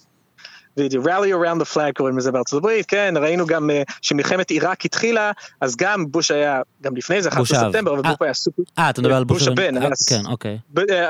בדיוק, 0.78 1.06
rally 1.06 1.10
around 1.10 1.62
the 1.62 1.76
flag 1.76 1.94
קוראים 1.98 2.18
לזה 2.18 2.32
בארצות 2.32 2.58
הברית, 2.58 2.86
כן, 2.86 3.14
ראינו 3.18 3.46
גם 3.46 3.70
uh, 3.70 3.94
שמלחמת 4.02 4.50
עיראק 4.50 4.86
התחילה, 4.86 5.32
אז 5.62 5.76
גם 5.76 6.12
בוש 6.12 6.32
היה, 6.32 6.62
גם 6.82 6.96
לפני 6.96 7.22
זה, 7.22 7.30
11 7.30 7.64
בספטמבר, 7.64 7.94
אבל 7.94 8.02
בוש 8.02 8.16
היה 8.22 8.34
סופר... 8.34 8.64
אה, 8.80 8.90
אתה 8.90 9.02
מדבר 9.02 9.16
על 9.16 9.24
בוש 9.24 9.48
הבן, 9.48 9.76
כן, 10.08 10.22
אוקיי. 10.26 10.58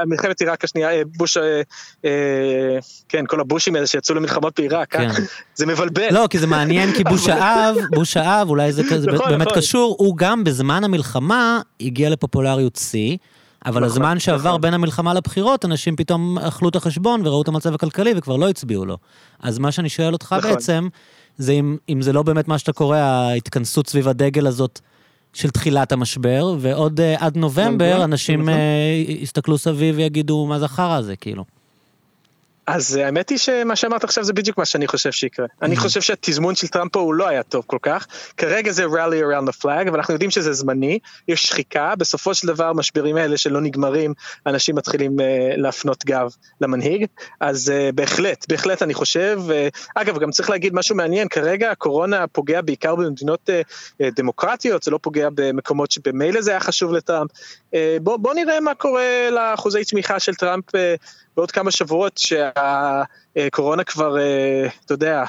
מלחמת 0.06 0.42
עיראק 0.42 0.64
השנייה, 0.64 0.90
בוש, 1.18 1.38
כן, 3.10 3.26
כל 3.28 3.40
הבושים 3.40 3.76
האלה 3.76 3.88
שיצאו 3.88 4.16
למלחמות 4.16 4.60
בעיראק, 4.60 4.92
כן. 4.92 5.10
זה 5.56 5.66
מבלבל. 5.66 6.08
לא, 6.12 6.28
כי 6.30 6.40
זה 6.40 6.48
מעניין, 6.48 6.94
כי 6.94 7.04
בוש 7.04 7.28
האב, 7.30 7.76
בוש 7.90 8.18
האב, 8.18 8.50
אולי 8.50 8.72
זה 8.72 8.84
נכון, 8.84 9.30
באמת 9.30 9.48
נכון. 9.48 9.58
קשור, 9.58 9.96
הוא 10.00 10.18
גם 10.18 10.44
בזמן 10.44 10.84
המלחמה 10.84 11.62
הגיע 11.82 12.10
לפופולריות 12.10 12.76
שיא. 12.76 13.18
אבל 13.66 13.76
נכון, 13.76 13.84
הזמן 13.84 14.20
שעבר 14.20 14.50
נכון. 14.50 14.62
בין 14.62 14.74
המלחמה 14.74 15.14
לבחירות, 15.14 15.66
אנשים 15.66 15.96
פתאום 15.96 16.38
אכלו 16.38 16.70
את 16.70 16.76
החשבון 16.76 17.28
וראו 17.28 17.42
את 17.42 17.48
המצב 17.48 17.74
הכלכלי 17.74 18.14
וכבר 18.16 18.36
לא 18.36 18.50
הצביעו 18.50 18.86
לו. 18.86 18.98
אז 19.40 19.60
מה 19.60 19.72
שאני 19.72 19.90
שואל 19.90 20.14
אותך 20.14 20.36
נכון. 20.38 20.52
בעצם, 20.52 20.88
זה 21.38 21.52
אם, 21.52 21.78
אם 21.90 22.02
זה 22.02 22.14
לא 22.14 22.24
באמת 22.24 22.48
מה 22.48 22.58
שאתה 22.58 22.74
קורא, 22.74 22.98
ההתכנסות 22.98 23.88
סביב 23.88 24.08
הדגל 24.08 24.48
הזאת 24.48 24.80
של 25.34 25.50
תחילת 25.50 25.92
המשבר, 25.92 26.56
ועוד 26.60 27.00
uh, 27.00 27.04
עד 27.24 27.38
נובמבר 27.38 27.90
נכון, 27.90 28.02
אנשים 28.02 28.42
נכון. 28.42 28.54
uh, 28.54 29.12
יסתכלו 29.12 29.58
סביב 29.58 29.98
ויגידו, 29.98 30.46
מה 30.46 30.60
זה 30.60 30.66
החרא 30.66 30.96
הזה, 30.96 31.16
כאילו. 31.16 31.46
אז 32.72 32.96
האמת 32.96 33.30
היא 33.30 33.38
שמה 33.38 33.76
שאמרת 33.76 34.04
עכשיו 34.04 34.24
זה 34.24 34.34
בדיוק 34.34 34.58
מה 34.58 34.66
שאני 34.66 34.88
חושב 34.88 35.12
שיקרה. 35.12 35.46
אני 35.62 35.76
mm-hmm. 35.76 35.80
חושב 35.80 36.02
שהתזמון 36.02 36.56
של 36.56 36.68
טראמפ 36.68 36.94
פה 36.94 37.00
הוא 37.00 37.14
לא 37.14 37.28
היה 37.28 37.44
טוב 37.44 37.64
כל 37.68 37.78
כך. 37.82 38.08
כרגע 38.38 38.72
זה 38.72 38.86
rally 38.86 39.22
around 39.24 39.50
the 39.50 39.62
flag, 39.62 39.90
אבל 39.90 39.96
אנחנו 39.96 40.14
יודעים 40.14 40.32
שזה 40.32 40.54
זמני, 40.54 41.00
יש 41.28 41.44
שחיקה, 41.44 41.94
בסופו 41.98 42.34
של 42.34 42.48
דבר 42.48 42.74
משברים 42.74 43.16
האלה 43.16 43.38
שלא 43.38 43.62
נגמרים, 43.62 44.14
אנשים 44.46 44.76
מתחילים 44.76 45.20
uh, 45.20 45.24
להפנות 45.58 46.06
גב 46.06 46.30
למנהיג. 46.62 47.06
אז 47.40 47.72
uh, 47.76 47.96
בהחלט, 47.96 48.46
בהחלט 48.50 48.84
אני 48.84 48.94
חושב, 48.94 49.42
uh, 49.48 49.92
אגב 49.96 50.20
גם 50.20 50.32
צריך 50.32 50.50
להגיד 50.50 50.74
משהו 50.74 50.96
מעניין, 50.96 51.28
כרגע 51.28 51.72
הקורונה 51.72 52.28
פוגע 52.28 52.62
בעיקר 52.62 52.96
במדינות 52.96 53.50
uh, 53.50 53.52
uh, 53.92 54.06
דמוקרטיות, 54.16 54.84
זה 54.84 54.92
לא 54.92 55.00
פוגע 55.02 55.28
במקומות 55.34 55.92
שבמילא 55.92 56.42
זה 56.42 56.52
היה 56.52 56.60
חשוב 56.60 56.94
לטראמפ. 56.94 57.32
Uh, 57.32 57.76
בוא, 58.02 58.18
בוא 58.18 58.34
נראה 58.34 58.60
מה 58.60 58.76
קורה 58.76 59.30
לאחוזי 59.32 59.86
תמיכה 59.86 60.20
של 60.20 60.36
טראמפ 60.36 60.76
uh, 60.76 60.80
בעוד 61.40 61.52
כמה 61.52 61.72
שבועות 61.72 62.18
שהקורונה 62.18 63.84
כבר, 63.84 64.20
אה, 64.20 64.68
אתה 64.86 64.94
יודע, 64.94 65.24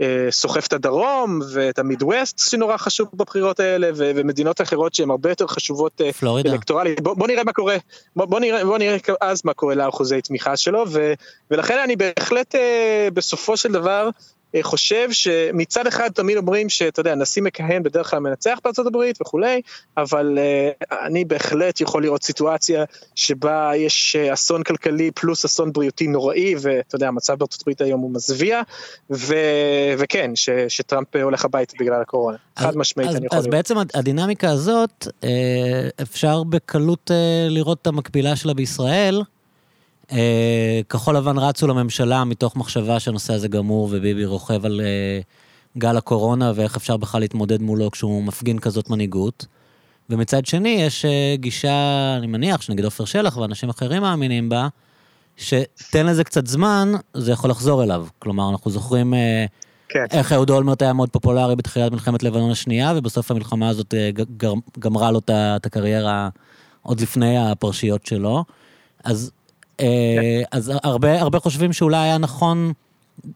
אה, 0.00 0.26
סוחף 0.30 0.66
את 0.66 0.72
הדרום 0.72 1.40
ואת 1.52 1.78
המידווסט 1.78 2.38
שנורא 2.38 2.76
חשוב 2.76 3.08
בבחירות 3.14 3.60
האלה 3.60 3.90
ומדינות 3.94 4.60
אחרות 4.60 4.94
שהן 4.94 5.10
הרבה 5.10 5.28
יותר 5.28 5.46
חשובות 5.46 6.00
אה, 6.00 6.12
פלורידה. 6.12 6.52
אלקטורלית. 6.52 7.00
בוא, 7.00 7.14
בוא 7.16 7.26
נראה 7.26 7.44
מה 7.44 7.52
קורה, 7.52 7.76
בוא, 8.16 8.26
בוא, 8.26 8.40
נראה, 8.40 8.64
בוא 8.64 8.78
נראה 8.78 8.96
אז 9.20 9.40
מה 9.44 9.54
קורה 9.54 9.74
לאחוזי 9.74 10.20
תמיכה 10.20 10.56
שלו 10.56 10.84
ו, 10.88 11.12
ולכן 11.50 11.78
אני 11.84 11.96
בהחלט 11.96 12.54
בסופו 13.14 13.56
של 13.56 13.72
דבר 13.72 14.08
חושב 14.62 15.12
שמצד 15.12 15.86
אחד 15.86 16.10
תמיד 16.14 16.36
אומרים 16.36 16.68
שאתה 16.68 17.00
יודע, 17.00 17.14
נשיא 17.14 17.42
מכהן 17.42 17.82
בדרך 17.82 18.10
כלל 18.10 18.18
מנצח 18.18 18.58
בארצות 18.64 18.86
הברית 18.86 19.20
וכולי, 19.20 19.60
אבל 19.96 20.38
uh, 20.38 20.86
אני 21.06 21.24
בהחלט 21.24 21.80
יכול 21.80 22.02
לראות 22.02 22.22
סיטואציה 22.22 22.84
שבה 23.14 23.70
יש 23.76 24.16
אה, 24.16 24.32
אסון 24.32 24.62
כלכלי 24.62 25.10
פלוס 25.10 25.44
אסון 25.44 25.72
בריאותי 25.72 26.06
נוראי, 26.06 26.54
ואתה 26.60 26.96
יודע, 26.96 27.08
המצב 27.08 27.34
בארצות 27.34 27.62
הברית 27.62 27.80
היום 27.80 28.00
הוא 28.00 28.10
מזוויע, 28.14 28.62
ו, 29.10 29.34
וכן, 29.98 30.30
ש, 30.34 30.50
שטראמפ 30.68 31.16
הולך 31.16 31.44
הביתה 31.44 31.74
בגלל 31.80 32.00
הקורונה. 32.00 32.36
חד 32.56 32.76
משמעית, 32.76 33.08
אז, 33.08 33.16
אני 33.16 33.26
יכול 33.26 33.38
אז 33.38 33.46
לראות. 33.46 33.54
אז 33.54 33.58
בעצם 33.58 33.98
הדינמיקה 33.98 34.50
הזאת, 34.50 35.08
אפשר 36.02 36.42
בקלות 36.42 37.10
לראות 37.48 37.78
את 37.82 37.86
המקבילה 37.86 38.36
שלה 38.36 38.54
בישראל. 38.54 39.22
אה, 40.12 40.80
כחול 40.88 41.16
לבן 41.16 41.38
רצו 41.38 41.66
לממשלה 41.66 42.24
מתוך 42.24 42.56
מחשבה 42.56 43.00
שהנושא 43.00 43.32
הזה 43.32 43.48
גמור 43.48 43.88
וביבי 43.92 44.24
רוכב 44.24 44.66
על 44.66 44.80
אה, 44.80 45.20
גל 45.78 45.96
הקורונה 45.96 46.52
ואיך 46.54 46.76
אפשר 46.76 46.96
בכלל 46.96 47.20
להתמודד 47.20 47.62
מולו 47.62 47.90
כשהוא 47.90 48.22
מפגין 48.22 48.58
כזאת 48.58 48.90
מנהיגות. 48.90 49.46
ומצד 50.10 50.46
שני, 50.46 50.68
יש 50.68 51.04
אה, 51.04 51.34
גישה, 51.36 52.14
אני 52.18 52.26
מניח, 52.26 52.60
שנגיד 52.60 52.84
עופר 52.84 53.04
שלח 53.04 53.36
ואנשים 53.36 53.68
אחרים 53.68 54.02
מאמינים 54.02 54.48
בה, 54.48 54.68
שתן 55.36 56.06
לזה 56.06 56.24
קצת 56.24 56.46
זמן, 56.46 56.92
זה 57.14 57.32
יכול 57.32 57.50
לחזור 57.50 57.82
אליו. 57.82 58.06
כלומר, 58.18 58.50
אנחנו 58.50 58.70
זוכרים 58.70 59.14
כן. 59.88 60.04
איך 60.10 60.32
אהוד 60.32 60.50
אולמרט 60.50 60.82
היה 60.82 60.92
מאוד 60.92 61.08
פופולרי 61.10 61.56
בתחילת 61.56 61.92
מלחמת 61.92 62.22
לבנון 62.22 62.50
השנייה, 62.50 62.92
ובסוף 62.96 63.30
המלחמה 63.30 63.68
הזאת 63.68 63.94
גמרה 64.78 65.10
לו 65.10 65.18
את 65.28 65.66
הקריירה 65.66 66.28
עוד 66.82 67.00
לפני 67.00 67.38
הפרשיות 67.38 68.06
שלו. 68.06 68.44
אז 69.04 69.30
אה, 69.30 69.43
אז 70.50 70.72
הרבה, 70.82 71.20
הרבה 71.20 71.38
חושבים 71.38 71.72
שאולי 71.72 71.96
היה 71.96 72.18
נכון, 72.18 72.72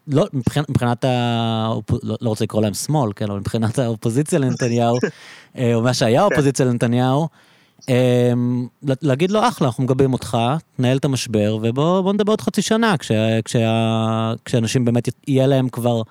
לא, 0.09 0.27
מבחינת, 0.33 0.71
מבחינת 0.71 1.05
ה... 1.05 1.73
לא, 2.03 2.17
לא 2.21 2.29
רוצה 2.29 2.45
לקרוא 2.45 2.63
להם 2.63 2.75
שמאל, 2.75 3.13
כן, 3.17 3.31
אבל 3.31 3.39
מבחינת 3.39 3.79
האופוזיציה 3.79 4.39
לנתניהו, 4.39 4.97
אה, 5.59 5.75
או 5.75 5.83
מה 5.83 5.95
שהיה 5.95 6.19
כן. 6.19 6.23
האופוזיציה 6.23 6.67
לנתניהו, 6.67 7.29
אה, 7.89 8.33
להגיד 9.03 9.31
לו, 9.31 9.49
אחלה, 9.49 9.69
אנחנו 9.69 9.85
מגבים 9.85 10.13
אותך, 10.13 10.39
תנהל 10.77 10.97
את 10.97 11.05
המשבר, 11.05 11.59
ובוא 11.63 12.13
נדבר 12.13 12.33
עוד 12.33 12.41
חצי 12.41 12.63
שנה, 12.63 12.97
כשה, 12.97 13.43
כשה, 13.43 14.33
כשאנשים 14.45 14.85
באמת 14.85 15.09
יהיה 15.29 15.47
להם 15.47 15.69
כבר, 15.69 16.03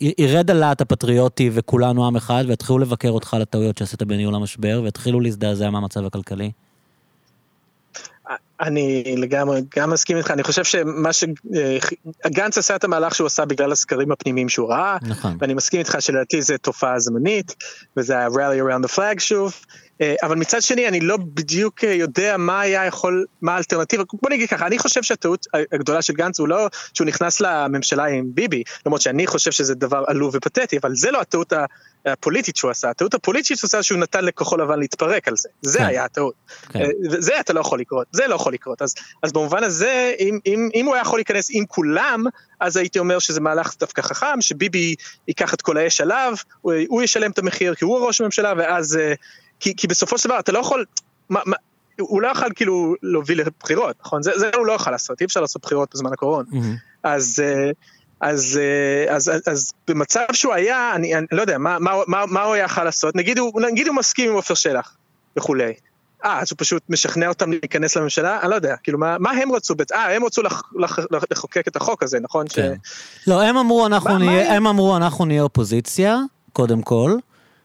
ירד 0.00 0.50
הלהט 0.50 0.80
הפטריוטי 0.80 1.50
וכולנו 1.52 2.06
עם 2.06 2.16
אחד, 2.16 2.44
ויתחילו 2.48 2.78
לבקר 2.78 3.10
אותך 3.10 3.34
על 3.34 3.42
הטעויות 3.42 3.78
שעשית 3.78 4.02
בניהול 4.02 4.34
המשבר, 4.34 4.80
ויתחילו 4.84 5.20
להזדעזע 5.20 5.70
מהמצב 5.70 6.06
הכלכלי. 6.06 6.50
אני 8.60 9.14
לגמרי 9.16 9.60
גם 9.76 9.90
מסכים 9.90 10.16
איתך, 10.16 10.30
אני 10.30 10.42
חושב 10.42 10.64
שמה 10.64 11.12
ש... 11.12 11.24
גנץ 12.26 12.58
עשה 12.58 12.76
את 12.76 12.84
המהלך 12.84 13.14
שהוא 13.14 13.26
עשה 13.26 13.44
בגלל 13.44 13.72
הסקרים 13.72 14.12
הפנימיים 14.12 14.48
שהוא 14.48 14.68
ראה, 14.68 14.96
נכון. 15.02 15.36
ואני 15.40 15.54
מסכים 15.54 15.78
איתך 15.78 15.96
שלדעתי 16.00 16.42
זה 16.42 16.58
תופעה 16.58 16.98
זמנית, 16.98 17.54
וזה 17.96 18.18
היה 18.18 18.28
rally 18.28 18.62
around 18.62 18.86
the 18.86 18.96
flag 18.96 19.18
שוב, 19.18 19.52
אה, 19.52 19.85
אבל 20.22 20.36
מצד 20.36 20.62
שני 20.62 20.88
אני 20.88 21.00
לא 21.00 21.16
בדיוק 21.16 21.84
אה, 21.84 21.92
יודע 21.92 22.36
מה 22.36 22.60
היה 22.60 22.84
יכול, 22.84 23.24
מה 23.42 23.54
האלטרנטיבה, 23.54 24.04
בוא 24.22 24.30
נגיד 24.30 24.48
ככה, 24.48 24.66
אני 24.66 24.78
חושב 24.78 25.02
שהטעות 25.02 25.46
הגדולה 25.72 26.02
של 26.02 26.12
גנץ 26.12 26.40
הוא 26.40 26.48
לא 26.48 26.68
שהוא 26.94 27.06
נכנס 27.06 27.40
לממשלה 27.40 28.04
עם 28.04 28.24
ביבי, 28.34 28.62
למרות 28.86 29.00
שאני 29.00 29.26
חושב 29.26 29.50
שזה 29.50 29.74
דבר 29.74 30.04
עלוב 30.06 30.34
ופתטי, 30.34 30.78
אבל 30.78 30.94
זה 30.94 31.10
לא 31.10 31.20
הטעות 31.20 31.52
הפוליטית 32.06 32.56
שהוא 32.56 32.70
עשה, 32.70 32.90
הטעות 32.90 33.14
הפוליטית 33.14 33.58
שהוא 33.58 33.68
עשה 33.68 33.82
שהוא 33.82 33.98
נתן 33.98 34.24
לכחול 34.24 34.62
לבן 34.62 34.78
להתפרק 34.78 35.28
על 35.28 35.36
זה, 35.36 35.48
זה 35.62 35.78
כן. 35.78 35.84
היה 35.84 36.04
הטעות, 36.04 36.34
כן. 36.68 36.80
אה, 36.80 36.88
זה 37.02 37.40
אתה 37.40 37.52
לא 37.52 37.60
יכול 37.60 37.80
לקרות, 37.80 38.06
זה 38.12 38.26
לא 38.26 38.34
יכול 38.34 38.52
לקרות, 38.52 38.82
אז, 38.82 38.94
אז 39.22 39.32
במובן 39.32 39.64
הזה, 39.64 40.14
אם, 40.18 40.38
אם, 40.46 40.68
אם 40.74 40.86
הוא 40.86 40.94
היה 40.94 41.02
יכול 41.02 41.18
להיכנס 41.18 41.48
עם 41.50 41.66
כולם, 41.66 42.24
אז 42.60 42.76
הייתי 42.76 42.98
אומר 42.98 43.18
שזה 43.18 43.40
מהלך 43.40 43.74
דווקא 43.80 44.02
חכם, 44.02 44.40
שביבי 44.40 44.94
ייקח 45.28 45.54
את 45.54 45.62
כל 45.62 45.76
האש 45.76 46.00
עליו, 46.00 46.34
הוא, 46.60 46.72
הוא 46.88 47.02
ישלם 47.02 47.30
את 47.30 47.38
המחיר 47.38 47.74
כי 47.74 47.84
הוא 47.84 48.06
ראש 48.06 48.20
הממשלה, 48.20 48.52
ואז... 48.56 48.98
כי, 49.60 49.76
כי 49.76 49.86
בסופו 49.86 50.18
של 50.18 50.28
דבר 50.28 50.38
אתה 50.38 50.52
לא 50.52 50.58
יכול, 50.58 50.84
מה, 51.28 51.40
מה, 51.46 51.56
הוא 52.00 52.22
לא 52.22 52.28
יכול 52.28 52.48
כאילו 52.56 52.94
להוביל 53.02 53.40
לבחירות, 53.40 53.96
נכון? 54.04 54.22
זה, 54.22 54.30
זה 54.36 54.50
הוא 54.56 54.66
לא 54.66 54.72
יכול 54.72 54.92
לעשות, 54.92 55.20
אי 55.20 55.26
אפשר 55.26 55.40
לעשות 55.40 55.62
בחירות 55.62 55.94
בזמן 55.94 56.12
הקורונה. 56.12 56.48
Mm-hmm. 56.52 56.76
אז, 57.02 57.42
אה, 57.44 57.70
אז, 58.20 58.60
אה, 58.62 59.14
אז, 59.14 59.28
אז, 59.28 59.42
אז 59.46 59.72
במצב 59.88 60.24
שהוא 60.32 60.54
היה, 60.54 60.92
אני, 60.94 61.14
אני 61.14 61.26
לא 61.32 61.40
יודע, 61.40 61.58
מה, 61.58 61.78
מה, 61.78 61.92
מה, 62.06 62.26
מה 62.26 62.42
הוא 62.42 62.54
היה 62.54 62.64
יכול 62.64 62.84
לעשות? 62.84 63.16
נגיד 63.16 63.38
הוא, 63.38 63.60
נגיד 63.60 63.88
הוא 63.88 63.96
מסכים 63.96 64.30
עם 64.30 64.36
עופר 64.36 64.54
שלח 64.54 64.96
וכולי. 65.36 65.72
אה, 66.24 66.40
אז 66.40 66.46
הוא 66.50 66.56
פשוט 66.58 66.82
משכנע 66.88 67.28
אותם 67.28 67.50
להיכנס 67.50 67.96
לממשלה? 67.96 68.40
אני 68.40 68.50
לא 68.50 68.54
יודע, 68.54 68.76
כאילו, 68.82 68.98
מה, 68.98 69.16
מה 69.18 69.30
הם 69.30 69.52
רצו? 69.52 69.74
אה, 69.94 70.16
הם 70.16 70.24
רצו 70.24 70.42
לח, 70.42 70.62
לח, 70.76 70.98
לח, 71.10 71.24
לחוקק 71.30 71.68
את 71.68 71.76
החוק 71.76 72.02
הזה, 72.02 72.20
נכון? 72.20 72.46
כן. 72.48 72.74
ש... 72.84 73.28
לא, 73.28 73.42
הם 73.42 73.56
אמרו, 73.56 73.86
אנחנו 73.86 74.10
מה, 74.10 74.18
נהיה, 74.18 74.48
מה 74.48 74.54
הם 74.54 74.66
אמרו, 74.66 74.96
אנחנו 74.96 75.24
נהיה 75.24 75.42
אופוזיציה, 75.42 76.18
קודם 76.52 76.82
כל. 76.82 77.16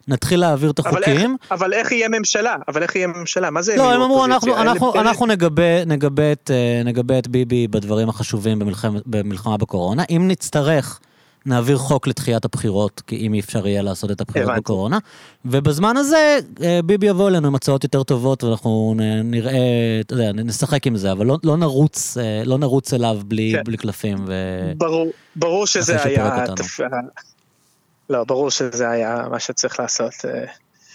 נתחיל 0.07 0.40
להעביר 0.40 0.72
את 0.72 0.80
החוקים. 0.80 1.02
אבל 1.02 1.14
איך, 1.14 1.52
אבל 1.52 1.73
איך 1.73 1.91
יהיה 1.91 2.10
ממשלה? 2.10 2.56
אבל 2.68 2.84
איך 2.84 2.95
יהיה 2.95 3.07
ממשלה? 3.07 3.49
מה 3.49 3.61
זה 3.61 3.76
לא, 3.76 3.94
הם 3.94 4.02
אמרו, 4.02 4.26
אנחנו, 4.26 4.57
אנחנו, 4.61 4.95
אנחנו 4.95 5.26
נגבה, 5.26 5.86
נגבה, 5.86 6.32
את, 6.32 6.52
אה, 6.53 6.82
נגבה 6.86 7.19
את 7.19 7.28
ביבי 7.28 7.68
בדברים 7.68 8.10
החשובים 8.10 8.60
במלחמה, 8.60 8.99
במלחמה 9.06 9.57
בקורונה. 9.57 10.03
אם 10.10 10.28
נצטרך 10.28 10.99
נעביר 11.45 11.78
חוק 11.78 12.07
לדחיית 12.07 12.45
הבחירות, 12.45 13.02
כי 13.07 13.15
אם 13.15 13.34
אי 13.34 13.40
אפשר 13.40 13.68
יהיה 13.68 13.82
לעשות 13.82 14.11
את 14.11 14.22
הבחירות 14.22 14.56
בקורונה. 14.57 14.98
ובזמן 15.45 15.98
הזה 15.98 16.40
אה, 16.61 16.80
ביבי 16.86 17.07
יבוא 17.07 17.30
אלינו 17.30 17.48
עם 17.48 17.56
הצעות 17.56 17.84
יותר 17.84 18.03
טובות, 18.03 18.44
ואנחנו 18.44 18.95
נראה, 19.23 19.52
אתה 20.02 20.14
יודע, 20.14 20.32
נשחק 20.32 20.88
עם 20.88 20.95
זה, 20.98 21.11
אבל 21.11 21.26
לא, 21.26 21.38
לא 21.44 21.57
נרוץ, 21.57 22.18
אה, 22.18 22.44
לא 22.45 22.57
נרוץ 22.57 22.94
אליו 22.94 23.19
בלי, 23.26 23.53
כן. 23.56 23.64
בלי 23.64 23.78
קלפים. 23.78 24.18
ו... 24.28 24.34
ברור, 24.78 25.11
ברור 25.36 25.68
שזה 25.68 26.03
היה... 26.03 26.45
לא, 28.11 28.23
ברור 28.23 28.51
שזה 28.51 28.89
היה 28.89 29.25
מה 29.29 29.39
שצריך 29.39 29.79
לעשות. 29.79 30.13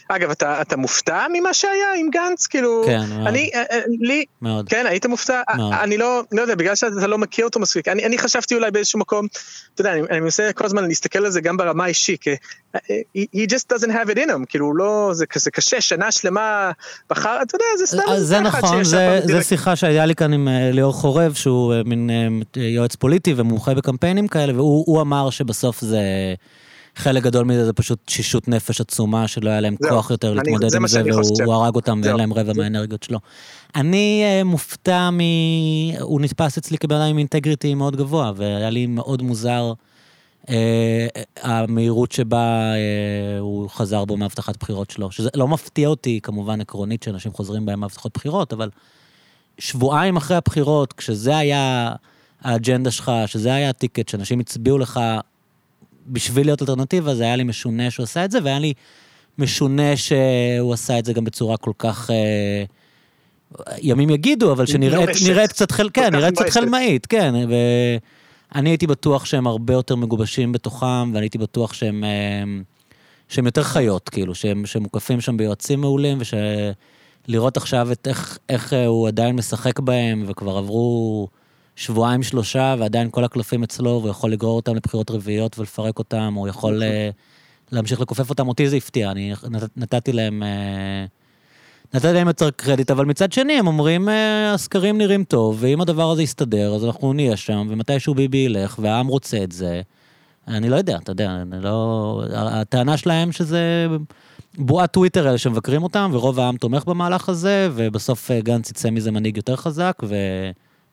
אגב, 0.08 0.30
אתה, 0.30 0.62
אתה 0.62 0.76
מופתע 0.76 1.26
ממה 1.32 1.54
שהיה 1.54 1.94
עם 1.98 2.10
גנץ? 2.10 2.46
כאילו, 2.46 2.82
כן, 2.86 3.04
מאוד. 3.08 3.26
אני, 3.26 3.50
אה, 3.54 3.62
אה, 3.70 3.80
לי, 4.00 4.24
מאוד. 4.42 4.68
כן, 4.68 4.86
היית 4.88 5.06
מופתע? 5.06 5.42
מאוד. 5.56 5.72
אני 5.72 5.96
לא, 5.96 6.22
לא 6.32 6.42
יודע, 6.42 6.54
בגלל 6.54 6.74
שאתה 6.74 7.06
לא 7.06 7.18
מכיר 7.18 7.44
אותו 7.44 7.60
מספיק. 7.60 7.88
אני, 7.88 8.04
אני 8.04 8.18
חשבתי 8.18 8.54
אולי 8.54 8.70
באיזשהו 8.70 8.98
מקום, 8.98 9.26
אתה 9.74 9.80
יודע, 9.80 9.92
אני, 9.92 10.00
אני 10.10 10.20
מנסה 10.20 10.50
כל 10.54 10.64
הזמן 10.64 10.88
להסתכל 10.88 11.24
על 11.24 11.30
זה 11.30 11.40
גם 11.40 11.56
ברמה 11.56 11.84
האישית, 11.84 12.20
כי 12.20 12.30
he 13.16 13.46
just 13.50 13.74
doesn't 13.74 13.90
have 13.90 14.10
it 14.10 14.16
in 14.16 14.30
him, 14.30 14.46
כאילו, 14.48 14.74
לא, 14.74 15.10
זה, 15.12 15.24
זה 15.34 15.50
קשה, 15.50 15.80
שנה 15.80 16.12
שלמה 16.12 16.70
בחר, 17.10 17.38
אתה 17.42 17.54
יודע, 17.54 17.64
זה 17.78 17.86
סתם 17.86 18.12
זה 18.16 18.40
נכון, 18.40 18.84
זה, 18.84 19.20
זה 19.24 19.42
שיחה 19.42 19.76
שהיה 19.76 20.06
לי 20.06 20.14
כאן 20.14 20.32
עם 20.32 20.48
ליאור 20.72 20.92
חורב, 20.92 21.34
שהוא 21.34 21.74
מין 21.84 22.10
יועץ 22.56 22.96
פוליטי 22.96 23.34
ומומחה 23.36 23.74
בקמפיינים 23.74 24.28
כאלה, 24.28 24.52
והוא 24.54 25.00
אמר 25.00 25.30
שבסוף 25.30 25.80
זה... 25.80 26.00
חלק 26.96 27.22
גדול 27.22 27.44
מזה 27.44 27.64
זה 27.64 27.72
פשוט 27.72 27.98
תשישות 28.04 28.48
נפש 28.48 28.80
עצומה, 28.80 29.28
שלא 29.28 29.50
היה 29.50 29.60
להם 29.60 29.76
כוח 29.88 30.10
יותר 30.10 30.34
להתמודד 30.34 30.74
עם 30.74 30.86
זה, 30.86 31.02
והוא 31.04 31.54
הרג 31.54 31.74
אותם 31.74 32.00
ואין 32.04 32.16
להם 32.16 32.32
רבע 32.32 32.52
מהאנרגיות 32.56 33.02
שלו. 33.02 33.18
אני 33.74 34.24
uh, 34.24 34.44
מופתע 34.44 35.10
מ... 35.10 35.20
הוא 36.00 36.20
נתפס 36.20 36.58
אצלי 36.58 36.78
כבן 36.78 36.96
אדם 36.96 37.10
עם 37.10 37.18
אינטגריטי 37.18 37.74
מאוד 37.74 37.96
גבוה, 37.96 38.32
והיה 38.36 38.70
לי 38.70 38.86
מאוד 38.86 39.22
מוזר 39.22 39.72
uh, 40.42 40.48
המהירות 41.42 42.12
שבה 42.12 42.72
uh, 42.72 43.40
הוא 43.40 43.70
חזר 43.70 44.04
בו 44.04 44.16
מהבטחת 44.16 44.56
בחירות 44.56 44.90
שלו. 44.90 45.10
שזה 45.10 45.28
לא 45.34 45.48
מפתיע 45.48 45.88
אותי, 45.88 46.20
כמובן, 46.22 46.60
עקרונית, 46.60 47.02
שאנשים 47.02 47.32
חוזרים 47.32 47.66
בהם 47.66 47.80
מהבטחות 47.80 48.12
בחירות, 48.14 48.52
אבל 48.52 48.70
שבועיים 49.58 50.16
אחרי 50.16 50.36
הבחירות, 50.36 50.92
כשזה 50.92 51.36
היה 51.36 51.92
האג'נדה 52.42 52.90
שלך, 52.90 53.12
שזה 53.26 53.54
היה 53.54 53.70
הטיקט, 53.70 54.08
שאנשים 54.08 54.40
הצביעו 54.40 54.78
לך 54.78 55.00
בשביל 56.08 56.46
להיות 56.46 56.62
אלטרנטיבה, 56.62 57.14
זה 57.14 57.24
היה 57.24 57.36
לי 57.36 57.44
משונה 57.44 57.90
שהוא 57.90 58.04
עשה 58.04 58.24
את 58.24 58.30
זה, 58.30 58.38
והיה 58.44 58.58
לי 58.58 58.72
משונה 59.38 59.96
שהוא 59.96 60.72
עשה 60.72 60.98
את 60.98 61.04
זה 61.04 61.12
גם 61.12 61.24
בצורה 61.24 61.56
כל 61.56 61.72
כך... 61.78 62.10
אה, 62.10 62.64
ימים 63.82 64.10
יגידו, 64.10 64.52
אבל 64.52 64.66
שנראית 64.66 65.48
קצת 65.48 65.70
חל... 65.70 65.90
כן, 65.92 66.14
נראית 66.14 66.34
קצת 66.34 66.50
חלמאית, 66.50 67.06
כן. 67.06 67.34
ואני 68.54 68.70
הייתי 68.70 68.86
בטוח 68.86 69.24
שהם 69.24 69.46
הרבה 69.46 69.72
יותר 69.72 69.96
מגובשים 69.96 70.52
בתוכם, 70.52 71.12
ואני 71.14 71.24
הייתי 71.24 71.38
בטוח 71.38 71.72
שהם, 71.72 72.04
אה, 72.04 72.60
שהם 73.28 73.46
יותר 73.46 73.62
חיות, 73.62 74.08
כאילו, 74.08 74.34
שהם, 74.34 74.66
שהם 74.66 74.82
מוקפים 74.82 75.20
שם 75.20 75.36
ביועצים 75.36 75.80
מעולים, 75.80 76.18
ושלראות 76.20 77.56
עכשיו 77.56 77.92
את 77.92 78.08
איך, 78.08 78.38
איך 78.48 78.72
הוא 78.86 79.08
עדיין 79.08 79.36
משחק 79.36 79.80
בהם, 79.80 80.24
וכבר 80.26 80.58
עברו... 80.58 81.28
שבועיים 81.76 82.22
שלושה, 82.22 82.74
ועדיין 82.78 83.08
כל 83.10 83.24
הקלפים 83.24 83.62
אצלו, 83.62 83.90
והוא 83.90 84.10
יכול 84.10 84.32
לגרור 84.32 84.56
אותם 84.56 84.74
לבחירות 84.74 85.10
רביעיות 85.10 85.58
ולפרק 85.58 85.98
אותם, 85.98 86.34
או 86.36 86.48
יכול 86.48 86.82
uh, 86.82 87.72
להמשיך 87.72 88.00
לכופף 88.00 88.30
אותם. 88.30 88.48
אותי 88.48 88.68
זה 88.68 88.76
הפתיע, 88.76 89.10
אני 89.10 89.34
נתתי 89.76 90.12
להם... 90.12 90.42
Uh, 90.42 91.94
נתתי 91.94 92.12
להם 92.12 92.26
יותר 92.26 92.50
קרדיט, 92.50 92.90
אבל 92.90 93.04
מצד 93.04 93.32
שני 93.32 93.52
הם 93.52 93.66
אומרים, 93.66 94.08
uh, 94.08 94.12
הסקרים 94.54 94.98
נראים 94.98 95.24
טוב, 95.24 95.56
ואם 95.60 95.80
הדבר 95.80 96.10
הזה 96.10 96.22
יסתדר, 96.22 96.74
אז 96.74 96.84
אנחנו 96.84 97.12
נהיה 97.12 97.36
שם, 97.36 97.66
ומתישהו 97.70 98.14
ביבי 98.14 98.38
ילך, 98.38 98.78
והעם 98.82 99.06
רוצה 99.06 99.42
את 99.44 99.52
זה. 99.52 99.82
אני 100.48 100.68
לא 100.68 100.76
יודע, 100.76 100.96
אתה 100.96 101.12
יודע, 101.12 101.30
אני 101.30 101.62
לא... 101.62 102.22
הטענה 102.34 102.96
שלהם 102.96 103.32
שזה 103.32 103.86
בועת 104.58 104.92
טוויטר 104.92 105.26
האלה 105.26 105.38
שמבקרים 105.38 105.82
אותם, 105.82 106.10
ורוב 106.12 106.40
העם 106.40 106.56
תומך 106.56 106.84
במהלך 106.84 107.28
הזה, 107.28 107.68
ובסוף 107.74 108.30
גנץ 108.30 108.70
יצא 108.70 108.90
מזה 108.90 109.10
מנהיג 109.10 109.36
יותר 109.36 109.56
חזק, 109.56 110.02
ו... 110.02 110.14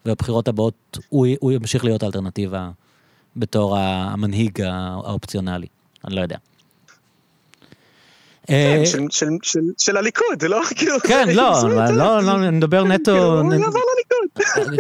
ובבחירות 0.05 0.47
הבאות 0.47 0.97
הוא, 1.09 1.27
הוא 1.39 1.51
ימשיך 1.51 1.85
להיות 1.85 2.03
האלטרנטיבה 2.03 2.69
בתור 3.35 3.77
המנהיג 3.77 4.61
האופציונלי, 4.61 5.67
אני 6.05 6.15
לא 6.15 6.21
יודע. 6.21 6.37
כן, 8.47 8.53
אה, 8.53 8.83
של 9.77 9.97
הליכוד, 9.97 10.41
זה 10.41 10.47
לא 10.47 10.61
כאילו... 10.75 10.99
כן, 10.99 11.27
לא, 11.33 11.69
לא, 11.91 12.21
לא, 12.21 12.35
אני 12.35 12.57
מדבר 12.57 12.83
נטו... 12.83 13.11
כאילו, 13.11 13.41
הוא 13.41 13.53
יעבור 13.53 13.81
לליכוד. 13.95 14.22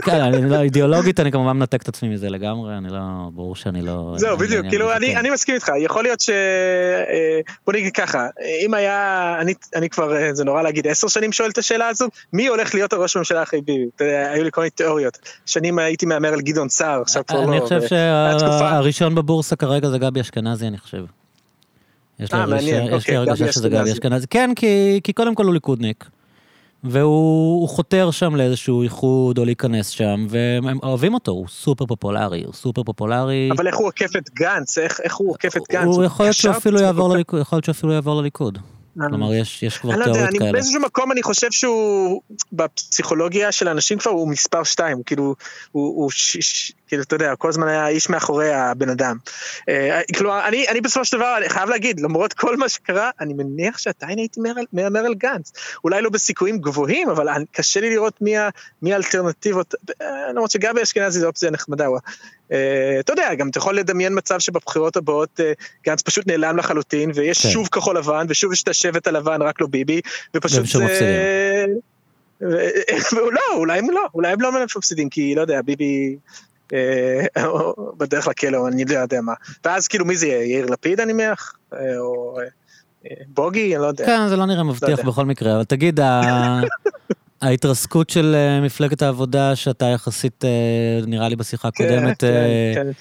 כן, 0.01 0.31
לא, 0.43 0.61
אידיאולוגית 0.61 1.19
אני 1.19 1.31
כמובן 1.31 1.51
מנתק 1.51 1.81
את 1.81 1.87
עצמי 1.87 2.09
מזה 2.09 2.29
לגמרי, 2.29 2.77
אני 2.77 2.89
לא, 2.89 2.99
ברור 3.33 3.55
שאני 3.55 3.81
לא... 3.81 4.13
זהו, 4.17 4.37
בדיוק, 4.37 4.65
כאילו, 4.69 4.93
אני 4.93 5.29
מסכים 5.29 5.55
איתך, 5.55 5.71
יכול 5.79 6.03
להיות 6.03 6.19
ש... 6.19 6.29
אה, 6.29 7.39
בוא 7.65 7.73
נגיד 7.73 7.93
ככה, 7.93 8.27
אם 8.65 8.73
היה, 8.73 9.35
אני 9.75 9.89
כבר, 9.89 10.15
אה, 10.15 10.33
זה 10.33 10.43
נורא 10.43 10.61
להגיד, 10.61 10.87
עשר 10.87 11.07
שנים 11.07 11.31
שואל 11.31 11.49
את 11.49 11.57
השאלה 11.57 11.87
הזו, 11.87 12.07
מי 12.33 12.47
הולך 12.47 12.75
להיות 12.75 12.93
הראש 12.93 13.15
הממשלה 13.15 13.43
אחרי 13.43 13.61
ביבי? 13.61 13.85
היו 13.99 14.43
לי 14.43 14.51
כל 14.51 14.61
מיני 14.61 14.69
תיאוריות. 14.69 15.17
שנים 15.45 15.79
הייתי 15.79 16.05
מהמר 16.05 16.33
על 16.33 16.41
גדעון 16.41 16.69
סער, 16.69 17.01
עכשיו 17.01 17.25
כבר 17.25 17.41
לא. 17.41 17.51
אני 17.51 17.61
חושב 17.61 17.81
שהראשון 17.87 19.15
בבורסה 19.15 19.55
כרגע 19.55 19.89
זה 19.89 19.97
גבי 19.97 20.21
אשכנזי, 20.21 20.67
אני 20.67 20.77
חושב. 20.77 21.05
יש 22.19 22.33
לי 22.33 22.91
אוקיי, 22.91 23.15
הרגשה 23.15 23.51
שזה 23.51 23.69
גבי 23.69 23.91
אשכנזי. 23.91 24.27
כן, 24.27 24.51
כי 25.03 25.13
קודם 25.15 25.35
כל 25.35 25.45
הוא 25.45 25.53
ליכודניק. 25.53 26.05
והוא 26.83 27.69
חותר 27.69 28.11
שם 28.11 28.35
לאיזשהו 28.35 28.83
איחוד 28.83 29.37
או 29.37 29.45
להיכנס 29.45 29.89
שם, 29.89 30.25
והם 30.29 30.79
אוהבים 30.83 31.13
אותו, 31.13 31.31
הוא 31.31 31.47
סופר 31.47 31.85
פופולרי, 31.85 32.43
הוא 32.43 32.53
סופר 32.53 32.83
פופולרי. 32.83 33.49
אבל 33.51 33.67
איך 33.67 33.75
הוא 33.75 33.87
עוקף 33.87 34.15
את 34.15 34.29
גנץ? 34.33 34.77
איך, 34.77 34.99
איך 35.03 35.15
הוא 35.15 35.29
עוקף 35.29 35.57
את 35.57 35.61
גנץ? 35.71 35.85
הוא 35.85 36.03
יכול 36.03 36.25
להיות 36.25 36.35
שהוא 36.35 36.51
אפילו 36.51 36.81
יעבור 36.81 37.13
לליכוד, 37.13 37.41
יכול 37.41 37.55
להיות 37.55 37.65
שאפילו 37.65 37.93
יעבור 37.93 38.21
לליכוד. 38.21 38.57
כלומר, 38.97 39.33
יש, 39.33 39.63
יש 39.63 39.77
כבר 39.77 40.03
תיאוריות 40.03 40.29
כאלה. 40.39 40.51
באיזשהו 40.51 40.81
מקום 40.81 41.11
אני 41.11 41.23
חושב 41.23 41.51
שהוא, 41.51 42.21
בפסיכולוגיה 42.53 43.51
של 43.51 43.67
אנשים 43.67 43.97
כבר 43.97 44.11
הוא 44.11 44.27
מספר 44.27 44.63
שתיים, 44.63 45.03
כאילו, 45.03 45.35
הוא, 45.71 46.03
הוא 46.03 46.11
ש, 46.11 46.37
ש, 46.37 46.71
כאילו, 46.93 47.03
אתה 47.03 47.15
יודע, 47.15 47.35
כל 47.35 47.49
הזמן 47.49 47.67
היה 47.67 47.87
איש 47.87 48.09
מאחורי 48.09 48.53
הבן 48.53 48.89
אדם. 48.89 49.17
אה, 49.69 50.01
כלומר, 50.17 50.47
אני, 50.47 50.67
אני 50.67 50.81
בסופו 50.81 51.05
של 51.05 51.17
דבר, 51.17 51.37
אני 51.37 51.49
חייב 51.49 51.69
להגיד, 51.69 51.99
למרות 51.99 52.33
כל 52.33 52.57
מה 52.57 52.69
שקרה, 52.69 53.09
אני 53.19 53.33
מניח 53.33 53.77
שעדיין 53.77 54.17
הייתי 54.19 54.39
מהמר 54.73 54.99
על 54.99 55.13
גנץ. 55.13 55.51
אולי 55.83 56.01
לא 56.01 56.09
בסיכויים 56.09 56.57
גבוהים, 56.57 57.09
אבל 57.09 57.27
קשה 57.51 57.79
לי 57.79 57.89
לראות 57.89 58.21
מי, 58.81 58.93
האלטרנטיבות, 58.93 59.75
אה, 60.01 60.31
למרות 60.31 60.51
שגבי 60.51 60.83
אשכנזי 60.83 61.19
זו 61.19 61.27
אופציה 61.27 61.51
נחמדה. 61.51 61.87
אה, 62.51 62.97
אתה 62.99 63.13
יודע, 63.13 63.33
גם 63.33 63.49
אתה 63.49 63.57
יכול 63.57 63.77
לדמיין 63.77 64.17
מצב 64.17 64.39
שבבחירות 64.39 64.97
הבאות 64.97 65.39
גנץ 65.85 66.01
פשוט 66.01 66.27
נעלם 66.27 66.57
לחלוטין, 66.57 67.11
ויש 67.15 67.41
כן. 67.43 67.49
שוב 67.49 67.67
כחול 67.67 67.97
לבן, 67.97 68.25
ושוב 68.29 68.53
יש 68.53 68.63
את 68.63 68.67
השבט 68.67 69.07
הלבן, 69.07 69.41
רק 69.41 69.61
לא 69.61 69.67
ביבי, 69.67 70.01
ופשוט. 70.35 70.65
לא, 73.37 73.41
אולי 73.53 73.79
הם 73.79 73.89
לא, 73.89 74.05
אולי 74.13 74.31
הם 74.31 74.41
לא 74.41 74.51
מפסידים, 74.77 75.09
כי 75.09 75.35
לא 75.35 75.41
יודע, 75.41 75.61
ביבי 75.61 76.15
בדרך 77.97 78.27
לכלא, 78.27 78.57
או 78.57 78.67
אני 78.67 78.85
לא 78.85 78.99
יודע 78.99 79.21
מה. 79.21 79.33
ואז 79.65 79.87
כאילו 79.87 80.05
מי 80.05 80.15
זה 80.15 80.27
יהיה, 80.27 80.43
יאיר 80.43 80.65
לפיד 80.65 80.99
אני 80.99 81.13
מניח? 81.13 81.53
אה, 81.73 81.97
או 81.97 82.37
אה, 83.05 83.11
בוגי, 83.27 83.75
אני 83.75 83.81
לא 83.81 83.87
יודע. 83.87 84.05
כן, 84.05 84.27
זה 84.29 84.35
לא 84.35 84.45
נראה 84.45 84.63
מבטיח 84.63 84.99
לא 84.99 85.05
בכל 85.05 85.25
מקרה, 85.25 85.55
אבל 85.55 85.63
תגיד, 85.63 85.99
ההתרסקות 87.41 88.09
של 88.09 88.35
מפלגת 88.61 89.01
העבודה, 89.01 89.55
שאתה 89.55 89.85
יחסית, 89.85 90.43
נראה 91.07 91.29
לי 91.29 91.35
בשיחה 91.35 91.71
כן, 91.71 91.83
הקודמת, 91.83 92.21
כן, 92.21 92.73
כן. 92.75 92.91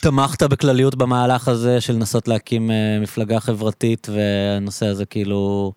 תמכת 0.00 0.42
בכלליות 0.42 0.94
במהלך 0.94 1.48
הזה 1.48 1.80
של 1.80 1.92
לנסות 1.92 2.28
להקים 2.28 2.70
מפלגה 3.00 3.40
חברתית, 3.40 4.08
והנושא 4.12 4.86
הזה 4.86 5.04
כאילו... 5.04 5.72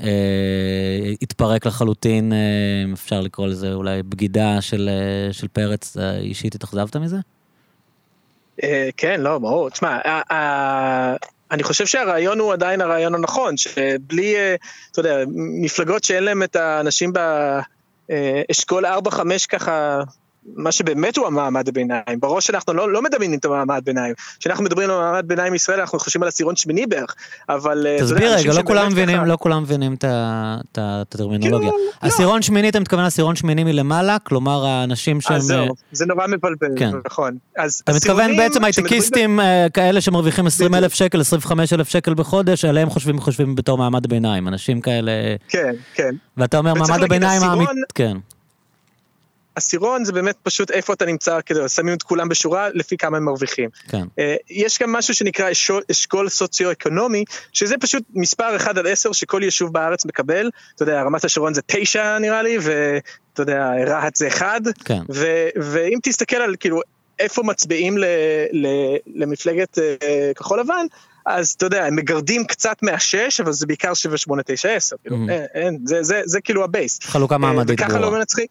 אה, 0.00 1.12
התפרק 1.22 1.66
לחלוטין, 1.66 2.32
אה, 2.32 2.38
אם 2.84 2.92
אפשר 2.92 3.20
לקרוא 3.20 3.46
לזה 3.46 3.72
אולי 3.72 4.02
בגידה 4.02 4.60
של, 4.60 4.90
אה, 4.92 5.32
של 5.32 5.48
פרץ, 5.48 5.96
אישית 6.20 6.54
התאכזבת 6.54 6.96
מזה? 6.96 7.16
כן, 8.96 9.20
לא, 9.20 9.38
ברור. 9.38 9.70
תשמע, 9.70 9.98
אני 11.50 11.62
חושב 11.62 11.86
שהרעיון 11.86 12.38
הוא 12.38 12.52
עדיין 12.52 12.80
הרעיון 12.80 13.14
הנכון, 13.14 13.56
שבלי, 13.56 14.34
אתה 14.92 15.00
יודע, 15.00 15.16
מפלגות 15.62 16.04
שאין 16.04 16.24
להם 16.24 16.42
את 16.42 16.56
האנשים 16.56 17.12
באשכול 18.08 18.86
4-5 18.86 19.46
ככה 19.48 20.00
מה 20.56 20.72
שבאמת 20.72 21.16
הוא 21.16 21.26
המעמד 21.26 21.68
הביניים. 21.68 22.20
בראש 22.20 22.50
אנחנו 22.50 22.74
לא, 22.74 22.92
לא 22.92 23.02
מדמיינים 23.02 23.38
את 23.38 23.44
המעמד 23.44 23.82
ביניים. 23.84 24.14
כשאנחנו 24.40 24.64
מדברים 24.64 24.90
על 24.90 24.96
מעמד 24.96 25.28
ביניים 25.28 25.52
בישראל 25.52 25.80
אנחנו 25.80 25.98
חושבים 25.98 26.22
על 26.22 26.28
עשירון 26.28 26.56
שמיני 26.56 26.86
בערך, 26.86 27.14
אבל... 27.48 27.86
אה, 27.86 27.96
תסביר 28.00 28.34
רגע, 28.34 28.52
לא 28.52 28.62
כולם 28.62 28.92
מבינים, 28.92 29.16
ככה... 29.16 29.26
לא 29.26 29.36
כולם 29.40 29.62
מבינים 29.62 29.94
את 29.94 30.78
הטרמינולוגיה. 30.78 31.70
כאילו, 31.70 31.84
לא. 32.02 32.08
עשירון. 32.08 32.42
שמיני, 32.42 32.68
אתה 32.68 32.80
מתכוון 32.80 33.04
עשירון 33.04 33.36
שמיני 33.36 33.64
מלמעלה? 33.64 34.16
כלומר, 34.18 34.66
האנשים 34.66 35.20
שהם... 35.20 35.36
אז 35.36 35.42
זהו, 35.42 35.66
זה 35.92 36.06
נורא 36.06 36.26
מבלבל, 36.26 36.68
כן. 36.78 36.90
נכון. 37.06 37.36
אז 37.56 37.80
אתה 37.84 37.92
מתכוון 37.92 38.36
בעצם 38.36 38.64
הייטקיסטים 38.64 39.40
אה, 39.40 39.66
כאלה 39.74 40.00
שמרוויחים 40.00 40.46
20 40.46 40.74
אלף 40.74 40.94
שקל, 40.94 41.20
25 41.20 41.72
אלף 41.72 41.88
שקל 41.88 42.14
בחודש, 42.14 42.64
עליהם 42.64 42.90
חושבים, 42.90 43.20
חושבים 43.20 43.54
בתור 43.54 43.78
מעמד 43.78 44.06
ביניים, 44.06 44.48
אנשים 44.48 44.80
כאלה... 44.80 45.12
כן, 45.48 45.74
כן. 45.94 46.14
ואתה 46.36 46.58
אומר, 46.58 46.74
מעמד 46.74 47.02
הביניים 47.02 47.42
האמיתי, 47.42 47.72
כן. 47.94 48.16
עשירון 49.54 50.04
זה 50.04 50.12
באמת 50.12 50.36
פשוט 50.42 50.70
איפה 50.70 50.92
אתה 50.92 51.06
נמצא, 51.06 51.38
כדי 51.46 51.68
שמים 51.68 51.94
את 51.94 52.02
כולם 52.02 52.28
בשורה 52.28 52.68
לפי 52.74 52.96
כמה 52.96 53.16
הם 53.16 53.24
מרוויחים. 53.24 53.70
כן. 53.88 54.04
אה, 54.18 54.36
יש 54.50 54.78
גם 54.82 54.92
משהו 54.92 55.14
שנקרא 55.14 55.52
אשכול, 55.52 55.82
אשכול 55.90 56.28
סוציו-אקונומי, 56.28 57.24
שזה 57.52 57.74
פשוט 57.80 58.02
מספר 58.14 58.56
1 58.56 58.78
עד 58.78 58.86
10 58.86 59.12
שכל 59.12 59.40
יישוב 59.44 59.72
בארץ 59.72 60.04
מקבל, 60.04 60.50
אתה 60.74 60.82
יודע, 60.82 61.02
רמת 61.02 61.24
השרון 61.24 61.54
זה 61.54 61.60
9 61.66 62.18
נראה 62.18 62.42
לי, 62.42 62.58
ואתה 62.60 63.42
יודע, 63.42 63.70
רהט 63.86 64.16
זה 64.16 64.28
1, 64.28 64.60
כן. 64.84 65.00
ו, 65.12 65.26
ואם 65.56 65.98
תסתכל 66.02 66.36
על 66.36 66.54
כאילו 66.60 66.80
איפה 67.18 67.42
מצביעים 67.42 67.98
ל, 67.98 68.04
ל, 68.52 68.66
למפלגת 69.14 69.78
אה, 69.78 69.94
כחול 70.36 70.60
לבן, 70.60 70.86
אז 71.26 71.50
אתה 71.50 71.66
יודע, 71.66 71.84
הם 71.84 71.96
מגרדים 71.96 72.44
קצת 72.44 72.76
מהשש, 72.82 73.40
אבל 73.40 73.52
זה 73.52 73.66
בעיקר 73.66 73.94
7, 73.94 74.16
8, 74.16 74.42
9, 74.46 74.68
10, 74.74 74.96
כאילו, 75.02 75.16
Mhm. 75.16 75.30
אין, 75.30 75.46
אין, 75.54 75.78
זה, 75.84 76.02
זה, 76.02 76.22
זה 76.24 76.40
כאילו 76.40 76.64
הבייס. 76.64 76.98
חלוקה 77.02 77.34
אה, 77.34 77.38
מעמדית 77.38 77.80
וככה 77.80 77.98
לא. 77.98 78.10
מנצחים, 78.10 78.46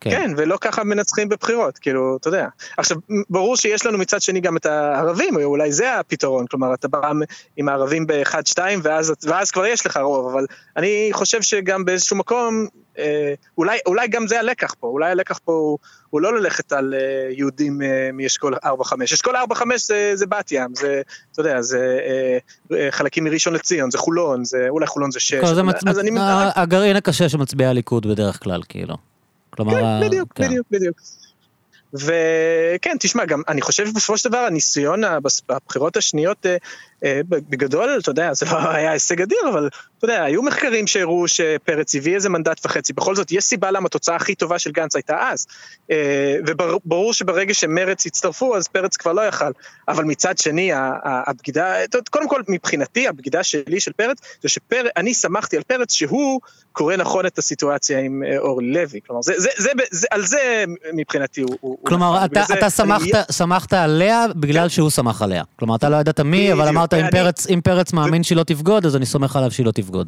כן. 0.00 0.10
כן, 0.10 0.30
ולא 0.36 0.58
ככה 0.60 0.84
מנצחים 0.84 1.28
בבחירות, 1.28 1.78
כאילו, 1.78 2.16
אתה 2.20 2.28
יודע. 2.28 2.46
עכשיו, 2.76 2.96
ברור 3.30 3.56
שיש 3.56 3.86
לנו 3.86 3.98
מצד 3.98 4.22
שני 4.22 4.40
גם 4.40 4.56
את 4.56 4.66
הערבים, 4.66 5.36
או 5.36 5.42
אולי 5.42 5.72
זה 5.72 5.94
הפתרון, 5.98 6.46
כלומר, 6.46 6.74
אתה 6.74 6.88
בא 6.88 7.10
עם 7.56 7.68
הערבים 7.68 8.06
ב-1-2, 8.06 8.58
ואז, 8.82 9.12
ואז 9.22 9.50
כבר 9.50 9.66
יש 9.66 9.86
לך 9.86 9.96
רוב, 9.96 10.32
אבל 10.32 10.46
אני 10.76 11.08
חושב 11.12 11.42
שגם 11.42 11.84
באיזשהו 11.84 12.16
מקום, 12.16 12.66
אה, 12.98 13.34
אולי, 13.58 13.78
אולי 13.86 14.08
גם 14.08 14.26
זה 14.26 14.40
הלקח 14.40 14.74
פה, 14.80 14.86
אולי 14.86 15.10
הלקח 15.10 15.38
פה 15.44 15.52
הוא, 15.52 15.78
הוא 16.10 16.20
לא 16.20 16.38
ללכת 16.40 16.72
על 16.72 16.94
אה, 16.94 17.00
יהודים 17.36 17.82
אה, 17.82 18.10
מאשכול 18.12 18.54
4-5. 18.54 18.68
אשכול 19.04 19.36
4-5 19.36 19.62
זה, 19.76 20.12
זה 20.14 20.26
בת 20.26 20.52
ים, 20.52 20.74
זה, 20.74 21.00
אתה 21.32 21.40
יודע, 21.40 21.62
זה 21.62 21.98
אה, 22.06 22.38
אה, 22.78 22.90
חלקים 22.90 23.24
מראשון 23.24 23.54
לציון, 23.54 23.90
זה 23.90 23.98
חולון, 23.98 24.44
זה, 24.44 24.66
אולי 24.68 24.86
חולון 24.86 25.10
זה 25.10 25.20
6. 25.20 25.34
כל 25.34 25.54
זה 25.54 25.62
מצ- 25.62 25.86
אז 25.86 25.98
אני... 25.98 26.10
ה- 26.20 26.60
הגרעין 26.62 26.96
הקשה 26.96 27.28
שמצביע 27.28 27.68
הליכוד 27.68 28.06
בדרך 28.06 28.42
כלל, 28.42 28.60
כאילו. 28.68 29.09
כלומר... 29.64 30.00
כן, 30.00 30.06
בדיוק, 30.06 30.32
כן. 30.34 30.46
בדיוק, 30.46 30.66
בדיוק. 30.70 31.00
וכן, 31.92 32.96
תשמע, 33.00 33.24
גם 33.24 33.42
אני 33.48 33.62
חושב 33.62 33.86
שבסופו 33.86 34.18
של 34.18 34.28
דבר 34.28 34.38
הניסיון 34.38 35.02
בבחירות 35.48 35.96
השניות, 35.96 36.46
אה, 36.46 36.56
בגדול, 37.28 37.98
אתה 38.00 38.10
יודע, 38.10 38.34
זה 38.34 38.46
לא 38.46 38.70
היה 38.70 38.92
הישג 38.92 39.22
אדיר, 39.22 39.38
אבל 39.52 39.68
אתה 39.98 40.04
יודע, 40.04 40.24
היו 40.24 40.42
מחקרים 40.42 40.86
שהראו 40.86 41.28
שפרץ 41.28 41.94
הביא 41.94 42.14
איזה 42.14 42.28
מנדט 42.28 42.66
וחצי, 42.66 42.92
בכל 42.92 43.14
זאת, 43.16 43.32
יש 43.32 43.44
סיבה 43.44 43.70
למה 43.70 43.86
התוצאה 43.86 44.16
הכי 44.16 44.34
טובה 44.34 44.58
של 44.58 44.70
גנץ 44.72 44.96
הייתה 44.96 45.28
אז. 45.30 45.46
אה, 45.90 46.36
וברור 46.46 47.12
שברגע 47.12 47.54
שמרץ 47.54 48.06
הצטרפו, 48.06 48.56
אז 48.56 48.68
פרץ 48.68 48.96
כבר 48.96 49.12
לא 49.12 49.20
יכל. 49.20 49.50
אבל 49.88 50.04
מצד 50.04 50.38
שני, 50.38 50.70
הבגידה, 51.04 51.74
קודם 52.10 52.28
כל, 52.28 52.42
מבחינתי, 52.48 53.08
הבגידה 53.08 53.42
שלי 53.42 53.80
של 53.80 53.92
פרץ, 53.92 54.18
זה 54.42 54.48
שאני 54.48 55.14
שמחתי 55.14 55.56
על 55.56 55.62
פרץ 55.62 55.92
שהוא 55.92 56.40
קורא 56.72 56.96
נכון 56.96 57.26
את 57.26 57.38
הסיטואציה 57.38 57.98
עם 57.98 58.22
אה, 58.26 58.38
אורלי 58.38 58.72
לוי. 58.72 59.00
כלומר, 59.06 59.22
זה, 59.22 59.32
זה, 59.36 59.48
זה, 59.56 59.70
זה, 59.90 60.06
על 60.10 60.26
זה 60.26 60.64
מבחינתי 60.92 61.40
הוא... 61.40 61.56
הוא 61.60 61.78
כלומר, 61.86 62.14
נכון. 62.16 62.28
אתה, 62.32 62.44
זה 62.48 62.54
אתה 62.54 62.60
אני- 62.62 62.70
שמחת, 62.70 63.32
שמחת 63.32 63.72
עליה 63.72 64.26
בגלל 64.36 64.68
שהוא 64.68 64.90
שמח 64.90 65.22
עליה. 65.22 65.42
כלומר, 65.56 65.76
אתה 65.76 65.88
לא 65.88 65.96
ידעת 65.96 66.20
מי, 66.20 66.52
אבל 66.52 66.62
בדיוק, 66.62 66.74
אמרת, 66.94 67.04
אם 67.04 67.10
פרץ, 67.10 67.46
אם 67.46 67.60
פרץ 67.64 67.92
מאמין 67.92 68.22
שהיא 68.22 68.36
לא 68.36 68.42
תבגוד, 68.42 68.86
אז 68.86 68.96
אני 68.96 69.06
סומך 69.06 69.36
עליו 69.36 69.50
שהיא 69.50 69.66
לא 69.66 69.70
תבגוד. 69.70 70.06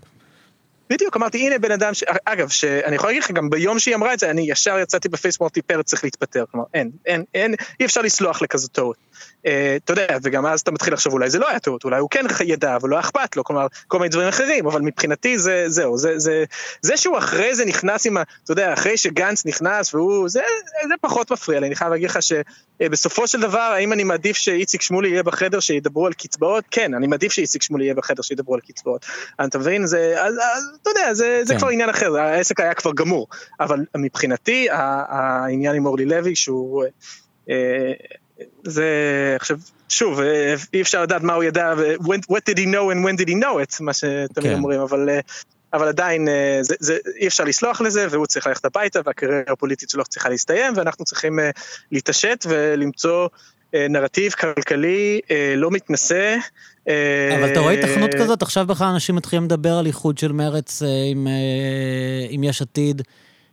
בדיוק, 0.91 1.17
אמרתי, 1.17 1.47
הנה 1.47 1.59
בן 1.59 1.71
אדם, 1.73 1.95
ש... 1.95 2.05
אגב, 2.25 2.49
שאני 2.49 2.97
יכול 2.97 3.09
להגיד 3.09 3.23
לך, 3.23 3.31
גם 3.31 3.51
ביום 3.51 3.79
שהיא 3.79 3.95
אמרה 3.95 4.15
את 4.15 4.19
זה, 4.19 4.31
אני 4.31 4.51
ישר 4.51 4.79
יצאתי 4.79 5.09
בפייסבוק, 5.09 5.43
אמרתי, 5.43 5.63
פרץ 5.63 5.87
צריך 5.87 6.05
להתפטר. 6.05 6.45
כלומר, 6.51 6.67
אין, 6.75 6.91
אין, 7.07 7.25
אין, 7.35 7.55
אי 7.81 7.85
אפשר 7.85 8.03
לסלוח 8.03 8.43
לכזאת 8.43 8.73
טעות. 8.73 8.97
אה, 9.47 9.77
אתה 9.85 9.93
יודע, 9.93 10.07
וגם 10.23 10.47
אז 10.47 10.61
אתה 10.61 10.71
מתחיל 10.71 10.93
לחשוב, 10.93 11.13
אולי 11.13 11.31
זה 11.31 11.39
לא 11.39 11.49
היה 11.49 11.59
טעות, 11.59 11.85
אולי 11.85 11.99
הוא 11.99 12.11
כן 12.11 12.25
ידע, 12.45 12.77
אבל 12.77 12.89
לא 12.89 13.01
אכפת 13.01 13.37
לו, 13.37 13.45
כלומר, 13.45 13.67
כל 13.89 13.99
מיני 13.99 14.09
דברים 14.09 14.29
אחרים, 14.29 14.67
אבל 14.67 14.81
מבחינתי 14.81 15.39
זה, 15.39 15.65
זהו, 15.69 15.99
זה, 15.99 16.19
זה, 16.19 16.45
זה 16.83 16.97
שהוא 16.97 17.19
אחרי 17.19 17.55
זה 17.55 17.65
נכנס 17.65 18.07
עם 18.07 18.17
ה... 18.17 18.23
אתה 18.45 18.53
יודע, 18.53 18.73
אחרי 18.73 18.97
שגנץ 18.97 19.47
נכנס 19.47 19.95
והוא, 19.95 20.29
זה, 20.29 20.41
זה 20.89 20.95
פחות 21.01 21.33
מפריע 21.33 21.61
לי, 21.61 21.67
אני 21.67 21.77
חייב 21.77 21.91
להגיד 21.91 22.11
לך 22.11 22.19
שבסופו 22.23 23.27
של 23.27 23.41
דבר, 23.41 23.59
האם 23.59 23.93
אני 23.93 24.05
מעדיף 24.05 24.37
שאיציק 24.37 24.83
שמולי 24.83 25.09
יהיה 25.09 25.23
בחדר 25.23 25.61
שידברו 25.61 26.07
על 26.07 26.13
קצבאות? 26.13 26.65
כן, 26.71 26.95
אני 26.95 27.07
מעדיף 27.07 27.33
שאיציק 27.33 27.63
שמולי 27.63 27.85
יהיה 27.85 27.95
בחדר 27.95 28.23
שידברו 28.23 28.55
על 28.55 28.61
קצבאות. 28.61 29.07
אתה 29.45 29.59
מבין? 29.59 29.87
זה, 29.87 30.15
אז, 30.19 30.35
אז 30.35 30.65
אתה 30.83 30.91
יודע, 30.91 31.15
זה, 31.15 31.41
זה 31.45 31.55
כן. 31.55 31.59
כבר 31.59 31.69
עניין 31.69 31.89
אחר, 31.89 32.17
העסק 32.17 32.61
היה 32.61 32.75
כבר 32.75 32.93
גמור. 32.93 33.27
אבל 33.61 33.79
מבחינתי, 33.97 34.67
העניין 34.71 35.75
עם 35.75 35.87
אורלי 35.87 36.05
לוי, 36.05 36.35
שהוא... 36.37 36.85
אה, 38.43 38.71
זה, 38.71 38.87
עכשיו, 39.41 39.59
שוב, 39.89 40.21
אה, 40.21 40.55
אי 40.75 40.83
אפשר 40.83 41.03
לדעת 41.03 41.23
מה 41.23 41.33
הוא 41.33 41.45
ידע, 41.45 41.75
when, 42.01 42.33
what 42.33 42.43
did 42.51 42.59
he 42.59 42.67
know 42.67 42.93
and 42.93 43.05
when 43.05 43.23
did 43.23 43.29
he 43.29 43.35
know 43.35 43.63
it, 43.63 43.77
מה 43.81 43.93
שתמיד 43.93 44.29
כן. 44.43 44.55
אומרים, 44.55 44.81
אבל, 44.81 45.09
אה, 45.09 45.21
אבל 45.73 45.89
עדיין 45.89 46.29
אה, 46.29 46.59
זה, 46.61 46.75
זה, 46.79 46.97
אי 47.17 47.27
אפשר 47.27 47.45
לסלוח 47.45 47.81
לזה, 47.81 48.07
והוא 48.11 48.27
צריך 48.27 48.47
ללכת 48.47 48.65
הביתה, 48.65 49.01
והקריירה 49.05 49.53
הפוליטית 49.53 49.91
שלו 49.91 50.05
צריכה 50.05 50.29
להסתיים, 50.29 50.73
ואנחנו 50.77 51.05
צריכים 51.05 51.39
אה, 51.39 51.51
להתעשת 51.93 52.47
ולמצוא 52.49 53.29
אה, 53.75 53.87
נרטיב 53.91 54.33
כלכלי 54.33 55.21
אה, 55.31 55.55
לא 55.57 55.71
מתנשא. 55.71 56.37
אה, 56.89 57.37
אבל 57.39 57.53
אתה 57.53 57.61
רואה 57.61 57.73
התכנות 57.73 58.15
כזאת? 58.15 58.43
עכשיו 58.43 58.67
בכלל 58.67 58.87
אנשים 58.87 59.17
מתחילים 59.17 59.45
לדבר 59.45 59.73
על 59.73 59.87
איחוד 59.87 60.19
של 60.19 60.33
מרץ 60.33 60.83
אה, 60.83 60.89
עם, 61.11 61.27
אה, 61.27 62.27
עם 62.29 62.45
יש 62.45 62.63
עתיד, 62.63 63.03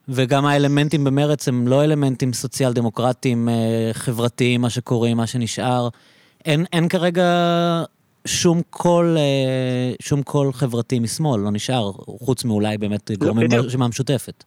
וגם 0.09 0.45
האלמנטים 0.45 1.03
במרץ 1.03 1.47
הם 1.47 1.67
לא 1.67 1.83
אלמנטים 1.83 2.33
סוציאל 2.33 2.73
דמוקרטיים, 2.73 3.49
אה, 3.49 3.89
חברתיים, 3.93 4.61
מה 4.61 4.69
שקורה, 4.69 5.13
מה 5.13 5.27
שנשאר. 5.27 5.89
אין, 6.45 6.65
אין 6.73 6.87
כרגע 6.87 7.23
שום 8.25 8.61
קול, 8.69 9.17
אה, 9.17 9.93
שום 10.01 10.23
קול 10.23 10.53
חברתי 10.53 10.99
משמאל, 10.99 11.41
לא 11.41 11.51
נשאר, 11.51 11.91
חוץ 12.19 12.45
מאולי 12.45 12.77
באמת 12.77 13.11
גורמים 13.11 13.47
בדיוק. 13.47 13.63
ברשימה 13.63 13.85
המשותפת. 13.85 14.43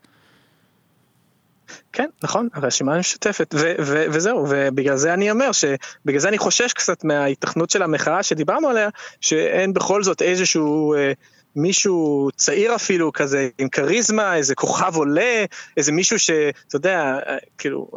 כן, 1.92 2.08
נכון, 2.22 2.48
הרשימה 2.54 2.94
המשותפת, 2.94 3.54
ו- 3.58 3.74
ו- 3.80 4.04
וזהו, 4.10 4.46
ובגלל 4.48 4.96
זה 4.96 5.14
אני 5.14 5.30
אומר, 5.30 5.52
שבגלל 5.52 6.18
זה 6.20 6.28
אני 6.28 6.38
חושש 6.38 6.72
קצת 6.72 7.04
מההיתכנות 7.04 7.70
של 7.70 7.82
המחאה 7.82 8.22
שדיברנו 8.22 8.68
עליה, 8.68 8.88
שאין 9.20 9.72
בכל 9.72 10.02
זאת 10.02 10.22
איזשהו 10.22 10.94
אה, 10.94 11.12
מישהו 11.56 12.28
צעיר 12.36 12.74
אפילו 12.74 13.12
כזה, 13.12 13.48
עם 13.58 13.68
כריזמה, 13.68 14.36
איזה 14.36 14.54
כוכב 14.54 14.92
עולה, 14.96 15.44
איזה 15.76 15.92
מישהו 15.92 16.18
שאתה 16.18 16.46
יודע, 16.76 17.18
אה, 17.26 17.36
כאילו, 17.58 17.88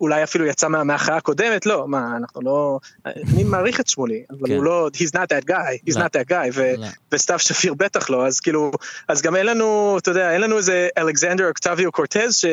אולי 0.00 0.22
אפילו 0.22 0.46
יצא 0.46 0.68
מה- 0.68 0.84
מההכרעה 0.84 1.16
הקודמת, 1.18 1.66
לא, 1.66 1.88
מה, 1.88 2.16
אנחנו 2.16 2.40
לא, 2.42 2.78
אני 3.06 3.44
מעריך 3.44 3.80
את 3.80 3.88
שמולי, 3.88 4.22
אבל 4.30 4.48
כן. 4.48 4.54
הוא 4.54 4.64
לא, 4.64 4.88
he's 4.96 5.08
not 5.14 5.20
that 5.36 5.50
guy, 5.50 5.90
he's 5.90 5.98
לא. 5.98 6.04
not 6.04 6.08
that 6.08 6.30
guy, 6.30 6.50
ו- 6.54 6.74
לא. 6.78 6.86
וסתיו 7.12 7.38
שפיר 7.38 7.74
בטח 7.74 8.10
לא, 8.10 8.26
אז 8.26 8.40
כאילו, 8.40 8.72
אז 9.08 9.22
גם 9.22 9.36
אין 9.36 9.46
לנו, 9.46 9.96
אתה 9.98 10.10
יודע, 10.10 10.32
אין 10.32 10.40
לנו 10.40 10.56
איזה 10.58 10.88
אלכסנדר 10.98 11.48
אוקטביו 11.48 11.92
קורטז 11.92 12.36
ש- 12.36 12.44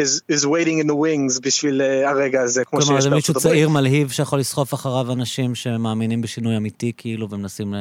is, 0.00 0.20
is 0.32 0.44
waiting 0.44 0.84
in 0.84 0.90
the 0.90 0.94
wings 0.94 1.40
בשביל 1.42 1.80
uh, 1.80 2.08
הרגע 2.08 2.42
הזה, 2.42 2.64
כמו 2.64 2.80
כלומר, 2.80 2.94
שיש 3.00 3.04
זה 3.04 3.10
מישהו 3.10 3.32
בארצות 3.34 3.36
הברית. 3.36 3.58
צעיר 3.58 3.68
מלהיב 3.68 4.10
שיכול 4.10 4.38
לסחוף 4.38 4.74
אחריו 4.74 5.12
אנשים 5.12 5.54
שמאמינים 5.54 6.20
בשינוי 6.22 6.56
אמיתי, 6.56 6.92
כאילו, 6.96 7.30
ומנסים 7.30 7.74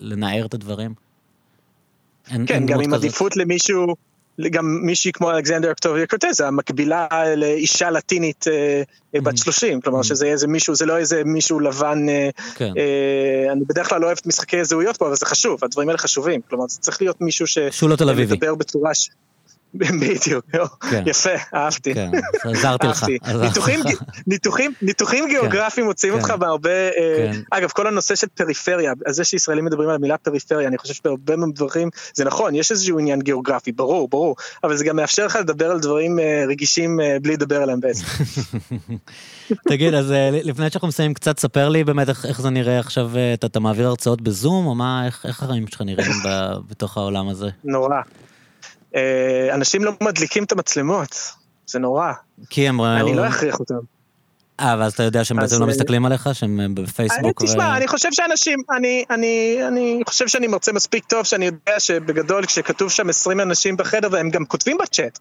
לנער 0.00 0.46
את 0.46 0.54
הדברים? 0.54 1.11
אין- 2.32 2.46
כן, 2.46 2.54
אין 2.54 2.66
גם 2.66 2.80
עם 2.80 2.86
כזאת? 2.86 2.94
עדיפות 3.04 3.36
למישהו, 3.36 3.86
גם 4.50 4.78
מישהי 4.82 5.12
כמו 5.12 5.30
אלכסנדר 5.30 5.70
אוקטביו 5.70 6.08
קורטז, 6.08 6.40
המקבילה 6.40 7.06
לאישה 7.36 7.90
לטינית 7.90 8.44
אה, 8.48 8.82
אה, 9.14 9.20
בת 9.20 9.34
Mhm. 9.34 9.42
30, 9.44 9.80
כלומר 9.80 10.00
Mhm. 10.00 10.04
שזה 10.04 10.26
איזה 10.26 10.46
מישהו, 10.46 10.74
זה 10.74 10.86
לא 10.86 10.96
איזה 10.98 11.22
מישהו 11.24 11.60
לבן, 11.60 12.08
אה, 12.08 12.28
כן. 12.54 12.72
אה, 12.76 13.52
אני 13.52 13.60
בדרך 13.68 13.88
כלל 13.88 14.00
לא 14.00 14.06
אוהב 14.06 14.18
משחקי 14.26 14.64
זהויות 14.64 14.96
פה, 14.96 15.06
אבל 15.06 15.16
זה 15.16 15.26
חשוב, 15.26 15.64
הדברים 15.64 15.88
האלה 15.88 15.98
חשובים, 15.98 16.40
כלומר 16.48 16.64
זה 16.68 16.78
צריך 16.80 17.02
להיות 17.02 17.20
מישהו 17.20 17.46
שהוא 17.46 17.90
לא 17.90 17.96
תל 17.96 18.10
אביבי. 18.10 18.34
שמדבר 18.34 18.54
בצורה 18.54 18.94
ש... 18.94 19.08
בדיוק, 19.74 20.44
כן. 20.90 21.04
יפה, 21.06 21.30
אהבתי. 21.54 21.94
כן, 21.94 22.10
עזרתי 22.44 22.86
לך. 22.86 23.06
ניתוחים, 24.26 24.72
ניתוחים 24.82 25.28
גיאוגרפיים 25.28 25.86
מוציאים 25.86 26.14
כן. 26.14 26.20
אותך 26.20 26.34
בהרבה, 26.38 26.70
אה, 26.70 26.90
כן. 27.32 27.40
אגב 27.50 27.70
כל 27.70 27.86
הנושא 27.86 28.14
של 28.14 28.26
פריפריה, 28.34 28.92
על 29.06 29.12
זה 29.12 29.24
שישראלים 29.24 29.64
מדברים 29.64 29.88
על 29.88 29.94
המילה 29.94 30.18
פריפריה, 30.18 30.68
אני 30.68 30.78
חושב 30.78 30.94
שבהרבה 30.94 31.36
מהדברים, 31.36 31.88
זה 32.14 32.24
נכון, 32.24 32.54
יש 32.54 32.70
איזשהו 32.70 32.98
עניין 32.98 33.20
גיאוגרפי, 33.20 33.72
ברור, 33.72 34.08
ברור, 34.08 34.36
אבל 34.64 34.76
זה 34.76 34.84
גם 34.84 34.96
מאפשר 34.96 35.26
לך 35.26 35.36
לדבר 35.36 35.70
על 35.70 35.80
דברים 35.80 36.18
אה, 36.18 36.44
רגישים 36.48 37.00
אה, 37.00 37.16
בלי 37.22 37.32
לדבר 37.32 37.62
עליהם 37.62 37.80
בעצם. 37.80 38.04
תגיד, 39.68 39.94
אז 39.94 40.14
לפני 40.32 40.70
שאנחנו 40.70 40.88
מסיימים 40.88 41.14
קצת, 41.14 41.38
ספר 41.38 41.68
לי 41.68 41.84
באמת 41.84 42.08
איך, 42.08 42.40
זה 42.40 42.50
נראה 42.50 42.78
עכשיו, 42.78 43.10
אתה, 43.34 43.60
מעביר 43.60 43.86
הרצאות 43.86 44.20
בזום, 44.20 44.66
או 44.66 44.74
מה, 44.74 45.06
איך, 45.06 45.26
החיים 45.26 45.66
שלך 45.66 45.80
נראים 45.80 46.12
בתוך 46.68 46.96
העולם 46.96 47.28
הזה? 47.28 47.48
נורא. 47.64 48.00
אה, 48.96 49.54
אנשים 49.54 49.84
לא 49.84 49.92
מדליקים 50.00 50.44
את 50.44 50.52
המצלמות, 50.52 51.32
זה 51.66 51.78
נורא, 51.78 52.12
כי 52.50 52.68
הם... 52.68 52.80
אני 52.80 53.14
לא 53.14 53.28
אכריח 53.28 53.60
אותם. 53.60 53.78
אה, 54.62 54.76
ואז 54.78 54.92
אתה 54.92 55.02
יודע 55.02 55.24
שהם 55.24 55.36
בעצם 55.36 55.60
לא 55.60 55.64
אה, 55.64 55.70
מסתכלים 55.70 56.06
עליך, 56.06 56.28
שהם 56.32 56.60
אה, 56.60 56.66
בפייסבוק? 56.74 57.42
תשמע, 57.44 57.76
אני 57.76 57.88
חושב 57.88 58.08
שאנשים, 58.12 58.58
אני, 58.76 59.04
אני, 59.10 59.58
אני 59.68 60.02
חושב 60.06 60.28
שאני 60.28 60.46
מרצה 60.46 60.72
מספיק 60.72 61.04
טוב, 61.04 61.24
שאני 61.24 61.46
יודע 61.46 61.80
שבגדול 61.80 62.46
כשכתוב 62.46 62.90
שם 62.90 63.08
20 63.08 63.40
אנשים 63.40 63.76
בחדר 63.76 64.08
והם 64.12 64.30
גם 64.30 64.44
כותבים 64.44 64.78
בצ'אט. 64.82 65.18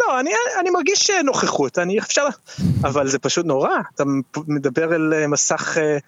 לא, 0.00 0.20
אני, 0.20 0.30
אני 0.60 0.70
מרגיש 0.70 1.10
אה, 1.10 1.22
נוכחות, 1.22 1.78
אני 1.78 1.98
אפשר, 1.98 2.26
אבל 2.84 3.08
זה 3.08 3.18
פשוט 3.18 3.46
נורא, 3.46 3.70
אתה 3.94 4.04
מדבר 4.48 4.94
אל 4.94 5.14
אה, 5.14 5.26
מסך, 5.26 5.78
אה, 5.78 5.98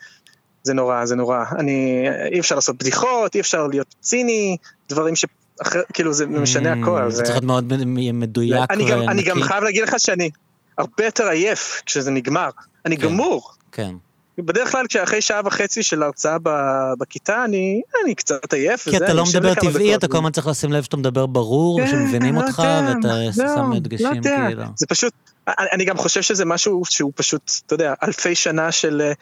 זה 0.63 0.75
נורא, 0.75 1.05
זה 1.05 1.17
נורא, 1.17 1.45
אני, 1.59 2.05
אי 2.33 2.41
אפשר 2.41 2.55
לעשות 2.55 2.77
בדיחות, 2.77 3.35
אי 3.35 3.41
אפשר 3.41 3.67
להיות 3.67 3.95
ציני, 4.01 4.57
דברים 4.89 5.17
ש... 5.17 5.25
אחר, 5.63 5.81
כאילו 5.93 6.13
זה 6.13 6.27
משנה 6.27 6.73
הכל, 6.73 7.03
Mm, 7.07 7.11
זה 7.11 7.23
צריך 7.23 7.31
להיות 7.31 7.45
מאוד 7.45 7.73
מדויק 8.13 8.71
אני 8.71 8.91
גם, 8.91 9.09
אני 9.09 9.23
גם. 9.23 9.43
חייב 9.43 9.65
להגיד 9.65 9.83
לך 9.83 9.95
שאני, 9.99 10.31
הרבה 10.79 11.05
יותר 11.05 11.29
עייף 11.29 11.83
כשזה 11.87 12.11
נגמר. 12.11 12.49
אני 12.87 12.97
כן. 12.97 13.03
גמור. 13.03 13.51
כן. 13.73 13.95
בדרך 14.39 14.73
כלל 14.73 14.87
כשאחרי 14.87 15.21
שעה 15.21 15.41
וחצי 15.45 15.83
של 15.83 16.03
הרצאה 16.03 16.37
בכיתה, 16.99 17.45
אני, 17.45 17.83
אני 18.05 18.15
קצת 18.15 18.53
עייף. 18.53 18.85
כי 18.85 18.97
וזה, 18.97 19.05
אתה 19.05 19.15
לא 19.15 19.25
מדבר 19.25 19.55
טבעי. 19.55 19.95
אתה 19.95 20.09
כל 20.09 20.17
הזמן 20.17 20.31
צריך 20.31 20.47
לשים 20.47 20.73
לב 20.73 20.83
שאתה 20.83 20.97
מדבר 20.97 21.27
ברור, 21.27 21.81
כן, 21.81 21.87
ושמבינים 21.87 22.35
לא 22.35 22.41
אותך, 22.41 22.59
יודע, 22.59 22.95
ואתה 22.97 23.09
לא, 23.09 23.33
שם 23.33 23.71
לא 23.71 23.77
הדגשים 23.77 24.15
יודע. 24.15 24.45
כאילו. 24.47 24.63
זה 24.77 24.87
פשוט, 24.87 25.13
אני 25.49 25.85
גם 25.85 25.97
חושב 25.97 26.23
שזה 26.23 26.45
משהו 26.45 26.83
שהוא 26.85 27.13
פשוט, 27.15 27.53
אתה 27.67 27.75
יודע, 27.75 27.95
אלפי 28.03 28.35
שנה 28.35 28.73
של 28.73 29.13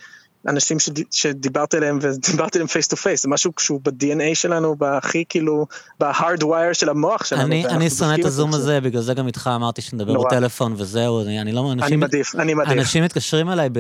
אנשים 0.49 0.79
שד, 0.79 0.93
שדיברת 1.11 1.75
אליהם 1.75 1.99
ודיברתי 2.03 2.59
אליהם 2.59 2.69
face 2.69 2.89
to 2.89 2.97
face, 2.97 3.23
זה 3.23 3.29
משהו 3.29 3.53
שהוא 3.59 3.81
ב-DNA 3.85 4.35
שלנו, 4.35 4.77
בהכי 4.77 5.25
כאילו, 5.29 5.67
ב-hardwire 6.01 6.75
של 6.75 6.89
המוח 6.89 7.25
שלנו. 7.25 7.43
אני, 7.43 7.67
אני 7.67 7.91
שונא 7.91 8.15
את 8.21 8.25
הזום 8.25 8.53
זה. 8.53 8.59
הזה, 8.59 8.81
בגלל 8.81 9.03
זה 9.03 9.15
גם 9.15 9.27
איתך 9.27 9.51
אמרתי 9.55 9.83
שנדבר 9.83 10.13
נורא. 10.13 10.27
בטלפון 10.27 10.75
וזהו, 10.77 11.23
אני, 11.23 11.41
אני 11.41 11.53
לא... 11.53 11.73
אני 11.73 11.83
אנשים, 11.83 12.01
מעדיף, 12.01 12.35
אני 12.35 12.55
מעדיף. 12.55 12.73
אנשים 12.73 13.05
מתקשרים 13.05 13.51
אליי, 13.51 13.69
ב... 13.73 13.79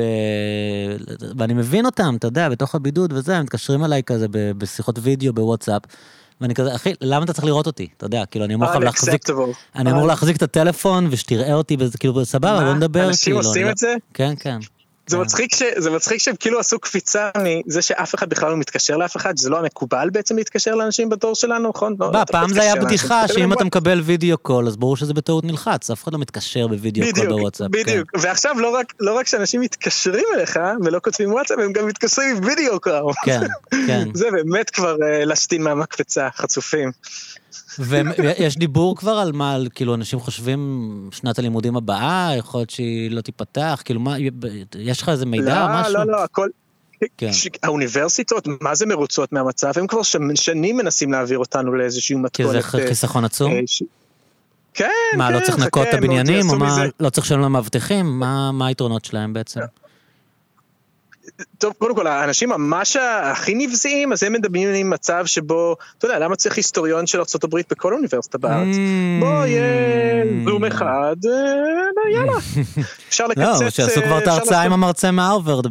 ואני 1.38 1.54
מבין 1.54 1.86
אותם, 1.86 2.14
אתה 2.18 2.26
יודע, 2.26 2.48
בתוך 2.48 2.74
הבידוד 2.74 3.12
וזה, 3.12 3.36
הם 3.36 3.42
מתקשרים 3.42 3.84
אליי 3.84 4.02
כזה 4.02 4.28
ב... 4.30 4.52
בשיחות 4.58 4.98
וידאו 5.02 5.32
בוואטסאפ, 5.32 5.82
ואני 6.40 6.54
כזה, 6.54 6.74
אחי, 6.74 6.92
למה 7.00 7.24
אתה 7.24 7.32
צריך 7.32 7.44
לראות 7.44 7.66
אותי? 7.66 7.88
אתה 7.96 8.06
יודע, 8.06 8.24
כאילו, 8.30 8.44
אני 8.44 8.54
אמור 8.54 8.70
לך 8.70 8.76
להחזיק. 8.76 9.22
אני 9.76 9.90
אמור 9.90 10.06
להחזיק 10.06 10.36
את 10.36 10.42
הטלפון 10.42 11.08
ושתראה 11.10 11.54
אותי, 11.54 11.76
וזה 11.78 11.98
כאילו, 11.98 12.24
סבבה? 12.24 12.64
בוא 12.64 12.74
נדבר, 12.74 13.08
אנשים 13.08 13.34
כאילו. 13.34 13.48
עושים 13.48 13.62
אני 13.62 13.72
את 13.72 13.78
זה? 13.78 13.92
לא... 13.94 14.14
כן, 14.14 14.34
כן. 14.40 14.58
זה 15.06 15.16
כן. 15.16 15.22
מצחיק, 15.22 15.54
ש... 15.54 15.62
זה 15.76 15.90
מצחיק 15.90 16.18
שהם 16.18 16.34
כאילו 16.36 16.60
עשו 16.60 16.78
קפיצה 16.78 17.30
מזה 17.38 17.82
שאף 17.82 18.14
אחד 18.14 18.28
בכלל 18.28 18.50
לא 18.50 18.56
מתקשר 18.56 18.96
לאף 18.96 19.16
אחד, 19.16 19.38
שזה 19.38 19.50
לא 19.50 19.58
המקובל 19.58 20.10
בעצם 20.10 20.36
להתקשר 20.36 20.74
לאנשים 20.74 21.08
בדור 21.08 21.34
שלנו, 21.34 21.68
נכון? 21.68 21.96
לא, 22.00 22.24
פעם 22.24 22.48
זה 22.48 22.62
היה 22.62 22.76
בדיחה, 22.76 23.28
שאם 23.28 23.52
אתה 23.52 23.64
מקבל 23.64 24.00
video 24.00 24.38
call, 24.38 24.66
אז 24.66 24.76
ברור 24.76 24.96
שזה 24.96 25.14
בטעות 25.14 25.44
נלחץ, 25.44 25.90
אף 25.90 26.04
אחד 26.04 26.12
לא 26.12 26.18
מתקשר 26.18 26.66
ב-video 26.66 27.06
call 27.14 27.28
בוואטסאפ. 27.28 27.66
כן. 27.72 27.82
בדיוק, 27.82 28.10
ועכשיו 28.20 28.60
לא 28.60 28.68
רק, 28.68 28.94
לא 29.00 29.16
רק 29.16 29.26
שאנשים 29.26 29.60
מתקשרים 29.60 30.24
אליך 30.34 30.58
ולא 30.84 31.00
כותבים 31.04 31.32
וואטסאפ, 31.32 31.58
הם 31.58 31.72
גם 31.72 31.86
מתקשרים 31.86 32.36
עם 32.36 32.44
video 32.44 32.80
call. 32.80 33.12
כן, 33.24 33.40
כן. 33.86 34.08
זה 34.14 34.30
באמת 34.30 34.70
כבר 34.70 34.96
אה, 35.02 35.24
להשתין 35.24 35.62
מהמקפצה, 35.62 36.28
חצופים. 36.36 36.90
ויש 37.78 38.56
דיבור 38.56 38.96
כבר 38.96 39.12
על 39.12 39.32
מה, 39.32 39.56
כאילו, 39.74 39.94
אנשים 39.94 40.20
חושבים 40.20 40.60
שנת 41.12 41.38
הלימודים 41.38 41.76
הבאה, 41.76 42.30
יכול 42.38 42.60
להיות 42.60 42.70
שהיא 42.70 43.10
לא 43.10 43.20
תיפתח, 43.20 43.82
כאילו, 43.84 44.00
מה, 44.00 44.16
יש 44.78 45.02
לך 45.02 45.08
איזה 45.08 45.26
מידע, 45.26 45.66
לא, 45.66 45.80
משהו? 45.80 45.92
לא, 45.92 46.06
לא, 46.06 46.24
הכל... 46.24 46.48
כן. 47.18 47.30
האוניברסיטאות, 47.62 48.48
מה 48.60 48.74
זה 48.74 48.86
מרוצות 48.86 49.32
מהמצב? 49.32 49.72
הם 49.76 49.86
כבר 49.86 50.02
שנים 50.34 50.76
מנסים 50.76 51.12
להעביר 51.12 51.38
אותנו 51.38 51.72
לאיזשהו 51.72 52.18
כי 52.32 52.46
זה 52.46 52.58
מתכונת. 52.58 52.82
אה, 52.84 52.88
חיסכון 52.88 53.24
עצום? 53.24 53.52
אה, 53.52 53.60
ש- 53.66 53.82
כן, 54.74 54.88
מה, 55.16 55.28
כן, 55.28 55.34
לא 55.34 55.40
צריך 55.40 55.58
לנקות 55.58 55.86
את 55.88 55.94
הבניינים, 55.94 56.50
או 56.50 56.58
מה, 56.58 56.76
לא 57.00 57.10
צריך 57.10 57.26
לשלם 57.26 57.40
למאבטחים? 57.40 58.20
מה 58.20 58.52
מה 58.52 58.66
היתרונות 58.66 59.04
שלהם 59.04 59.32
בעצם? 59.32 59.60
טוב, 61.58 61.72
קודם 61.78 61.94
כל, 61.94 62.06
האנשים 62.06 62.48
ממש 62.48 62.96
הכי 62.96 63.54
נבזיים, 63.54 64.12
אז 64.12 64.22
הם 64.22 64.32
מדמיינים 64.32 64.90
מצב 64.90 65.26
שבו, 65.26 65.76
אתה 65.98 66.06
יודע, 66.06 66.18
למה 66.18 66.36
צריך 66.36 66.56
היסטוריון 66.56 67.06
של 67.06 67.18
ארה"ב 67.18 67.60
בכל 67.70 67.94
אוניברסיטה 67.94 68.38
בארץ? 68.38 68.76
Mm. 68.76 69.20
בוא, 69.20 69.46
יהיה 69.46 70.24
זום 70.44 70.64
אחד, 70.64 71.16
אה, 71.26 72.12
יאללה. 72.14 72.32
אפשר 73.08 73.26
לקצץ... 73.26 73.62
לא, 73.62 73.70
שיעשו 73.70 74.00
כבר 74.02 74.12
אה, 74.12 74.18
את 74.18 74.26
ההרצאה 74.26 74.62
עם 74.62 74.72
המרצה 74.72 75.10
מהרווארד, 75.10 75.66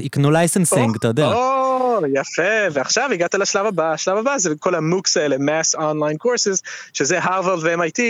יקנו 0.00 0.30
licensing, 0.30 0.96
אתה 0.96 1.08
יודע. 1.08 1.32
או, 1.32 1.98
יפה, 2.14 2.42
ועכשיו 2.72 3.10
הגעת 3.12 3.34
לשלב 3.34 3.66
הבא, 3.66 3.92
השלב 3.92 4.16
הבא 4.16 4.38
זה 4.38 4.50
כל 4.58 4.74
ה-MOOCs 4.74 5.16
האלה, 5.16 5.36
Mass 5.36 5.78
Online 5.78 6.26
Courses, 6.26 6.60
שזה 6.92 7.18
הרווארד 7.22 7.58
ו-MIT, 7.62 8.00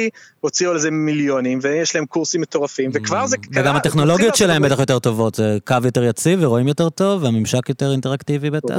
הוציאו 0.47 0.70
על 0.70 0.78
זה 0.78 0.90
מיליונים, 0.90 1.59
ויש 1.62 1.94
להם 1.97 2.06
קורסים 2.06 2.40
מטורפים, 2.40 2.90
וכבר 2.94 3.27
זה 3.27 3.36
קרה. 3.36 3.62
וגם 3.62 3.77
הטכנולוגיות 3.77 4.36
שלהם 4.36 4.62
בטח 4.62 4.78
יותר 4.78 4.98
טובות, 4.98 5.35
זה 5.35 5.59
קו 5.66 5.77
יותר 5.85 6.05
יציב 6.05 6.39
ורואים 6.43 6.68
יותר 6.68 6.89
טוב, 6.89 7.23
והממשק 7.23 7.68
יותר 7.68 7.93
אינטראקטיבי 7.93 8.51
בטח. 8.51 8.74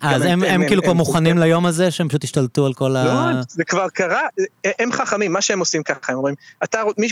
אז 0.00 0.22
גם 0.22 0.28
הם 0.28 0.32
הם- 0.32 0.44
הם 0.44 0.60
הם- 0.62 0.68
כאילו 0.68 0.82
כבר 0.82 0.90
הם- 0.90 0.96
מוכנים 0.96 1.38
ליום 1.38 1.66
הזה, 1.66 1.90
שהם 1.90 2.08
פשוט 2.08 2.24
השתלטו 2.24 2.66
על 2.66 2.74
כל 2.74 2.88
לא, 2.88 2.98
ה... 2.98 3.40
זה 3.48 3.64
כבר 3.64 3.88
קרה, 3.88 4.22
הם 4.78 4.92
חכמים, 4.92 5.32
מה 5.32 5.40
שהם 5.40 5.58
עושים 5.58 5.82
ככה, 5.82 6.12
הם 6.12 6.18
אומרים, 6.18 6.34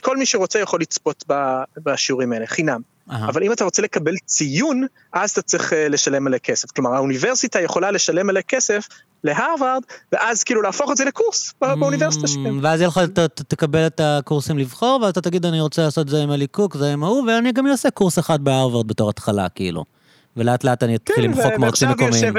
כל 0.02 0.16
מי 0.16 0.26
שרוצה 0.26 0.58
יכול 0.58 0.80
לצפות 0.80 1.24
ב- 1.28 1.62
בשיעורים 1.84 2.32
האלה, 2.32 2.46
חינם. 2.46 2.80
אבל 3.10 3.42
אם 3.42 3.52
אתה 3.52 3.64
רוצה 3.64 3.82
לקבל 3.82 4.14
ציון, 4.24 4.86
אז 5.12 5.30
אתה 5.30 5.42
צריך 5.42 5.72
אה, 5.72 5.88
לשלם 5.88 6.26
עליה 6.26 6.38
כסף. 6.38 6.70
כלומר, 6.70 6.94
האוניברסיטה 6.94 7.60
יכולה 7.60 7.90
לשלם 7.90 8.30
עליה 8.30 8.42
כסף 8.42 8.88
להרווארד, 9.24 9.82
ואז 10.12 10.44
כאילו 10.44 10.62
להפוך 10.62 10.90
את 10.90 10.96
זה 10.96 11.04
לקורס 11.04 11.54
ב- 11.60 11.74
באוניברסיטה 11.74 12.26
Mm, 12.26 12.30
שלהם. 12.30 12.60
ואז 12.62 12.80
יהיה 12.80 12.88
לך, 12.88 13.00
תקבל 13.34 13.86
את 13.86 14.00
הקורסים 14.04 14.58
לבחור, 14.58 15.02
ואתה 15.02 15.20
תגיד, 15.20 15.46
אני 15.46 15.60
רוצה 15.60 15.82
לעשות 15.82 16.08
זה 16.08 16.22
עם 16.22 16.32
אלי 16.32 16.46
קוק, 16.46 16.76
זה 16.76 16.92
עם 16.92 17.04
ההוא, 17.04 17.24
ואני 17.26 17.52
גם 17.52 17.66
אעשה 17.66 17.90
קורס 17.90 18.18
אחד 18.18 18.44
בהרווארד 18.44 18.88
בתור 18.88 19.10
התחלה, 19.10 19.48
כאילו. 19.48 19.84
ולאט 20.36 20.64
לאט 20.64 20.82
אני 20.82 20.96
אתחיל 20.96 21.24
למחוק 21.24 21.44
ו- 21.56 21.58
מרצים 21.60 21.88
ועכשיו 21.88 22.06
מקומיים. 22.06 22.34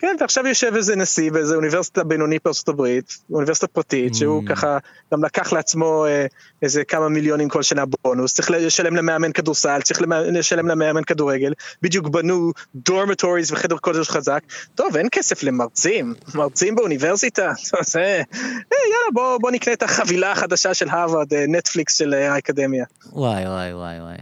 כן, 0.00 0.16
ועכשיו 0.20 0.46
יושב 0.46 0.72
איזה 0.76 0.96
נשיא 0.96 1.30
באיזה 1.32 1.54
אוניברסיטה 1.54 2.04
בינונית 2.04 2.42
בארצות 2.44 2.68
הברית, 2.68 3.18
אוניברסיטה 3.32 3.66
פרטית, 3.66 4.14
שהוא 4.14 4.42
Mm. 4.42 4.48
ככה 4.48 4.78
גם 5.14 5.24
לקח 5.24 5.52
לעצמו 5.52 6.06
אה, 6.06 6.26
איזה 6.62 6.84
כמה 6.84 7.08
מיליונים 7.08 7.48
כל 7.48 7.62
שנה 7.62 7.84
בונוס, 8.04 8.34
צריך 8.34 8.50
לשלם 8.50 8.96
למאמן 8.96 9.32
כדורסל, 9.32 9.80
צריך 9.82 10.02
לשלם 10.08 10.68
למאמן 10.68 11.04
כדורגל, 11.04 11.52
בדיוק 11.82 12.08
בנו 12.08 12.52
דורמטוריז 12.74 13.52
וחדר 13.52 13.76
קודש 13.76 14.08
חזק, 14.08 14.42
טוב, 14.74 14.96
אין 14.96 15.08
כסף 15.12 15.42
למרצים, 15.42 16.14
מרצים 16.34 16.74
באוניברסיטה, 16.74 17.52
זה, 17.92 18.00
אה, 18.00 18.22
יאללה, 18.72 19.10
בוא, 19.12 19.38
בוא 19.38 19.50
נקנה 19.50 19.74
את 19.74 19.82
החבילה 19.82 20.32
החדשה 20.32 20.74
של 20.74 20.88
הרווארד, 20.88 21.34
אה, 21.34 21.44
נטפליקס 21.48 21.98
של 21.98 22.14
האקדמיה. 22.14 22.84
וואי, 23.12 23.46
וואי, 23.46 23.74
וואי, 23.74 24.00
וואי. 24.00 24.16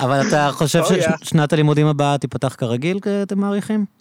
אבל 0.00 0.28
אתה 0.28 0.48
חושב 0.52 0.82
Oh, 0.84 0.90
yeah. 0.90 1.24
ששנת 1.24 1.52
הלימודים 1.52 1.86
הבאה 1.86 2.18
תיפתח 2.18 2.54
כרגיל, 2.58 2.98
אתם 3.22 3.38
מעריכים? 3.38 3.99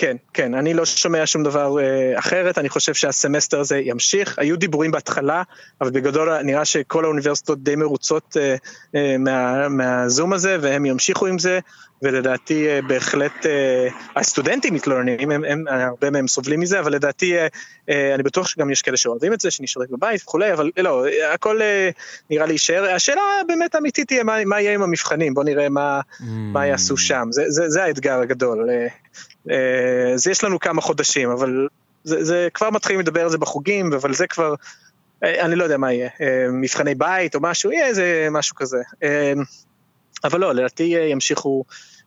כן, 0.00 0.16
כן, 0.34 0.54
אני 0.54 0.74
לא 0.74 0.84
שומע 0.84 1.26
שום 1.26 1.42
דבר 1.42 1.80
אה, 1.80 2.18
אחרת, 2.18 2.58
אני 2.58 2.68
חושב 2.68 2.94
שהסמסטר 2.94 3.60
הזה 3.60 3.78
ימשיך. 3.78 4.38
היו 4.38 4.56
דיבורים 4.56 4.90
בהתחלה, 4.90 5.42
אבל 5.80 5.90
בגדול 5.90 6.42
נראה 6.42 6.64
שכל 6.64 7.04
האוניברסיטות 7.04 7.62
די 7.62 7.76
מרוצות 7.76 8.36
אה, 8.40 8.56
אה, 8.94 9.16
מה, 9.18 9.68
מהזום 9.68 10.32
הזה, 10.32 10.56
והם 10.60 10.86
ימשיכו 10.86 11.26
עם 11.26 11.38
זה, 11.38 11.60
ולדעתי 12.02 12.68
אה, 12.68 12.82
בהחלט 12.82 13.46
אה, 13.46 13.88
הסטודנטים 14.16 14.74
מתלוננים, 14.74 15.30
הם, 15.30 15.44
הם, 15.44 15.64
הרבה 15.68 16.10
מהם 16.10 16.28
סובלים 16.28 16.60
מזה, 16.60 16.80
אבל 16.80 16.92
לדעתי, 16.92 17.38
אה, 17.38 17.46
אה, 17.88 18.14
אני 18.14 18.22
בטוח 18.22 18.48
שגם 18.48 18.70
יש 18.70 18.82
כאלה 18.82 18.96
שאוהבים 18.96 19.32
את 19.32 19.40
זה, 19.40 19.50
שנשארים 19.50 19.88
בבית 19.90 20.22
וכולי, 20.22 20.52
אבל 20.52 20.70
לא, 20.78 21.06
אה, 21.06 21.34
הכל 21.34 21.62
אה, 21.62 21.90
נראה 22.30 22.46
לי 22.46 22.52
יישאר. 22.52 22.94
השאלה 22.94 23.22
באמת 23.48 23.74
האמיתית 23.74 24.06
תהיה 24.06 24.24
מה, 24.24 24.44
מה 24.44 24.60
יהיה 24.60 24.74
עם 24.74 24.82
המבחנים, 24.82 25.34
בואו 25.34 25.44
נראה 25.46 25.68
מה, 25.68 26.00
מה 26.52 26.66
יעשו 26.66 26.96
שם, 26.96 27.28
זה, 27.30 27.44
זה, 27.48 27.68
זה 27.68 27.84
האתגר 27.84 28.20
הגדול. 28.20 28.70
אה, 28.70 28.86
אז 30.14 30.26
יש 30.26 30.44
לנו 30.44 30.60
כמה 30.60 30.80
חודשים, 30.80 31.30
אבל 31.30 31.68
זה, 32.04 32.24
זה 32.24 32.48
כבר 32.54 32.70
מתחילים 32.70 33.00
לדבר 33.00 33.20
על 33.20 33.30
זה 33.30 33.38
בחוגים, 33.38 33.92
אבל 33.92 34.14
זה 34.14 34.26
כבר, 34.26 34.54
אה, 35.24 35.44
אני 35.44 35.56
לא 35.56 35.64
יודע 35.64 35.76
מה 35.76 35.92
יהיה, 35.92 36.08
אה, 36.20 36.46
מבחני 36.52 36.94
בית 36.94 37.34
או 37.34 37.40
משהו, 37.42 37.72
יהיה 37.72 37.86
איזה 37.86 38.28
משהו 38.30 38.56
כזה. 38.56 38.78
אה, 39.02 39.32
אבל 40.24 40.40
לא, 40.40 40.54
לדעתי 40.54 40.96
אה, 40.96 41.02
ימשיכו, 41.02 41.64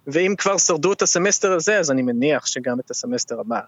ואם 0.07 0.33
כבר 0.37 0.57
שרדו 0.57 0.93
את 0.93 1.01
הסמסטר 1.01 1.53
הזה, 1.53 1.79
אז 1.79 1.91
אני 1.91 2.01
מניח 2.01 2.45
שגם 2.45 2.79
את 2.79 2.91
הסמסטר 2.91 3.39
הבא. 3.39 3.59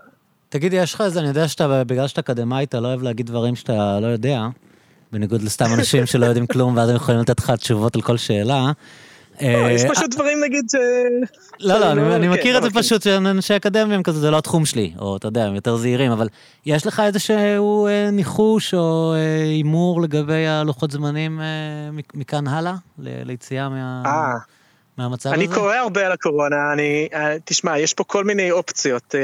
תגיד, 0.50 0.74
יש 0.74 0.94
לך 0.94 1.02
איזה, 1.02 1.20
אני 1.20 1.28
יודע 1.28 1.48
שאתה, 1.48 1.84
בגלל 1.84 2.08
שאתה 2.08 2.22
אקדמאי, 2.22 2.64
אתה 2.64 2.80
לא 2.80 2.88
אוהב 2.88 3.02
להגיד 3.02 3.26
דברים 3.26 3.56
שאתה 3.56 4.00
לא 4.02 4.08
יודע, 4.08 4.42
בניגוד 5.12 5.42
לסתם 5.42 5.66
אנשים 5.74 6.06
שלא 6.06 6.26
יודעים 6.26 6.48
כלום, 6.48 6.78
ואז 6.78 6.90
הם 6.90 6.96
יכולים 6.96 7.22
לתת 7.22 7.40
לך 7.40 7.52
תשובות 7.52 7.96
על 7.96 8.02
כל 8.02 8.18
שאלה. 8.18 8.72
לא, 9.42 9.48
אה, 9.48 9.72
יש 9.72 9.84
פשוט 9.86 10.16
דברים 10.16 10.44
נגיד 10.44 10.66
ש... 10.72 10.76
לא, 11.60 11.80
לא, 11.80 11.92
אני, 11.92 12.16
אני 12.16 12.28
כן, 12.28 12.34
מכיר 12.34 12.58
את 12.58 12.64
זה 12.64 12.70
לא. 12.70 12.82
פשוט 12.82 13.02
שאנשי 13.02 13.56
אקדמיה 13.56 13.96
הם 13.96 14.04
כזה, 14.04 14.20
זה 14.20 14.32
לא 14.32 14.38
התחום 14.38 14.66
שלי, 14.66 14.94
או 15.00 15.18
אתה 15.18 15.28
יודע, 15.28 15.46
הם 15.46 15.56
יותר 15.56 15.76
זהירים, 15.76 16.12
אבל 16.12 16.28
יש 16.66 16.88
לך 16.88 17.02
איזשהו 17.06 17.88
אה, 17.88 18.10
ניחוש 18.12 18.74
או 18.74 19.14
אה, 19.14 19.44
הימור 19.44 20.02
לגבי 20.02 20.48
הלוחות 20.48 20.92
זמנים 20.92 21.42
מכאן 22.14 22.48
הלאה, 22.48 22.74
ליציאה 23.00 23.70
מה, 23.70 24.04
אה, 24.06 24.34
מהמצב 24.98 25.30
אני 25.30 25.46
הזה? 25.46 25.56
קורא 25.56 25.76
הרבה 25.76 26.06
על 26.06 26.12
הקורונה, 26.12 26.74
אני, 26.74 27.08
תשמע, 27.46 27.80
יש 27.80 27.94
פה 27.94 28.04
כל 28.04 28.24
מיני 28.24 28.52
אופציות. 28.52 29.16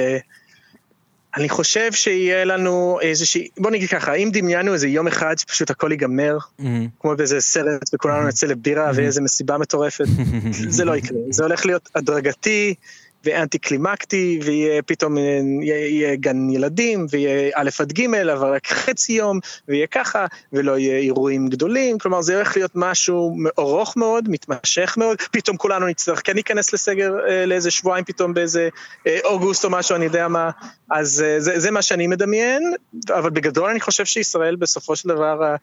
אני 1.35 1.49
חושב 1.49 1.91
שיהיה 1.91 2.45
לנו 2.45 2.99
איזושהי, 3.01 3.47
בוא 3.57 3.71
נגיד 3.71 3.89
ככה, 3.89 4.13
אם 4.13 4.29
דמיינו 4.33 4.73
איזה 4.73 4.87
יום 4.87 5.07
אחד 5.07 5.39
שפשוט 5.39 5.69
הכל 5.69 5.91
ייגמר, 5.91 6.37
אמ, 6.59 6.87
כמו 6.99 7.15
באיזה 7.15 7.41
סרט 7.41 7.89
וכולנו 7.93 8.27
נצא 8.27 8.47
לבירה 8.47 8.91
ואיזה 8.95 9.21
מסיבה 9.21 9.57
מטורפת, 9.57 10.05
זה 10.51 10.85
לא 10.85 10.95
יקרה. 10.95 11.17
זה 11.29 11.43
הולך 11.43 11.65
להיות 11.65 11.89
הדרגתי 11.95 12.75
ואנטי 13.23 13.59
קלימקטי, 13.59 14.39
ויהיה 14.43 14.81
פתאום, 14.81 15.17
אה, 15.17 15.39
יהיה, 15.61 16.15
גן 16.15 16.49
ילדים, 16.49 17.05
ויהיה 17.09 17.51
א' 17.55 17.69
עד 17.79 17.93
ג', 17.93 18.15
אבל 18.15 18.55
רק 18.55 18.67
חצי 18.67 19.13
יום, 19.13 19.39
ויהיה 19.67 19.87
ככה, 19.87 20.25
ולא 20.53 20.77
יהיה 20.77 20.97
אירועים 20.97 21.47
גדולים, 21.47 21.99
כלומר 21.99 22.21
זה 22.21 22.35
הולך 22.35 22.57
להיות 22.57 22.71
משהו 22.75 23.37
ארוך 23.59 23.97
מאוד, 23.97 24.29
מתמשך 24.29 24.95
מאוד, 24.97 25.17
פתאום 25.31 25.57
כולנו 25.57 25.87
נצטרך 25.87 26.21
כן 26.23 26.33
להיכנס 26.33 26.73
לסגר 26.73 27.13
אה, 27.29 27.45
לאיזה 27.45 27.71
שבועיים 27.71 28.05
פתאום 28.05 28.33
באיזה 28.33 28.69
אה, 29.07 29.19
אוגוסט 29.23 29.65
או 29.65 29.69
משהו, 29.69 29.95
אני 29.95 30.05
יודע 30.05 30.27
מה, 30.27 30.49
אז 30.91 31.23
זה, 31.37 31.59
זה 31.59 31.71
מה 31.71 31.81
שאני 31.81 32.07
מדמיין, 32.07 32.73
אבל 33.09 33.29
בגדול 33.29 33.69
אני 33.69 33.79
חושב 33.79 34.05
שישראל 34.05 34.55
בסופו 34.55 34.95
של 34.95 35.09
דבר, 35.09 35.55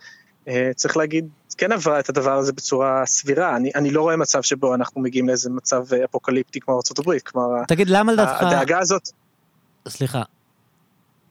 צריך 0.77 0.97
להגיד, 0.97 1.29
כן 1.59 1.73
עברה 1.73 2.01
את 2.01 2.09
הדבר 2.09 2.39
הזה 2.39 2.53
בצורה 2.53 3.07
סבירה. 3.07 3.57
אני, 3.57 3.71
אני 3.75 3.91
לא 3.91 4.03
רואה 4.03 4.17
מצב 4.17 4.43
שבו 4.43 4.75
אנחנו 4.75 5.01
מגיעים 5.01 5.29
לאיזה 5.29 5.51
מצב 5.51 5.85
אה, 5.93 6.05
אפוקליפטי 6.05 6.61
כמו 6.61 6.75
ארה"ב, 6.75 7.19
כלומר, 7.19 7.65
תגיד, 7.69 7.91
למה 7.91 8.13
לדעתך... 8.13 8.43
הדאגה 8.43 8.79
הזאת... 8.79 9.09
סליחה, 9.89 10.23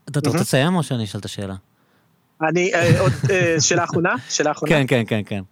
אתה 0.09 0.19
רוצה 0.25 0.37
לסיים 0.39 0.75
או 0.75 0.83
שאני 0.83 1.03
אשאל 1.03 1.19
את 1.19 1.25
השאלה? 1.25 1.55
אני, 2.41 2.73
אה, 2.73 2.99
עוד 2.99 3.11
שאלה 3.59 3.83
אחרונה? 3.83 4.13
שאלה 4.29 4.51
אחרונה? 4.51 4.75
כן, 4.75 4.85
כן, 4.87 5.03
כן, 5.07 5.21
כן. 5.25 5.43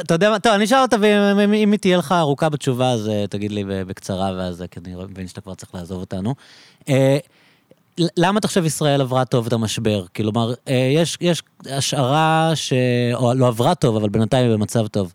אתה 0.00 0.14
יודע 0.14 0.30
מה, 0.30 0.38
טוב, 0.38 0.52
אני 0.52 0.64
אשאל 0.64 0.78
אותה, 0.78 0.96
ואם 1.00 1.72
היא 1.72 1.78
תהיה 1.78 1.96
לך 1.96 2.12
ארוכה 2.12 2.48
בתשובה, 2.48 2.90
אז 2.90 3.10
תגיד 3.30 3.52
לי 3.52 3.64
בקצרה, 3.66 4.32
ואז, 4.38 4.64
כי 4.70 4.80
אני 4.80 4.94
מבין 4.94 5.28
שאתה 5.28 5.40
כבר 5.40 5.54
צריך 5.54 5.74
לעזוב 5.74 6.00
אותנו. 6.00 6.34
למה 8.16 8.38
אתה 8.38 8.48
חושב 8.48 8.64
ישראל 8.64 9.00
עברה 9.00 9.24
טוב 9.24 9.46
את 9.46 9.52
המשבר? 9.52 10.04
כלומר, 10.16 10.54
אה, 10.68 10.90
יש, 10.94 11.16
יש 11.20 11.42
השערה 11.70 12.52
ש... 12.54 12.72
או 13.14 13.34
לא 13.34 13.48
עברה 13.48 13.74
טוב, 13.74 13.96
אבל 13.96 14.08
בינתיים 14.08 14.46
היא 14.46 14.56
במצב 14.56 14.86
טוב. 14.86 15.12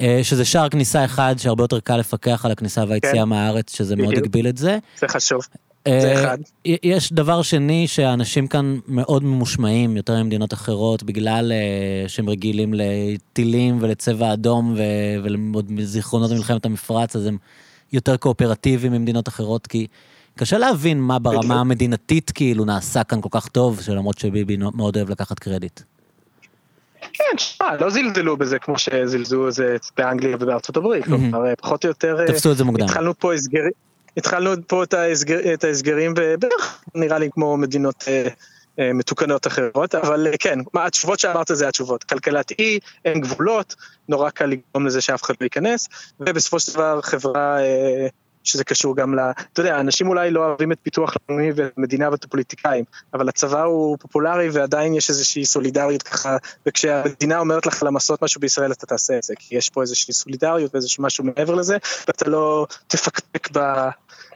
אה, 0.00 0.20
שזה 0.22 0.44
שער 0.44 0.68
כניסה 0.68 1.04
אחד 1.04 1.34
שהרבה 1.38 1.64
יותר 1.64 1.80
קל 1.80 1.96
לפקח 1.96 2.44
על 2.44 2.52
הכניסה 2.52 2.84
והיציאה 2.88 3.12
כן. 3.12 3.28
מהארץ, 3.28 3.76
שזה 3.76 3.96
מאוד 3.96 4.14
הגביל 4.16 4.48
את 4.48 4.56
זה. 4.56 4.78
זה 4.98 5.08
חשוב. 5.08 5.40
אה, 5.86 6.00
זה 6.00 6.14
אחד. 6.14 6.38
יש 6.64 7.12
דבר 7.12 7.42
שני, 7.42 7.86
שהאנשים 7.86 8.46
כאן 8.46 8.78
מאוד 8.88 9.24
ממושמעים 9.24 9.96
יותר 9.96 10.22
ממדינות 10.22 10.52
אחרות, 10.52 11.02
בגלל 11.02 11.52
שהם 12.06 12.28
רגילים 12.28 12.74
לטילים 12.76 13.78
ולצבע 13.80 14.32
אדום 14.32 14.74
ולזיכרונות 15.22 16.30
ממלחמת 16.30 16.66
המפרץ, 16.66 17.16
אז 17.16 17.26
הם 17.26 17.38
יותר 17.92 18.16
קואופרטיביים 18.16 18.92
ממדינות 18.92 19.28
אחרות, 19.28 19.66
כי 19.66 19.86
קשה 20.38 20.58
להבין 20.58 21.00
מה 21.00 21.18
ברמה 21.18 21.60
המדינתית 21.60 22.30
כאילו 22.30 22.64
נעשה 22.64 23.04
כאן 23.04 23.20
כל 23.20 23.28
כך 23.32 23.48
טוב, 23.48 23.80
שלמרות 23.80 24.18
שביבי 24.18 24.56
מאוד 24.56 24.96
אוהב 24.96 25.10
לקחת 25.10 25.38
קרדיט. 25.38 25.80
כן, 27.12 27.38
שמע, 27.38 27.76
לא 27.80 27.90
זלזלו 27.90 28.36
בזה 28.36 28.58
כמו 28.58 28.78
שזלזלו 28.78 29.46
בזה 29.46 29.76
באנגליה 29.96 30.36
ובארצות 30.40 30.76
הברית, 30.76 31.04
כלומר, 31.04 31.54
פחות 31.58 31.84
או 31.84 31.88
יותר... 31.88 32.26
תפסו 32.26 32.52
את 32.52 32.56
זה 32.56 32.64
מוקדם. 32.64 32.84
התחלנו 32.84 33.18
פה 33.18 33.34
הסגרים, 33.34 33.70
התחלנו 34.16 34.50
פה 34.66 34.82
את, 34.82 34.94
ההסגר, 34.94 35.54
את 35.54 35.64
ההסגרים 35.64 36.14
בערך, 36.14 36.82
נראה 36.94 37.18
לי 37.18 37.28
כמו 37.32 37.56
מדינות 37.56 38.04
אה, 38.08 38.28
אה, 38.78 38.92
מתוקנות 38.92 39.46
אחרות, 39.46 39.94
אבל 39.94 40.26
אה, 40.26 40.36
כן, 40.38 40.58
מה 40.74 40.86
התשובות 40.86 41.18
שאמרת 41.18 41.50
זה 41.52 41.68
התשובות. 41.68 42.04
כלכלת 42.04 42.52
אי, 42.58 42.78
אין 43.04 43.20
גבולות, 43.20 43.76
נורא 44.08 44.30
קל 44.30 44.46
לגרום 44.46 44.86
לזה 44.86 45.00
שאף 45.00 45.22
אחד 45.22 45.34
לא 45.40 45.44
ייכנס, 45.44 45.88
ובסופו 46.20 46.60
של 46.60 46.72
דבר 46.72 47.00
חברה... 47.02 47.60
אה, 47.60 48.06
שזה 48.48 48.64
קשור 48.64 48.96
גם 48.96 49.14
ל... 49.14 49.20
אתה 49.52 49.60
יודע, 49.60 49.80
אנשים 49.80 50.08
אולי 50.08 50.30
לא 50.30 50.44
אוהבים 50.44 50.72
את 50.72 50.78
פיתוח 50.82 51.14
לאומי 51.28 51.50
ומדינה 51.56 52.10
ואת 52.10 52.24
הפוליטיקאים, 52.24 52.84
אבל 53.14 53.28
הצבא 53.28 53.62
הוא 53.62 53.96
פופולרי 54.00 54.48
ועדיין 54.50 54.94
יש 54.94 55.10
איזושהי 55.10 55.44
סולידריות 55.44 56.02
ככה, 56.02 56.36
וכשהמדינה 56.66 57.38
אומרת 57.38 57.66
לך 57.66 57.82
למסות 57.82 58.22
משהו 58.22 58.40
בישראל 58.40 58.72
אתה 58.72 58.86
תעשה 58.86 59.18
את 59.18 59.22
זה, 59.22 59.34
כי 59.38 59.56
יש 59.56 59.70
פה 59.70 59.82
איזושהי 59.82 60.14
סולידריות 60.14 60.74
ואיזשהו 60.74 61.04
משהו 61.04 61.24
מעבר 61.24 61.54
לזה, 61.54 61.76
ואתה 62.08 62.30
לא 62.30 62.66
תפקפק 62.86 63.48
ב... 63.52 63.88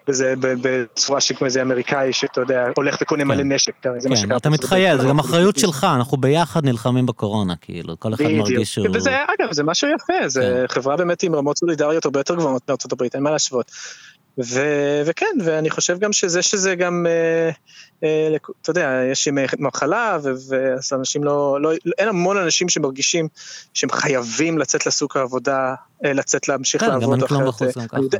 בזה 0.08 0.34
בצורה 0.38 1.20
שכמו 1.20 1.46
איזה 1.46 1.62
אמריקאי 1.62 2.12
שאתה 2.12 2.40
יודע, 2.40 2.66
הולך 2.76 2.96
וקונה 3.02 3.24
מלא 3.24 3.36
כן. 3.36 3.52
נשק. 3.52 3.72
כן, 3.82 4.36
אתה 4.36 4.50
מתחייל, 4.50 4.98
זה 4.98 5.08
גם 5.08 5.18
אחריות 5.18 5.56
שלך, 5.56 5.86
אנחנו 5.96 6.16
ביחד 6.16 6.64
נלחמים 6.64 7.06
בקורונה, 7.06 7.56
כאילו, 7.56 8.00
כל 8.00 8.14
אחד 8.14 8.24
מרגיש 8.24 8.74
שהוא... 8.74 8.86
וזה, 8.94 9.10
אגב, 9.24 9.52
זה 9.52 9.62
משהו 9.62 9.88
יפה, 9.88 10.28
זה 10.28 10.64
כן. 10.68 10.74
חברה 10.74 10.96
באמת 10.96 11.22
עם 11.22 11.34
רמות 11.34 11.58
סולידריות 11.58 12.04
הרבה 12.04 12.20
יותר 12.20 12.34
גבוהות 12.34 12.62
מארצות 12.68 12.92
הברית, 12.92 13.14
אין 13.14 13.22
מה 13.22 13.30
להשוות. 13.30 13.70
וכן, 15.06 15.36
ואני 15.44 15.70
חושב 15.70 15.98
גם 15.98 16.12
שזה 16.12 16.42
שזה 16.42 16.74
גם, 16.74 17.06
אה, 17.08 17.50
אה, 18.04 18.36
אתה 18.62 18.70
יודע, 18.70 19.00
יש 19.12 19.26
ימי 19.26 19.42
מחלה, 19.58 20.18
ואז 20.22 20.92
אנשים 20.92 21.24
לא, 21.24 21.58
לא, 21.60 21.72
אין 21.98 22.08
המון 22.08 22.36
אנשים 22.36 22.68
שמרגישים 22.68 23.28
שהם 23.74 23.90
חייבים 23.90 24.58
לצאת 24.58 24.86
לסוג 24.86 25.10
העבודה, 25.14 25.74
אה, 26.04 26.12
לצאת 26.12 26.48
להמשיך 26.48 26.82
לעבוד. 26.82 27.00
כן, 27.00 27.06
גם 27.06 27.12
אין 27.12 27.26
כלום 27.26 27.46
בחוץ 27.46 27.78
גם 27.78 27.88
ככה. 27.88 28.18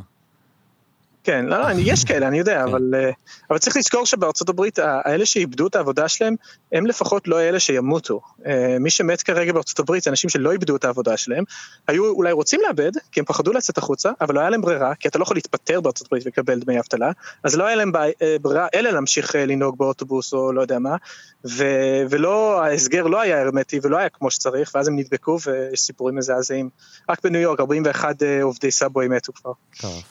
כן, 1.25 1.47
לא, 1.47 1.59
לא, 1.59 1.67
יש 1.79 2.05
כאלה, 2.05 2.29
אני 2.29 2.39
יודע, 2.39 2.63
כן. 2.63 2.69
אבל, 2.69 2.95
אה, 2.95 3.11
אבל 3.51 3.59
צריך 3.59 3.77
לזכור 3.77 4.07
שבארצות 4.07 4.49
הברית, 4.49 4.79
האלה 4.79 5.27
שאיבדו 5.27 5.67
את 5.67 5.77
העבודה 5.77 6.09
שלהם, 6.09 6.35
הם 6.73 6.87
לפחות 6.87 7.29
לא 7.29 7.41
אלה 7.41 7.61
שימותו. 7.61 8.21
אה, 8.47 8.77
מי 8.81 8.91
שמת 8.91 9.23
כרגע 9.23 9.53
בארצות 9.53 9.79
הברית 9.79 10.03
זה 10.03 10.11
אנשים 10.11 10.31
שלא 10.31 10.53
איבדו 10.53 10.77
את 10.77 10.85
העבודה 10.85 11.17
שלהם, 11.17 11.45
היו 11.89 12.07
אולי 12.07 12.33
רוצים 12.33 12.61
לאבד, 12.67 12.91
כי 13.13 13.21
הם 13.21 13.27
פחדו 13.27 13.53
לצאת 13.53 13.79
החוצה, 13.79 14.11
אבל 14.21 14.35
לא 14.35 14.41
היה 14.41 14.51
להם 14.51 14.61
ברירה, 14.61 14.95
כי 14.95 15.09
אתה 15.09 15.19
לא 15.19 15.23
יכול 15.23 15.37
להתפטר 15.37 15.81
בארצות 15.81 16.07
הברית 16.07 16.27
ולקבל 16.27 16.59
דמי 16.59 16.79
אבטלה, 16.79 17.11
אז 17.45 17.57
לא 17.57 17.67
היה 17.67 17.77
להם 17.77 17.93
אה, 17.97 18.37
ברירה 18.41 18.67
אלא 18.75 18.91
להמשיך 18.91 19.35
לנהוג 19.35 19.79
באוטובוס 19.79 20.33
או 20.33 20.53
לא 20.53 20.61
יודע 20.61 20.79
מה, 20.79 20.97
ו, 21.45 21.65
ולא, 22.11 22.65
ההסגר 22.65 23.03
לא 23.03 23.21
היה 23.21 23.41
הרמטי 23.41 23.81
ולא 23.83 23.97
היה 23.99 24.09
כמו 24.09 24.31
שצריך, 24.31 24.71
ואז 24.75 24.89
הם 24.89 24.99
נדבקו 24.99 25.39
ויש 25.47 25.81
סיפורים 25.81 26.17
מזעזעים. 26.17 26.69
רק 27.09 27.25
בניו 27.25 27.41
יורק 27.41 27.61
41 27.61 28.23
עובדי 28.43 28.71
סאבווי 28.71 29.09
מתו 29.09 29.33
כבר. 29.33 29.53
טוב. 29.81 30.03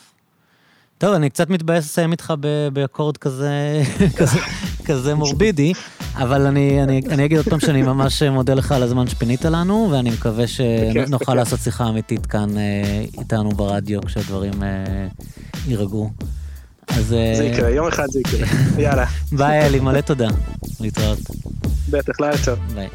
טוב, 1.02 1.14
אני 1.14 1.30
קצת 1.30 1.50
מתבאס 1.50 1.86
לסיים 1.86 2.12
איתך 2.12 2.34
באקורד 2.74 3.18
כזה, 3.18 3.82
כזה, 4.18 4.40
כזה 4.86 5.16
מורבידי, 5.16 5.74
אבל 6.16 6.46
אני, 6.46 6.84
אני, 6.84 7.02
אני 7.10 7.26
אגיד 7.26 7.38
עוד 7.38 7.50
פעם 7.50 7.60
שאני 7.60 7.82
ממש 7.82 8.24
מודה 8.24 8.54
לך 8.54 8.72
על 8.72 8.84
הזמן 8.84 9.08
שפינית 9.08 9.46
לנו, 9.46 9.90
ואני 9.92 10.10
מקווה 10.10 10.48
שנוכל 10.48 11.26
כן. 11.26 11.38
לעשות 11.38 11.60
שיחה 11.60 11.90
אמיתית 11.90 12.26
כאן 12.26 12.58
אה, 12.58 13.04
איתנו 13.20 13.50
ברדיו 13.50 14.02
כשהדברים 14.02 14.64
אה, 14.64 14.68
יירגעו. 15.68 16.10
אז... 16.88 17.14
אה, 17.14 17.34
זה 17.38 17.44
יקרה, 17.44 17.70
יום 17.70 17.88
אחד 17.88 18.06
זה 18.10 18.20
יקרה, 18.20 18.48
יאללה. 18.84 19.06
ביי, 19.32 19.66
אלי, 19.66 19.80
מלא 19.80 20.02
תודה. 20.02 20.28
להתראות. 20.80 21.20
בטח, 21.90 22.20
לילה 22.20 22.38
טוב. 22.46 22.60
ביי. 22.74 22.88